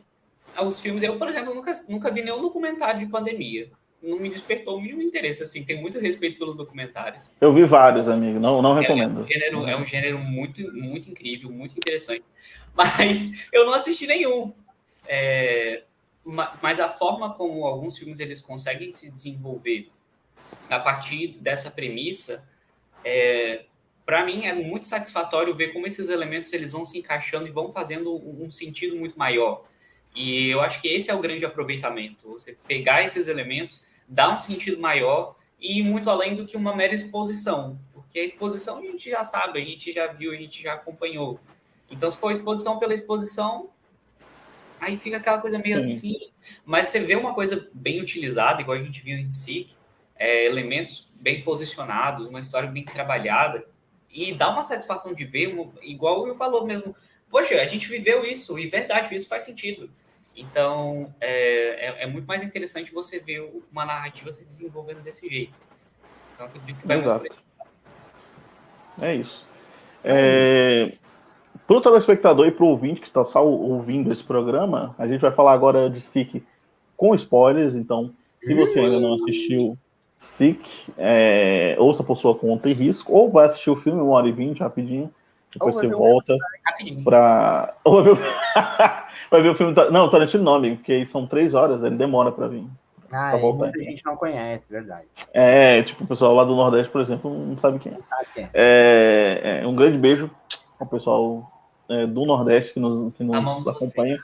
os 0.63 0.81
filmes, 0.81 1.03
eu, 1.03 1.19
por 1.19 1.29
exemplo, 1.29 1.55
nunca, 1.55 1.73
nunca 1.89 2.11
vi 2.11 2.23
nenhum 2.23 2.41
documentário 2.41 3.01
de 3.01 3.07
pandemia. 3.07 3.71
Não 4.03 4.19
me 4.19 4.29
despertou 4.29 4.77
o 4.77 4.81
mínimo 4.81 5.03
interesse, 5.03 5.43
assim, 5.43 5.65
tem 5.65 5.81
muito 5.81 5.99
respeito 5.99 6.39
pelos 6.39 6.57
documentários. 6.57 7.33
Eu 7.41 7.53
vi 7.53 7.65
vários, 7.65 8.09
amigo, 8.09 8.39
não, 8.39 8.63
não 8.63 8.75
recomendo. 8.75 9.21
É, 9.21 9.21
é, 9.21 9.25
um 9.25 9.27
gênero, 9.27 9.67
é 9.67 9.77
um 9.77 9.85
gênero 9.85 10.19
muito, 10.19 10.73
muito 10.73 11.11
incrível, 11.11 11.51
muito 11.51 11.77
interessante. 11.77 12.25
Mas 12.75 13.47
eu 13.53 13.67
não 13.67 13.75
assisti 13.75 14.07
nenhum. 14.07 14.53
É, 15.07 15.83
mas 16.63 16.79
a 16.79 16.89
forma 16.89 17.35
como 17.35 17.65
alguns 17.67 17.99
filmes 17.99 18.21
eles 18.21 18.41
conseguem 18.41 18.93
se 18.93 19.11
desenvolver 19.11 19.91
a 20.69 20.79
partir 20.79 21.39
dessa 21.41 21.71
premissa 21.71 22.49
é, 23.05 23.65
para 24.09 24.25
mim 24.25 24.47
é 24.47 24.55
muito 24.55 24.87
satisfatório 24.87 25.55
ver 25.55 25.71
como 25.75 25.87
esses 25.87 26.09
elementos 26.09 26.51
eles 26.55 26.73
vão 26.73 26.83
se 26.83 26.97
encaixando 26.97 27.47
e 27.47 27.51
vão 27.51 27.71
fazendo 27.71 28.17
um 28.43 28.51
sentido 28.51 28.97
muito 28.97 29.19
maior. 29.19 29.67
E 30.17 30.49
eu 30.49 30.63
acho 30.63 30.81
que 30.81 30.89
esse 30.89 31.11
é 31.11 31.15
o 31.15 31.21
grande 31.21 31.45
aproveitamento. 31.45 32.27
Você 32.31 32.57
pegar 32.67 33.05
esses 33.05 33.27
elementos, 33.27 33.83
dar 34.09 34.33
um 34.33 34.37
sentido 34.39 34.81
maior 34.81 35.37
e 35.61 35.81
ir 35.81 35.83
muito 35.83 36.09
além 36.09 36.35
do 36.35 36.47
que 36.47 36.57
uma 36.57 36.75
mera 36.75 36.95
exposição. 36.95 37.79
Porque 37.93 38.19
a 38.19 38.25
exposição 38.25 38.79
a 38.79 38.81
gente 38.81 39.11
já 39.11 39.23
sabe, 39.23 39.61
a 39.61 39.65
gente 39.67 39.93
já 39.93 40.07
viu, 40.07 40.33
a 40.33 40.37
gente 40.37 40.63
já 40.63 40.73
acompanhou. 40.73 41.39
Então, 41.91 42.11
se 42.11 42.17
for 42.17 42.31
exposição 42.31 42.79
pela 42.79 42.95
exposição, 42.95 43.69
aí 44.81 44.97
fica 44.97 45.19
aquela 45.19 45.37
coisa 45.37 45.59
meio 45.59 45.83
Sim. 45.83 45.93
assim. 45.93 46.31
Mas 46.65 46.89
você 46.89 47.01
vê 47.01 47.15
uma 47.15 47.35
coisa 47.35 47.69
bem 47.75 48.01
utilizada, 48.01 48.63
igual 48.63 48.79
a 48.79 48.83
gente 48.83 49.03
viu 49.03 49.19
em 49.19 49.29
SIC, 49.29 49.69
é, 50.17 50.47
elementos 50.47 51.07
bem 51.15 51.43
posicionados, 51.43 52.27
uma 52.27 52.41
história 52.41 52.71
bem 52.71 52.87
trabalhada 52.87 53.69
e 54.11 54.35
dá 54.35 54.51
uma 54.51 54.63
satisfação 54.63 55.15
de 55.15 55.25
ver, 55.25 55.55
igual 55.83 56.27
eu 56.27 56.35
falou 56.35 56.67
mesmo. 56.67 56.95
Poxa, 57.31 57.61
a 57.61 57.67
gente 57.67 57.89
viveu 57.89 58.25
isso, 58.25 58.59
e 58.59 58.69
verdade, 58.69 59.15
isso 59.15 59.29
faz 59.29 59.45
sentido. 59.45 59.91
Então, 60.35 61.13
é, 61.21 61.87
é, 61.87 62.03
é, 62.05 62.07
muito 62.07 62.27
mais 62.27 62.43
interessante 62.43 62.93
você 62.93 63.19
ver 63.19 63.51
uma 63.73 63.85
narrativa 63.85 64.31
se 64.31 64.45
desenvolvendo 64.45 65.03
desse 65.03 65.29
jeito. 65.29 65.55
Então, 66.35 66.47
acredito 66.47 66.81
que 66.81 66.87
vai 66.87 66.99
Exato. 66.99 67.27
É 69.01 69.15
isso. 69.15 69.47
É, 70.05 70.93
para 71.67 71.77
o 71.77 71.81
telespectador 71.81 72.47
e 72.47 72.53
para 72.53 72.65
o 72.65 72.69
ouvinte 72.69 73.01
que 73.01 73.09
está 73.09 73.25
só 73.25 73.45
ouvindo 73.45 74.13
esse 74.13 74.23
programa, 74.23 74.95
a 74.97 75.07
gente 75.07 75.21
vai 75.21 75.33
falar 75.33 75.53
agora 75.53 75.91
de 75.91 76.01
SIC 76.01 76.43
com 76.97 77.15
spoilers. 77.15 77.75
Então, 77.75 78.15
se 78.43 78.55
você 78.55 78.79
ainda 78.79 79.01
não 79.01 79.15
assistiu, 79.15 79.77
Sick, 80.19 80.93
é, 80.97 81.77
ouça 81.79 82.03
por 82.03 82.19
sua 82.19 82.35
conta 82.35 82.69
e 82.69 82.73
risco, 82.73 83.13
ou 83.13 83.31
vai 83.31 83.47
assistir 83.47 83.71
o 83.71 83.77
filme, 83.77 84.01
uma 84.01 84.17
hora 84.17 84.29
e 84.29 84.33
vinte, 84.33 84.61
rapidinho, 84.61 85.11
depois 85.53 85.75
você 85.75 85.89
volta 85.89 86.37
para. 87.05 87.75
Ou 87.83 88.03
vai 88.03 88.05
ver, 88.05 88.13
o... 88.13 88.17
vai 89.31 89.43
ver 89.43 89.49
o 89.49 89.55
filme. 89.55 89.75
Não, 89.91 90.11
Tarantino 90.11 90.45
não, 90.45 90.55
amigo, 90.55 90.77
porque 90.77 91.07
são 91.07 91.27
três 91.27 91.55
horas, 91.55 91.83
ele 91.83 91.97
demora 91.97 92.31
para 92.31 92.49
vir. 92.49 92.67
Ah, 93.11 93.31
pra 93.31 93.39
voltar. 93.39 93.65
muita 93.65 93.83
gente 93.83 94.05
não 94.05 94.17
conhece, 94.17 94.71
verdade. 94.71 95.07
É, 95.33 95.83
tipo, 95.83 96.05
o 96.05 96.07
pessoal 96.07 96.35
lá 96.35 96.45
do 96.45 96.55
Nordeste, 96.55 96.93
por 96.93 97.01
exemplo, 97.01 97.33
não 97.33 97.57
sabe 97.57 97.79
quem 97.79 97.93
é. 97.93 97.99
Ah, 98.11 98.23
é. 98.37 98.51
é, 98.53 99.61
é 99.63 99.67
um 99.67 99.75
grande 99.75 99.97
beijo 99.97 100.31
ao 100.79 100.87
pessoal 100.87 101.51
é, 101.89 102.07
do 102.07 102.27
Nordeste 102.27 102.75
que 102.75 102.81
nos, 102.81 103.15
que 103.15 103.25
nos 103.25 103.67
acompanha. 103.67 104.17
Vocês. 104.17 104.21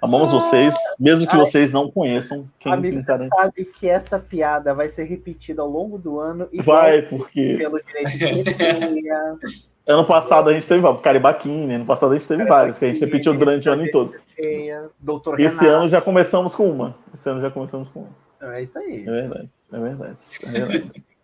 Amamos 0.00 0.30
ah, 0.30 0.34
vocês, 0.34 0.74
mesmo 0.98 1.26
que 1.26 1.34
ai, 1.34 1.38
vocês 1.38 1.72
não 1.72 1.90
conheçam 1.90 2.46
quem 2.58 2.72
amigo, 2.72 2.98
você 2.98 3.28
sabe 3.28 3.64
que 3.64 3.88
essa 3.88 4.18
piada 4.18 4.74
vai 4.74 4.88
ser 4.88 5.04
repetida 5.04 5.62
ao 5.62 5.68
longo 5.68 5.98
do 5.98 6.20
ano 6.20 6.48
e 6.52 6.60
vai, 6.62 7.02
porque 7.02 7.56
pelo 7.56 7.80
direito 7.82 8.18
de 8.18 9.66
Ano 9.86 10.04
passado 10.04 10.50
a 10.50 10.52
gente 10.52 10.66
teve 10.66 10.82
Caribaquine, 11.00 11.74
ano 11.74 11.86
passado 11.86 12.12
a 12.12 12.18
gente 12.18 12.26
teve 12.26 12.44
várias, 12.44 12.76
que 12.76 12.84
a 12.84 12.88
gente 12.88 12.98
repetiu 12.98 13.32
durante 13.34 13.68
o 13.68 13.72
ano 13.72 13.88
todo. 13.92 14.14
Doutor 14.98 15.38
Esse 15.38 15.56
Renato. 15.56 15.68
ano 15.68 15.88
já 15.88 16.00
começamos 16.00 16.56
com 16.56 16.68
uma. 16.68 16.96
Esse 17.14 17.30
ano 17.30 17.40
já 17.40 17.52
começamos 17.52 17.88
com 17.90 18.00
uma. 18.00 18.54
É 18.54 18.62
isso 18.62 18.76
aí. 18.78 19.02
É 19.02 19.10
verdade, 19.10 19.48
é 19.72 19.78
verdade. 19.78 20.16
É 20.42 20.50
verdade. 20.50 21.04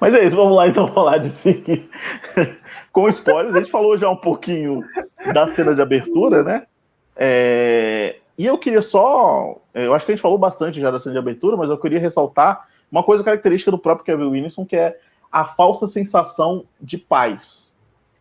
Mas 0.00 0.12
é 0.12 0.24
isso, 0.24 0.36
vamos 0.36 0.56
lá 0.56 0.68
então 0.68 0.88
falar 0.92 1.18
de 1.18 1.30
si 1.30 1.88
com 2.92 3.08
spoilers. 3.08 3.54
A 3.54 3.58
gente 3.60 3.70
falou 3.70 3.96
já 3.96 4.10
um 4.10 4.16
pouquinho 4.16 4.82
da 5.32 5.48
cena 5.54 5.74
de 5.74 5.80
abertura, 5.80 6.42
né? 6.42 6.66
É, 7.22 8.16
e 8.38 8.46
eu 8.46 8.56
queria 8.56 8.80
só. 8.80 9.60
Eu 9.74 9.92
acho 9.92 10.06
que 10.06 10.12
a 10.12 10.14
gente 10.14 10.22
falou 10.22 10.38
bastante 10.38 10.80
já 10.80 10.90
da 10.90 10.98
cena 10.98 11.12
de 11.12 11.18
abertura, 11.18 11.58
mas 11.58 11.68
eu 11.68 11.76
queria 11.76 12.00
ressaltar 12.00 12.66
uma 12.90 13.02
coisa 13.02 13.22
característica 13.22 13.70
do 13.70 13.78
próprio 13.78 14.06
Kevin 14.06 14.30
Williamson, 14.30 14.64
que 14.64 14.74
é 14.74 14.98
a 15.30 15.44
falsa 15.44 15.86
sensação 15.86 16.64
de 16.80 16.96
paz. 16.96 17.70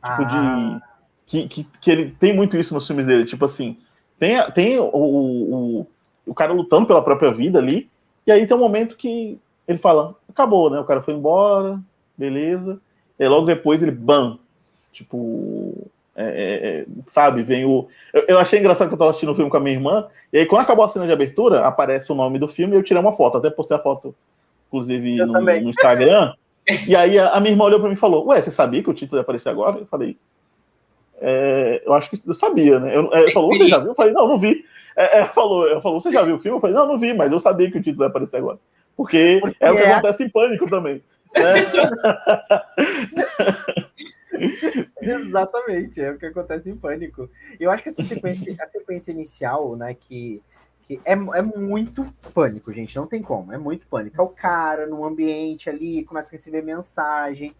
Ah. 0.02 0.18
Tipo, 0.18 0.30
de. 0.30 0.36
Ah. 0.36 0.82
Que, 1.26 1.48
que, 1.48 1.64
que, 1.64 1.92
ele 1.92 2.12
tem 2.20 2.36
muito 2.36 2.58
isso 2.58 2.74
nos 2.74 2.86
filmes 2.86 3.06
dele. 3.06 3.24
Tipo 3.24 3.46
assim, 3.46 3.78
tem, 4.18 4.36
tem 4.52 4.80
o, 4.80 4.90
o, 4.94 5.88
o 6.26 6.34
cara 6.34 6.52
lutando 6.52 6.88
pela 6.88 7.04
própria 7.04 7.32
vida 7.32 7.60
ali, 7.60 7.90
e 8.26 8.32
aí 8.32 8.46
tem 8.46 8.58
um 8.58 8.60
momento 8.60 8.98
que 8.98 9.40
ele 9.68 9.78
fala, 9.78 10.16
acabou, 10.28 10.70
né? 10.70 10.80
O 10.80 10.86
cara 10.86 11.02
foi 11.02 11.14
embora, 11.14 11.80
beleza. 12.18 12.82
E 13.18 13.28
logo 13.28 13.46
depois 13.46 13.82
ele, 13.84 13.92
bam, 13.92 14.40
tipo, 14.92 15.90
é, 16.22 16.26
é, 16.26 16.82
é, 16.82 16.86
sabe, 17.08 17.42
vem 17.44 17.64
o. 17.64 17.88
Eu, 18.14 18.26
eu, 18.28 18.40
achei 18.40 18.60
engraçado 18.60 18.90
que 18.90 18.94
eu 18.94 18.98
tava 18.98 19.12
assistindo 19.12 19.32
o 19.32 19.36
filme 19.36 19.50
com 19.50 19.56
a 19.56 19.62
minha 19.62 19.76
irmã, 19.76 20.08
e 20.34 20.38
aí 20.38 20.46
quando 20.46 20.64
acabou 20.64 20.84
a 20.84 20.90
cena 20.90 21.06
de 21.06 21.14
abertura, 21.14 21.66
aparece 21.66 22.12
o 22.12 22.16
nome 22.16 22.38
do 22.38 22.48
filme 22.50 22.76
e 22.76 22.78
eu 22.78 22.84
tirei 22.84 23.02
uma 23.02 23.16
foto, 23.16 23.38
até 23.38 23.50
postei 23.50 23.78
a 23.78 23.80
foto, 23.80 24.14
inclusive, 24.68 25.16
no, 25.16 25.34
no, 25.34 25.70
Instagram. 25.70 26.34
e 26.86 26.94
aí 26.94 27.18
a, 27.18 27.30
a, 27.30 27.40
minha 27.40 27.54
irmã 27.54 27.64
olhou 27.64 27.80
pra 27.80 27.88
mim 27.88 27.96
e 27.96 28.00
falou: 28.00 28.28
Ué, 28.28 28.42
você 28.42 28.52
sabia 28.52 28.84
que 28.84 28.90
o 28.90 28.94
título 28.94 29.18
ia 29.18 29.22
aparecer 29.22 29.48
agora? 29.48 29.78
Eu 29.78 29.86
falei, 29.86 30.18
é, 31.22 31.84
eu 31.86 31.94
acho 31.94 32.10
que 32.10 32.22
eu 32.28 32.34
sabia, 32.34 32.82
né? 32.82 32.96
Eu, 32.96 33.10
é, 33.14 33.32
falou, 33.32 33.54
você 33.54 33.70
já 33.70 33.78
viu? 33.78 33.88
Eu 33.88 33.96
falei, 33.96 34.12
não, 34.12 34.28
não 34.28 34.38
vi. 34.38 34.66
É, 34.98 35.20
é, 35.20 35.26
falou, 35.26 35.68
eu 35.68 35.82
falou, 35.82 36.02
você 36.02 36.12
já 36.12 36.22
viu 36.22 36.36
o 36.36 36.40
filme? 36.40 36.58
Eu 36.58 36.62
falei, 36.62 36.76
não, 36.76 36.86
não 36.86 37.00
vi, 37.00 37.14
mas 37.14 37.32
eu 37.32 37.40
sabia 37.40 37.72
que 37.72 37.78
o 37.78 37.82
título 37.82 38.04
ia 38.04 38.10
aparecer 38.10 38.38
agora. 38.38 38.58
Porque, 38.98 39.40
Porque 39.42 39.56
é 39.62 39.72
o 39.72 39.76
que 39.78 39.84
acontece 39.84 40.24
em 40.26 40.30
pânico 40.30 40.70
também. 40.70 41.02
Né? 41.34 41.54
Exatamente, 45.02 46.02
é 46.02 46.12
o 46.12 46.18
que 46.18 46.26
acontece 46.26 46.70
em 46.70 46.76
pânico. 46.76 47.30
Eu 47.60 47.72
acho 47.72 47.84
que 47.84 47.90
essa 47.90 48.04
sequência, 48.04 48.56
a 48.60 48.68
sequência 48.68 49.12
inicial, 49.12 49.76
né, 49.76 49.94
que, 49.94 50.42
que 50.84 51.00
é, 51.06 51.14
é 51.14 51.42
muito 51.42 52.06
pânico, 52.34 52.74
gente, 52.74 52.96
não 52.96 53.08
tem 53.08 53.22
como, 53.22 53.54
é 53.54 53.58
muito 53.58 53.88
pânico. 53.88 54.20
É 54.20 54.24
o 54.24 54.30
cara 54.30 54.88
num 54.88 55.06
ambiente 55.06 55.70
ali, 55.70 56.04
começa 56.04 56.30
a 56.30 56.34
receber 56.34 56.62
mensagem, 56.62 57.56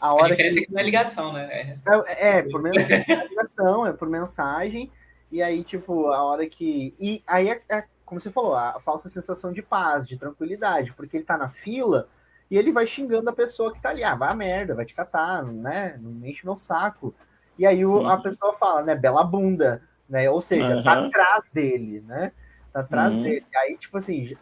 a, 0.00 0.14
hora 0.14 0.26
a 0.26 0.30
diferença 0.30 0.56
que... 0.56 0.62
é 0.62 0.66
que 0.66 0.72
não 0.72 0.80
é 0.80 0.84
ligação, 0.84 1.32
né? 1.32 1.48
É, 1.50 1.78
é, 2.06 2.38
é 2.38 2.42
por 2.42 2.62
mensagem, 2.62 3.04
é 3.08 3.28
ligação, 3.28 3.86
é 3.86 3.92
por 3.92 4.08
mensagem. 4.08 4.90
E 5.30 5.42
aí, 5.42 5.64
tipo, 5.64 6.08
a 6.08 6.22
hora 6.22 6.46
que. 6.46 6.94
E 6.98 7.22
aí 7.26 7.48
é, 7.48 7.60
é, 7.68 7.84
como 8.04 8.20
você 8.20 8.30
falou, 8.30 8.54
a 8.54 8.78
falsa 8.80 9.08
sensação 9.08 9.52
de 9.52 9.62
paz, 9.62 10.06
de 10.06 10.16
tranquilidade, 10.16 10.92
porque 10.92 11.16
ele 11.16 11.24
tá 11.24 11.36
na 11.36 11.48
fila 11.48 12.08
e 12.50 12.56
ele 12.56 12.72
vai 12.72 12.86
xingando 12.86 13.28
a 13.30 13.32
pessoa 13.32 13.72
que 13.72 13.80
tá 13.80 13.90
ali, 13.90 14.04
ah, 14.04 14.14
vai 14.14 14.30
a 14.30 14.36
merda, 14.36 14.74
vai 14.74 14.84
te 14.84 14.94
catar, 14.94 15.42
né? 15.42 15.98
Não 16.00 16.26
enche 16.26 16.44
meu 16.44 16.58
saco. 16.58 17.14
E 17.58 17.66
aí 17.66 17.84
o, 17.84 18.06
a 18.06 18.14
uhum. 18.14 18.22
pessoa 18.22 18.54
fala, 18.54 18.82
né, 18.82 18.94
bela 18.94 19.24
bunda, 19.24 19.82
né? 20.08 20.28
Ou 20.28 20.42
seja, 20.42 20.76
uhum. 20.76 20.82
tá 20.82 21.06
atrás 21.06 21.50
dele, 21.50 22.02
né? 22.06 22.32
Tá 22.72 22.80
atrás 22.80 23.14
uhum. 23.14 23.22
dele. 23.22 23.46
Aí, 23.56 23.76
tipo 23.78 23.96
assim, 23.96 24.36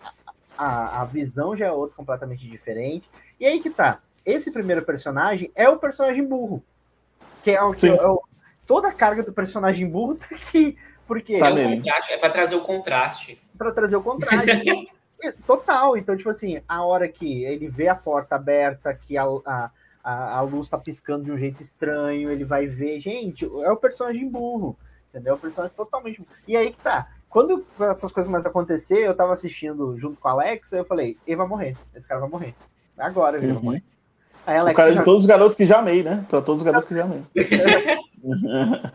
a, 0.56 1.02
a 1.02 1.04
visão 1.04 1.56
já 1.56 1.66
é 1.66 1.72
outra 1.72 1.96
completamente 1.96 2.48
diferente. 2.48 3.08
E 3.38 3.46
aí 3.46 3.60
que 3.60 3.70
tá 3.70 4.00
esse 4.24 4.52
primeiro 4.52 4.82
personagem 4.82 5.50
é 5.54 5.68
o 5.68 5.78
personagem 5.78 6.24
burro. 6.24 6.62
Que 7.42 7.52
é 7.52 7.62
o 7.62 7.72
que 7.72 7.88
é 7.88 8.06
o, 8.06 8.22
toda 8.66 8.88
a 8.88 8.92
carga 8.92 9.22
do 9.22 9.32
personagem 9.32 9.88
burro 9.88 10.14
tá 10.14 10.26
aqui. 10.30 10.76
Porque 11.06 11.38
tá 11.38 11.50
é, 11.50 12.14
é 12.14 12.18
para 12.18 12.30
trazer 12.30 12.54
o 12.54 12.62
contraste. 12.62 13.40
Para 13.58 13.72
trazer 13.72 13.96
o 13.96 14.02
contraste. 14.02 14.92
Total. 15.46 15.96
Então, 15.96 16.16
tipo 16.16 16.30
assim, 16.30 16.60
a 16.68 16.84
hora 16.84 17.06
que 17.06 17.44
ele 17.44 17.68
vê 17.68 17.88
a 17.88 17.94
porta 17.94 18.34
aberta, 18.34 18.92
que 18.94 19.16
a, 19.16 19.24
a, 19.24 19.70
a, 20.38 20.40
luz 20.40 20.68
tá 20.68 20.78
piscando 20.78 21.24
de 21.24 21.32
um 21.32 21.38
jeito 21.38 21.60
estranho, 21.60 22.30
ele 22.30 22.44
vai 22.44 22.66
ver. 22.66 23.00
Gente, 23.00 23.44
é 23.44 23.70
o 23.70 23.76
personagem 23.76 24.28
burro. 24.28 24.76
Entendeu? 25.10 25.34
É 25.34 25.36
o 25.36 25.40
personagem 25.40 25.76
totalmente 25.76 26.18
burro. 26.18 26.30
E 26.48 26.56
aí 26.56 26.72
que 26.72 26.80
tá. 26.80 27.08
Quando 27.28 27.64
essas 27.80 28.12
coisas 28.12 28.32
a 28.32 28.48
acontecer, 28.48 28.98
eu 28.98 29.14
tava 29.14 29.32
assistindo 29.32 29.98
junto 29.98 30.20
com 30.20 30.28
a 30.28 30.32
Alexa, 30.32 30.76
eu 30.76 30.84
falei, 30.84 31.16
ele 31.26 31.36
vai 31.36 31.46
morrer. 31.46 31.76
Esse 31.94 32.06
cara 32.06 32.20
vai 32.20 32.28
morrer. 32.28 32.54
Agora 32.98 33.38
ele 33.38 33.46
uhum. 33.46 33.54
vai 33.54 33.62
morrer. 33.62 33.82
Aí, 34.46 34.56
Alex, 34.56 34.74
o 34.74 34.76
cara 34.76 34.92
já... 34.92 34.98
de 34.98 35.04
todos 35.04 35.22
os 35.22 35.26
garotos 35.26 35.56
que 35.56 35.64
já 35.64 35.78
amei, 35.78 36.02
né? 36.02 36.26
Para 36.28 36.42
todos 36.42 36.60
os 36.60 36.66
garotos 36.66 36.88
que 36.88 36.94
já 36.94 37.04
amei. 37.04 37.22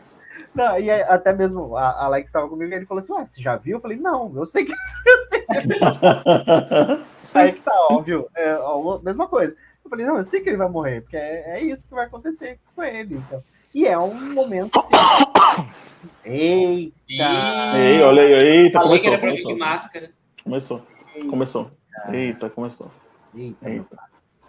Não, 0.54 0.80
e 0.80 0.90
até 0.90 1.34
mesmo 1.34 1.78
a 1.78 2.06
Alex 2.06 2.30
estava 2.30 2.50
comigo 2.50 2.72
e 2.72 2.76
ele 2.76 2.86
falou 2.86 3.00
assim: 3.00 3.14
Ué, 3.14 3.28
você 3.28 3.42
já 3.42 3.56
viu? 3.56 3.78
Eu 3.78 3.82
falei: 3.82 3.98
Não, 3.98 4.34
eu 4.36 4.46
sei 4.46 4.66
que. 4.66 4.72
Eu. 4.72 5.27
Aí 7.34 7.54
que 7.54 7.62
tá, 7.62 7.74
óbvio. 7.90 8.28
É 8.36 8.52
a 8.52 9.00
mesma 9.04 9.28
coisa. 9.28 9.56
Eu 9.84 9.90
falei: 9.90 10.06
Não, 10.06 10.18
eu 10.18 10.24
sei 10.24 10.42
que 10.42 10.50
ele 10.50 10.58
vai 10.58 10.70
morrer, 10.70 11.02
porque 11.02 11.18
é, 11.18 11.58
é 11.58 11.64
isso 11.64 11.88
que 11.88 11.96
vai 11.96 12.06
acontecer 12.06 12.60
com 12.76 12.84
ele. 12.84 13.16
Então. 13.16 13.44
E 13.74 13.86
é 13.86 13.98
um 13.98 14.34
momento 14.34 14.78
assim. 14.80 14.94
Eita! 16.24 17.78
Ei, 17.78 18.02
olha 18.02 18.22
aí, 18.24 18.34
eita, 18.34 18.80
Falei 18.80 19.00
começou, 19.00 19.00
que 19.00 19.08
era 19.08 19.18
pra 19.18 19.30
começou. 19.30 19.54
de 19.54 19.60
máscara. 19.60 20.12
Começou, 20.44 20.82
começou. 21.30 21.72
Eita, 22.12 22.50
começou. 22.50 22.92
Eita. 23.36 23.70
eita. 23.70 23.98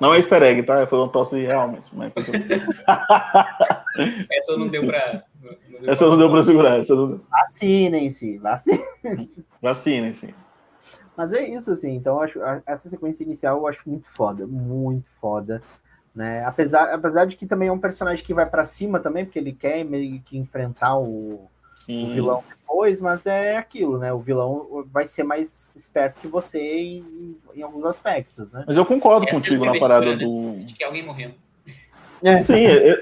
Não 0.01 0.15
é 0.15 0.19
easter 0.19 0.43
egg, 0.43 0.63
tá? 0.63 0.87
Foi 0.87 0.99
um 1.01 1.09
tosse 1.09 1.45
realmente. 1.45 1.89
Mas... 1.93 2.13
essa 4.31 4.57
não 4.57 4.69
deu 4.69 4.87
pra. 4.87 5.25
Não 5.43 5.81
deu 5.81 5.91
essa 5.91 6.05
pra... 6.05 6.09
não 6.11 6.19
deu 6.19 6.31
pra 6.31 6.43
segurar. 6.45 6.79
Essa 6.79 6.95
não... 6.95 7.21
Vacinem-se, 7.31 8.39
vacinem. 8.39 8.85
Vacinem-se. 9.61 10.35
Mas 11.19 11.33
é 11.33 11.49
isso, 11.49 11.73
assim. 11.73 11.97
Então, 11.97 12.21
acho, 12.21 12.39
essa 12.65 12.89
sequência 12.89 13.25
inicial 13.25 13.57
eu 13.59 13.67
acho 13.67 13.81
muito 13.85 14.07
foda, 14.17 14.47
muito 14.47 15.09
foda. 15.21 15.61
Né? 16.15 16.45
Apesar, 16.45 16.95
apesar 16.95 17.25
de 17.25 17.37
que 17.37 17.45
também 17.45 17.67
é 17.69 17.73
um 17.73 17.79
personagem 17.79 18.25
que 18.25 18.33
vai 18.33 18.47
para 18.47 18.65
cima 18.65 19.01
também, 19.01 19.25
porque 19.25 19.41
ele 19.41 19.53
quer 19.53 19.85
meio 19.85 20.21
que 20.21 20.39
enfrentar 20.39 20.97
o, 20.97 21.49
o 21.89 22.07
vilão 22.13 22.45
depois, 22.49 23.01
mas 23.01 23.27
é 23.27 23.57
aquilo, 23.57 23.99
né? 23.99 24.13
O 24.13 24.21
vilão 24.21 24.87
vai 24.93 25.09
ser 25.09 25.25
mais 25.25 25.69
esperto 25.75 26.21
que 26.21 26.29
você 26.29 26.61
em, 26.61 27.37
em 27.53 27.63
alguns 27.63 27.85
aspectos, 27.85 28.53
né? 28.53 28.63
Mas 28.65 28.77
eu 28.77 28.87
concordo 28.87 29.27
Essa 29.27 29.35
contigo 29.35 29.65
na 29.65 29.77
parada 29.77 30.17
do. 30.17 30.61
De 30.61 30.75
que 30.75 30.85
alguém 30.85 31.05
morreu. 31.05 31.33
É, 32.23 32.43
Sim, 32.43 32.63
eu, 32.63 32.97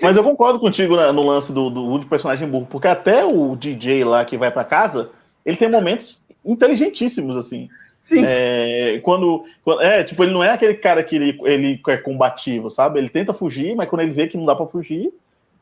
mas 0.00 0.16
eu 0.16 0.24
concordo 0.24 0.58
contigo 0.58 0.96
no 1.12 1.26
lance 1.26 1.52
do, 1.52 1.70
do, 1.70 1.98
do, 1.98 2.06
personagem 2.06 2.48
burro, 2.48 2.66
porque 2.70 2.88
até 2.88 3.24
o 3.24 3.56
DJ 3.56 4.04
lá 4.04 4.24
que 4.24 4.38
vai 4.38 4.50
para 4.50 4.64
casa, 4.64 5.10
ele 5.44 5.56
tem 5.56 5.70
momentos 5.70 6.21
inteligentíssimos, 6.44 7.36
assim. 7.36 7.68
Sim. 7.98 8.24
É, 8.26 8.98
quando, 9.04 9.44
quando, 9.64 9.80
é, 9.80 10.02
tipo, 10.02 10.24
ele 10.24 10.32
não 10.32 10.42
é 10.42 10.50
aquele 10.50 10.74
cara 10.74 11.04
que 11.04 11.14
ele, 11.14 11.38
ele 11.44 11.80
é 11.86 11.96
combativo, 11.96 12.68
sabe? 12.68 12.98
Ele 12.98 13.08
tenta 13.08 13.32
fugir, 13.32 13.76
mas 13.76 13.88
quando 13.88 14.02
ele 14.02 14.12
vê 14.12 14.26
que 14.26 14.36
não 14.36 14.44
dá 14.44 14.56
para 14.56 14.66
fugir, 14.66 15.12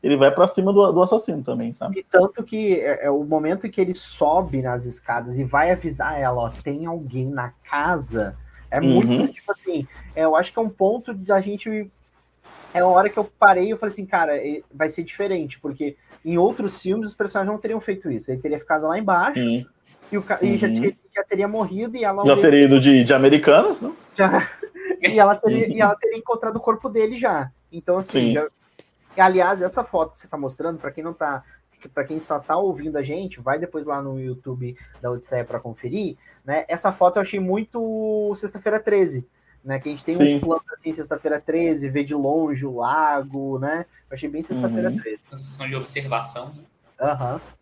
ele 0.01 0.17
vai 0.17 0.31
para 0.31 0.47
cima 0.47 0.73
do, 0.73 0.91
do, 0.91 1.03
assassino 1.03 1.43
também, 1.43 1.73
sabe? 1.73 1.99
E 1.99 2.03
tanto 2.03 2.43
que 2.43 2.73
é, 2.73 3.05
é, 3.05 3.11
o 3.11 3.23
momento 3.23 3.69
que 3.69 3.79
ele 3.79 3.93
sobe 3.93 4.61
nas 4.61 4.85
escadas 4.85 5.37
e 5.37 5.43
vai 5.43 5.69
avisar 5.69 6.19
ela, 6.19 6.41
ó, 6.41 6.49
tem 6.49 6.87
alguém 6.87 7.27
na 7.27 7.53
casa, 7.63 8.35
é 8.71 8.79
uhum. 8.79 8.87
muito, 8.87 9.33
tipo 9.33 9.51
assim, 9.51 9.87
é, 10.15 10.23
eu 10.23 10.35
acho 10.35 10.51
que 10.51 10.57
é 10.57 10.61
um 10.61 10.69
ponto 10.69 11.13
da 11.13 11.39
gente. 11.39 11.91
É 12.73 12.79
a 12.79 12.87
hora 12.87 13.09
que 13.09 13.19
eu 13.19 13.29
parei 13.37 13.65
e 13.65 13.69
eu 13.69 13.77
falei 13.77 13.91
assim, 13.91 14.05
cara, 14.05 14.33
vai 14.73 14.89
ser 14.89 15.03
diferente, 15.03 15.59
porque 15.59 15.95
em 16.25 16.37
outros 16.37 16.81
filmes 16.81 17.09
os 17.09 17.15
personagens 17.15 17.53
não 17.53 17.61
teriam 17.61 17.81
feito 17.81 18.09
isso. 18.09 18.31
Ele 18.31 18.41
teria 18.41 18.57
ficado 18.57 18.87
lá 18.87 18.97
embaixo 18.97 19.43
uhum. 19.43 19.65
E, 20.11 20.17
o, 20.17 20.25
e 20.41 20.57
já, 20.57 20.67
uhum. 20.67 20.93
já, 21.15 21.23
teria 21.23 21.47
morrido 21.47 21.95
e 21.95 22.03
ela. 22.03 22.25
Já 22.25 22.35
teria 22.35 22.65
ido 22.65 22.79
de, 22.79 23.03
de 23.03 23.13
americanos, 23.13 23.79
não? 23.79 23.95
Já. 24.15 24.47
e, 25.01 25.19
ela 25.19 25.35
teria, 25.35 25.67
e 25.67 25.79
ela 25.79 25.95
teria 25.95 26.17
encontrado 26.17 26.55
o 26.57 26.61
corpo 26.61 26.89
dele 26.89 27.17
já. 27.17 27.51
Então, 27.71 27.97
assim, 27.97 28.33
já, 28.33 28.47
Aliás, 29.17 29.61
essa 29.61 29.83
foto 29.83 30.11
que 30.11 30.19
você 30.19 30.27
está 30.27 30.37
mostrando, 30.37 30.79
para 30.79 30.91
quem 30.91 31.03
não 31.03 31.13
tá, 31.13 31.43
para 31.93 32.03
quem 32.03 32.19
só 32.19 32.37
está 32.37 32.55
ouvindo 32.57 32.97
a 32.97 33.03
gente, 33.03 33.41
vai 33.41 33.59
depois 33.59 33.85
lá 33.85 34.01
no 34.01 34.19
YouTube 34.19 34.77
da 35.01 35.11
Odisseia 35.11 35.43
para 35.43 35.59
conferir, 35.59 36.17
né? 36.45 36.65
Essa 36.67 36.91
foto 36.91 37.17
eu 37.17 37.21
achei 37.21 37.39
muito 37.39 38.33
sexta-feira 38.35 38.79
13, 38.79 39.27
né? 39.63 39.79
Que 39.79 39.89
a 39.89 39.91
gente 39.91 40.03
tem 40.03 40.15
Sim. 40.15 40.35
uns 40.35 40.41
planos 40.41 40.63
assim, 40.71 40.93
sexta-feira 40.93 41.41
13, 41.41 41.89
ver 41.89 42.03
de 42.03 42.15
longe 42.15 42.65
o 42.65 42.77
lago, 42.77 43.59
né? 43.59 43.85
Eu 44.09 44.15
achei 44.15 44.29
bem 44.29 44.43
sexta-feira 44.43 44.89
uhum. 44.89 44.97
13. 44.97 45.23
Sensação 45.23 45.67
de 45.67 45.75
observação. 45.75 46.49
Né? 46.49 46.63
Aham. 46.99 47.33
Uhum. 47.33 47.60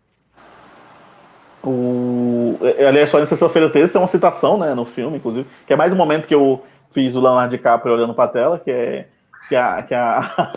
O... 1.64 2.58
É, 2.62 2.88
aliás, 2.88 3.10
só 3.10 3.22
em 3.22 3.26
sexta-feira 3.26 3.70
13 3.70 3.92
tem 3.92 4.02
uma 4.02 4.08
citação, 4.08 4.58
né, 4.58 4.74
no 4.74 4.86
filme, 4.86 5.18
inclusive, 5.18 5.48
que 5.68 5.74
é 5.74 5.76
mais 5.76 5.92
um 5.92 5.98
momento 5.98 6.28
que 6.28 6.36
eu 6.36 6.64
fiz 6.92 7.16
o 7.16 7.22
Leonardo 7.22 7.56
DiCaprio 7.56 7.94
olhando 7.94 8.14
para 8.14 8.26
a 8.26 8.30
tela, 8.30 8.60
que 8.60 8.72
é 8.72 9.08
que 9.48 9.56
a, 9.56 9.82
que 9.82 9.96
a, 9.96 10.54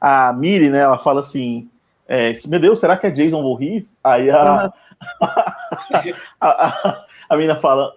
a 0.00 0.32
Miri, 0.32 0.68
né, 0.68 0.80
ela 0.80 0.98
fala 0.98 1.20
assim, 1.20 1.70
é, 2.08 2.32
meu 2.48 2.60
Deus, 2.60 2.80
será 2.80 2.96
que 2.96 3.06
é 3.06 3.10
Jason 3.10 3.40
Voorhees? 3.40 3.98
Aí 4.02 4.30
a, 4.30 4.72
a, 6.40 6.48
a, 6.48 7.04
a 7.28 7.36
menina 7.36 7.56
fala, 7.56 7.92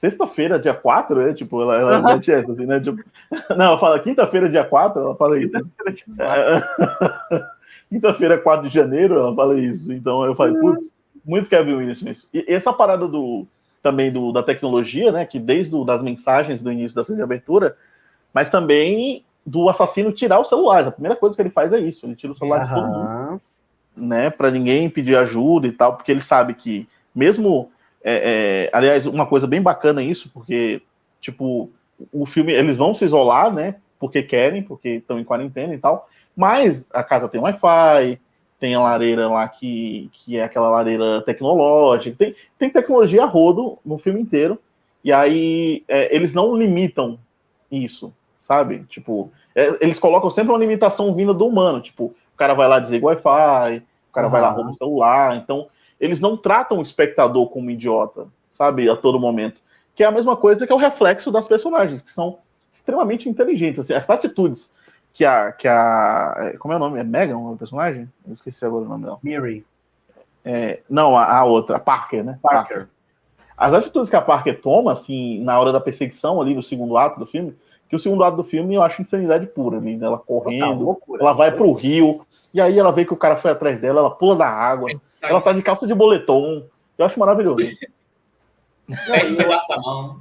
sexta-feira, 0.00 0.58
dia 0.58 0.72
4, 0.74 1.14
né? 1.16 1.34
Tipo, 1.34 1.62
ela, 1.62 1.76
ela 1.76 2.00
mete 2.00 2.32
essa, 2.32 2.52
assim, 2.52 2.64
né? 2.64 2.80
Tipo, 2.80 3.02
não, 3.56 3.64
ela 3.66 3.78
fala 3.78 4.00
quinta-feira, 4.00 4.48
dia 4.48 4.64
4, 4.64 5.00
ela 5.00 5.14
fala 5.14 5.38
isso. 5.38 5.52
Quinta-feira, 7.90 8.38
4 8.38 8.68
de 8.68 8.74
janeiro, 8.74 9.18
ela 9.18 9.34
fala 9.34 9.58
isso. 9.58 9.92
Então 9.92 10.24
eu 10.24 10.34
falei, 10.34 10.54
putz, 10.54 10.92
muito 11.24 11.48
Kevin 11.48 11.74
Williams 11.74 12.02
nisso. 12.02 12.28
E 12.32 12.44
essa 12.48 12.72
parada 12.72 13.06
do 13.06 13.46
também 13.82 14.12
do, 14.12 14.32
da 14.32 14.42
tecnologia, 14.42 15.10
né? 15.10 15.26
Que 15.26 15.38
desde 15.38 15.74
o, 15.74 15.84
das 15.84 16.02
mensagens 16.02 16.62
do 16.62 16.70
início 16.70 16.94
da 16.94 17.02
cena 17.02 17.16
de 17.16 17.22
abertura, 17.22 17.76
mas 18.32 18.48
também 18.48 19.24
do 19.44 19.68
assassino 19.68 20.12
tirar 20.12 20.38
o 20.38 20.44
celular. 20.44 20.86
A 20.86 20.90
primeira 20.90 21.16
coisa 21.16 21.34
que 21.34 21.42
ele 21.42 21.50
faz 21.50 21.72
é 21.72 21.78
isso, 21.78 22.06
ele 22.06 22.14
tira 22.14 22.32
o 22.32 22.36
celular 22.36 22.60
uhum. 22.60 22.66
de 22.68 22.74
todo 22.74 22.86
mundo, 22.86 23.40
né, 23.96 24.30
para 24.30 24.50
ninguém 24.50 24.88
pedir 24.88 25.16
ajuda 25.16 25.66
e 25.66 25.72
tal, 25.72 25.96
porque 25.96 26.12
ele 26.12 26.20
sabe 26.20 26.54
que 26.54 26.88
mesmo, 27.14 27.70
é, 28.04 28.68
é, 28.72 28.76
aliás, 28.76 29.06
uma 29.06 29.26
coisa 29.26 29.46
bem 29.46 29.60
bacana 29.60 30.02
isso, 30.02 30.30
porque 30.32 30.82
tipo 31.20 31.70
o 32.12 32.24
filme 32.24 32.52
eles 32.52 32.76
vão 32.76 32.94
se 32.94 33.04
isolar, 33.04 33.52
né, 33.52 33.76
porque 33.98 34.22
querem, 34.22 34.62
porque 34.62 34.88
estão 34.88 35.18
em 35.18 35.24
quarentena 35.24 35.74
e 35.74 35.78
tal, 35.78 36.08
mas 36.40 36.86
a 36.90 37.04
casa 37.04 37.28
tem 37.28 37.38
Wi-Fi, 37.38 38.18
tem 38.58 38.74
a 38.74 38.80
lareira 38.80 39.28
lá 39.28 39.46
que, 39.46 40.10
que 40.14 40.38
é 40.38 40.44
aquela 40.44 40.70
lareira 40.70 41.20
tecnológica, 41.20 42.16
tem, 42.16 42.34
tem 42.58 42.70
tecnologia 42.70 43.24
a 43.24 43.26
rodo 43.26 43.78
no 43.84 43.98
filme 43.98 44.22
inteiro, 44.22 44.58
e 45.04 45.12
aí 45.12 45.84
é, 45.86 46.14
eles 46.16 46.32
não 46.32 46.56
limitam 46.56 47.18
isso. 47.70 48.10
sabe? 48.40 48.84
Tipo, 48.88 49.30
é, 49.54 49.76
eles 49.82 49.98
colocam 49.98 50.30
sempre 50.30 50.50
uma 50.50 50.58
limitação 50.58 51.14
vinda 51.14 51.34
do 51.34 51.46
humano, 51.46 51.82
tipo, 51.82 52.04
o 52.06 52.36
cara 52.38 52.54
vai 52.54 52.66
lá 52.66 52.80
desliga 52.80 53.04
o 53.04 53.08
Wi-Fi, 53.08 53.82
o 54.08 54.12
cara 54.12 54.26
uhum. 54.26 54.32
vai 54.32 54.40
lá 54.40 54.50
rouba 54.50 54.70
o 54.70 54.74
celular, 54.74 55.36
então 55.36 55.68
eles 56.00 56.20
não 56.20 56.38
tratam 56.38 56.78
o 56.78 56.82
espectador 56.82 57.50
como 57.50 57.70
idiota, 57.70 58.28
sabe, 58.50 58.88
a 58.88 58.96
todo 58.96 59.20
momento. 59.20 59.60
Que 59.94 60.02
é 60.02 60.06
a 60.06 60.10
mesma 60.10 60.38
coisa 60.38 60.66
que 60.66 60.72
é 60.72 60.74
o 60.74 60.78
reflexo 60.78 61.30
das 61.30 61.46
personagens, 61.46 62.00
que 62.00 62.10
são 62.10 62.38
extremamente 62.72 63.28
inteligentes, 63.28 63.80
assim, 63.80 63.92
as 63.92 64.08
atitudes 64.08 64.74
que 65.12 65.24
a, 65.24 65.52
que 65.52 65.68
a. 65.68 66.34
É, 66.38 66.56
como 66.56 66.72
é 66.72 66.76
o 66.76 66.80
nome? 66.80 66.98
É 66.98 67.04
Megan 67.04 67.38
o 67.38 67.56
personagem? 67.56 68.08
Eu 68.26 68.34
esqueci 68.34 68.64
agora 68.64 68.84
o 68.84 68.88
nome 68.88 69.04
dela. 69.04 69.18
Miri. 69.22 69.64
É, 70.44 70.80
não, 70.88 71.16
a, 71.16 71.38
a, 71.38 71.44
outra, 71.44 71.76
a 71.76 71.80
Parker, 71.80 72.24
né? 72.24 72.38
Parker. 72.42 72.78
Parker. 72.78 72.88
As 73.56 73.74
atitudes 73.74 74.08
que 74.08 74.16
a 74.16 74.22
Parker 74.22 74.60
toma, 74.60 74.92
assim, 74.92 75.42
na 75.44 75.58
hora 75.60 75.70
da 75.70 75.80
perseguição 75.80 76.40
ali 76.40 76.54
no 76.54 76.62
segundo 76.62 76.96
ato 76.96 77.18
do 77.20 77.26
filme, 77.26 77.54
que 77.90 77.96
o 77.96 78.00
segundo 78.00 78.24
ato 78.24 78.38
do 78.38 78.44
filme 78.44 78.74
eu 78.74 78.82
acho 78.82 79.02
insanidade 79.02 79.46
pura, 79.46 79.76
ali, 79.76 79.96
né? 79.96 80.06
ela 80.06 80.16
correndo, 80.16 80.82
loucura, 80.82 81.22
ela 81.22 81.34
vai 81.34 81.52
pro 81.52 81.72
rio, 81.74 82.24
e 82.54 82.60
aí 82.60 82.78
ela 82.78 82.90
vê 82.90 83.04
que 83.04 83.12
o 83.12 83.18
cara 83.18 83.36
foi 83.36 83.50
atrás 83.50 83.78
dela, 83.78 84.00
ela 84.00 84.10
pula 84.10 84.36
da 84.36 84.46
água, 84.46 84.90
ela 85.22 85.42
tá 85.42 85.52
de 85.52 85.60
calça 85.60 85.86
de 85.86 85.94
boletom. 85.94 86.64
Eu 86.96 87.04
acho 87.04 87.20
maravilhoso. 87.20 87.66
Perde 89.06 89.34
o 89.34 89.82
mão. 89.82 90.20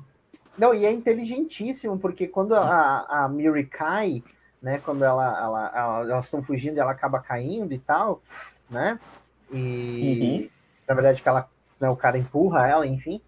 Não, 0.57 0.73
e 0.73 0.85
é 0.85 0.91
inteligentíssimo, 0.91 1.97
porque 1.97 2.27
quando 2.27 2.53
a, 2.53 3.05
a 3.07 3.29
Miri 3.29 3.65
cai, 3.65 4.21
né? 4.61 4.79
Quando 4.83 5.03
ela, 5.03 5.25
ela, 5.25 5.71
ela 5.75 5.99
elas 6.01 6.25
estão 6.25 6.43
fugindo 6.43 6.77
e 6.77 6.79
ela 6.79 6.91
acaba 6.91 7.19
caindo 7.19 7.73
e 7.73 7.79
tal, 7.79 8.21
né? 8.69 8.99
E 9.51 10.19
uhum. 10.21 10.49
na 10.87 10.95
verdade 10.95 11.21
que 11.21 11.29
ela, 11.29 11.47
né, 11.79 11.89
o 11.89 11.95
cara 11.95 12.17
empurra 12.17 12.67
ela, 12.67 12.85
enfim. 12.85 13.21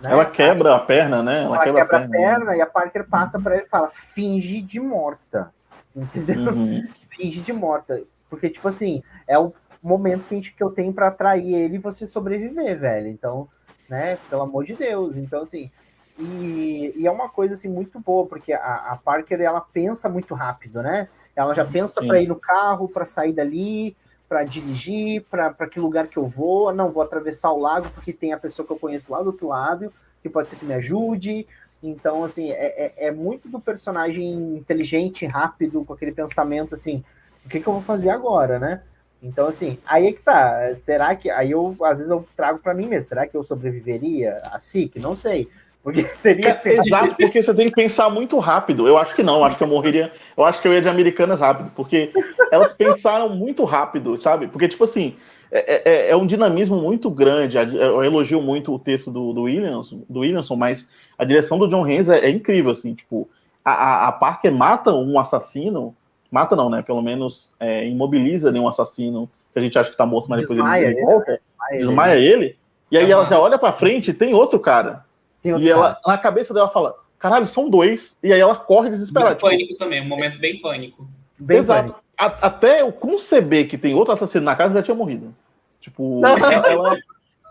Né? 0.00 0.12
Ela 0.12 0.26
quebra 0.26 0.76
a 0.76 0.80
perna, 0.80 1.22
né? 1.22 1.44
Ela, 1.44 1.56
ela 1.56 1.64
quebra, 1.64 1.82
quebra, 1.82 1.96
a 1.96 2.00
perna, 2.00 2.16
a 2.16 2.20
perna 2.20 2.50
né? 2.52 2.56
e 2.58 2.60
a 2.60 2.66
Parker 2.66 3.08
passa 3.08 3.40
para 3.40 3.56
ele 3.56 3.64
e 3.64 3.68
fala: 3.68 3.90
finge 3.90 4.60
de 4.60 4.80
morta. 4.80 5.52
Entendeu? 5.94 6.52
Uhum. 6.52 6.86
Finge 7.08 7.40
de 7.40 7.52
morta. 7.52 8.02
Porque, 8.28 8.50
tipo 8.50 8.68
assim, 8.68 9.02
é 9.26 9.38
o 9.38 9.54
momento 9.82 10.24
que, 10.24 10.34
gente, 10.34 10.52
que 10.52 10.62
eu 10.62 10.68
tenho 10.68 10.92
para 10.92 11.06
atrair 11.06 11.54
ele 11.54 11.76
e 11.76 11.78
você 11.78 12.06
sobreviver, 12.06 12.78
velho. 12.78 13.08
Então, 13.08 13.48
né? 13.88 14.18
Pelo 14.28 14.42
amor 14.42 14.64
de 14.64 14.74
Deus. 14.74 15.16
Então, 15.16 15.40
assim, 15.40 15.70
e, 16.18 16.94
e, 16.96 17.06
é 17.06 17.10
uma 17.10 17.28
coisa 17.28 17.54
assim 17.54 17.68
muito 17.68 18.00
boa, 18.00 18.26
porque 18.26 18.52
a, 18.52 18.92
a, 18.92 18.96
Parker 18.96 19.40
ela 19.40 19.60
pensa 19.60 20.08
muito 20.08 20.34
rápido, 20.34 20.82
né? 20.82 21.08
Ela 21.34 21.54
já 21.54 21.64
pensa 21.64 22.02
para 22.02 22.20
ir 22.20 22.26
no 22.26 22.36
carro, 22.36 22.88
para 22.88 23.04
sair 23.04 23.32
dali, 23.32 23.94
para 24.26 24.42
dirigir, 24.44 25.22
para 25.30 25.52
que 25.66 25.78
lugar 25.78 26.06
que 26.06 26.16
eu 26.16 26.26
vou. 26.26 26.72
Não, 26.72 26.90
vou 26.90 27.02
atravessar 27.02 27.52
o 27.52 27.60
lago 27.60 27.90
porque 27.90 28.12
tem 28.12 28.32
a 28.32 28.38
pessoa 28.38 28.66
que 28.66 28.72
eu 28.72 28.78
conheço 28.78 29.12
lá 29.12 29.20
do 29.20 29.26
outro 29.26 29.48
lado, 29.48 29.92
que 30.22 30.28
pode 30.28 30.50
ser 30.50 30.56
que 30.56 30.64
me 30.64 30.74
ajude. 30.74 31.46
Então, 31.82 32.24
assim, 32.24 32.50
é, 32.50 32.86
é, 32.86 33.08
é 33.08 33.10
muito 33.10 33.48
do 33.48 33.60
personagem 33.60 34.56
inteligente, 34.56 35.26
rápido, 35.26 35.84
com 35.84 35.92
aquele 35.92 36.12
pensamento 36.12 36.74
assim: 36.74 37.04
o 37.44 37.48
que, 37.48 37.60
que 37.60 37.66
eu 37.66 37.74
vou 37.74 37.82
fazer 37.82 38.08
agora, 38.08 38.58
né? 38.58 38.82
Então, 39.22 39.46
assim, 39.46 39.78
aí 39.86 40.06
é 40.06 40.12
que 40.12 40.22
tá. 40.22 40.74
Será 40.74 41.14
que. 41.14 41.28
Aí 41.30 41.50
eu, 41.50 41.76
às 41.82 41.98
vezes, 41.98 42.10
eu 42.10 42.26
trago 42.34 42.58
para 42.58 42.74
mim 42.74 42.86
mesmo. 42.86 43.08
Será 43.08 43.26
que 43.26 43.36
eu 43.36 43.42
sobreviveria 43.42 44.40
a 44.44 44.58
SIC? 44.58 44.98
Não 44.98 45.14
sei. 45.14 45.48
Porque 45.86 46.02
teria 46.20 46.50
que 46.50 46.58
ser. 46.58 46.80
Exato, 46.80 47.14
porque 47.14 47.40
você 47.40 47.54
tem 47.54 47.68
que 47.68 47.76
pensar 47.76 48.10
muito 48.10 48.36
rápido. 48.40 48.88
Eu 48.88 48.98
acho 48.98 49.14
que 49.14 49.22
não, 49.22 49.36
eu 49.36 49.44
acho 49.44 49.56
que 49.56 49.62
eu 49.62 49.68
morreria. 49.68 50.10
Eu 50.36 50.44
acho 50.44 50.60
que 50.60 50.66
eu 50.66 50.72
ia 50.72 50.82
de 50.82 50.88
americanas 50.88 51.38
rápido, 51.38 51.70
porque 51.76 52.10
elas 52.50 52.72
pensaram 52.72 53.28
muito 53.28 53.62
rápido, 53.62 54.20
sabe? 54.20 54.48
Porque, 54.48 54.66
tipo 54.66 54.82
assim, 54.82 55.14
é, 55.48 56.08
é, 56.08 56.10
é 56.10 56.16
um 56.16 56.26
dinamismo 56.26 56.76
muito 56.76 57.08
grande. 57.08 57.56
Eu 57.56 58.02
elogio 58.02 58.42
muito 58.42 58.74
o 58.74 58.80
texto 58.80 59.12
do, 59.12 59.32
do, 59.32 59.42
Williams, 59.42 59.94
do 60.10 60.20
Williamson, 60.20 60.56
mas 60.56 60.90
a 61.16 61.24
direção 61.24 61.56
do 61.56 61.68
John 61.68 61.84
Haynes 61.84 62.08
é, 62.08 62.18
é 62.18 62.30
incrível, 62.30 62.72
assim, 62.72 62.92
tipo, 62.92 63.28
a, 63.64 64.08
a, 64.08 64.12
Parker 64.12 64.52
mata 64.52 64.92
um 64.92 65.20
assassino, 65.20 65.94
mata 66.32 66.56
não, 66.56 66.68
né? 66.68 66.82
Pelo 66.82 67.00
menos 67.00 67.52
é, 67.60 67.86
imobiliza 67.86 68.50
né, 68.50 68.58
um 68.58 68.66
assassino 68.66 69.30
que 69.52 69.60
a 69.60 69.62
gente 69.62 69.78
acha 69.78 69.92
que 69.92 69.96
tá 69.96 70.04
morto, 70.04 70.28
mas 70.28 70.40
depois 70.40 70.58
desmaia 70.58 70.86
ele 70.86 71.00
volta, 71.00 71.40
desmaia, 71.70 71.78
desmaia 71.78 72.16
ele. 72.16 72.26
ele. 72.26 72.56
E 72.90 72.98
aí 72.98 73.08
ela 73.08 73.24
já 73.24 73.38
olha 73.38 73.56
pra 73.56 73.70
frente 73.70 74.10
e 74.10 74.14
tem 74.14 74.34
outro 74.34 74.58
cara 74.58 75.05
e 75.48 75.68
ela, 75.68 75.98
na 76.06 76.18
cabeça 76.18 76.52
dela, 76.52 76.68
fala: 76.68 76.94
caralho, 77.18 77.46
são 77.46 77.68
dois. 77.68 78.18
E 78.22 78.32
aí 78.32 78.40
ela 78.40 78.56
corre 78.56 78.90
desesperada. 78.90 79.34
Tipo, 79.34 79.48
pânico 79.48 79.76
também, 79.76 80.02
um 80.02 80.08
momento 80.08 80.38
bem 80.38 80.60
pânico. 80.60 81.08
Bem 81.38 81.58
Exato. 81.58 81.92
Pânico. 81.92 82.06
A, 82.18 82.26
até 82.46 82.80
eu 82.80 82.90
conceber 82.92 83.68
que 83.68 83.76
tem 83.76 83.94
outro 83.94 84.12
assassino 84.12 84.44
na 84.44 84.56
casa 84.56 84.74
já 84.74 84.82
tinha 84.82 84.94
morrido. 84.94 85.34
Tipo, 85.80 86.20
ela, 86.24 86.98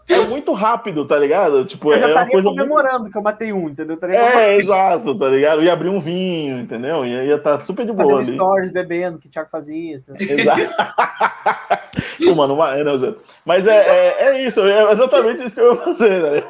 é 0.08 0.26
muito 0.28 0.52
rápido, 0.54 1.06
tá 1.06 1.18
ligado? 1.18 1.66
Tipo, 1.66 1.94
eu 1.94 2.00
já 2.00 2.10
é 2.10 2.14
uma 2.14 2.30
coisa 2.30 2.50
comemorando 2.50 3.00
muito... 3.00 3.12
que 3.12 3.18
eu 3.18 3.22
matei 3.24 3.52
um, 3.52 3.70
entendeu? 3.70 3.98
É, 4.04 4.58
exato, 4.58 5.18
tá 5.18 5.30
ligado? 5.30 5.64
Ia 5.64 5.74
abrir 5.74 5.90
um 5.90 6.00
vinho, 6.00 6.60
entendeu? 6.60 7.06
Ia 7.06 7.36
estar 7.36 7.58
tá 7.58 7.64
super 7.64 7.86
de 7.86 7.92
boa. 7.92 8.18
Fazer 8.18 8.32
um 8.32 8.36
stories 8.36 8.72
bebendo, 8.72 9.18
que 9.18 9.28
o 9.28 9.32
Thiago 9.32 9.50
fazia 9.50 9.96
isso. 9.96 10.14
Exato. 10.20 10.62
Mano, 12.36 12.54
uma... 12.54 12.76
não, 12.84 13.16
mas 13.44 13.68
é, 13.68 13.78
é, 13.78 14.24
é, 14.26 14.48
isso, 14.48 14.62
é 14.62 14.92
exatamente 14.92 15.44
isso 15.44 15.56
que 15.56 15.62
eu 15.62 15.76
vou 15.76 15.84
fazer, 15.84 16.22
né? 16.22 16.44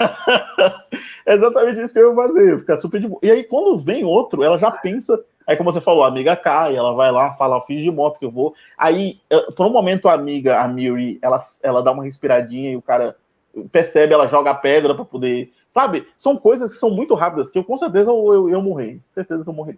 é 1.26 1.34
exatamente 1.34 1.82
isso 1.82 1.94
que 1.94 2.00
eu 2.00 2.14
vou 2.14 2.26
fazer, 2.28 2.58
ficar 2.60 2.80
super 2.80 3.00
de 3.00 3.08
boa. 3.08 3.20
E 3.22 3.30
aí, 3.30 3.44
quando 3.44 3.78
vem 3.78 4.04
outro, 4.04 4.42
ela 4.42 4.58
já 4.58 4.70
pensa 4.70 5.20
Aí, 5.50 5.56
como 5.56 5.72
você 5.72 5.80
falou, 5.80 6.04
a 6.04 6.06
amiga 6.06 6.36
cai, 6.36 6.76
ela 6.76 6.92
vai 6.92 7.10
lá, 7.10 7.34
fala, 7.34 7.60
fiz 7.62 7.82
de 7.82 7.90
moto 7.90 8.20
que 8.20 8.24
eu 8.24 8.30
vou. 8.30 8.54
Aí, 8.78 9.20
por 9.56 9.66
um 9.66 9.72
momento, 9.72 10.08
a 10.08 10.12
amiga, 10.12 10.60
a 10.60 10.68
Miri, 10.68 11.18
ela, 11.20 11.44
ela 11.60 11.82
dá 11.82 11.90
uma 11.90 12.04
respiradinha 12.04 12.70
e 12.70 12.76
o 12.76 12.82
cara 12.82 13.16
percebe, 13.72 14.14
ela 14.14 14.28
joga 14.28 14.52
a 14.52 14.54
pedra 14.54 14.94
para 14.94 15.04
poder. 15.04 15.52
Sabe? 15.68 16.06
São 16.16 16.36
coisas 16.36 16.72
que 16.72 16.78
são 16.78 16.88
muito 16.88 17.16
rápidas, 17.16 17.50
que 17.50 17.58
eu 17.58 17.64
com 17.64 17.76
certeza 17.76 18.12
eu, 18.12 18.32
eu, 18.32 18.48
eu 18.48 18.62
morri. 18.62 19.02
Certeza 19.12 19.42
que 19.42 19.48
eu 19.48 19.52
morri. 19.52 19.76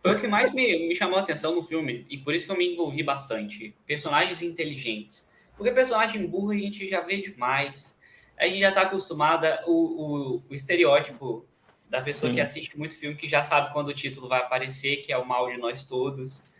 Foi 0.00 0.16
o 0.16 0.20
que 0.20 0.26
mais 0.26 0.52
me, 0.52 0.88
me 0.88 0.96
chamou 0.96 1.16
a 1.16 1.22
atenção 1.22 1.54
no 1.54 1.62
filme, 1.62 2.04
e 2.10 2.18
por 2.18 2.34
isso 2.34 2.46
que 2.46 2.50
eu 2.50 2.58
me 2.58 2.72
envolvi 2.72 3.04
bastante. 3.04 3.72
Personagens 3.86 4.42
inteligentes. 4.42 5.30
Porque 5.56 5.70
personagem 5.70 6.26
burro 6.26 6.50
a 6.50 6.56
gente 6.56 6.88
já 6.88 7.02
vê 7.02 7.18
demais. 7.18 8.00
A 8.36 8.48
gente 8.48 8.58
já 8.58 8.70
está 8.70 8.82
acostumada, 8.82 9.62
o, 9.64 9.70
o, 9.70 10.42
o 10.50 10.54
estereótipo 10.56 11.46
da 11.92 12.00
pessoa 12.00 12.30
Sim. 12.30 12.36
que 12.36 12.40
assiste 12.40 12.78
muito 12.78 12.96
filme 12.96 13.14
que 13.14 13.28
já 13.28 13.42
sabe 13.42 13.70
quando 13.70 13.88
o 13.88 13.94
título 13.94 14.26
vai 14.26 14.40
aparecer, 14.40 15.02
que 15.02 15.12
é 15.12 15.18
o 15.18 15.26
mal 15.26 15.50
de 15.50 15.58
nós 15.58 15.84
todos. 15.84 16.50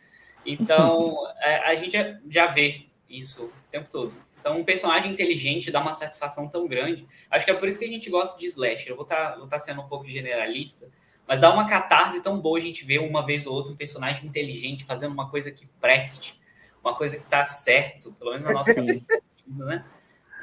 Então, 0.44 1.16
é, 1.40 1.56
a 1.70 1.74
gente 1.74 1.96
já 2.28 2.48
vê 2.48 2.84
isso 3.08 3.46
o 3.46 3.52
tempo 3.70 3.88
todo. 3.90 4.12
Então, 4.38 4.60
um 4.60 4.62
personagem 4.62 5.10
inteligente 5.10 5.70
dá 5.70 5.80
uma 5.80 5.94
satisfação 5.94 6.48
tão 6.48 6.68
grande. 6.68 7.08
Acho 7.30 7.46
que 7.46 7.50
é 7.50 7.54
por 7.54 7.66
isso 7.66 7.78
que 7.78 7.86
a 7.86 7.88
gente 7.88 8.10
gosta 8.10 8.38
de 8.38 8.44
slasher. 8.44 8.90
Eu 8.90 8.96
vou 8.96 9.04
estar 9.04 9.32
tá, 9.32 9.46
tá 9.46 9.58
sendo 9.58 9.80
um 9.80 9.88
pouco 9.88 10.06
generalista, 10.06 10.90
mas 11.26 11.40
dá 11.40 11.50
uma 11.50 11.66
catarse 11.66 12.22
tão 12.22 12.38
boa 12.38 12.58
a 12.58 12.60
gente 12.60 12.84
ver 12.84 12.98
uma 12.98 13.24
vez 13.24 13.46
ou 13.46 13.54
outra 13.54 13.72
um 13.72 13.76
personagem 13.76 14.26
inteligente 14.26 14.84
fazendo 14.84 15.12
uma 15.12 15.30
coisa 15.30 15.50
que 15.50 15.66
preste, 15.80 16.38
uma 16.84 16.94
coisa 16.94 17.16
que 17.16 17.22
está 17.22 17.46
certo, 17.46 18.12
pelo 18.18 18.32
menos 18.32 18.44
na 18.44 18.52
nossa 18.52 18.74
cabeça, 18.76 19.06
né? 19.46 19.82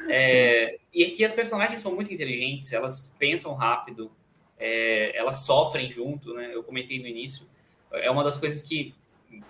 É, 0.07 0.79
e 0.91 1.03
aqui 1.03 1.23
as 1.23 1.31
personagens 1.31 1.79
são 1.79 1.93
muito 1.93 2.11
inteligentes, 2.11 2.73
elas 2.73 3.15
pensam 3.19 3.53
rápido, 3.53 4.09
é, 4.59 5.17
elas 5.17 5.37
sofrem 5.37 5.91
junto, 5.91 6.33
né? 6.33 6.51
Eu 6.53 6.63
comentei 6.63 6.99
no 6.99 7.07
início. 7.07 7.47
É 7.91 8.11
uma 8.11 8.23
das 8.23 8.37
coisas 8.37 8.61
que 8.61 8.93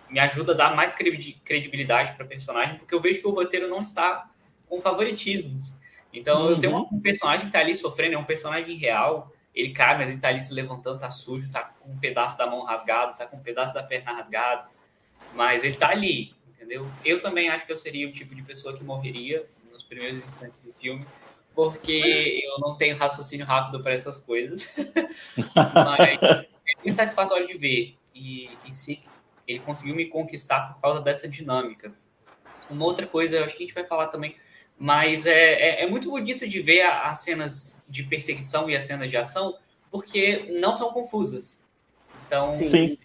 me 0.09 0.19
ajuda 0.19 0.53
a 0.53 0.55
dar 0.55 0.75
mais 0.75 0.93
credibilidade 0.93 2.13
para 2.13 2.25
personagem, 2.25 2.77
porque 2.77 2.93
eu 2.93 3.01
vejo 3.01 3.19
que 3.19 3.27
o 3.27 3.31
roteiro 3.31 3.67
não 3.67 3.81
está 3.81 4.29
com 4.67 4.79
favoritismos. 4.79 5.79
Então, 6.13 6.43
uhum. 6.43 6.49
eu 6.51 6.59
tenho 6.59 6.77
um 6.91 6.99
personagem 6.99 7.41
que 7.41 7.47
está 7.47 7.59
ali 7.59 7.75
sofrendo, 7.75 8.15
é 8.15 8.17
um 8.17 8.23
personagem 8.23 8.77
real. 8.77 9.31
Ele 9.53 9.71
cai, 9.71 9.97
mas 9.97 10.09
ele 10.09 10.17
está 10.17 10.29
ali 10.29 10.41
se 10.41 10.53
levantando, 10.53 10.95
está 10.95 11.09
sujo, 11.09 11.47
está 11.47 11.63
com 11.63 11.91
um 11.91 11.97
pedaço 11.97 12.37
da 12.37 12.45
mão 12.45 12.63
rasgado, 12.63 13.13
está 13.13 13.25
com 13.25 13.37
um 13.37 13.41
pedaço 13.41 13.73
da 13.73 13.81
perna 13.81 14.13
rasgado. 14.13 14.69
Mas 15.33 15.63
ele 15.63 15.73
está 15.73 15.89
ali, 15.89 16.33
entendeu? 16.49 16.87
Eu 17.03 17.21
também 17.21 17.49
acho 17.49 17.65
que 17.65 17.71
eu 17.71 17.77
seria 17.77 18.07
o 18.07 18.11
tipo 18.11 18.35
de 18.35 18.41
pessoa 18.43 18.75
que 18.75 18.83
morreria 18.83 19.47
nos 19.71 19.83
primeiros 19.83 20.23
instantes 20.23 20.59
do 20.61 20.71
filme 20.73 21.05
porque 21.59 22.41
eu 22.45 22.57
não 22.59 22.77
tenho 22.77 22.95
raciocínio 22.95 23.45
rápido 23.45 23.83
para 23.83 23.91
essas 23.93 24.17
coisas. 24.17 24.73
Mas 25.75 26.21
é 26.39 26.47
muito 26.81 26.95
satisfatório 26.95 27.45
de 27.45 27.57
ver. 27.57 27.97
E, 28.15 28.49
e 28.65 28.71
se 28.71 29.03
ele 29.45 29.59
conseguiu 29.59 29.93
me 29.93 30.05
conquistar 30.05 30.73
por 30.73 30.81
causa 30.81 31.01
dessa 31.01 31.27
dinâmica. 31.27 31.91
Uma 32.69 32.85
outra 32.85 33.05
coisa, 33.05 33.35
eu 33.35 33.43
acho 33.43 33.57
que 33.57 33.63
a 33.63 33.65
gente 33.67 33.75
vai 33.75 33.83
falar 33.83 34.07
também, 34.07 34.37
mas 34.77 35.25
é, 35.25 35.33
é, 35.33 35.83
é 35.83 35.87
muito 35.87 36.09
bonito 36.09 36.47
de 36.47 36.61
ver 36.61 36.83
as 36.83 37.19
cenas 37.19 37.85
de 37.89 38.03
perseguição 38.03 38.69
e 38.69 38.75
as 38.77 38.85
cenas 38.85 39.09
de 39.09 39.17
ação, 39.17 39.57
porque 39.91 40.47
não 40.61 40.75
são 40.77 40.93
confusas. 40.93 41.67
Então, 42.25 42.51
Sim. 42.51 42.97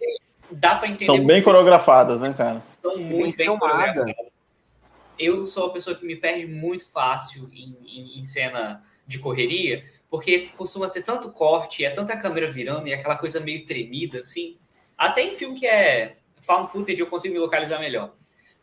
dá 0.48 0.76
para 0.76 0.89
entender. 0.89 1.06
São 1.06 1.26
bem 1.26 1.43
coreografadas, 1.43 2.20
né, 2.20 2.32
cara? 2.36 2.62
São 2.81 2.98
muito 2.98 3.36
bem, 3.36 3.48
bem 3.48 3.59
coreografadas 3.59 4.34
eu 5.19 5.47
sou 5.47 5.65
uma 5.65 5.73
pessoa 5.73 5.97
que 5.97 6.05
me 6.05 6.16
perde 6.16 6.47
muito 6.47 6.91
fácil 6.91 7.49
em, 7.53 7.77
em, 7.85 8.19
em, 8.19 8.23
cena 8.23 8.85
de 9.07 9.19
correria, 9.19 9.85
porque 10.09 10.51
costuma 10.57 10.89
ter 10.89 11.03
tanto 11.03 11.31
corte, 11.32 11.85
é 11.85 11.91
tanta 11.91 12.16
câmera 12.16 12.51
virando 12.51 12.89
e 12.89 12.95
aquela 12.95 13.16
coisa 13.16 13.41
meio 13.41 13.65
tremida, 13.66 14.20
assim. 14.20 14.59
Até 14.97 15.23
em 15.23 15.35
filme 15.35 15.59
que 15.59 15.66
é 15.66 16.16
found 16.41 16.70
footage 16.70 17.01
eu 17.01 17.07
consigo 17.07 17.35
me 17.35 17.41
localizar 17.41 17.78
melhor. 17.78 18.15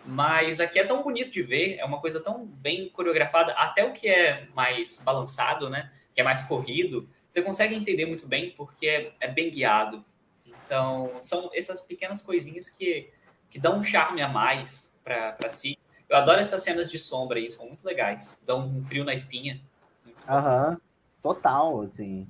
Mas 0.05 0.59
aqui 0.59 0.79
é 0.79 0.83
tão 0.83 1.03
bonito 1.03 1.31
de 1.31 1.43
ver, 1.43 1.77
é 1.77 1.85
uma 1.85 1.99
coisa 1.99 2.19
tão 2.19 2.45
bem 2.45 2.89
coreografada, 2.89 3.53
até 3.53 3.83
o 3.83 3.93
que 3.93 4.07
é 4.07 4.47
mais 4.55 5.01
balançado, 5.03 5.69
né? 5.69 5.91
Que 6.13 6.21
é 6.21 6.23
mais 6.23 6.41
corrido, 6.43 7.07
você 7.27 7.41
consegue 7.41 7.75
entender 7.75 8.05
muito 8.05 8.27
bem 8.27 8.51
porque 8.51 8.87
é, 8.87 9.13
é 9.19 9.27
bem 9.27 9.49
guiado. 9.49 10.03
Então, 10.45 11.15
são 11.19 11.49
essas 11.53 11.81
pequenas 11.81 12.21
coisinhas 12.21 12.69
que, 12.69 13.09
que 13.49 13.59
dão 13.59 13.77
um 13.77 13.83
charme 13.83 14.21
a 14.21 14.27
mais 14.27 14.99
para 15.03 15.49
si. 15.49 15.77
Eu 16.11 16.17
adoro 16.17 16.41
essas 16.41 16.61
cenas 16.61 16.91
de 16.91 16.99
sombra 16.99 17.39
aí, 17.39 17.49
são 17.49 17.65
muito 17.67 17.85
legais. 17.85 18.37
Dão 18.45 18.67
um 18.67 18.83
frio 18.83 19.05
na 19.05 19.13
espinha. 19.13 19.61
Aham, 20.27 20.71
uhum. 20.71 20.77
total, 21.23 21.81
assim. 21.83 22.27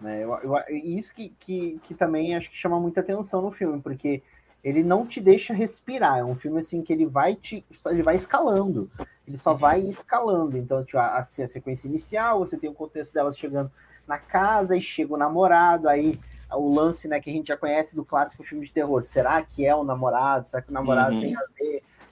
Né? 0.00 0.24
Eu, 0.24 0.34
eu, 0.42 0.76
isso 0.76 1.14
que, 1.14 1.28
que, 1.38 1.80
que 1.84 1.94
também 1.94 2.34
acho 2.34 2.50
que 2.50 2.56
chama 2.56 2.80
muita 2.80 2.98
atenção 2.98 3.40
no 3.40 3.52
filme, 3.52 3.80
porque 3.80 4.20
ele 4.64 4.82
não 4.82 5.06
te 5.06 5.20
deixa 5.20 5.54
respirar. 5.54 6.18
É 6.18 6.24
um 6.24 6.34
filme 6.34 6.58
assim 6.58 6.82
que 6.82 6.92
ele 6.92 7.06
vai 7.06 7.36
te, 7.36 7.64
ele 7.86 8.02
vai 8.02 8.16
escalando. 8.16 8.90
Ele 9.28 9.38
só 9.38 9.54
vai 9.54 9.78
escalando. 9.82 10.58
Então, 10.58 10.84
tipo, 10.84 10.98
a, 10.98 11.18
a, 11.18 11.22
sequência 11.22 11.86
inicial, 11.86 12.40
você 12.40 12.56
tem 12.56 12.68
o 12.68 12.74
contexto 12.74 13.14
delas 13.14 13.38
chegando 13.38 13.70
na 14.08 14.18
casa 14.18 14.76
e 14.76 14.82
chega 14.82 15.14
o 15.14 15.16
namorado, 15.16 15.88
aí 15.88 16.18
o 16.52 16.74
lance, 16.74 17.06
né, 17.06 17.20
que 17.20 17.30
a 17.30 17.32
gente 17.32 17.46
já 17.46 17.56
conhece 17.56 17.94
do 17.94 18.04
clássico 18.04 18.42
filme 18.42 18.66
de 18.66 18.72
terror. 18.72 19.00
Será 19.04 19.40
que 19.40 19.64
é 19.64 19.72
o 19.72 19.84
namorado? 19.84 20.48
Será 20.48 20.60
que 20.60 20.70
o 20.70 20.74
namorado 20.74 21.14
uhum. 21.14 21.20
tem 21.20 21.36
a 21.36 21.44
ver 21.56 21.59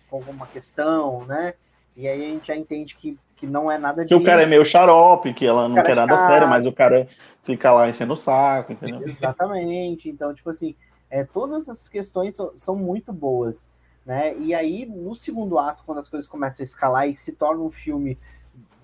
com 0.09 0.16
alguma 0.16 0.47
questão, 0.47 1.24
né? 1.24 1.55
E 1.97 2.06
aí 2.06 2.24
a 2.24 2.28
gente 2.28 2.47
já 2.48 2.56
entende 2.56 2.94
que, 2.94 3.18
que 3.36 3.47
não 3.47 3.70
é 3.70 3.76
nada 3.76 4.05
disso. 4.05 4.16
Que 4.16 4.22
o 4.22 4.24
cara 4.24 4.43
é 4.43 4.47
meio 4.47 4.64
xarope, 4.64 5.35
que 5.35 5.47
ela 5.47 5.68
não 5.68 5.82
quer 5.82 5.97
nada 5.97 6.14
cara... 6.14 6.26
sério, 6.26 6.48
mas 6.48 6.66
o 6.66 6.72
cara 6.72 7.09
fica 7.43 7.72
lá 7.72 7.89
enchendo 7.89 8.12
o 8.12 8.16
saco, 8.16 8.72
entendeu? 8.72 9.02
Exatamente. 9.06 10.09
Então, 10.09 10.35
tipo 10.35 10.48
assim, 10.51 10.74
é, 11.10 11.24
todas 11.24 11.68
essas 11.68 11.89
questões 11.89 12.36
são, 12.36 12.52
são 12.55 12.76
muito 12.76 13.12
boas, 13.12 13.70
né? 14.05 14.36
E 14.39 14.55
aí, 14.55 14.86
no 14.86 15.14
segundo 15.14 15.59
ato, 15.59 15.82
quando 15.85 15.98
as 15.98 16.09
coisas 16.09 16.28
começam 16.28 16.62
a 16.62 16.64
escalar 16.64 17.09
e 17.09 17.16
se 17.16 17.32
torna 17.32 17.62
um 17.62 17.70
filme 17.70 18.18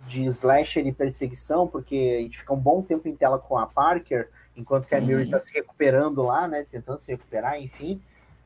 de 0.07 0.25
slasher 0.27 0.87
e 0.87 0.93
perseguição, 0.93 1.67
porque 1.67 2.17
a 2.19 2.23
gente 2.23 2.39
fica 2.39 2.53
um 2.53 2.59
bom 2.59 2.83
tempo 2.83 3.09
em 3.09 3.15
tela 3.15 3.39
com 3.39 3.57
a 3.57 3.67
Parker, 3.67 4.29
enquanto 4.57 4.87
que 4.87 4.95
a 4.95 5.01
Miri 5.01 5.25
está 5.25 5.37
uhum. 5.37 5.41
se 5.41 5.55
recuperando 5.55 6.23
lá, 6.23 6.47
né? 6.49 6.67
Tentando 6.71 6.99
se 6.99 7.11
recuperar, 7.11 7.61
enfim. 7.61 8.01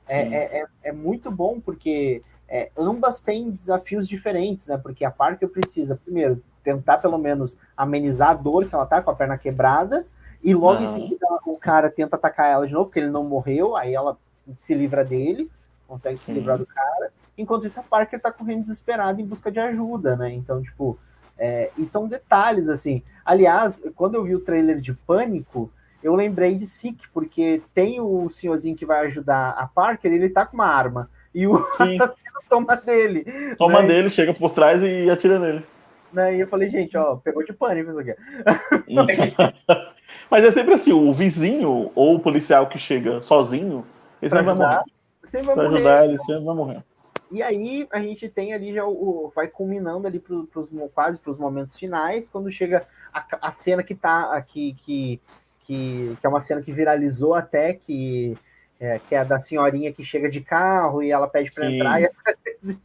É, 0.08 0.20
é, 0.20 0.60
é, 0.60 0.66
é, 0.84 0.92
muito 0.92 1.30
bom 1.30 1.60
porque 1.60 2.22
é, 2.48 2.70
ambas 2.76 3.22
têm 3.22 3.50
desafios 3.50 4.08
diferentes, 4.08 4.66
né? 4.68 4.78
Porque 4.78 5.04
a 5.04 5.10
Parker 5.10 5.48
precisa, 5.48 5.96
primeiro, 5.96 6.42
tentar 6.64 6.98
pelo 6.98 7.18
menos 7.18 7.58
amenizar 7.76 8.30
a 8.30 8.34
dor 8.34 8.66
que 8.66 8.74
ela 8.74 8.86
tá 8.86 9.02
com 9.02 9.10
a 9.10 9.14
perna 9.14 9.38
quebrada, 9.38 10.06
e 10.42 10.54
logo 10.54 10.82
em 10.82 10.86
seguida 10.86 11.26
o 11.44 11.58
cara 11.58 11.90
tenta 11.90 12.16
atacar 12.16 12.50
ela 12.50 12.66
de 12.66 12.72
novo, 12.72 12.86
porque 12.86 13.00
ele 13.00 13.10
não 13.10 13.24
morreu, 13.24 13.76
aí 13.76 13.94
ela 13.94 14.16
se 14.56 14.74
livra 14.74 15.04
dele, 15.04 15.50
consegue 15.86 16.18
se 16.18 16.26
Sim. 16.26 16.34
livrar 16.34 16.58
do 16.58 16.66
cara. 16.66 17.12
Enquanto 17.36 17.66
isso, 17.66 17.80
a 17.80 17.82
Parker 17.82 18.20
tá 18.20 18.32
correndo 18.32 18.62
desesperada 18.62 19.20
em 19.20 19.26
busca 19.26 19.50
de 19.50 19.60
ajuda, 19.60 20.16
né? 20.16 20.32
Então, 20.32 20.62
tipo, 20.62 20.98
é, 21.38 21.70
e 21.76 21.86
são 21.86 22.08
detalhes, 22.08 22.68
assim. 22.68 23.02
Aliás, 23.24 23.82
quando 23.94 24.16
eu 24.16 24.24
vi 24.24 24.34
o 24.34 24.40
trailer 24.40 24.80
de 24.80 24.92
Pânico, 24.92 25.70
eu 26.02 26.14
lembrei 26.14 26.54
de 26.54 26.66
Sick, 26.66 27.08
porque 27.10 27.62
tem 27.74 28.00
o 28.00 28.28
senhorzinho 28.28 28.76
que 28.76 28.86
vai 28.86 29.06
ajudar 29.06 29.50
a 29.50 29.66
Parker, 29.66 30.12
ele 30.12 30.28
tá 30.28 30.44
com 30.44 30.54
uma 30.54 30.66
arma. 30.66 31.10
E 31.34 31.46
o 31.46 31.56
Sim. 31.76 31.96
assassino 31.96 32.38
toma 32.48 32.76
dele. 32.76 33.54
Toma 33.56 33.82
né? 33.82 33.88
dele, 33.88 34.10
chega 34.10 34.32
por 34.32 34.50
trás 34.52 34.82
e 34.82 35.10
atira 35.10 35.38
nele. 35.38 35.64
Né? 36.12 36.36
E 36.36 36.40
eu 36.40 36.48
falei, 36.48 36.68
gente, 36.68 36.96
ó, 36.96 37.16
pegou 37.16 37.44
de 37.44 37.52
pânico 37.52 37.90
isso 37.90 38.00
aqui. 38.00 38.14
Mas 40.30 40.44
é 40.44 40.52
sempre 40.52 40.74
assim, 40.74 40.92
o 40.92 41.12
vizinho 41.12 41.90
ou 41.94 42.16
o 42.16 42.20
policial 42.20 42.68
que 42.68 42.78
chega 42.78 43.20
sozinho, 43.20 43.84
ele 44.20 44.30
sempre 44.30 44.46
vai 44.46 44.54
morrer. 44.54 44.82
Sempre 45.24 45.46
vai 45.46 45.54
pra 45.54 45.64
morrer. 45.64 45.74
ajudar, 45.76 46.04
ele 46.04 46.18
sempre 46.18 46.44
vai 46.44 46.54
morrer. 46.54 46.82
E 47.30 47.42
aí 47.42 47.86
a 47.90 48.00
gente 48.00 48.28
tem 48.28 48.54
ali 48.54 48.72
já 48.72 48.86
o, 48.86 49.30
vai 49.34 49.48
culminando 49.48 50.06
ali 50.06 50.18
pro, 50.18 50.46
pros, 50.46 50.68
quase 50.94 51.20
para 51.20 51.30
os 51.30 51.38
momentos 51.38 51.76
finais, 51.76 52.28
quando 52.28 52.50
chega 52.50 52.86
a, 53.12 53.24
a 53.42 53.52
cena 53.52 53.82
que 53.82 53.94
tá 53.94 54.32
aqui, 54.32 54.74
que, 54.78 55.20
que, 55.60 56.16
que 56.18 56.26
é 56.26 56.28
uma 56.28 56.40
cena 56.40 56.62
que 56.62 56.72
viralizou 56.72 57.34
até, 57.34 57.74
que 57.74 58.36
é, 58.80 59.00
que 59.08 59.14
é 59.14 59.18
a 59.18 59.24
da 59.24 59.40
senhorinha 59.40 59.92
que 59.92 60.04
chega 60.04 60.30
de 60.30 60.40
carro 60.40 61.02
e 61.02 61.10
ela 61.10 61.26
pede 61.26 61.50
para 61.50 61.70
entrar 61.70 62.00
e 62.00 62.08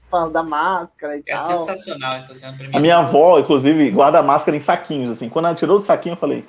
fala 0.10 0.30
da 0.30 0.44
máscara 0.44 1.18
e 1.18 1.24
é 1.28 1.36
tal. 1.36 1.60
sensacional 1.60 2.14
essa 2.14 2.34
cena. 2.34 2.58
a 2.74 2.80
minha 2.80 2.98
avó, 2.98 3.40
inclusive, 3.40 3.92
guarda 3.92 4.20
a 4.20 4.24
máscara 4.24 4.58
em 4.58 4.62
saquinhos, 4.62 5.12
assim. 5.12 5.30
Quando 5.30 5.46
ela 5.46 5.56
tirou 5.56 5.80
do 5.80 5.86
saquinho, 5.86 6.14
eu 6.14 6.18
falei, 6.18 6.46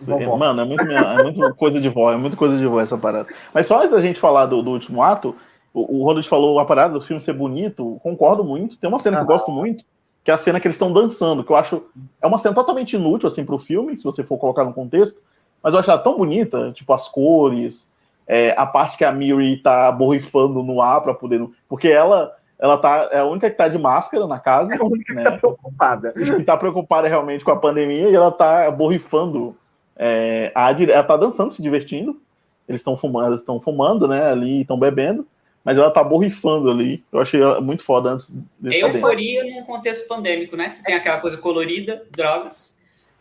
Vovó. 0.00 0.36
Mano, 0.36 0.60
é 0.60 0.64
muito, 0.64 0.82
é 0.82 1.22
muito 1.22 1.54
coisa 1.54 1.80
de 1.80 1.88
vó, 1.88 2.12
é 2.12 2.16
muito 2.16 2.36
coisa 2.36 2.58
de 2.58 2.66
vó 2.66 2.80
essa 2.80 2.98
parada. 2.98 3.28
Mas 3.52 3.66
só 3.66 3.78
antes 3.78 3.90
da 3.90 4.00
gente 4.00 4.20
falar 4.20 4.46
do, 4.46 4.62
do 4.62 4.70
último 4.70 5.02
ato, 5.02 5.34
o, 5.72 6.00
o 6.00 6.04
Ronald 6.04 6.28
falou 6.28 6.58
a 6.58 6.64
parada 6.64 6.94
do 6.94 7.00
filme 7.00 7.20
ser 7.20 7.32
bonito, 7.32 7.98
concordo 8.02 8.44
muito. 8.44 8.76
Tem 8.76 8.88
uma 8.88 8.98
cena 8.98 9.16
que 9.16 9.22
eu 9.22 9.26
gosto 9.26 9.50
muito, 9.50 9.84
que 10.22 10.30
é 10.30 10.34
a 10.34 10.38
cena 10.38 10.60
que 10.60 10.66
eles 10.66 10.74
estão 10.74 10.92
dançando, 10.92 11.42
que 11.42 11.50
eu 11.50 11.56
acho 11.56 11.82
é 12.20 12.26
uma 12.26 12.38
cena 12.38 12.54
totalmente 12.54 12.94
inútil 12.94 13.26
assim 13.26 13.44
pro 13.44 13.58
filme, 13.58 13.96
se 13.96 14.04
você 14.04 14.22
for 14.22 14.38
colocar 14.38 14.64
no 14.64 14.74
contexto, 14.74 15.16
mas 15.62 15.72
eu 15.72 15.80
acho 15.80 15.90
ela 15.90 16.00
tão 16.00 16.18
bonita, 16.18 16.72
tipo 16.72 16.92
as 16.92 17.08
cores, 17.08 17.86
é, 18.26 18.54
a 18.56 18.66
parte 18.66 18.98
que 18.98 19.04
a 19.04 19.12
Miri 19.12 19.58
tá 19.58 19.90
borrifando 19.92 20.62
no 20.62 20.80
ar 20.80 21.00
para 21.00 21.14
poder, 21.14 21.46
porque 21.68 21.88
ela 21.88 22.34
ela 22.58 22.78
tá 22.78 23.08
é 23.12 23.18
a 23.18 23.24
única 23.24 23.50
que 23.50 23.56
tá 23.56 23.68
de 23.68 23.78
máscara 23.78 24.26
na 24.26 24.38
casa, 24.38 24.74
é 24.74 24.78
a 24.78 24.84
única 24.84 25.12
né? 25.12 25.22
que 25.22 25.30
tá 25.30 25.36
preocupada. 25.36 26.12
Que 26.12 26.44
tá 26.44 26.56
preocupada 26.56 27.08
realmente 27.08 27.44
com 27.44 27.50
a 27.50 27.56
pandemia 27.56 28.08
e 28.08 28.14
ela 28.14 28.32
tá 28.32 28.70
borrifando 28.70 29.54
é, 29.96 30.52
a 30.54 30.70
ela 30.70 31.02
tá 31.02 31.16
dançando, 31.16 31.52
se 31.52 31.62
divertindo. 31.62 32.20
Eles 32.68 32.80
estão 32.80 32.96
fumando, 32.96 33.28
eles 33.28 33.40
estão 33.40 33.60
fumando, 33.60 34.08
né? 34.08 34.28
Ali, 34.28 34.62
estão 34.62 34.78
bebendo. 34.78 35.26
Mas 35.64 35.78
ela 35.78 35.90
tá 35.90 36.02
borrifando 36.02 36.70
ali. 36.70 37.04
Eu 37.12 37.20
achei 37.20 37.40
muito 37.60 37.82
foda 37.82 38.10
antes. 38.10 38.30
É 38.64 38.82
euforia 38.82 39.44
num 39.44 39.64
contexto 39.64 40.06
pandêmico, 40.06 40.56
né? 40.56 40.70
Você 40.70 40.82
tem 40.82 40.94
aquela 40.94 41.18
coisa 41.18 41.36
colorida, 41.38 42.04
drogas. 42.10 42.80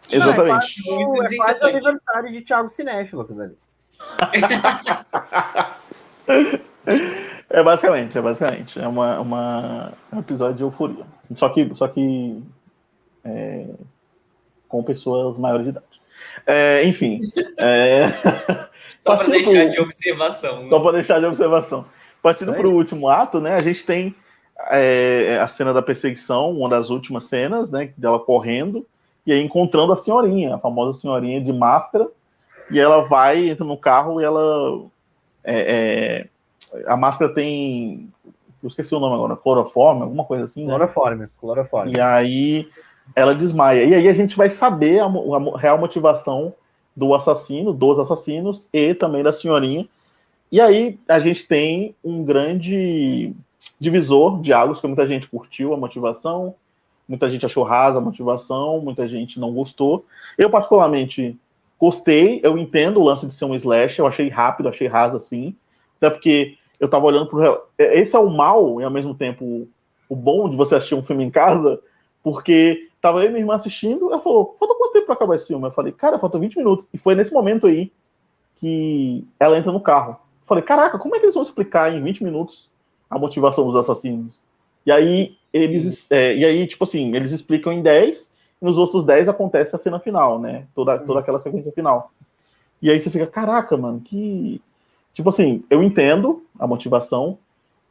Exatamente. 0.09 0.81
Não, 0.85 1.01
é 1.01 1.05
quase, 1.05 1.35
é 1.35 1.37
quase 1.37 1.63
o 1.63 1.67
aniversário 1.67 2.31
de 2.31 2.41
Thiago 2.41 2.69
Cinéfilo, 2.69 3.27
ali. 3.41 3.55
É 7.49 7.63
basicamente, 7.63 8.17
é 8.17 8.21
basicamente. 8.21 8.79
É 8.79 8.87
uma, 8.87 9.19
uma, 9.19 9.93
um 10.11 10.19
episódio 10.19 10.55
de 10.55 10.63
euforia. 10.63 11.05
Só 11.35 11.49
que, 11.49 11.71
só 11.75 11.87
que 11.87 12.41
é, 13.23 13.65
com 14.67 14.83
pessoas 14.83 15.37
maiores 15.37 15.65
de 15.65 15.71
idade. 15.71 15.85
É, 16.45 16.83
enfim. 16.85 17.21
É... 17.57 18.07
Só 18.99 19.15
para 19.17 19.27
deixar 19.27 19.51
pro... 19.51 19.69
de 19.69 19.79
observação. 19.81 20.63
Né? 20.63 20.69
Só 20.69 20.79
para 20.79 20.91
deixar 20.93 21.19
de 21.19 21.25
observação. 21.27 21.85
Partindo 22.23 22.53
para 22.53 22.67
o 22.67 22.73
último 22.73 23.07
ato, 23.07 23.39
né? 23.39 23.53
A 23.53 23.61
gente 23.61 23.85
tem 23.85 24.15
é, 24.71 25.37
a 25.39 25.47
cena 25.47 25.71
da 25.71 25.81
perseguição, 25.81 26.51
uma 26.51 26.67
das 26.67 26.89
últimas 26.89 27.25
cenas, 27.25 27.69
né? 27.69 27.93
Dela 27.95 28.19
correndo 28.19 28.83
e 29.25 29.31
aí 29.31 29.41
encontrando 29.41 29.91
a 29.91 29.97
senhorinha, 29.97 30.55
a 30.55 30.59
famosa 30.59 30.99
senhorinha 30.99 31.41
de 31.41 31.51
máscara. 31.51 32.07
E 32.69 32.79
ela 32.79 33.01
vai, 33.01 33.49
entra 33.49 33.65
no 33.65 33.77
carro 33.77 34.19
e 34.19 34.23
ela. 34.23 34.85
É, 35.43 36.27
é, 36.73 36.83
a 36.87 36.97
máscara 36.97 37.33
tem. 37.33 38.09
Eu 38.61 38.69
esqueci 38.69 38.95
o 38.95 38.99
nome 38.99 39.13
agora, 39.13 39.35
cloroforme, 39.35 40.01
alguma 40.01 40.25
coisa 40.25 40.45
assim. 40.45 40.63
Né? 40.63 40.69
Cloroforme, 40.69 41.27
cloroforme. 41.39 41.93
E 41.95 42.01
aí 42.01 42.67
ela 43.15 43.35
desmaia. 43.35 43.83
E 43.83 43.93
aí 43.93 44.07
a 44.07 44.13
gente 44.13 44.35
vai 44.35 44.49
saber 44.49 44.99
a, 44.99 45.05
a, 45.05 45.57
real 45.57 45.77
motivação 45.77 46.53
do 46.95 47.13
assassino, 47.13 47.73
dos 47.73 47.99
assassinos 47.99 48.67
e 48.73 48.93
também 48.95 49.21
da 49.21 49.33
senhorinha. 49.33 49.87
E 50.51 50.61
aí 50.61 50.97
a 51.07 51.19
gente 51.19 51.47
tem 51.47 51.93
um 52.03 52.23
grande 52.23 53.33
divisor 53.79 54.41
de 54.41 54.53
águas, 54.53 54.79
que 54.79 54.87
muita 54.87 55.07
gente 55.07 55.27
curtiu 55.27 55.73
a 55.73 55.77
motivação, 55.77 56.55
muita 57.07 57.29
gente 57.29 57.45
achou 57.45 57.63
rasa 57.63 57.97
a 57.97 58.01
motivação, 58.01 58.79
muita 58.79 59.07
gente 59.07 59.39
não 59.39 59.53
gostou. 59.53 60.05
Eu, 60.37 60.49
particularmente, 60.49 61.37
gostei, 61.85 62.39
eu 62.43 62.57
entendo 62.57 62.99
o 62.99 63.03
lance 63.03 63.25
de 63.25 63.33
ser 63.33 63.45
um 63.45 63.55
slash, 63.55 63.99
eu 63.99 64.07
achei 64.07 64.29
rápido, 64.29 64.69
achei 64.69 64.87
rasa 64.87 65.17
assim, 65.17 65.55
até 65.97 66.09
porque 66.09 66.57
eu 66.79 66.87
tava 66.87 67.05
olhando 67.05 67.27
pro. 67.27 67.63
Esse 67.77 68.15
é 68.15 68.19
o 68.19 68.29
mal 68.29 68.81
e 68.81 68.83
ao 68.83 68.91
mesmo 68.91 69.13
tempo 69.13 69.67
o 70.07 70.15
bom 70.15 70.49
de 70.49 70.55
você 70.55 70.75
assistir 70.75 70.95
um 70.95 71.03
filme 71.03 71.23
em 71.23 71.31
casa, 71.31 71.79
porque 72.23 72.89
Tava 73.05 73.19
eu 73.19 73.25
e 73.25 73.29
minha 73.29 73.41
irmã 73.41 73.53
assistindo, 73.53 74.11
ela 74.11 74.19
falou, 74.19 74.55
falta 74.59 74.73
quanto 74.73 74.93
tempo 74.93 75.05
pra 75.05 75.13
acabar 75.13 75.35
esse 75.35 75.45
filme? 75.45 75.63
Eu 75.67 75.71
falei, 75.71 75.91
cara, 75.91 76.17
falta 76.17 76.39
20 76.39 76.57
minutos. 76.57 76.87
E 76.91 76.97
foi 76.97 77.13
nesse 77.13 77.31
momento 77.31 77.67
aí 77.67 77.91
que 78.55 79.23
ela 79.39 79.59
entra 79.59 79.71
no 79.71 79.79
carro. 79.79 80.13
Eu 80.13 80.47
falei, 80.47 80.63
caraca, 80.63 80.97
como 80.97 81.15
é 81.15 81.19
que 81.19 81.25
eles 81.25 81.35
vão 81.35 81.43
explicar 81.43 81.93
em 81.93 82.01
20 82.01 82.23
minutos 82.23 82.67
a 83.07 83.19
motivação 83.19 83.67
dos 83.67 83.75
assassinos? 83.75 84.33
E 84.87 84.91
aí, 84.91 85.37
eles, 85.53 86.07
é, 86.09 86.35
e 86.35 86.43
aí, 86.43 86.65
tipo 86.65 86.83
assim, 86.83 87.15
eles 87.15 87.31
explicam 87.31 87.71
em 87.71 87.83
10, 87.83 88.25
e 88.25 88.31
nos 88.61 88.77
outros 88.77 89.05
10 89.05 89.27
acontece 89.27 89.75
a 89.75 89.79
cena 89.79 89.99
final, 89.99 90.39
né? 90.39 90.65
Toda, 90.73 90.97
toda 90.99 91.19
aquela 91.19 91.39
sequência 91.39 91.71
final. 91.71 92.11
E 92.81 92.89
aí 92.89 92.99
você 92.99 93.09
fica, 93.09 93.27
caraca, 93.27 93.75
mano, 93.77 94.01
que. 94.01 94.61
Tipo 95.13 95.29
assim, 95.29 95.63
eu 95.69 95.81
entendo 95.81 96.43
a 96.59 96.67
motivação. 96.67 97.37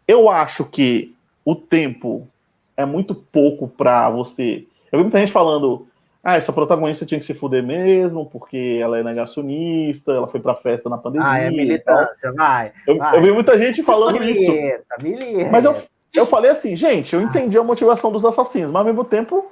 Eu 0.07 0.29
acho 0.29 0.65
que 0.65 1.15
o 1.45 1.55
tempo 1.55 2.29
é 2.77 2.85
muito 2.85 3.15
pouco 3.15 3.67
para 3.67 4.11
você 4.11 4.67
eu 4.95 4.99
vi 4.99 5.03
muita 5.03 5.19
gente 5.19 5.33
falando, 5.33 5.89
ah, 6.23 6.37
essa 6.37 6.53
protagonista 6.53 7.05
tinha 7.05 7.19
que 7.19 7.27
se 7.27 7.35
fuder 7.35 7.65
mesmo, 7.65 8.25
porque 8.27 8.79
ela 8.81 8.97
é 8.97 9.03
negacionista, 9.03 10.13
ela 10.13 10.29
foi 10.29 10.39
pra 10.39 10.55
festa 10.55 10.89
na 10.89 10.97
pandemia. 10.97 11.29
Ah, 11.29 11.39
é 11.39 11.51
militância, 11.51 12.33
vai, 12.33 12.71
eu, 12.87 12.97
vai. 12.97 13.17
eu, 13.17 13.23
vi 13.23 13.33
muita 13.33 13.59
gente 13.59 13.83
falando 13.83 14.21
milita, 14.21 14.39
isso. 14.41 15.03
Milita. 15.03 15.51
Mas 15.51 15.65
eu, 15.65 15.83
eu 16.15 16.25
falei 16.27 16.53
assim, 16.53 16.77
gente, 16.77 17.13
eu 17.13 17.21
entendi 17.21 17.59
a 17.59 17.65
motivação 17.65 18.13
dos 18.13 18.25
assassinos, 18.25 18.71
mas 18.71 18.81
ao 18.83 18.87
mesmo 18.87 19.05
tempo 19.05 19.51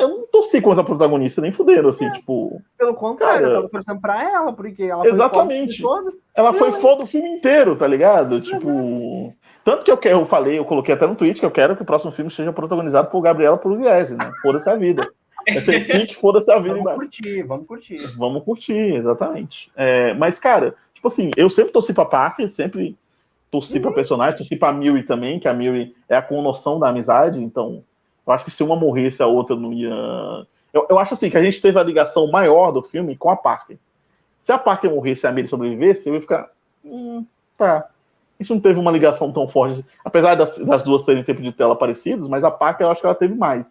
eu 0.00 0.08
não 0.08 0.26
torci 0.26 0.60
contra 0.60 0.82
a 0.82 0.84
protagonista, 0.84 1.40
nem 1.40 1.52
fuderam, 1.52 1.88
assim, 1.88 2.06
é. 2.06 2.12
tipo. 2.12 2.60
Pelo 2.78 2.94
contrário, 2.94 3.42
cara, 3.42 3.48
eu 3.48 3.56
tava 3.56 3.68
torcendo 3.68 4.00
pra 4.00 4.22
ela, 4.22 4.52
porque 4.52 4.84
ela 4.84 5.06
exatamente. 5.06 5.80
foi 5.80 5.90
foda. 5.90 6.12
Ela 6.34 6.52
foi 6.54 6.72
foda 6.72 7.02
o 7.04 7.06
filme 7.06 7.28
inteiro, 7.28 7.76
tá 7.76 7.86
ligado? 7.86 8.40
Tipo. 8.40 9.34
Tanto 9.64 9.84
que 9.84 9.90
eu, 9.90 9.96
quero, 9.96 10.20
eu 10.20 10.26
falei, 10.26 10.58
eu 10.58 10.64
coloquei 10.64 10.94
até 10.94 11.06
no 11.08 11.16
tweet 11.16 11.40
que 11.40 11.46
eu 11.46 11.50
quero 11.50 11.74
que 11.74 11.82
o 11.82 11.86
próximo 11.86 12.12
filme 12.12 12.30
seja 12.30 12.52
protagonizado 12.52 13.10
por 13.10 13.20
Gabriela 13.20 13.58
Pugliese, 13.58 14.16
né? 14.16 14.30
Foda-se 14.40 14.68
a 14.68 14.76
vida. 14.76 15.08
É 15.48 15.60
ser 15.60 16.12
foda-se 16.14 16.50
a 16.50 16.56
vida. 16.58 16.70
Vamos 16.70 16.80
embaixo. 16.80 16.98
curtir, 16.98 17.42
vamos 17.44 17.66
curtir. 17.68 18.16
Vamos 18.16 18.42
curtir, 18.42 18.96
exatamente. 18.96 19.70
É, 19.76 20.12
mas, 20.14 20.40
cara, 20.40 20.74
tipo 20.92 21.06
assim, 21.06 21.30
eu 21.36 21.48
sempre 21.48 21.70
torci 21.70 21.94
pra 21.94 22.04
Parker, 22.04 22.50
sempre 22.50 22.96
torci 23.48 23.76
uhum. 23.76 23.82
pra 23.82 23.92
personagem, 23.92 24.36
torci 24.36 24.56
pra 24.56 24.72
Millie 24.72 25.04
também, 25.04 25.38
que 25.38 25.46
a 25.46 25.54
Millie 25.54 25.94
é 26.08 26.16
a 26.16 26.22
conoção 26.22 26.80
da 26.80 26.88
amizade, 26.88 27.40
então 27.40 27.84
eu 28.26 28.32
acho 28.32 28.44
que 28.44 28.50
se 28.50 28.62
uma 28.62 28.76
morresse, 28.76 29.22
a 29.22 29.26
outra 29.26 29.54
não 29.54 29.72
ia. 29.72 29.94
Eu, 30.72 30.86
eu 30.90 30.98
acho 30.98 31.14
assim 31.14 31.30
que 31.30 31.36
a 31.36 31.44
gente 31.44 31.60
teve 31.60 31.78
a 31.78 31.82
ligação 31.82 32.30
maior 32.30 32.72
do 32.72 32.82
filme 32.82 33.16
com 33.16 33.30
a 33.30 33.36
Parker. 33.36 33.78
Se 34.36 34.52
a 34.52 34.58
Parker 34.58 34.90
morresse 34.90 35.24
e 35.24 35.28
a 35.28 35.32
Millie 35.32 35.48
sobrevivesse, 35.48 36.08
eu 36.08 36.14
ia 36.14 36.20
ficar. 36.20 36.50
Hum, 36.84 37.24
tá. 37.56 37.88
A 38.38 38.42
gente 38.42 38.52
não 38.52 38.60
teve 38.60 38.78
uma 38.78 38.90
ligação 38.90 39.32
tão 39.32 39.48
forte, 39.48 39.84
apesar 40.04 40.34
das, 40.34 40.58
das 40.58 40.82
duas 40.82 41.02
terem 41.02 41.24
tempo 41.24 41.40
de 41.40 41.52
tela 41.52 41.74
parecidos, 41.74 42.28
mas 42.28 42.44
a 42.44 42.50
Parker 42.50 42.86
eu 42.86 42.90
acho 42.90 43.00
que 43.00 43.06
ela 43.06 43.14
teve 43.14 43.34
mais, 43.34 43.66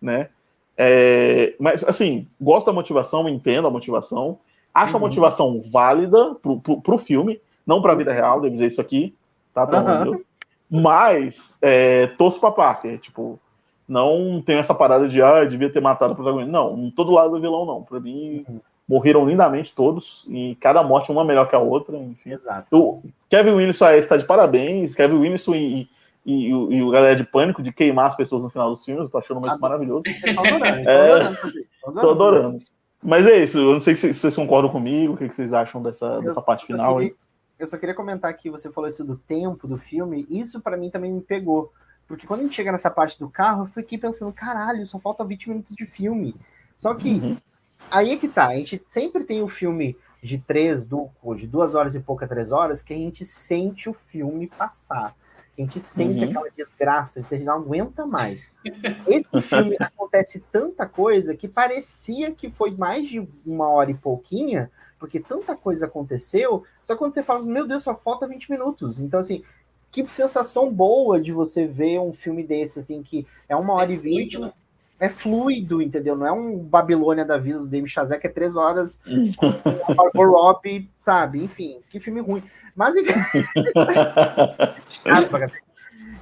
né? 0.00 0.28
É, 0.76 1.56
mas, 1.58 1.82
assim, 1.82 2.28
gosto 2.40 2.66
da 2.66 2.72
motivação, 2.72 3.28
entendo 3.28 3.66
a 3.66 3.70
motivação. 3.70 4.38
Acho 4.72 4.92
uhum. 4.92 4.98
a 4.98 5.00
motivação 5.00 5.62
válida 5.68 6.36
pro, 6.36 6.60
pro, 6.60 6.80
pro 6.80 6.98
filme, 6.98 7.40
não 7.66 7.82
pra 7.82 7.96
vida 7.96 8.12
real, 8.12 8.40
devo 8.40 8.54
dizer 8.54 8.68
isso 8.68 8.80
aqui, 8.80 9.12
tá? 9.52 9.66
Pelo 9.66 9.88
amor 9.88 10.04
Deus. 10.04 10.26
Mas, 10.70 11.58
é, 11.60 12.06
torço 12.18 12.38
pra 12.38 12.52
Parker, 12.52 13.00
tipo, 13.00 13.40
não 13.88 14.42
tem 14.44 14.58
essa 14.58 14.74
parada 14.74 15.08
de, 15.08 15.22
ah, 15.22 15.44
devia 15.44 15.72
ter 15.72 15.80
matado 15.80 16.12
o 16.12 16.16
protagonista. 16.16 16.52
Não, 16.52 16.76
não 16.76 16.90
tô 16.90 17.04
do 17.04 17.12
lado 17.12 17.30
do 17.30 17.40
vilão, 17.40 17.64
não. 17.64 17.82
Pra 17.82 17.98
mim, 17.98 18.44
uhum. 18.46 18.60
morreram 18.86 19.26
lindamente 19.26 19.74
todos, 19.74 20.26
e 20.28 20.56
cada 20.60 20.82
morte 20.82 21.10
uma 21.10 21.24
melhor 21.24 21.48
que 21.48 21.56
a 21.56 21.58
outra, 21.58 21.96
enfim. 21.96 22.32
Exato. 22.32 22.66
O 22.76 23.02
Kevin 23.30 23.52
Williamson 23.52 23.90
está 23.92 24.18
de 24.18 24.26
parabéns, 24.26 24.94
Kevin 24.94 25.16
Williamson 25.16 25.54
e, 25.54 25.88
e, 26.26 26.48
e, 26.50 26.82
o 26.82 26.90
galera 26.90 27.16
de 27.16 27.24
pânico 27.24 27.62
de 27.62 27.72
queimar 27.72 28.08
as 28.08 28.16
pessoas 28.16 28.42
no 28.42 28.50
final 28.50 28.70
dos 28.70 28.84
filmes, 28.84 29.04
eu 29.04 29.10
tô 29.10 29.16
achando 29.16 29.40
isso 29.40 29.50
ah, 29.50 29.58
maravilhoso. 29.58 30.02
Tô 30.34 30.40
adorando, 30.40 30.84
tô 30.84 30.90
é, 30.90 31.10
adorando, 31.10 31.36
tô 31.36 31.48
adorando. 31.48 32.00
Tô 32.00 32.10
adorando. 32.10 32.58
Mas 33.02 33.26
é 33.26 33.44
isso, 33.44 33.58
eu 33.58 33.72
não 33.72 33.80
sei 33.80 33.96
se, 33.96 34.12
vocês 34.12 34.34
concordam 34.36 34.70
comigo, 34.70 35.14
o 35.14 35.16
que, 35.16 35.28
vocês 35.28 35.52
acham 35.52 35.80
dessa, 35.80 36.20
dessa 36.20 36.42
parte 36.42 36.66
final 36.66 36.96
queria, 36.96 37.10
aí. 37.10 37.16
Eu 37.58 37.66
só 37.66 37.78
queria 37.78 37.94
comentar 37.94 38.36
que 38.36 38.50
você 38.50 38.70
falou 38.70 38.90
isso 38.90 39.04
do 39.04 39.16
tempo 39.16 39.66
do 39.66 39.78
filme, 39.78 40.26
isso 40.28 40.60
para 40.60 40.76
mim 40.76 40.90
também 40.90 41.12
me 41.12 41.20
pegou. 41.20 41.72
Porque 42.08 42.26
quando 42.26 42.40
a 42.40 42.42
gente 42.44 42.56
chega 42.56 42.72
nessa 42.72 42.90
parte 42.90 43.18
do 43.18 43.28
carro, 43.28 43.64
eu 43.64 43.66
fiquei 43.66 43.98
pensando, 43.98 44.32
caralho, 44.32 44.86
só 44.86 44.98
falta 44.98 45.24
20 45.24 45.50
minutos 45.50 45.76
de 45.76 45.86
filme. 45.86 46.34
Só 46.76 46.94
que 46.94 47.10
uhum. 47.10 47.36
aí 47.90 48.12
é 48.12 48.16
que 48.16 48.26
tá, 48.26 48.48
a 48.48 48.56
gente 48.56 48.82
sempre 48.88 49.22
tem 49.22 49.42
o 49.42 49.48
filme 49.48 49.96
de 50.22 50.38
três, 50.38 50.86
do, 50.86 51.08
de 51.36 51.46
duas 51.46 51.74
horas 51.74 51.94
e 51.94 52.00
pouca, 52.00 52.26
três 52.26 52.50
horas, 52.50 52.82
que 52.82 52.92
a 52.92 52.96
gente 52.96 53.24
sente 53.24 53.88
o 53.88 53.92
filme 53.92 54.48
passar 54.48 55.14
a 55.58 55.64
gente 55.64 55.80
sente 55.80 56.24
uhum. 56.24 56.30
aquela 56.30 56.50
desgraça, 56.56 57.20
você 57.20 57.38
não 57.40 57.54
aguenta 57.54 58.06
mais. 58.06 58.54
Esse 59.06 59.40
filme 59.40 59.76
acontece 59.80 60.40
tanta 60.52 60.86
coisa 60.86 61.36
que 61.36 61.48
parecia 61.48 62.30
que 62.30 62.48
foi 62.48 62.70
mais 62.76 63.08
de 63.08 63.26
uma 63.44 63.68
hora 63.68 63.90
e 63.90 63.94
pouquinha, 63.94 64.70
porque 65.00 65.18
tanta 65.18 65.56
coisa 65.56 65.86
aconteceu, 65.86 66.64
só 66.82 66.96
quando 66.96 67.14
você 67.14 67.22
fala, 67.22 67.44
meu 67.44 67.66
Deus, 67.66 67.82
só 67.82 67.96
falta 67.96 68.26
20 68.26 68.50
minutos. 68.50 69.00
Então, 69.00 69.18
assim, 69.18 69.42
que 69.90 70.06
sensação 70.08 70.72
boa 70.72 71.20
de 71.20 71.32
você 71.32 71.66
ver 71.66 71.98
um 71.98 72.12
filme 72.12 72.42
desse, 72.42 72.78
assim, 72.78 73.02
que 73.02 73.26
é 73.48 73.56
uma 73.56 73.74
hora 73.74 73.90
é 73.90 73.94
e 73.94 73.98
vinte. 73.98 74.38
Né? 74.38 74.52
É 75.00 75.08
fluido, 75.08 75.80
entendeu? 75.80 76.16
Não 76.16 76.26
é 76.26 76.32
um 76.32 76.58
Babilônia 76.58 77.24
da 77.24 77.38
vida 77.38 77.60
do 77.60 77.66
David 77.66 77.90
Chazé, 77.90 78.18
que 78.18 78.26
é 78.26 78.30
três 78.30 78.56
horas 78.56 79.00
uhum. 79.06 79.32
com 79.38 79.46
a 79.46 79.94
Margot 79.94 80.24
Robbie, 80.24 80.90
sabe? 81.00 81.42
Enfim, 81.42 81.78
que 81.88 82.00
filme 82.00 82.20
ruim. 82.20 82.42
Mas 82.74 82.96
enfim. 82.96 83.14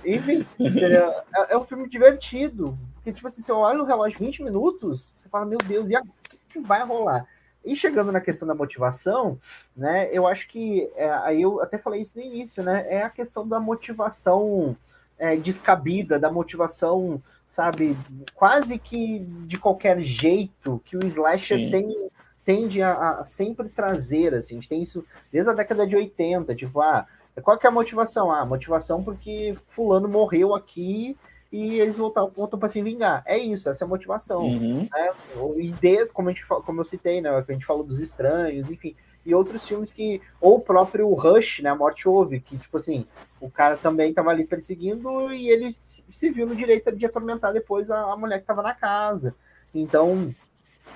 enfim, 0.04 0.46
é, 0.60 1.52
é, 1.52 1.56
um 1.56 1.62
filme 1.62 1.88
divertido. 1.88 2.78
Porque, 2.94 3.12
tipo 3.12 3.26
assim, 3.26 3.42
você 3.42 3.52
olha 3.52 3.78
no 3.78 3.84
relógio 3.84 4.18
20 4.18 4.42
minutos, 4.42 5.14
você 5.16 5.28
fala, 5.28 5.46
meu 5.46 5.58
Deus, 5.58 5.90
e 5.90 5.96
o 5.96 6.02
que, 6.02 6.38
que, 6.48 6.60
vai 6.60 6.84
rolar? 6.84 7.26
E 7.66 7.74
chegando 7.74 8.12
na 8.12 8.20
questão 8.20 8.46
da 8.46 8.54
motivação, 8.54 9.38
né? 9.76 10.08
Eu 10.12 10.26
acho 10.26 10.48
que 10.48 10.90
é, 10.94 11.10
aí 11.10 11.42
eu 11.42 11.60
até 11.60 11.76
falei 11.76 12.00
isso 12.00 12.16
no 12.16 12.24
início, 12.24 12.62
né? 12.62 12.86
É 12.88 13.02
a 13.02 13.10
questão 13.10 13.46
da 13.46 13.58
motivação 13.58 14.76
é, 15.18 15.36
descabida, 15.36 16.18
da 16.18 16.30
motivação, 16.30 17.20
sabe, 17.48 17.96
quase 18.34 18.78
que 18.78 19.20
de 19.46 19.58
qualquer 19.58 20.00
jeito 20.00 20.80
que 20.84 20.96
o 20.96 21.04
slasher 21.04 21.58
Sim. 21.58 21.70
tem 21.70 22.06
tende 22.44 22.80
a, 22.80 22.92
a, 22.92 23.24
sempre 23.24 23.68
trazer, 23.68 24.32
assim, 24.32 24.54
a 24.54 24.58
gente 24.60 24.68
tem 24.68 24.80
isso 24.80 25.04
desde 25.32 25.50
a 25.50 25.52
década 25.52 25.84
de 25.84 25.96
80, 25.96 26.54
tipo, 26.54 26.80
ah, 26.80 27.04
qual 27.42 27.58
que 27.58 27.66
é 27.66 27.68
a 27.68 27.72
motivação? 27.72 28.30
Ah, 28.30 28.46
motivação 28.46 29.02
porque 29.02 29.58
fulano 29.70 30.08
morreu 30.08 30.54
aqui 30.54 31.16
e 31.50 31.80
eles 31.80 31.96
voltaram, 31.96 32.30
voltam 32.34 32.58
para 32.58 32.68
se 32.68 32.82
vingar. 32.82 33.22
É 33.26 33.38
isso, 33.38 33.68
essa 33.68 33.84
é 33.84 33.86
a 33.86 33.88
motivação. 33.88 34.42
Uhum. 34.42 34.88
Né? 34.92 35.12
E 35.56 35.72
desde, 35.72 36.12
como, 36.12 36.28
a 36.28 36.32
gente, 36.32 36.46
como 36.46 36.80
eu 36.80 36.84
citei, 36.84 37.20
né, 37.20 37.30
a 37.30 37.52
gente 37.52 37.66
falou 37.66 37.84
dos 37.84 38.00
estranhos, 38.00 38.70
enfim, 38.70 38.94
e 39.24 39.34
outros 39.34 39.66
filmes 39.66 39.90
que, 39.90 40.22
ou 40.40 40.56
o 40.56 40.60
próprio 40.60 41.12
Rush, 41.12 41.60
né, 41.60 41.70
a 41.70 41.74
Morte 41.74 42.08
Houve, 42.08 42.40
que, 42.40 42.56
tipo 42.56 42.76
assim, 42.76 43.04
o 43.40 43.50
cara 43.50 43.76
também 43.76 44.14
tava 44.14 44.30
ali 44.30 44.44
perseguindo 44.44 45.32
e 45.32 45.48
ele 45.48 45.74
se 45.74 46.30
viu 46.30 46.46
no 46.46 46.54
direito 46.54 46.92
de 46.92 47.06
atormentar 47.06 47.52
depois 47.52 47.90
a, 47.90 48.12
a 48.12 48.16
mulher 48.16 48.40
que 48.40 48.46
tava 48.46 48.62
na 48.62 48.72
casa. 48.72 49.34
Então, 49.74 50.32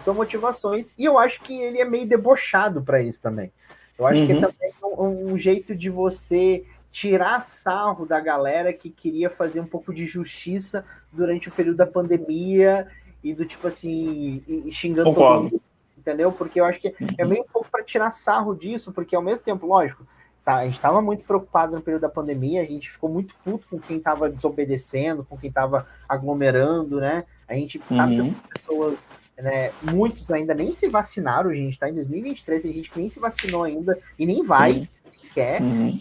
são 0.03 0.15
motivações, 0.15 0.95
e 0.97 1.05
eu 1.05 1.19
acho 1.19 1.43
que 1.43 1.61
ele 1.61 1.81
é 1.81 1.85
meio 1.85 2.07
debochado 2.07 2.83
para 2.83 3.03
isso 3.03 3.21
também. 3.21 3.53
Eu 3.99 4.07
acho 4.07 4.21
uhum. 4.21 4.27
que 4.27 4.33
é 4.33 4.41
também 4.41 4.75
um, 4.83 5.33
um, 5.33 5.39
jeito 5.39 5.75
de 5.75 5.91
você 5.91 6.65
tirar 6.91 7.43
sarro 7.43 8.05
da 8.05 8.21
galera 8.21 8.73
que 8.73 8.91
queria 8.91 9.31
fazer 9.31 9.61
um 9.61 9.67
pouco 9.67 9.95
de 9.95 10.07
justiça 10.07 10.85
durante 11.13 11.49
o 11.49 11.53
período 11.53 11.77
da 11.77 11.87
pandemia 11.87 12.89
e 13.23 13.35
do 13.35 13.45
tipo 13.45 13.67
assim, 13.67 14.43
xingando 14.73 15.11
Concordo. 15.11 15.43
todo 15.43 15.53
mundo, 15.53 15.63
entendeu? 15.97 16.33
Porque 16.33 16.61
eu 16.61 16.65
acho 16.65 16.81
que 16.81 16.95
é 17.17 17.25
meio 17.25 17.43
um 17.43 17.53
pouco 17.53 17.69
para 17.71 17.85
tirar 17.85 18.11
sarro 18.11 18.55
disso, 18.55 18.93
porque 18.93 19.15
ao 19.15 19.23
mesmo 19.23 19.45
tempo, 19.45 19.67
lógico, 19.67 20.07
tá, 20.45 20.57
a 20.57 20.65
gente 20.65 20.77
estava 20.77 21.01
muito 21.01 21.25
preocupado 21.25 21.75
no 21.75 21.83
período 21.83 22.03
da 22.03 22.09
pandemia, 22.09 22.63
a 22.63 22.67
gente 22.67 22.91
ficou 22.91 23.09
muito 23.09 23.35
puto 23.45 23.69
com 23.69 23.79
quem 23.79 23.99
estava 23.99 24.29
desobedecendo, 24.29 25.25
com 25.25 25.37
quem 25.37 25.49
estava 25.49 25.87
aglomerando, 26.09 27.01
né? 27.01 27.25
A 27.47 27.55
gente 27.55 27.81
sabe 27.93 28.19
uhum. 28.19 28.25
que 28.25 28.31
essas 28.31 28.47
pessoas 28.47 29.11
né? 29.41 29.73
Muitos 29.83 30.31
ainda 30.31 30.55
nem 30.55 30.73
se 30.73 30.89
vacinaram, 30.89 31.53
gente 31.53 31.73
está 31.73 31.89
em 31.89 31.95
2023, 31.95 32.63
tem 32.63 32.73
gente 32.73 32.91
que 32.91 32.99
nem 32.99 33.09
se 33.09 33.19
vacinou 33.19 33.63
ainda 33.63 33.99
e 34.19 34.27
nem 34.27 34.43
vai, 34.43 34.73
nem 34.73 34.89
quer, 35.33 35.61
uhum. 35.61 35.87
né? 35.87 36.01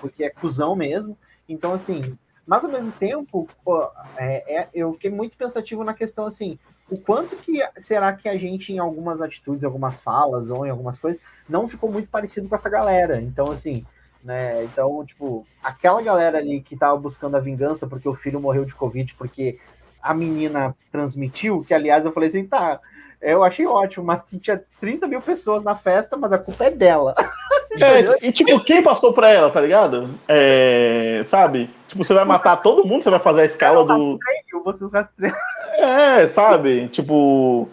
porque 0.00 0.24
é 0.24 0.30
cuzão 0.30 0.74
mesmo. 0.74 1.16
Então, 1.48 1.72
assim, 1.72 2.16
mas 2.46 2.64
ao 2.64 2.70
mesmo 2.70 2.92
tempo, 2.92 3.48
pô, 3.64 3.88
é, 4.16 4.60
é, 4.60 4.68
eu 4.74 4.92
fiquei 4.94 5.10
muito 5.10 5.36
pensativo 5.36 5.84
na 5.84 5.94
questão 5.94 6.26
assim, 6.26 6.58
o 6.90 6.98
quanto 6.98 7.36
que 7.36 7.62
será 7.78 8.12
que 8.12 8.28
a 8.28 8.36
gente, 8.36 8.72
em 8.72 8.78
algumas 8.78 9.22
atitudes, 9.22 9.64
algumas 9.64 10.02
falas 10.02 10.50
ou 10.50 10.66
em 10.66 10.70
algumas 10.70 10.98
coisas, 10.98 11.20
não 11.48 11.68
ficou 11.68 11.90
muito 11.90 12.08
parecido 12.08 12.48
com 12.48 12.54
essa 12.54 12.68
galera? 12.68 13.20
Então, 13.20 13.46
assim, 13.50 13.84
né? 14.22 14.64
Então, 14.64 15.04
tipo, 15.04 15.46
aquela 15.62 16.02
galera 16.02 16.38
ali 16.38 16.60
que 16.60 16.76
tava 16.76 16.96
buscando 16.98 17.36
a 17.36 17.40
vingança 17.40 17.86
porque 17.86 18.08
o 18.08 18.14
filho 18.14 18.40
morreu 18.40 18.64
de 18.64 18.74
Covid, 18.74 19.14
porque 19.14 19.58
a 20.02 20.12
menina 20.12 20.74
transmitiu, 20.90 21.64
que 21.64 21.72
aliás 21.72 22.04
eu 22.04 22.12
falei 22.12 22.28
assim, 22.28 22.46
tá, 22.46 22.80
eu 23.22 23.44
achei 23.44 23.66
ótimo, 23.66 24.04
mas 24.04 24.24
tinha 24.40 24.62
30 24.80 25.06
mil 25.06 25.20
pessoas 25.20 25.62
na 25.62 25.76
festa, 25.76 26.16
mas 26.16 26.32
a 26.32 26.38
culpa 26.38 26.64
é 26.64 26.70
dela. 26.70 27.14
É, 27.80 28.26
e 28.26 28.30
tipo, 28.30 28.62
quem 28.64 28.82
passou 28.82 29.14
pra 29.14 29.30
ela, 29.30 29.50
tá 29.50 29.58
ligado? 29.58 30.10
É, 30.28 31.24
sabe? 31.26 31.70
Tipo, 31.88 32.04
você 32.04 32.12
vai 32.12 32.22
matar 32.22 32.56
todo 32.58 32.86
mundo, 32.86 33.02
você 33.02 33.08
vai 33.08 33.18
fazer 33.18 33.40
a 33.40 33.44
escala 33.46 33.82
do. 33.82 34.18
Rastreio, 34.18 34.62
vocês 34.62 34.92
rastreiam. 34.92 35.34
É, 35.78 36.28
sabe? 36.28 36.88
Tipo, 36.88 37.70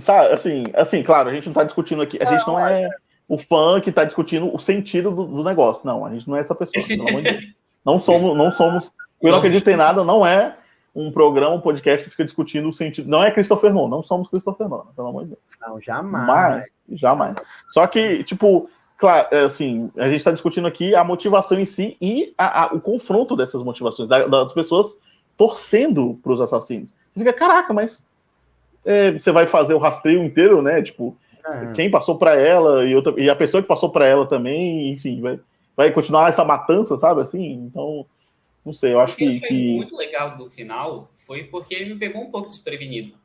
sabe, 0.00 0.32
assim, 0.32 0.64
assim, 0.72 1.02
claro, 1.02 1.28
a 1.28 1.34
gente 1.34 1.48
não 1.48 1.52
tá 1.52 1.64
discutindo 1.64 2.00
aqui, 2.00 2.18
a 2.18 2.24
gente 2.24 2.46
não 2.46 2.58
é, 2.58 2.84
é 2.84 2.88
o 3.28 3.36
fã 3.36 3.78
que 3.78 3.92
tá 3.92 4.04
discutindo 4.04 4.54
o 4.54 4.58
sentido 4.58 5.10
do, 5.10 5.26
do, 5.26 5.44
negócio. 5.44 5.82
Não, 5.84 6.06
a 6.06 6.10
gente 6.10 6.26
não 6.26 6.36
é 6.36 6.40
essa 6.40 6.54
pessoa, 6.54 6.86
pelo 6.86 7.06
amor 7.06 7.20
de 7.20 7.30
Deus. 7.32 7.44
Não 7.84 8.00
somos, 8.00 8.34
não 8.34 8.52
somos. 8.52 8.90
Eu 9.20 9.32
não 9.32 9.38
acredito 9.38 9.68
em 9.68 9.76
nada, 9.76 10.02
não 10.02 10.26
é 10.26 10.56
um 10.94 11.10
programa, 11.10 11.54
um 11.54 11.60
podcast 11.60 12.04
que 12.04 12.10
fica 12.10 12.24
discutindo 12.24 12.68
o 12.68 12.72
sentido. 12.72 13.08
Não 13.08 13.22
é 13.22 13.30
Christopher 13.30 13.72
Nolan, 13.72 13.88
não 13.88 14.02
somos 14.02 14.28
Christopher 14.28 14.68
Nolan, 14.68 14.92
pelo 14.94 15.08
amor 15.08 15.24
de 15.24 15.30
Deus. 15.30 15.40
Não, 15.60 15.80
jamais. 15.80 16.26
Mas, 16.26 17.00
jamais. 17.00 17.36
Só 17.70 17.86
que, 17.86 18.22
tipo, 18.24 18.68
claro, 18.98 19.28
é, 19.30 19.44
assim, 19.44 19.90
a 19.96 20.04
gente 20.04 20.16
está 20.16 20.30
discutindo 20.30 20.66
aqui 20.66 20.94
a 20.94 21.02
motivação 21.02 21.58
em 21.58 21.64
si 21.64 21.96
e 22.00 22.34
a, 22.36 22.64
a, 22.64 22.74
o 22.74 22.80
confronto 22.80 23.34
dessas 23.34 23.62
motivações, 23.62 24.08
das 24.08 24.52
pessoas 24.52 24.96
torcendo 25.36 26.18
para 26.22 26.32
os 26.32 26.40
assassinos. 26.40 26.94
Você 27.12 27.20
fica, 27.20 27.32
caraca, 27.32 27.72
mas 27.72 28.04
é, 28.84 29.12
você 29.12 29.32
vai 29.32 29.46
fazer 29.46 29.74
o 29.74 29.78
rastreio 29.78 30.22
inteiro, 30.22 30.60
né? 30.60 30.82
Tipo, 30.82 31.16
é. 31.46 31.72
quem 31.72 31.90
passou 31.90 32.18
para 32.18 32.36
ela 32.36 32.84
e, 32.84 32.94
outra, 32.94 33.14
e 33.16 33.30
a 33.30 33.36
pessoa 33.36 33.62
que 33.62 33.68
passou 33.68 33.90
para 33.90 34.06
ela 34.06 34.26
também, 34.26 34.92
enfim, 34.92 35.20
vai, 35.20 35.40
vai 35.76 35.90
continuar 35.90 36.28
essa 36.28 36.44
matança, 36.44 36.96
sabe? 36.98 37.22
Assim, 37.22 37.52
então 37.52 38.04
não 38.64 38.72
sei, 38.72 38.92
eu 38.92 39.00
acho 39.00 39.16
que. 39.16 39.28
O 39.28 39.32
que 39.32 39.44
achei 39.44 39.76
muito 39.76 39.96
legal 39.96 40.36
do 40.36 40.48
final 40.48 41.08
foi 41.26 41.44
porque 41.44 41.74
ele 41.74 41.94
me 41.94 41.98
pegou 41.98 42.22
um 42.22 42.30
pouco 42.30 42.48
desprevenido. 42.48 43.16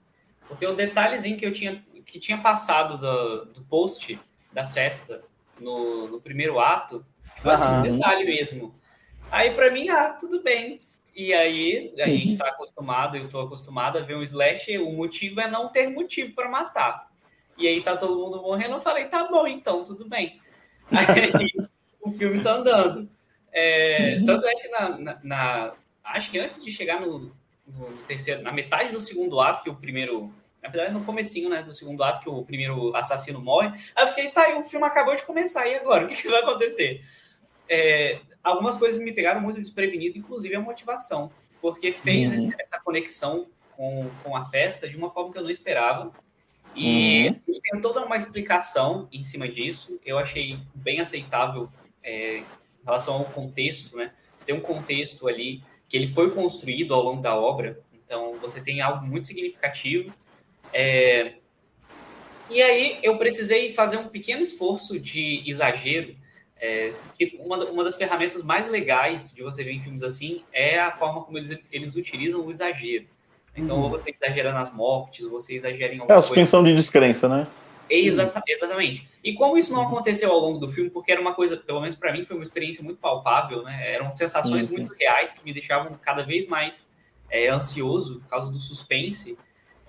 Porque 0.48 0.66
o 0.66 0.76
detalhezinho 0.76 1.38
que 1.38 1.46
eu 1.46 1.54
tinha, 1.54 1.84
que 2.06 2.20
tinha 2.20 2.38
passado 2.38 2.98
do, 2.98 3.46
do 3.54 3.62
post 3.66 4.20
da 4.52 4.66
festa 4.66 5.24
no, 5.60 6.08
no 6.08 6.22
primeiro 6.22 6.60
ato, 6.60 7.06
foi 7.38 7.54
assim, 7.54 7.68
um 7.68 7.82
detalhe 7.82 8.26
mesmo. 8.26 8.74
Aí 9.30 9.54
para 9.54 9.72
mim, 9.72 9.90
ah, 9.90 10.10
tudo 10.10 10.42
bem. 10.42 10.82
E 11.16 11.34
aí 11.34 11.94
a 12.00 12.08
gente 12.08 12.34
está 12.34 12.48
acostumado, 12.48 13.18
eu 13.18 13.26
estou 13.26 13.42
acostumado 13.42 13.98
a 13.98 14.02
ver 14.02 14.16
um 14.16 14.22
slash, 14.22 14.78
o 14.78 14.92
motivo 14.92 15.42
é 15.42 15.50
não 15.50 15.70
ter 15.70 15.90
motivo 15.90 16.34
para 16.34 16.50
matar. 16.50 17.12
E 17.58 17.68
aí 17.68 17.82
tá 17.82 17.98
todo 17.98 18.24
mundo 18.24 18.42
morrendo, 18.42 18.76
eu 18.76 18.80
falei, 18.80 19.06
tá 19.06 19.28
bom, 19.28 19.48
então, 19.48 19.84
tudo 19.84 20.08
bem. 20.08 20.40
Aí 20.92 21.68
o 22.00 22.12
filme 22.12 22.42
tá 22.42 22.54
andando. 22.54 23.10
É, 23.60 24.22
tanto 24.24 24.46
é 24.46 24.54
que 24.54 24.68
na, 24.68 24.98
na, 25.00 25.20
na, 25.24 25.74
Acho 26.04 26.30
que 26.30 26.38
antes 26.38 26.64
de 26.64 26.72
chegar 26.72 27.02
no, 27.02 27.36
no, 27.66 27.98
terceiro, 28.08 28.44
na 28.44 28.52
metade 28.52 28.92
do 28.92 29.00
segundo 29.00 29.40
ato, 29.40 29.64
que 29.64 29.70
o 29.70 29.76
primeiro. 29.76 30.32
Na 30.62 30.70
verdade, 30.70 30.94
no 30.94 31.04
comecinho, 31.04 31.50
né, 31.50 31.64
do 31.64 31.74
segundo 31.74 32.04
ato, 32.04 32.22
que 32.22 32.30
o 32.30 32.44
primeiro 32.44 32.96
assassino 32.96 33.42
morre. 33.42 33.70
Aí 33.96 34.04
eu 34.04 34.08
fiquei, 34.10 34.30
tá, 34.30 34.44
aí 34.44 34.60
o 34.60 34.64
filme 34.64 34.86
acabou 34.86 35.16
de 35.16 35.24
começar, 35.24 35.68
e 35.68 35.76
agora? 35.76 36.06
O 36.06 36.08
que, 36.08 36.22
que 36.22 36.28
vai 36.28 36.42
acontecer? 36.42 37.04
É, 37.68 38.20
algumas 38.44 38.78
coisas 38.78 39.02
me 39.02 39.12
pegaram 39.12 39.42
muito 39.42 39.60
desprevenido, 39.60 40.18
inclusive 40.18 40.56
a 40.56 40.60
motivação, 40.60 41.32
porque 41.60 41.92
fez 41.92 42.46
uhum. 42.46 42.52
essa 42.60 42.80
conexão 42.80 43.48
com, 43.76 44.10
com 44.24 44.36
a 44.36 44.46
festa 44.46 44.88
de 44.88 44.96
uma 44.96 45.10
forma 45.10 45.32
que 45.32 45.38
eu 45.38 45.44
não 45.44 45.50
esperava. 45.50 46.12
E 46.76 47.30
uhum. 47.30 47.60
tem 47.62 47.82
toda 47.82 48.06
uma 48.06 48.18
explicação 48.18 49.08
em 49.12 49.24
cima 49.24 49.48
disso. 49.48 50.00
Eu 50.06 50.20
achei 50.20 50.60
bem 50.76 51.00
aceitável 51.00 51.70
é, 52.04 52.44
relação 52.88 53.16
ao 53.16 53.26
contexto, 53.26 53.96
né? 53.96 54.12
Você 54.36 54.46
tem 54.46 54.56
um 54.56 54.62
contexto 54.62 55.28
ali 55.28 55.62
que 55.88 55.96
ele 55.96 56.08
foi 56.08 56.32
construído 56.32 56.94
ao 56.94 57.02
longo 57.02 57.22
da 57.22 57.36
obra, 57.36 57.80
então 57.94 58.38
você 58.42 58.62
tem 58.62 58.82
algo 58.82 59.06
muito 59.06 59.28
significativo. 59.28 60.14
É... 60.74 61.34
E 62.50 62.62
aí 62.62 63.00
eu 63.04 63.18
precisei 63.18 63.74
fazer 63.74 63.98
um 63.98 64.08
pequeno 64.08 64.42
esforço 64.42 65.00
de 65.00 65.44
exagero 65.46 66.16
é, 66.60 66.94
que 67.16 67.40
uma, 67.40 67.58
uma 67.66 67.84
das 67.84 67.96
ferramentas 67.96 68.44
mais 68.44 68.70
legais 68.70 69.34
de 69.34 69.44
você 69.44 69.64
ver 69.64 69.74
em 69.74 69.82
filmes 69.82 70.02
assim 70.02 70.44
é 70.52 70.80
a 70.80 70.92
forma 70.92 71.24
como 71.24 71.38
eles, 71.38 71.58
eles 71.72 71.96
utilizam 71.96 72.46
o 72.46 72.50
exagero. 72.50 73.06
Então, 73.56 73.78
uhum. 73.78 73.84
ou 73.84 73.90
você 73.90 74.12
exagera 74.12 74.52
nas 74.52 74.74
mortes, 74.74 75.26
ou 75.26 75.32
você 75.32 75.56
exagera 75.56 75.94
em 75.94 76.00
alguma 76.00 76.16
É 76.16 76.20
a 76.20 76.22
suspensão 76.22 76.64
de 76.64 76.76
descrença, 76.76 77.28
né? 77.28 77.48
Exa 77.90 78.26
exatamente. 78.48 79.08
E 79.28 79.34
como 79.34 79.58
isso 79.58 79.74
não 79.74 79.82
aconteceu 79.82 80.32
ao 80.32 80.40
longo 80.40 80.58
do 80.58 80.70
filme, 80.70 80.90
porque 80.90 81.12
era 81.12 81.20
uma 81.20 81.34
coisa, 81.34 81.58
pelo 81.58 81.82
menos 81.82 81.98
para 81.98 82.14
mim, 82.14 82.24
foi 82.24 82.38
uma 82.38 82.44
experiência 82.44 82.82
muito 82.82 82.98
palpável, 82.98 83.62
né? 83.62 83.94
Eram 83.94 84.10
sensações 84.10 84.72
muito 84.72 84.94
reais 84.94 85.34
que 85.34 85.44
me 85.44 85.52
deixavam 85.52 86.00
cada 86.02 86.24
vez 86.24 86.48
mais 86.48 86.96
é, 87.30 87.50
ansioso 87.50 88.22
por 88.22 88.30
causa 88.30 88.50
do 88.50 88.58
suspense. 88.58 89.38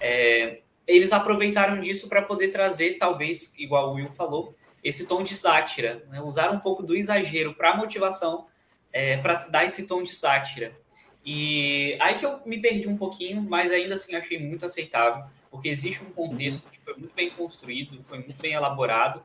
É, 0.00 0.58
eles 0.84 1.12
aproveitaram 1.12 1.80
disso 1.80 2.08
para 2.08 2.20
poder 2.20 2.48
trazer, 2.48 2.98
talvez, 2.98 3.54
igual 3.56 3.90
o 3.90 3.94
Will 3.94 4.10
falou, 4.10 4.56
esse 4.82 5.06
tom 5.06 5.22
de 5.22 5.36
sátira, 5.36 6.04
né? 6.10 6.20
usar 6.20 6.50
um 6.50 6.58
pouco 6.58 6.82
do 6.82 6.96
exagero 6.96 7.54
para 7.54 7.76
motivação, 7.76 8.48
é, 8.92 9.18
para 9.18 9.46
dar 9.46 9.64
esse 9.64 9.86
tom 9.86 10.02
de 10.02 10.12
sátira. 10.12 10.76
E 11.24 11.96
aí 12.00 12.16
que 12.16 12.26
eu 12.26 12.40
me 12.44 12.60
perdi 12.60 12.88
um 12.88 12.96
pouquinho, 12.96 13.40
mas 13.40 13.70
ainda 13.70 13.94
assim 13.94 14.16
achei 14.16 14.36
muito 14.36 14.66
aceitável, 14.66 15.26
porque 15.48 15.68
existe 15.68 16.02
um 16.02 16.10
contexto 16.10 16.68
que 16.68 16.80
foi 16.80 16.94
muito 16.94 17.14
bem 17.14 17.30
construído, 17.30 18.02
foi 18.02 18.18
muito 18.18 18.40
bem 18.42 18.54
elaborado. 18.54 19.22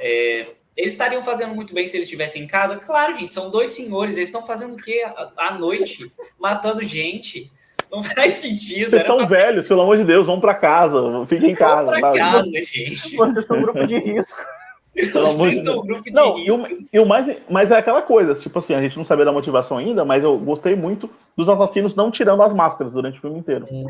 É, 0.00 0.48
eles 0.76 0.92
estariam 0.92 1.22
fazendo 1.22 1.54
muito 1.54 1.74
bem 1.74 1.86
se 1.86 1.96
eles 1.96 2.06
estivessem 2.06 2.42
em 2.42 2.46
casa? 2.46 2.76
Claro, 2.76 3.14
gente, 3.14 3.32
são 3.32 3.50
dois 3.50 3.72
senhores, 3.72 4.16
eles 4.16 4.28
estão 4.28 4.44
fazendo 4.44 4.74
o 4.74 4.76
quê 4.76 5.04
à 5.36 5.54
noite? 5.54 6.10
Matando 6.40 6.82
gente. 6.82 7.50
Não 7.90 8.02
faz 8.02 8.34
sentido. 8.34 8.90
Vocês 8.90 9.02
estão 9.02 9.18
pra... 9.18 9.26
velhos, 9.26 9.66
pelo 9.68 9.82
amor 9.82 9.98
de 9.98 10.04
Deus, 10.04 10.26
vão 10.26 10.40
para 10.40 10.54
casa, 10.54 11.00
fiquem 11.26 11.50
em 11.50 11.54
casa. 11.54 11.90
Vão 11.90 12.00
pra 12.00 12.12
casa, 12.12 12.50
gente. 12.62 13.16
Vocês 13.16 13.46
são 13.46 13.58
um 13.58 13.62
grupo 13.62 13.86
de 13.86 13.98
risco. 13.98 14.40
Pelo 14.94 15.30
amor 15.30 15.50
de 15.50 15.60
Deus. 15.60 15.86
grupo 15.86 16.04
de 16.04 16.10
não, 16.10 16.38
e 16.38 16.50
o, 16.50 16.88
e 16.92 16.98
o, 16.98 17.06
mais, 17.06 17.36
mas 17.48 17.70
é 17.70 17.76
aquela 17.76 18.02
coisa, 18.02 18.34
tipo 18.34 18.58
assim, 18.58 18.74
a 18.74 18.82
gente 18.82 18.96
não 18.96 19.04
sabia 19.04 19.24
da 19.24 19.32
motivação 19.32 19.78
ainda, 19.78 20.04
mas 20.04 20.24
eu 20.24 20.36
gostei 20.38 20.74
muito 20.74 21.08
dos 21.36 21.48
assassinos 21.48 21.94
não 21.94 22.10
tirando 22.10 22.42
as 22.42 22.52
máscaras 22.52 22.92
durante 22.92 23.18
o 23.18 23.20
filme 23.20 23.38
inteiro. 23.38 23.66
Sim, 23.66 23.84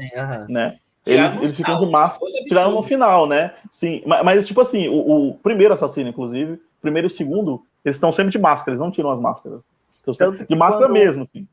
né? 0.49 0.79
Eles, 1.07 1.37
eles 1.37 1.57
ficam 1.57 1.85
de 1.85 1.91
máscara, 1.91 2.31
tiraram 2.47 2.73
no 2.73 2.83
final, 2.83 3.27
né? 3.27 3.55
Sim, 3.71 4.03
mas, 4.07 4.25
mas 4.25 4.45
tipo 4.45 4.61
assim, 4.61 4.89
o, 4.89 5.31
o, 5.31 5.35
primeiro 5.39 5.73
assassino, 5.73 6.11
inclusive, 6.11 6.55
o 6.55 6.61
primeiro 6.81 7.07
e 7.07 7.11
o 7.11 7.13
segundo, 7.13 7.63
eles 7.85 7.97
estão 7.97 8.13
sempre 8.13 8.33
de 8.33 8.39
máscara, 8.39 8.73
eles 8.73 8.81
não 8.81 8.91
tiram 8.91 9.11
as 9.11 9.19
máscaras. 9.19 9.61
de 10.49 10.57
máscara 10.57 10.87
quando, 10.87 10.93
mesmo, 10.93 11.23
assim. 11.23 11.49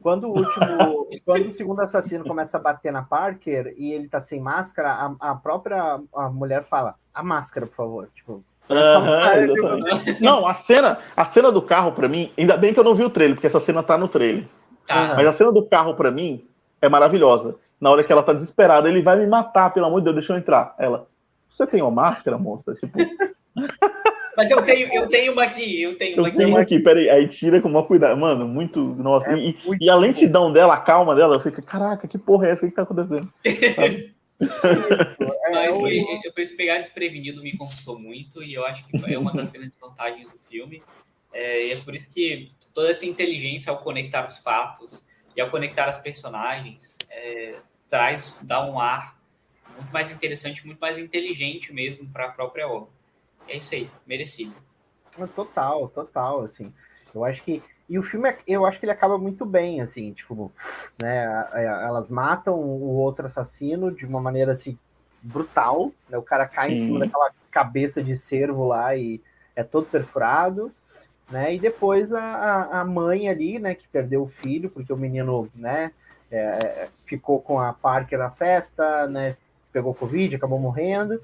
Quando 0.00 0.28
o 0.28 0.38
último, 0.38 1.08
quando 1.26 1.48
o 1.48 1.52
segundo 1.52 1.80
assassino 1.80 2.24
começa 2.24 2.56
a 2.56 2.60
bater 2.60 2.92
na 2.92 3.02
Parker 3.02 3.74
e 3.76 3.92
ele 3.92 4.08
tá 4.08 4.20
sem 4.20 4.40
máscara, 4.40 4.92
a, 4.92 5.30
a 5.30 5.34
própria 5.34 6.00
a 6.14 6.28
mulher 6.30 6.62
fala: 6.62 6.94
a 7.12 7.22
máscara, 7.22 7.66
por 7.66 7.74
favor. 7.74 8.08
Tipo, 8.14 8.44
Uhum, 8.70 10.16
não, 10.20 10.46
a 10.46 10.52
cena, 10.52 10.98
a 11.16 11.24
cena 11.24 11.50
do 11.50 11.62
carro 11.62 11.92
para 11.92 12.06
mim, 12.06 12.30
ainda 12.36 12.54
bem 12.54 12.74
que 12.74 12.78
eu 12.78 12.84
não 12.84 12.94
vi 12.94 13.02
o 13.02 13.08
trailer, 13.08 13.34
porque 13.34 13.46
essa 13.46 13.60
cena 13.60 13.82
tá 13.82 13.96
no 13.96 14.08
trailer. 14.08 14.44
Tá. 14.86 15.14
Mas 15.16 15.26
a 15.26 15.32
cena 15.32 15.50
do 15.50 15.64
carro 15.64 15.94
para 15.94 16.10
mim 16.10 16.46
é 16.82 16.88
maravilhosa. 16.88 17.56
Na 17.80 17.90
hora 17.90 18.02
que 18.02 18.12
ela 18.12 18.22
tá 18.22 18.32
desesperada, 18.32 18.88
ele 18.88 19.02
vai 19.02 19.16
me 19.18 19.26
matar, 19.26 19.72
pelo 19.72 19.86
amor 19.86 20.00
de 20.00 20.04
Deus, 20.04 20.16
deixa 20.16 20.32
eu 20.32 20.38
entrar. 20.38 20.74
Ela, 20.78 21.06
você 21.48 21.66
tem 21.66 21.82
uma 21.82 21.90
máscara, 21.90 22.38
moça? 22.38 22.74
Tipo. 22.74 22.98
Mas 24.36 24.52
eu 24.52 24.62
tenho, 24.62 24.94
eu 24.94 25.08
tenho 25.08 25.32
uma 25.32 25.42
aqui, 25.42 25.82
eu 25.82 25.98
tenho 25.98 26.14
uma 26.14 26.22
eu 26.22 26.26
aqui. 26.26 26.36
Tenho 26.36 26.48
uma 26.50 26.60
aqui, 26.60 26.78
peraí, 26.78 27.10
aí 27.10 27.26
tira 27.26 27.60
com 27.60 27.68
uma 27.68 27.84
cuidado. 27.84 28.16
Mano, 28.16 28.46
muito. 28.46 28.80
Nossa, 28.80 29.32
é 29.32 29.36
e, 29.36 29.58
muito 29.64 29.82
e, 29.82 29.90
a 29.90 29.96
lentidão 29.96 30.52
dela, 30.52 30.74
a 30.74 30.80
calma 30.80 31.16
dela, 31.16 31.34
eu 31.34 31.40
fico, 31.40 31.60
caraca, 31.60 32.06
que 32.06 32.16
porra 32.16 32.46
é 32.46 32.50
essa? 32.52 32.64
O 32.64 32.68
que 32.68 32.74
tá 32.74 32.82
acontecendo? 32.82 33.32
É, 34.40 35.50
Mas 35.50 35.76
foi, 35.76 36.06
foi 36.32 36.44
se 36.44 36.56
pegar 36.56 36.78
desprevenido 36.78 37.42
me 37.42 37.56
conquistou 37.56 37.98
muito 37.98 38.40
e 38.40 38.54
eu 38.54 38.64
acho 38.64 38.86
que 38.86 39.12
é 39.12 39.18
uma 39.18 39.32
das 39.32 39.50
grandes 39.50 39.76
vantagens 39.80 40.28
do 40.28 40.38
filme. 40.38 40.80
É, 41.32 41.66
e 41.66 41.72
é 41.72 41.76
por 41.80 41.92
isso 41.92 42.14
que 42.14 42.52
toda 42.72 42.88
essa 42.88 43.04
inteligência 43.04 43.72
ao 43.72 43.78
conectar 43.78 44.24
os 44.28 44.38
fatos 44.38 45.07
e 45.38 45.40
ao 45.40 45.50
conectar 45.50 45.84
as 45.84 45.96
personagens 45.96 46.98
é, 47.08 47.60
traz, 47.88 48.36
dá 48.42 48.66
um 48.66 48.80
ar 48.80 49.16
muito 49.72 49.92
mais 49.92 50.10
interessante, 50.10 50.66
muito 50.66 50.80
mais 50.80 50.98
inteligente 50.98 51.72
mesmo 51.72 52.08
para 52.08 52.26
a 52.26 52.28
própria 52.32 52.66
obra. 52.66 52.88
É 53.46 53.56
isso 53.56 53.72
aí, 53.72 53.88
merecido. 54.04 54.52
Total, 55.36 55.88
total, 55.90 56.42
assim. 56.42 56.74
Eu 57.14 57.24
acho 57.24 57.40
que 57.44 57.62
e 57.88 57.98
o 57.98 58.02
filme, 58.02 58.36
eu 58.48 58.66
acho 58.66 58.80
que 58.80 58.84
ele 58.84 58.92
acaba 58.92 59.16
muito 59.16 59.46
bem, 59.46 59.80
assim, 59.80 60.12
tipo, 60.12 60.52
né? 61.00 61.24
Elas 61.54 62.10
matam 62.10 62.54
o 62.54 62.96
outro 62.96 63.24
assassino 63.24 63.92
de 63.92 64.04
uma 64.04 64.20
maneira 64.20 64.50
assim 64.52 64.76
brutal, 65.22 65.92
né? 66.08 66.18
O 66.18 66.22
cara 66.22 66.46
cai 66.46 66.70
Sim. 66.70 66.74
em 66.74 66.78
cima 66.78 66.98
daquela 66.98 67.30
cabeça 67.48 68.02
de 68.02 68.16
cervo 68.16 68.66
lá 68.66 68.94
e 68.96 69.22
é 69.54 69.62
todo 69.62 69.86
perfurado, 69.86 70.72
né? 71.30 71.54
E 71.54 71.58
depois 71.58 72.12
a, 72.12 72.80
a 72.80 72.84
mãe 72.84 73.28
ali, 73.28 73.58
né, 73.58 73.74
que 73.74 73.86
perdeu 73.88 74.22
o 74.22 74.28
filho, 74.28 74.70
porque 74.70 74.92
o 74.92 74.96
menino, 74.96 75.48
né, 75.54 75.92
é, 76.30 76.38
é, 76.38 76.88
ficou 77.06 77.40
com 77.40 77.58
a 77.58 77.72
Parker 77.72 78.18
na 78.18 78.30
festa, 78.30 79.06
né? 79.06 79.36
Pegou 79.72 79.94
Covid, 79.94 80.34
acabou 80.34 80.58
morrendo, 80.58 81.20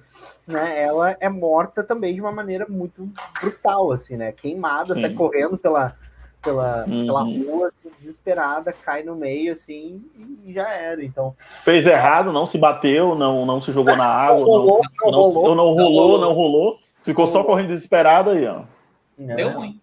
né? 0.46 0.82
Ela 0.82 1.16
é 1.18 1.28
morta 1.28 1.82
também 1.82 2.14
de 2.14 2.20
uma 2.20 2.32
maneira 2.32 2.66
muito 2.68 3.08
brutal, 3.40 3.90
assim, 3.90 4.16
né? 4.16 4.32
Queimada, 4.32 4.94
Sim. 4.94 5.00
sai 5.00 5.14
correndo 5.14 5.56
pela 5.56 5.96
pela, 6.44 6.84
uhum. 6.86 7.06
pela 7.06 7.22
rua, 7.22 7.68
assim, 7.68 7.88
desesperada, 7.88 8.72
cai 8.72 9.02
no 9.02 9.16
meio, 9.16 9.54
assim, 9.54 10.02
e 10.44 10.52
já 10.52 10.68
era. 10.68 11.02
Então. 11.02 11.34
Fez 11.38 11.86
errado, 11.86 12.32
não 12.32 12.44
se 12.44 12.58
bateu, 12.58 13.14
não, 13.14 13.46
não 13.46 13.62
se 13.62 13.72
jogou 13.72 13.96
na 13.96 14.04
água, 14.04 14.40
não, 14.40 14.46
rolou, 14.46 14.80
não, 15.00 15.10
não, 15.10 15.22
rolou, 15.22 15.54
não, 15.54 15.72
rolou, 15.72 16.20
não 16.20 16.32
rolou, 16.34 16.78
ficou 17.02 17.26
só 17.26 17.42
correndo 17.42 17.68
desesperada 17.68 18.32
aí, 18.32 18.46
ó. 18.46 18.62
É, 19.18 19.34
Deu 19.34 19.50
ruim. 19.50 19.80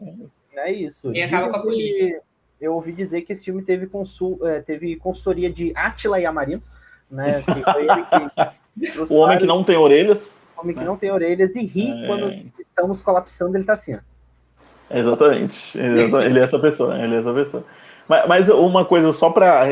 É 0.53 0.71
isso. 0.71 1.13
E 1.13 1.21
acaba 1.21 1.49
com 1.49 1.55
a 1.57 1.61
polícia. 1.61 2.21
Eu 2.59 2.75
ouvi 2.75 2.91
dizer 2.91 3.21
que 3.21 3.33
esse 3.33 3.45
filme 3.45 3.63
teve, 3.63 3.87
consul, 3.87 4.39
é, 4.47 4.61
teve 4.61 4.95
consultoria 4.97 5.51
de 5.51 5.71
Atila 5.75 6.19
Yamarino, 6.19 6.61
né? 7.09 7.43
o 9.09 9.15
homem 9.15 9.39
que 9.39 9.47
não 9.47 9.63
tem 9.63 9.77
orelhas. 9.77 10.43
O 10.55 10.61
homem 10.61 10.75
que 10.75 10.83
não 10.83 10.95
tem 10.95 11.11
orelhas 11.11 11.55
e 11.55 11.65
ri 11.65 11.89
é... 11.89 12.07
quando 12.07 12.51
estamos 12.59 13.01
colapsando, 13.01 13.57
ele 13.57 13.63
tá 13.63 13.73
assim, 13.73 13.95
ó. 13.95 13.99
Exatamente. 14.93 15.77
Ele 15.77 16.39
é 16.39 16.43
essa 16.43 16.59
pessoa, 16.59 16.99
ele 16.99 17.15
é 17.15 17.19
essa 17.19 17.33
pessoa. 17.33 17.65
Mas, 18.07 18.27
mas 18.27 18.49
uma 18.49 18.85
coisa 18.85 19.11
só 19.13 19.29
para 19.29 19.65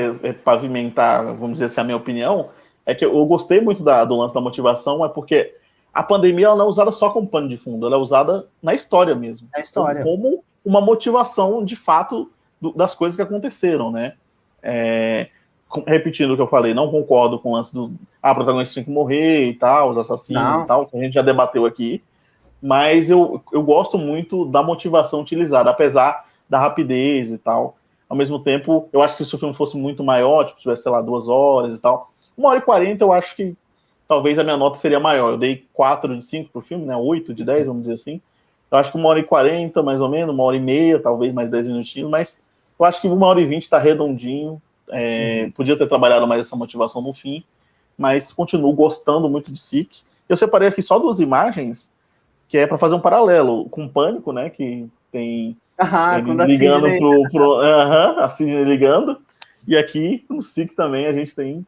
pavimentar, 0.44 1.26
vamos 1.26 1.54
dizer 1.54 1.66
assim, 1.66 1.82
a 1.82 1.84
minha 1.84 1.98
opinião, 1.98 2.50
é 2.86 2.96
que 2.96 3.06
eu 3.06 3.26
gostei 3.26 3.62
muito 3.62 3.84
da, 3.84 4.04
do 4.06 4.16
lance 4.16 4.34
da 4.34 4.42
motivação, 4.42 5.06
é 5.06 5.10
porque 5.10 5.54
a 5.94 6.04
pandemia 6.04 6.48
ela 6.48 6.56
não 6.56 6.66
é 6.66 6.70
usada 6.70 6.92
só 6.92 7.10
como 7.10 7.28
pano 7.28 7.50
de 7.50 7.58
fundo, 7.58 7.86
ela 7.86 7.96
é 7.96 8.00
usada 8.00 8.48
na 8.62 8.74
história 8.74 9.16
mesmo. 9.16 9.48
Na 9.54 9.62
história. 9.62 10.04
Como 10.04 10.44
uma 10.64 10.82
motivação, 10.82 11.64
de 11.64 11.76
fato, 11.76 12.30
do, 12.62 12.72
das 12.74 12.94
coisas 12.94 13.16
que 13.16 13.22
aconteceram, 13.22 13.92
né? 13.92 14.14
É, 14.62 15.30
repetindo 15.88 16.32
o 16.32 16.36
que 16.36 16.42
eu 16.42 16.48
falei, 16.48 16.74
não 16.74 16.92
concordo 16.92 17.40
com 17.40 17.52
o 17.52 17.56
lance 17.56 17.74
do. 17.74 17.92
Ah, 18.22 18.36
protagonista 18.36 18.76
tem 18.76 18.84
que 18.84 18.92
morrer 18.92 19.48
e 19.48 19.54
tal, 19.54 19.92
os 19.92 19.98
assassinos 19.98 20.44
não. 20.44 20.64
e 20.64 20.68
tal, 20.68 20.86
que 20.86 20.98
a 20.98 21.02
gente 21.02 21.14
já 21.14 21.22
debateu 21.22 21.66
aqui 21.66 22.04
mas 22.62 23.10
eu, 23.10 23.42
eu 23.52 23.64
gosto 23.64 23.98
muito 23.98 24.46
da 24.46 24.62
motivação 24.62 25.22
utilizada, 25.22 25.70
apesar 25.70 26.26
da 26.50 26.60
rapidez 26.60 27.32
e 27.32 27.38
tal. 27.38 27.78
Ao 28.08 28.18
mesmo 28.18 28.40
tempo, 28.40 28.90
eu 28.92 29.02
acho 29.02 29.16
que 29.16 29.24
se 29.24 29.36
o 29.36 29.38
filme 29.38 29.54
fosse 29.54 29.78
muito 29.78 30.04
maior, 30.04 30.46
tipo, 30.46 30.60
tivesse, 30.60 30.84
sei 30.84 30.92
lá, 30.92 31.02
duas 31.02 31.30
horas 31.30 31.74
e 31.74 31.78
tal, 31.78 32.12
uma 32.36 32.50
hora 32.50 32.60
e 32.60 32.64
quarenta, 32.64 33.04
eu 33.04 33.14
acho 33.14 33.36
que 33.36 33.56
talvez 34.10 34.40
a 34.40 34.44
minha 34.44 34.58
nota 34.58 34.80
seria 34.80 35.00
maior. 35.00 35.34
Eu 35.34 35.38
dei 35.38 35.68
4 35.72 36.18
de 36.18 36.26
5 36.26 36.50
pro 36.52 36.62
filme, 36.62 36.84
né? 36.84 36.98
8 36.98 37.32
de 37.32 37.46
10, 37.46 37.68
vamos 37.68 37.84
dizer 37.84 37.94
assim. 37.94 38.20
Eu 38.72 38.80
acho 38.80 38.92
que 38.92 38.98
uma 38.98 39.08
hora 39.08 39.20
e 39.20 39.24
40, 39.24 39.84
mais 39.84 40.02
ou 40.02 40.10
menos, 40.10 40.34
uma 40.34 40.44
hora 40.44 40.58
e 40.58 40.60
meia, 40.60 41.00
talvez 41.00 41.32
mais 41.32 41.50
10 41.50 41.68
minutinhos, 41.68 42.10
mas 42.10 42.42
eu 42.80 42.86
acho 42.86 43.00
que 43.00 43.08
uma 43.08 43.28
hora 43.28 43.40
e 43.40 43.46
20 43.46 43.64
está 43.64 43.78
redondinho. 43.78 44.60
É, 44.92 45.44
uhum. 45.44 45.52
Podia 45.52 45.78
ter 45.78 45.88
trabalhado 45.88 46.28
mais 46.28 46.42
essa 46.42 46.56
motivação 46.56 47.02
no 47.02 47.14
fim, 47.14 47.44
mas 47.96 48.34
continuo 48.34 48.74
gostando 48.74 49.30
muito 49.30 49.52
de 49.52 49.60
SIC. 49.60 50.02
Eu 50.28 50.36
separei 50.36 50.70
aqui 50.70 50.82
só 50.82 50.98
duas 50.98 51.20
imagens, 51.20 51.92
que 52.48 52.58
é 52.58 52.66
para 52.66 52.80
fazer 52.80 52.96
um 52.96 53.00
paralelo 53.00 53.70
com 53.70 53.86
o 53.86 53.90
Pânico, 53.90 54.34
né? 54.34 54.50
Que 54.50 54.88
tem 55.12 55.56
ah, 55.78 56.18
ele 56.18 56.46
ligando 56.46 56.88
a 56.88 56.98
pro, 56.98 57.30
pro 57.30 57.58
uh 57.58 57.62
-huh, 57.62 58.20
a 58.24 58.30
Sidney 58.30 58.64
ligando. 58.64 59.18
E 59.68 59.78
aqui 59.78 60.26
no 60.28 60.42
SIC 60.42 60.74
também 60.74 61.06
a 61.06 61.14
gente 61.14 61.36
tem 61.36 61.66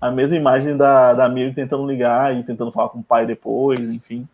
a 0.00 0.10
mesma 0.10 0.36
imagem 0.36 0.76
da, 0.76 1.12
da 1.12 1.28
Miri 1.28 1.52
tentando 1.52 1.86
ligar 1.86 2.34
e 2.34 2.42
tentando 2.42 2.72
falar 2.72 2.88
com 2.88 3.00
o 3.00 3.04
pai 3.04 3.26
depois, 3.26 3.80
enfim. 3.90 4.26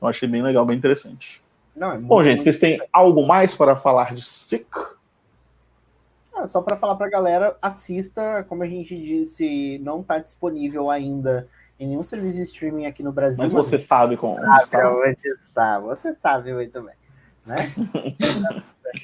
Eu 0.00 0.08
achei 0.08 0.28
bem 0.28 0.42
legal, 0.42 0.64
bem 0.64 0.78
interessante. 0.78 1.42
Não, 1.74 1.92
é 1.92 1.98
Bom, 1.98 2.22
gente, 2.22 2.42
vocês 2.42 2.58
têm 2.58 2.80
algo 2.92 3.26
mais 3.26 3.54
para 3.54 3.74
falar 3.74 4.14
de 4.14 4.24
SIC? 4.24 4.66
Ah, 6.34 6.46
só 6.46 6.62
para 6.62 6.76
falar 6.76 6.94
para 6.94 7.06
a 7.06 7.10
galera, 7.10 7.56
assista, 7.60 8.44
como 8.48 8.62
a 8.62 8.66
gente 8.66 8.96
disse, 8.96 9.78
não 9.82 10.00
está 10.00 10.18
disponível 10.18 10.90
ainda 10.90 11.48
em 11.78 11.86
nenhum 11.86 12.02
serviço 12.02 12.36
de 12.36 12.42
streaming 12.42 12.86
aqui 12.86 13.02
no 13.02 13.10
Brasil. 13.10 13.42
Mas, 13.44 13.52
mas 13.52 13.66
você 13.66 13.78
sabe 13.78 14.16
como 14.16 14.36
sabe 14.36 14.64
está. 14.64 14.94
onde 14.94 15.28
está. 15.28 15.78
Você 15.80 16.14
sabe 16.22 16.54
muito 16.54 16.82
bem, 16.82 16.94
né? 17.46 17.56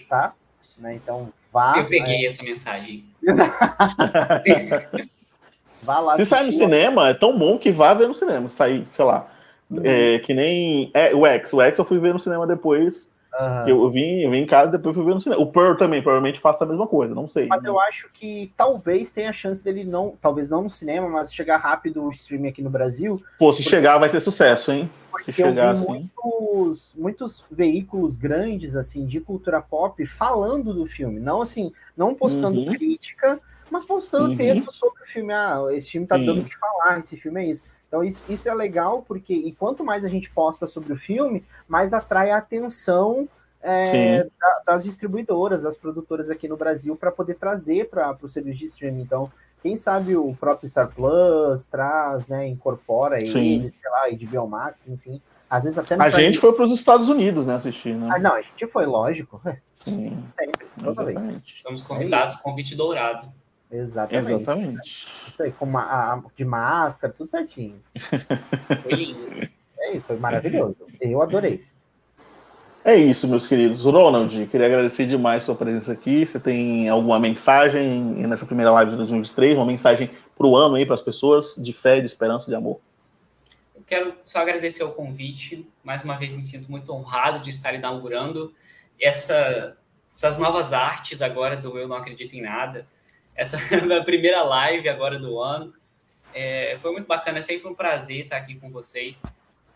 tá? 0.09 0.35
Né? 0.79 0.95
Então 0.95 1.33
vá. 1.53 1.79
Eu 1.79 1.89
peguei 1.89 2.21
né? 2.21 2.27
essa 2.27 2.43
mensagem. 2.43 3.05
vá 5.87 6.01
lá. 6.01 6.17
Se 6.17 6.27
sai 6.27 6.45
no 6.45 6.53
cinema, 6.53 7.09
é 7.09 7.15
tão 7.15 7.39
bom 7.39 7.59
que 7.59 7.71
vá 7.71 7.95
ver 7.95 8.09
no 8.09 8.15
cinema. 8.15 8.49
Sair, 8.49 8.85
sei 8.91 9.05
lá. 9.05 9.27
Uhum. 9.71 9.81
É, 9.85 10.19
que 10.19 10.35
nem 10.35 10.91
é, 10.93 11.15
o 11.15 11.25
X. 11.27 11.53
O 11.53 11.63
X 11.63 11.79
eu 11.79 11.85
fui 11.85 11.99
ver 11.99 12.13
no 12.13 12.21
cinema 12.21 12.47
depois 12.47 13.11
Uhum. 13.39 13.69
Eu, 13.69 13.91
vim, 13.91 14.21
eu 14.21 14.31
vim 14.31 14.39
em 14.39 14.47
casa 14.47 14.69
e 14.69 14.73
depois 14.73 14.97
fui 14.97 15.05
ver 15.05 15.15
no 15.15 15.21
cinema. 15.21 15.43
O 15.43 15.47
Pearl 15.47 15.77
também 15.77 16.03
provavelmente 16.03 16.41
faça 16.41 16.65
a 16.65 16.67
mesma 16.67 16.87
coisa, 16.87 17.15
não 17.15 17.29
sei. 17.29 17.47
Mas 17.47 17.65
eu 17.65 17.79
acho 17.79 18.09
que 18.15 18.51
talvez 18.57 19.13
tenha 19.13 19.29
a 19.29 19.33
chance 19.33 19.63
dele 19.63 19.85
não, 19.85 20.15
talvez 20.21 20.49
não 20.51 20.63
no 20.63 20.71
cinema, 20.71 21.09
mas 21.09 21.33
chegar 21.33 21.59
rápido 21.59 22.03
o 22.03 22.11
streaming 22.11 22.49
aqui 22.49 22.63
no 22.63 22.71
Brasil. 22.71 23.23
Pô, 23.39 23.53
se 23.53 23.63
porque... 23.63 23.77
chegar 23.77 23.99
vai 23.99 24.09
ser 24.09 24.21
sucesso, 24.21 24.73
hein? 24.73 24.91
Porque 25.11 25.33
se 25.33 25.43
chegar 25.43 25.73
assim. 25.73 26.11
Muitos, 26.17 26.93
muitos 26.97 27.45
veículos 27.51 28.17
grandes 28.17 28.75
assim 28.75 29.05
de 29.05 29.21
cultura 29.21 29.61
pop 29.61 30.05
falando 30.07 30.73
do 30.73 30.87
filme, 30.87 31.21
não 31.21 31.43
assim, 31.43 31.73
não 31.95 32.15
postando 32.15 32.59
uhum. 32.59 32.73
crítica, 32.73 33.39
mas 33.71 33.85
postando 33.85 34.31
uhum. 34.31 34.37
texto 34.37 34.71
sobre 34.73 35.03
o 35.03 35.07
filme. 35.07 35.33
Ah, 35.33 35.67
esse 35.71 35.91
filme 35.91 36.07
tá 36.07 36.17
Sim. 36.17 36.27
dando 36.27 36.41
o 36.43 36.45
que 36.45 36.57
falar, 36.57 37.01
esse 37.01 37.17
filme 37.17 37.43
é 37.43 37.51
isso. 37.51 37.65
Então 37.89 38.03
isso, 38.03 38.25
isso 38.29 38.49
é 38.49 38.55
legal 38.55 39.05
porque 39.07 39.33
e 39.33 39.53
quanto 39.53 39.85
mais 39.85 40.05
a 40.05 40.09
gente 40.09 40.31
posta 40.31 40.67
sobre 40.67 40.93
o 40.93 40.97
filme, 40.97 41.45
mais 41.69 41.93
atrai 41.93 42.31
a 42.31 42.39
atenção 42.39 43.29
é, 43.63 44.25
da, 44.39 44.63
das 44.67 44.85
distribuidoras, 44.85 45.63
das 45.63 45.77
produtoras 45.77 46.31
aqui 46.31 46.47
no 46.47 46.57
Brasil 46.57 46.97
para 46.97 47.11
poder 47.11 47.35
trazer 47.35 47.89
para 47.89 48.17
o 48.23 48.29
serviço 48.29 48.59
de 48.59 48.65
streaming. 48.67 49.03
Então, 49.03 49.31
quem 49.63 49.77
sabe 49.77 50.17
o 50.17 50.35
próprio 50.35 50.69
Star 50.69 50.89
Plus 50.95 51.69
traz, 51.69 52.27
né, 52.29 52.47
incorpora 52.47 53.19
ele, 53.19 53.31
sei 53.31 53.91
lá, 53.91 54.05
HBO 54.09 54.49
Max, 54.49 54.89
enfim. 54.89 55.21
Às 55.49 55.65
vezes 55.65 55.79
até 55.79 55.95
A 55.95 56.11
gente 56.11 56.39
foi 56.39 56.53
para 56.53 56.65
os 56.65 56.73
Estados 56.73 57.09
Unidos, 57.09 57.47
né, 57.47 57.55
assistir, 57.55 57.95
né? 57.95 58.09
Ah, 58.13 58.19
não, 58.19 58.35
a 58.35 58.43
gente 58.43 58.67
foi, 58.67 58.87
lógico. 58.87 59.41
Sim. 59.77 60.23
Sempre, 60.25 60.67
toda 60.79 61.11
Exatamente. 61.11 61.33
vez. 61.33 61.57
Estamos 61.57 61.83
convidados, 61.83 62.35
é 62.35 62.39
convite 62.43 62.77
dourado. 62.77 63.33
Exatamente. 63.77 64.33
Exatamente. 64.33 65.09
Isso 65.33 65.43
aí, 65.43 65.53
com 65.53 65.77
a, 65.77 66.23
de 66.37 66.45
máscara, 66.45 67.13
tudo 67.13 67.31
certinho. 67.31 67.81
Foi 68.83 68.93
lindo. 68.93 69.49
É 69.79 69.93
isso, 69.93 70.07
foi 70.07 70.17
maravilhoso. 70.17 70.77
Eu 71.01 71.23
adorei. 71.23 71.65
É 72.83 72.97
isso, 72.97 73.29
meus 73.29 73.47
queridos. 73.47 73.85
Ronald, 73.85 74.47
queria 74.47 74.67
agradecer 74.67 75.07
demais 75.07 75.43
a 75.43 75.47
sua 75.47 75.55
presença 75.55 75.93
aqui. 75.93 76.25
Você 76.25 76.41
tem 76.41 76.89
alguma 76.89 77.21
mensagem 77.21 78.01
nessa 78.27 78.47
primeira 78.47 78.73
live 78.73 78.93
de 78.93 78.97
2023? 78.97 79.57
Uma 79.57 79.67
mensagem 79.67 80.11
para 80.37 80.47
o 80.47 80.57
ano 80.57 80.77
aí, 80.77 80.87
para 80.87 80.95
as 80.95 81.03
pessoas, 81.03 81.55
de 81.57 81.73
fé, 81.73 82.01
de 82.01 82.07
esperança, 82.07 82.47
de 82.47 82.55
amor? 82.55 82.81
Eu 83.75 83.83
quero 83.87 84.15
só 84.25 84.39
agradecer 84.39 84.83
o 84.83 84.93
convite. 84.93 85.69
Mais 85.85 86.03
uma 86.03 86.17
vez, 86.17 86.35
me 86.35 86.45
sinto 86.45 86.71
muito 86.71 86.93
honrado 86.93 87.41
de 87.41 87.51
estar 87.51 87.75
inaugurando 87.75 88.53
essa, 89.01 89.77
essas 90.15 90.39
novas 90.39 90.73
artes 90.73 91.21
agora 91.21 91.57
do 91.57 91.79
Eu 91.79 91.87
Não 91.87 91.97
Acredito 91.97 92.35
em 92.35 92.43
Nada 92.43 92.87
essa 93.37 93.59
minha 93.85 94.03
primeira 94.03 94.43
live 94.43 94.89
agora 94.89 95.19
do 95.19 95.41
ano. 95.41 95.73
É, 96.35 96.77
foi 96.79 96.93
muito 96.93 97.07
bacana, 97.07 97.39
é 97.39 97.43
sempre 97.43 97.69
um 97.69 97.75
prazer 97.75 98.25
estar 98.25 98.37
aqui 98.37 98.57
com 98.57 98.71
vocês. 98.71 99.23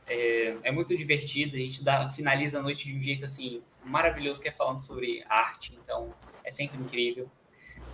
É, 0.07 0.57
é, 0.62 0.73
muito 0.73 0.97
divertido, 0.97 1.57
a 1.57 1.59
gente 1.59 1.85
dá, 1.85 2.09
finaliza 2.09 2.59
a 2.59 2.62
noite 2.62 2.85
de 2.85 2.97
um 2.97 3.01
jeito 3.01 3.24
assim 3.24 3.62
maravilhoso, 3.87 4.43
que 4.43 4.49
é 4.49 4.53
falando 4.53 4.82
sobre 4.82 5.24
arte, 5.28 5.78
então 5.82 6.12
é 6.45 6.51
sempre 6.51 6.78
incrível. 6.78 7.31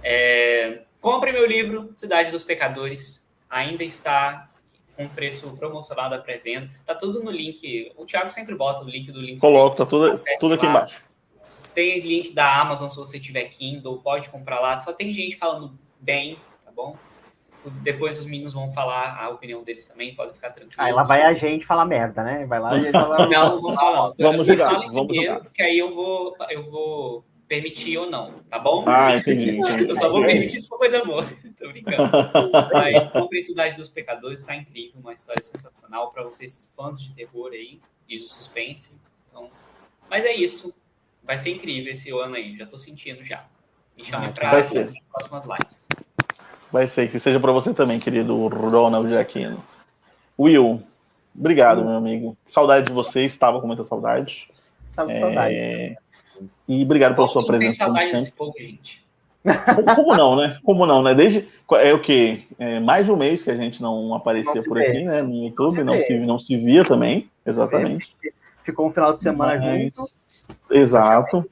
É, 0.02 0.82
compre 1.00 1.30
meu 1.32 1.46
livro, 1.46 1.92
Cidade 1.94 2.30
dos 2.30 2.42
Pecadores, 2.42 3.30
ainda 3.50 3.84
está 3.84 4.50
com 4.96 5.06
preço 5.08 5.54
promocional 5.56 6.08
da 6.08 6.18
pré-venda. 6.18 6.70
Tá 6.86 6.94
tudo 6.94 7.22
no 7.22 7.30
link. 7.30 7.92
O 7.96 8.06
Thiago 8.06 8.30
sempre 8.30 8.54
bota 8.54 8.82
o 8.82 8.88
link 8.88 9.12
do 9.12 9.20
link. 9.20 9.38
Coloca, 9.38 9.76
tá 9.76 9.86
tudo, 9.86 10.12
tudo 10.40 10.54
aqui 10.54 10.66
embaixo. 10.66 11.04
Tem 11.76 12.00
link 12.00 12.32
da 12.32 12.58
Amazon 12.58 12.88
se 12.88 12.96
você 12.96 13.20
tiver 13.20 13.44
Kindle, 13.50 13.98
pode 13.98 14.30
comprar 14.30 14.60
lá. 14.60 14.78
Só 14.78 14.94
tem 14.94 15.12
gente 15.12 15.36
falando 15.36 15.78
bem, 16.00 16.38
tá 16.64 16.72
bom? 16.74 16.96
Depois 17.82 18.18
os 18.18 18.24
meninos 18.24 18.54
vão 18.54 18.72
falar 18.72 19.22
a 19.22 19.28
opinião 19.28 19.62
deles 19.62 19.86
também, 19.86 20.14
pode 20.14 20.32
ficar 20.32 20.52
tranquilo. 20.52 20.74
Aí 20.78 20.90
lá 20.90 21.02
vai 21.04 21.20
a 21.20 21.34
gente 21.34 21.66
falar 21.66 21.84
merda, 21.84 22.24
né? 22.24 22.46
Vai 22.46 22.60
lá 22.60 22.70
a 22.70 22.80
gente 22.80 22.92
falar... 22.92 23.28
Não, 23.28 23.56
não 23.56 23.60
vou 23.60 23.74
falar. 23.74 24.14
Vamos 24.18 24.46
jogar, 24.46 24.72
vamos 24.86 25.06
primeiro, 25.06 25.34
jogar. 25.34 25.50
que 25.50 25.62
aí 25.62 25.78
eu 25.78 25.94
vou, 25.94 26.34
eu 26.48 26.62
vou 26.70 27.22
permitir 27.46 27.98
ou 27.98 28.10
não, 28.10 28.32
tá 28.48 28.58
bom? 28.58 28.82
Ah, 28.86 29.14
entendi. 29.14 29.58
eu 29.86 29.94
só 29.94 30.08
vou 30.08 30.24
permitir 30.24 30.58
se 30.62 30.68
for 30.68 30.78
coisa 30.78 31.04
boa. 31.04 31.26
Tô 31.60 31.68
brincando. 31.68 32.10
Mas 32.72 33.12
Cidade 33.44 33.76
dos 33.76 33.90
Pecadores 33.90 34.42
tá 34.44 34.56
incrível, 34.56 34.98
uma 34.98 35.12
história 35.12 35.42
sensacional 35.42 36.10
para 36.10 36.22
vocês 36.22 36.72
fãs 36.74 37.02
de 37.02 37.12
terror 37.12 37.50
aí 37.52 37.82
e 38.08 38.14
de 38.14 38.20
suspense. 38.20 38.98
Então, 39.28 39.50
mas 40.08 40.24
é 40.24 40.32
isso. 40.32 40.74
Vai 41.26 41.36
ser 41.36 41.50
incrível 41.50 41.90
esse 41.90 42.10
ano 42.10 42.36
aí, 42.36 42.56
já 42.56 42.66
tô 42.66 42.78
sentindo 42.78 43.24
já. 43.24 43.44
Me 43.96 44.04
chame 44.04 44.26
ah, 44.26 44.32
para 44.32 44.58
as 44.58 44.70
próximas 44.70 45.44
lives. 45.44 45.88
Vai 46.70 46.86
ser, 46.86 47.08
que 47.08 47.18
seja 47.18 47.40
para 47.40 47.50
você 47.52 47.74
também, 47.74 47.98
querido 47.98 48.46
Ronald 48.46 49.16
Aquino. 49.16 49.62
Will, 50.38 50.82
obrigado, 51.36 51.84
meu 51.84 51.96
amigo. 51.96 52.36
Saudade 52.48 52.86
de 52.86 52.92
você, 52.92 53.24
estava 53.24 53.60
com 53.60 53.66
muita 53.66 53.82
saudade. 53.82 54.48
Estava 54.90 55.10
com 55.10 55.16
é... 55.16 55.20
saudade. 55.20 55.98
E 56.68 56.82
obrigado 56.82 57.14
pela 57.14 57.28
sua 57.28 57.44
presença. 57.44 57.84
Saudade 57.84 58.12
desse 58.12 58.32
povo, 58.32 58.54
gente. 58.58 59.04
Como 59.96 60.14
não, 60.16 60.36
né? 60.36 60.58
Como 60.62 60.86
não, 60.86 61.02
né? 61.02 61.14
Desde 61.14 61.48
é 61.72 61.94
o 61.94 62.00
que 62.00 62.46
é 62.58 62.78
mais 62.78 63.06
de 63.06 63.12
um 63.12 63.16
mês 63.16 63.42
que 63.42 63.50
a 63.50 63.56
gente 63.56 63.80
não 63.80 64.14
aparecia 64.14 64.54
não 64.54 64.62
por 64.64 64.76
vê. 64.76 64.86
aqui, 64.88 65.04
né? 65.04 65.22
No 65.22 65.44
YouTube, 65.44 65.82
não 65.82 65.94
se, 65.94 66.00
não 66.00 66.06
se, 66.06 66.18
não 66.18 66.38
se 66.38 66.56
via 66.56 66.82
também, 66.82 67.30
exatamente. 67.44 68.12
Ficou 68.64 68.88
um 68.88 68.92
final 68.92 69.14
de 69.14 69.22
semana 69.22 69.52
Mas... 69.54 69.64
junto. 69.64 70.25
Exato, 70.70 71.44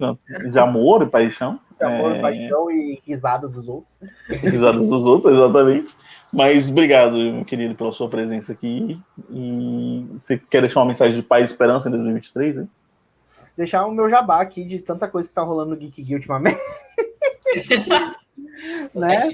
de 0.51 0.59
amor 0.59 1.03
e 1.03 1.07
paixão. 1.07 1.59
De 1.79 1.85
amor, 1.85 2.17
é... 2.17 2.21
paixão 2.21 2.71
e 2.71 3.01
risadas 3.07 3.53
dos 3.53 3.69
outros. 3.69 3.93
Risadas 4.29 4.87
dos 4.89 5.07
outros, 5.07 5.35
exatamente. 5.35 5.97
Mas 6.33 6.69
obrigado, 6.69 7.13
meu 7.17 7.45
querido, 7.45 7.75
pela 7.75 7.93
sua 7.93 8.09
presença 8.09 8.53
aqui. 8.53 9.01
E 9.31 10.07
você 10.21 10.39
quer 10.39 10.61
deixar 10.61 10.81
uma 10.81 10.87
mensagem 10.87 11.15
de 11.15 11.23
paz 11.23 11.49
e 11.49 11.53
esperança 11.53 11.89
em 11.89 11.93
2023? 11.93 12.59
Hein? 12.59 12.69
Deixar 13.57 13.87
o 13.87 13.93
meu 13.93 14.09
jabá 14.09 14.41
aqui 14.41 14.65
de 14.65 14.81
tanta 14.81 15.07
coisa 15.07 15.29
que 15.29 15.35
tá 15.35 15.43
rolando 15.43 15.71
no 15.71 15.77
Geek 15.77 16.03
Geek 16.03 16.15
ultimamente. 16.15 16.59
né? 18.95 19.33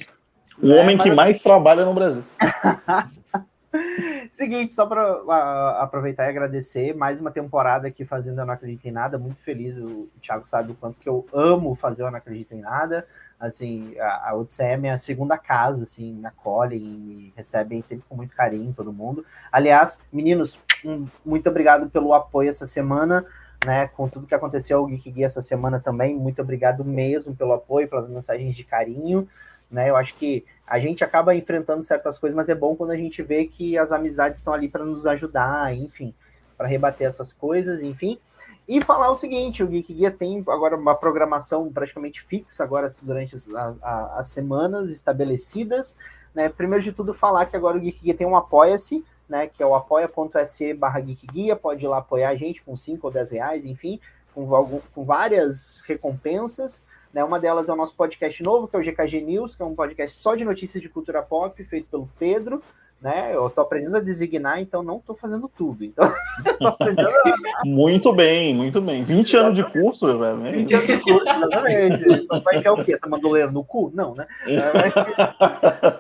O 0.63 0.69
homem 0.73 0.97
é, 0.97 1.03
que 1.03 1.11
mais 1.11 1.41
trabalha 1.41 1.85
no 1.87 1.95
Brasil. 1.95 2.23
Seguinte, 4.31 4.73
só 4.73 4.87
para 4.87 5.81
aproveitar 5.81 6.27
e 6.27 6.29
agradecer, 6.29 6.95
mais 6.95 7.21
uma 7.21 7.31
temporada 7.31 7.89
aqui 7.89 8.05
fazendo 8.05 8.41
Eu 8.41 8.47
Não 8.47 8.55
Acredito 8.55 8.87
em 8.87 8.93
Nada, 8.93 9.19
muito 9.19 9.41
feliz, 9.41 9.77
o 9.77 10.09
Thiago 10.21 10.47
sabe 10.47 10.73
o 10.73 10.75
quanto 10.75 10.99
que 10.99 11.09
eu 11.09 11.27
amo 11.33 11.75
fazer 11.75 12.03
Eu 12.03 12.11
Não 12.11 12.19
Acredito 12.19 12.53
em 12.53 12.61
Nada, 12.61 13.07
assim, 13.39 13.99
a, 13.99 14.31
a 14.31 14.35
Odisseia 14.35 14.75
é 14.75 14.77
minha 14.77 14.99
segunda 14.99 15.39
casa, 15.39 15.83
assim, 15.83 16.13
me 16.15 16.27
acolhem, 16.27 16.81
me 16.81 17.33
recebem 17.37 17.83
sempre 17.83 18.05
com 18.09 18.17
muito 18.17 18.35
carinho, 18.35 18.75
todo 18.75 18.93
mundo. 18.93 19.25
Aliás, 19.51 20.03
meninos, 20.13 20.59
um, 20.85 21.07
muito 21.25 21.49
obrigado 21.49 21.89
pelo 21.89 22.13
apoio 22.13 22.51
essa 22.51 22.67
semana, 22.67 23.25
né, 23.65 23.89
com 23.89 24.09
tudo 24.09 24.27
que 24.27 24.35
aconteceu 24.35 24.83
o 24.83 24.87
Geek 24.87 25.11
Guia 25.11 25.27
essa 25.27 25.43
semana 25.43 25.79
também, 25.81 26.15
muito 26.17 26.41
obrigado 26.41 26.85
mesmo 26.85 27.35
pelo 27.35 27.53
apoio, 27.53 27.89
pelas 27.89 28.09
mensagens 28.09 28.55
de 28.55 28.65
carinho, 28.65 29.29
né, 29.71 29.89
eu 29.89 29.97
acho 29.97 30.15
que 30.17 30.45
a 30.71 30.79
gente 30.79 31.03
acaba 31.03 31.35
enfrentando 31.35 31.83
certas 31.83 32.17
coisas, 32.17 32.37
mas 32.37 32.49
é 32.49 32.55
bom 32.55 32.77
quando 32.77 32.93
a 32.93 32.97
gente 32.97 33.21
vê 33.25 33.45
que 33.45 33.77
as 33.77 33.91
amizades 33.91 34.39
estão 34.39 34.55
ali 34.55 34.69
para 34.69 34.85
nos 34.85 35.05
ajudar, 35.05 35.75
enfim, 35.75 36.15
para 36.57 36.69
rebater 36.69 37.09
essas 37.09 37.33
coisas, 37.33 37.83
enfim. 37.83 38.21
E 38.69 38.81
falar 38.81 39.11
o 39.11 39.17
seguinte, 39.17 39.65
o 39.65 39.67
Geek 39.67 39.93
Guia 39.93 40.13
tem 40.13 40.45
agora 40.47 40.77
uma 40.77 40.95
programação 40.95 41.73
praticamente 41.73 42.23
fixa 42.23 42.63
agora 42.63 42.87
durante 43.03 43.35
as, 43.35 43.49
as 43.83 44.29
semanas 44.29 44.93
estabelecidas. 44.93 45.97
Né? 46.33 46.49
Primeiro 46.49 46.85
de 46.85 46.93
tudo, 46.93 47.13
falar 47.13 47.47
que 47.47 47.57
agora 47.57 47.77
o 47.77 47.81
Geek 47.81 48.05
Guia 48.05 48.15
tem 48.15 48.27
um 48.27 48.37
Apoia-se, 48.37 49.05
né, 49.29 49.49
que 49.49 49.61
é 49.61 49.67
o 49.67 49.75
apoia.se 49.75 50.73
barra 50.75 51.01
pode 51.61 51.85
ir 51.85 51.89
lá 51.89 51.99
apoiar 51.99 52.31
a 52.31 52.37
gente 52.37 52.63
com 52.63 52.77
5 52.77 53.05
ou 53.05 53.13
10 53.13 53.31
reais, 53.33 53.65
enfim, 53.65 54.01
com, 54.33 54.81
com 54.95 55.05
várias 55.05 55.83
recompensas, 55.87 56.85
né, 57.13 57.25
uma 57.25 57.41
delas 57.41 57.69
é 57.69 57.73
o 57.73 57.77
nosso 57.77 57.95
podcast 57.95 58.43
novo, 58.43 58.69
que 58.69 58.77
é 58.77 58.79
o 58.79 58.83
GKG 58.83 59.21
News, 59.21 59.55
que 59.55 59.63
é 59.63 59.65
um 59.65 59.75
podcast 59.75 60.17
só 60.17 60.35
de 60.35 60.45
notícias 60.45 60.83
de 60.83 60.89
cultura 60.89 61.23
pop, 61.23 61.63
feito 61.65 61.89
pelo 61.89 62.09
Pedro, 62.19 62.63
né? 63.01 63.35
Eu 63.35 63.49
tô 63.49 63.63
aprendendo 63.63 63.97
a 63.97 64.01
designar, 64.01 64.61
então 64.61 64.83
não 64.83 65.01
tô 65.01 65.15
fazendo 65.15 65.49
tudo. 65.49 65.85
Então, 65.85 66.05
a... 66.61 67.65
Muito 67.65 68.13
bem, 68.13 68.55
muito 68.55 68.81
bem. 68.81 69.03
20 69.03 69.37
anos 69.37 69.57
de 69.57 69.65
curso, 69.71 70.07
velho. 70.19 70.39
20 70.39 70.75
anos 70.75 70.87
de 70.87 70.99
curso, 70.99 71.29
exatamente. 71.29 72.05
Então, 72.13 72.41
vai 72.43 72.59
enfiar 72.59 72.73
o 72.73 72.85
quê? 72.85 72.93
Essa 72.93 73.09
mandoleira 73.09 73.51
no 73.51 73.65
cu? 73.65 73.91
Não, 73.95 74.15
né? 74.15 74.27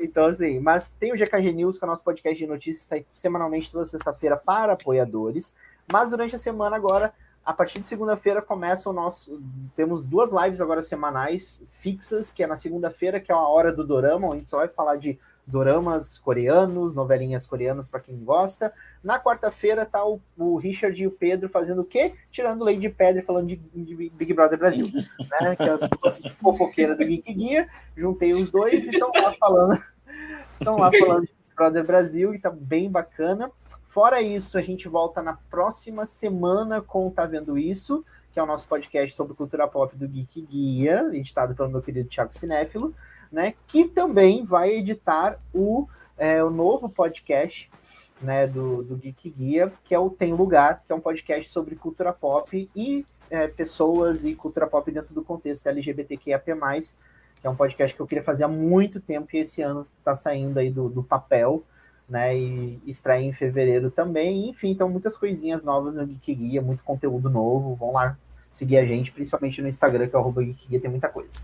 então, 0.00 0.26
assim, 0.26 0.58
mas 0.58 0.92
tem 0.98 1.12
o 1.12 1.16
GKG 1.16 1.52
News, 1.52 1.78
que 1.78 1.84
é 1.84 1.86
o 1.86 1.90
nosso 1.90 2.02
podcast 2.02 2.36
de 2.36 2.46
notícias, 2.46 2.86
sai 2.86 3.06
semanalmente 3.12 3.70
toda 3.70 3.84
sexta-feira 3.84 4.36
para 4.36 4.72
apoiadores. 4.72 5.54
Mas 5.90 6.10
durante 6.10 6.34
a 6.34 6.38
semana 6.38 6.74
agora, 6.74 7.12
a 7.46 7.52
partir 7.52 7.80
de 7.80 7.86
segunda-feira 7.86 8.42
começa 8.42 8.90
o 8.90 8.92
nosso. 8.92 9.40
Temos 9.76 10.02
duas 10.02 10.32
lives 10.32 10.60
agora 10.60 10.82
semanais 10.82 11.62
fixas, 11.70 12.32
que 12.32 12.42
é 12.42 12.46
na 12.46 12.56
segunda-feira, 12.56 13.20
que 13.20 13.30
é 13.30 13.34
a 13.34 13.38
hora 13.38 13.72
do 13.72 13.86
Dorama, 13.86 14.26
onde 14.26 14.48
só 14.48 14.56
vai 14.56 14.68
falar 14.68 14.96
de 14.96 15.16
doramas 15.46 16.18
coreanos, 16.18 16.92
novelinhas 16.92 17.46
coreanas 17.46 17.86
para 17.86 18.00
quem 18.00 18.18
gosta. 18.24 18.72
Na 19.02 19.20
quarta-feira 19.20 19.86
tá 19.86 20.04
o, 20.04 20.20
o, 20.36 20.56
Richard 20.56 21.00
e 21.00 21.06
o 21.06 21.12
Pedro 21.12 21.48
fazendo 21.48 21.82
o 21.82 21.84
quê? 21.84 22.14
Tirando 22.32 22.64
lei 22.64 22.76
de 22.76 22.88
pedra 22.88 23.22
falando 23.22 23.46
de, 23.46 23.56
de, 23.56 24.10
Big 24.10 24.34
Brother 24.34 24.58
Brasil, 24.58 24.90
né? 25.40 25.54
Que 25.54 25.62
é 25.62 25.70
as 25.70 25.88
duas 25.88 26.20
fofoqueiras 26.32 26.98
do 26.98 27.04
Geek 27.04 27.32
Guia, 27.32 27.68
juntei 27.96 28.32
os 28.32 28.50
dois 28.50 28.84
e 28.84 28.90
estão 28.90 29.12
lá 29.14 29.32
falando, 29.38 29.80
estão 30.58 30.76
lá 30.78 30.90
falando 30.98 31.20
de 31.20 31.28
Big 31.28 31.54
Brother 31.54 31.84
Brasil 31.84 32.34
e 32.34 32.40
tá 32.40 32.50
bem 32.50 32.90
bacana. 32.90 33.52
Fora 33.96 34.20
isso, 34.20 34.58
a 34.58 34.60
gente 34.60 34.90
volta 34.90 35.22
na 35.22 35.38
próxima 35.48 36.04
semana 36.04 36.82
com 36.82 37.10
Tá 37.10 37.24
Vendo 37.24 37.56
Isso, 37.56 38.04
que 38.30 38.38
é 38.38 38.42
o 38.42 38.46
nosso 38.46 38.68
podcast 38.68 39.16
sobre 39.16 39.32
cultura 39.32 39.66
pop 39.66 39.96
do 39.96 40.06
Geek 40.06 40.38
Guia, 40.42 41.08
editado 41.14 41.54
pelo 41.54 41.70
meu 41.70 41.80
querido 41.80 42.06
Thiago 42.06 42.30
Cinéfilo 42.30 42.94
né, 43.32 43.54
que 43.66 43.88
também 43.88 44.44
vai 44.44 44.72
editar 44.72 45.38
o, 45.50 45.88
é, 46.18 46.44
o 46.44 46.50
novo 46.50 46.90
podcast 46.90 47.70
né, 48.20 48.46
do, 48.46 48.82
do 48.82 48.96
Geek 48.96 49.30
Guia, 49.30 49.72
que 49.82 49.94
é 49.94 49.98
o 49.98 50.10
Tem 50.10 50.34
Lugar, 50.34 50.82
que 50.86 50.92
é 50.92 50.94
um 50.94 51.00
podcast 51.00 51.48
sobre 51.48 51.74
cultura 51.74 52.12
pop 52.12 52.68
e 52.76 53.06
é, 53.30 53.48
pessoas 53.48 54.26
e 54.26 54.34
cultura 54.34 54.66
pop 54.66 54.92
dentro 54.92 55.14
do 55.14 55.24
contexto 55.24 55.68
LGBTQIAP+, 55.68 56.44
que 57.40 57.46
é 57.46 57.48
um 57.48 57.56
podcast 57.56 57.96
que 57.96 58.02
eu 58.02 58.06
queria 58.06 58.22
fazer 58.22 58.44
há 58.44 58.48
muito 58.48 59.00
tempo 59.00 59.28
e 59.32 59.38
esse 59.38 59.62
ano 59.62 59.86
está 59.98 60.14
saindo 60.14 60.58
aí 60.58 60.70
do, 60.70 60.90
do 60.90 61.02
papel, 61.02 61.64
né, 62.08 62.36
e 62.36 62.78
extrair 62.86 63.26
em 63.26 63.32
fevereiro 63.32 63.90
também, 63.90 64.48
enfim, 64.48 64.70
então 64.70 64.88
muitas 64.88 65.16
coisinhas 65.16 65.64
novas 65.64 65.94
no 65.94 66.06
Geek 66.06 66.34
Guia, 66.34 66.62
muito 66.62 66.84
conteúdo 66.84 67.28
novo, 67.28 67.74
vão 67.74 67.92
lá 67.92 68.16
seguir 68.50 68.78
a 68.78 68.84
gente, 68.84 69.12
principalmente 69.12 69.60
no 69.60 69.68
Instagram, 69.68 70.06
que 70.06 70.16
é 70.16 70.18
o 70.18 70.32
Geek 70.32 70.68
Guia, 70.68 70.80
tem 70.80 70.90
muita 70.90 71.08
coisa. 71.08 71.36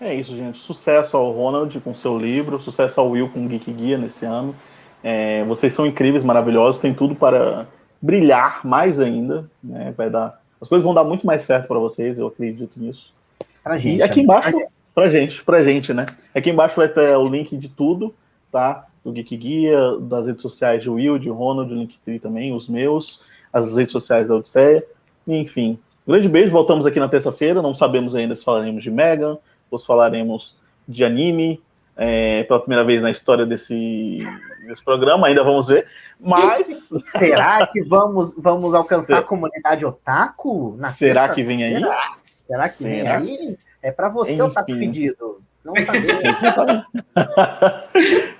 É 0.00 0.14
isso, 0.14 0.36
gente. 0.36 0.58
Sucesso 0.58 1.16
ao 1.16 1.32
Ronald 1.32 1.80
com 1.80 1.94
seu 1.94 2.18
livro, 2.18 2.60
sucesso 2.60 3.00
ao 3.00 3.10
Will 3.10 3.30
com 3.30 3.48
Geek 3.48 3.72
Guia 3.72 3.96
nesse 3.96 4.26
ano. 4.26 4.54
É, 5.02 5.44
vocês 5.44 5.72
são 5.72 5.86
incríveis, 5.86 6.24
maravilhosos, 6.24 6.80
tem 6.80 6.92
tudo 6.92 7.14
para 7.14 7.66
brilhar 8.00 8.66
mais 8.66 9.00
ainda. 9.00 9.48
Né? 9.62 9.94
Vai 9.96 10.10
dar, 10.10 10.42
as 10.60 10.68
coisas 10.68 10.84
vão 10.84 10.92
dar 10.92 11.04
muito 11.04 11.26
mais 11.26 11.42
certo 11.42 11.66
para 11.66 11.78
vocês, 11.78 12.18
eu 12.18 12.26
acredito 12.26 12.72
nisso. 12.76 13.14
Pra 13.62 13.78
gente, 13.78 13.98
e 13.98 14.02
aqui 14.02 14.20
embaixo, 14.20 14.56
pra 14.94 15.08
gente, 15.08 15.44
pra 15.44 15.64
gente, 15.64 15.94
né? 15.94 16.06
Aqui 16.34 16.50
embaixo 16.50 16.76
vai 16.76 16.88
ter 16.88 17.16
o 17.16 17.26
link 17.26 17.56
de 17.56 17.68
tudo, 17.68 18.14
tá? 18.52 18.85
Do 19.06 19.12
Geek 19.12 19.36
Guia, 19.36 19.78
das 20.00 20.26
redes 20.26 20.42
sociais 20.42 20.82
de 20.82 20.90
Will, 20.90 21.16
de 21.16 21.28
Ronald, 21.28 21.68
do 21.68 21.76
Linktree 21.76 22.18
também, 22.18 22.52
os 22.52 22.68
meus, 22.68 23.22
as 23.52 23.76
redes 23.76 23.92
sociais 23.92 24.26
da 24.26 24.34
Odisseia, 24.34 24.84
enfim. 25.24 25.78
grande 26.04 26.28
beijo, 26.28 26.50
voltamos 26.50 26.84
aqui 26.86 26.98
na 26.98 27.08
terça-feira, 27.08 27.62
não 27.62 27.72
sabemos 27.72 28.16
ainda 28.16 28.34
se 28.34 28.42
falaremos 28.42 28.82
de 28.82 28.90
Megan, 28.90 29.38
depois 29.62 29.86
falaremos 29.86 30.58
de 30.88 31.04
anime 31.04 31.62
é, 31.96 32.42
pela 32.42 32.58
primeira 32.58 32.84
vez 32.84 33.00
na 33.00 33.12
história 33.12 33.46
desse, 33.46 34.18
desse 34.66 34.84
programa, 34.84 35.28
ainda 35.28 35.44
vamos 35.44 35.68
ver. 35.68 35.86
Mas. 36.18 36.88
Será 37.16 37.64
que 37.64 37.84
vamos, 37.84 38.34
vamos 38.36 38.74
alcançar 38.74 39.18
a 39.18 39.22
comunidade 39.22 39.86
otaku? 39.86 40.76
Será 40.96 41.28
que 41.28 41.44
vem 41.44 41.62
aí? 41.62 41.80
Será 42.26 42.68
que 42.68 42.78
Será? 42.78 43.20
vem 43.20 43.30
aí? 43.30 43.58
É 43.80 43.92
para 43.92 44.08
você, 44.08 44.32
Enfim. 44.32 44.42
otaku 44.42 44.74
fedido. 44.74 45.45
Não 45.66 45.74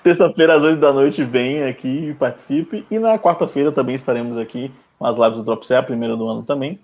Terça-feira, 0.05 0.55
às 0.55 0.63
8 0.63 0.79
da 0.79 0.93
noite, 0.93 1.25
vem 1.25 1.65
aqui 1.65 2.11
e 2.11 2.15
participe. 2.15 2.87
E 2.89 3.01
na 3.01 3.19
quarta-feira 3.19 3.73
também 3.73 3.97
estaremos 3.97 4.39
aqui 4.39 4.71
com 4.97 5.05
as 5.05 5.17
lives 5.17 5.39
do 5.39 5.43
Drop 5.43 5.75
a 5.75 5.83
primeira 5.83 6.17
do 6.17 6.29
ano 6.29 6.45
também. 6.45 6.79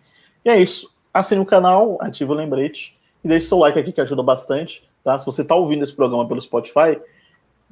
E 0.45 0.51
é 0.51 0.61
isso. 0.61 0.93
Assine 1.15 1.41
o 1.41 1.47
canal, 1.47 1.97
ative 2.01 2.33
o 2.33 2.35
lembrete 2.35 2.99
e 3.23 3.29
deixe 3.29 3.47
seu 3.47 3.59
like 3.59 3.79
aqui 3.79 3.93
que 3.93 4.01
ajuda 4.01 4.23
bastante, 4.23 4.83
tá? 5.05 5.17
Se 5.17 5.25
você 5.25 5.43
está 5.43 5.55
ouvindo 5.55 5.85
esse 5.85 5.95
programa 5.95 6.27
pelo 6.27 6.43
Spotify, 6.43 6.99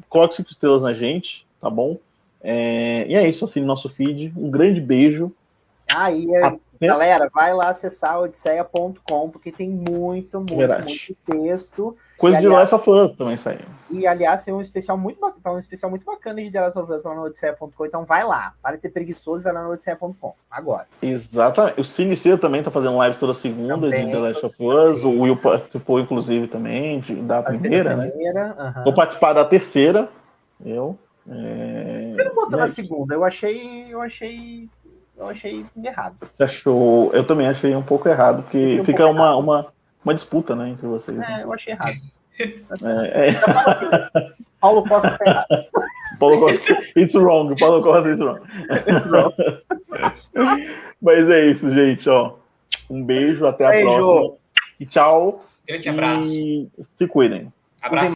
coloque 0.09 0.37
cinco 0.37 0.51
estrelas 0.51 0.83
na 0.83 0.93
gente, 0.93 1.45
tá 1.61 1.69
bom? 1.69 1.99
É... 2.41 3.05
E 3.09 3.17
é 3.17 3.29
isso, 3.29 3.45
assine 3.45 3.67
nosso 3.67 3.89
feed. 3.89 4.33
Um 4.37 4.49
grande 4.49 4.81
beijo. 4.81 5.33
E 6.13 6.35
é, 6.35 6.59
galera, 6.81 7.31
vai 7.33 7.53
lá 7.53 7.69
acessar 7.69 8.21
odisseia.com, 8.21 9.31
porque 9.31 9.51
tem 9.53 9.69
muito, 9.69 10.39
muito, 10.39 10.57
Verdade. 10.57 10.87
muito 10.87 11.17
texto 11.27 11.97
Coisa 12.21 12.37
e, 12.37 12.41
de 12.43 12.47
aliás, 12.49 12.71
Last 12.71 12.75
of 12.75 12.91
Us 12.91 13.17
também 13.17 13.37
saiu. 13.39 13.61
E, 13.91 14.07
aliás, 14.07 14.45
tem 14.45 14.53
um 14.53 14.61
especial 14.61 14.99
muito 14.99 15.19
bacana, 15.19 15.41
tá 15.43 15.53
um 15.53 15.59
especial 15.59 15.89
muito 15.89 16.05
bacana 16.05 16.43
de 16.43 16.51
The 16.51 16.61
Last 16.61 16.79
of 16.79 16.93
Us 16.93 17.03
lá 17.03 17.15
no 17.15 17.23
Odisseia.com, 17.23 17.87
então 17.87 18.05
vai 18.05 18.23
lá. 18.25 18.53
Para 18.63 18.77
de 18.77 18.83
ser 18.83 18.91
preguiçoso 18.91 19.43
e 19.43 19.45
vai 19.45 19.55
lá 19.55 19.63
no 19.65 19.71
Odisseia.com, 19.71 20.35
agora. 20.51 20.87
Exatamente. 21.01 21.81
O 21.81 21.85
Cine 21.85 22.15
também 22.37 22.63
tá 22.63 22.71
fazendo 22.71 23.03
lives 23.03 23.17
toda 23.17 23.33
segunda 23.33 23.75
também, 23.75 24.05
de 24.05 24.13
The 24.13 24.19
Last 24.19 24.45
of 24.45 24.55
Us. 24.63 25.03
O 25.03 25.23
Will 25.23 25.35
participou, 25.35 25.99
inclusive, 25.99 26.47
também 26.47 27.01
de, 27.01 27.15
da 27.15 27.43
primeira, 27.43 27.97
né? 27.97 28.09
Primeira, 28.09 28.49
uh 28.49 28.79
-huh. 28.79 28.85
Vou 28.85 28.95
participar 28.95 29.33
da 29.33 29.47
terceira. 29.47 30.11
Eu. 30.63 30.99
É... 31.27 32.09
Por 32.11 32.17
que 32.19 32.25
não 32.25 32.35
botou 32.35 32.59
na 32.59 32.69
segunda? 32.69 33.15
Eu 33.15 33.25
achei. 33.25 33.87
Eu 33.89 34.03
achei. 34.03 34.69
Eu 35.21 35.29
achei 35.29 35.65
errado. 35.85 36.17
Você 36.23 36.43
achou? 36.43 37.13
Eu 37.13 37.25
também 37.25 37.47
achei 37.47 37.77
um 37.77 37.83
pouco 37.83 38.09
errado, 38.09 38.43
porque 38.43 38.81
um 38.81 38.85
fica 38.85 39.07
uma, 39.07 39.37
uma 39.37 39.73
uma 40.05 40.15
disputa, 40.15 40.57
né, 40.57 40.71
entre 40.71 40.87
vocês. 40.87 41.17
É, 41.17 41.21
né? 41.21 41.41
eu 41.43 41.53
achei 41.53 41.75
errado. 41.75 41.97
É, 42.41 43.29
é... 43.29 43.41
Paulo 44.59 44.83
Costa 44.89 45.09
está 45.09 45.25
errado. 45.27 45.67
Paulo 46.19 46.41
Costa, 46.41 46.73
it's 46.97 47.15
wrong. 47.15 47.55
Paulo 47.59 47.83
Costa, 47.83 48.11
it's 48.11 48.21
wrong. 48.21 48.41
It's 48.89 49.07
wrong. 49.07 49.35
Mas 51.03 51.29
é 51.29 51.47
isso, 51.47 51.71
gente, 51.71 52.09
ó. 52.09 52.37
Um 52.89 53.05
beijo, 53.05 53.47
até 53.47 53.67
a 53.67 53.71
beijo. 53.71 53.87
próxima. 53.87 54.37
E 54.79 54.87
tchau. 54.87 55.45
Grande 55.69 55.89
abraço. 55.89 56.29
E 56.31 56.71
se 56.95 57.07
cuidem. 57.07 57.53
Abraço. 57.83 58.07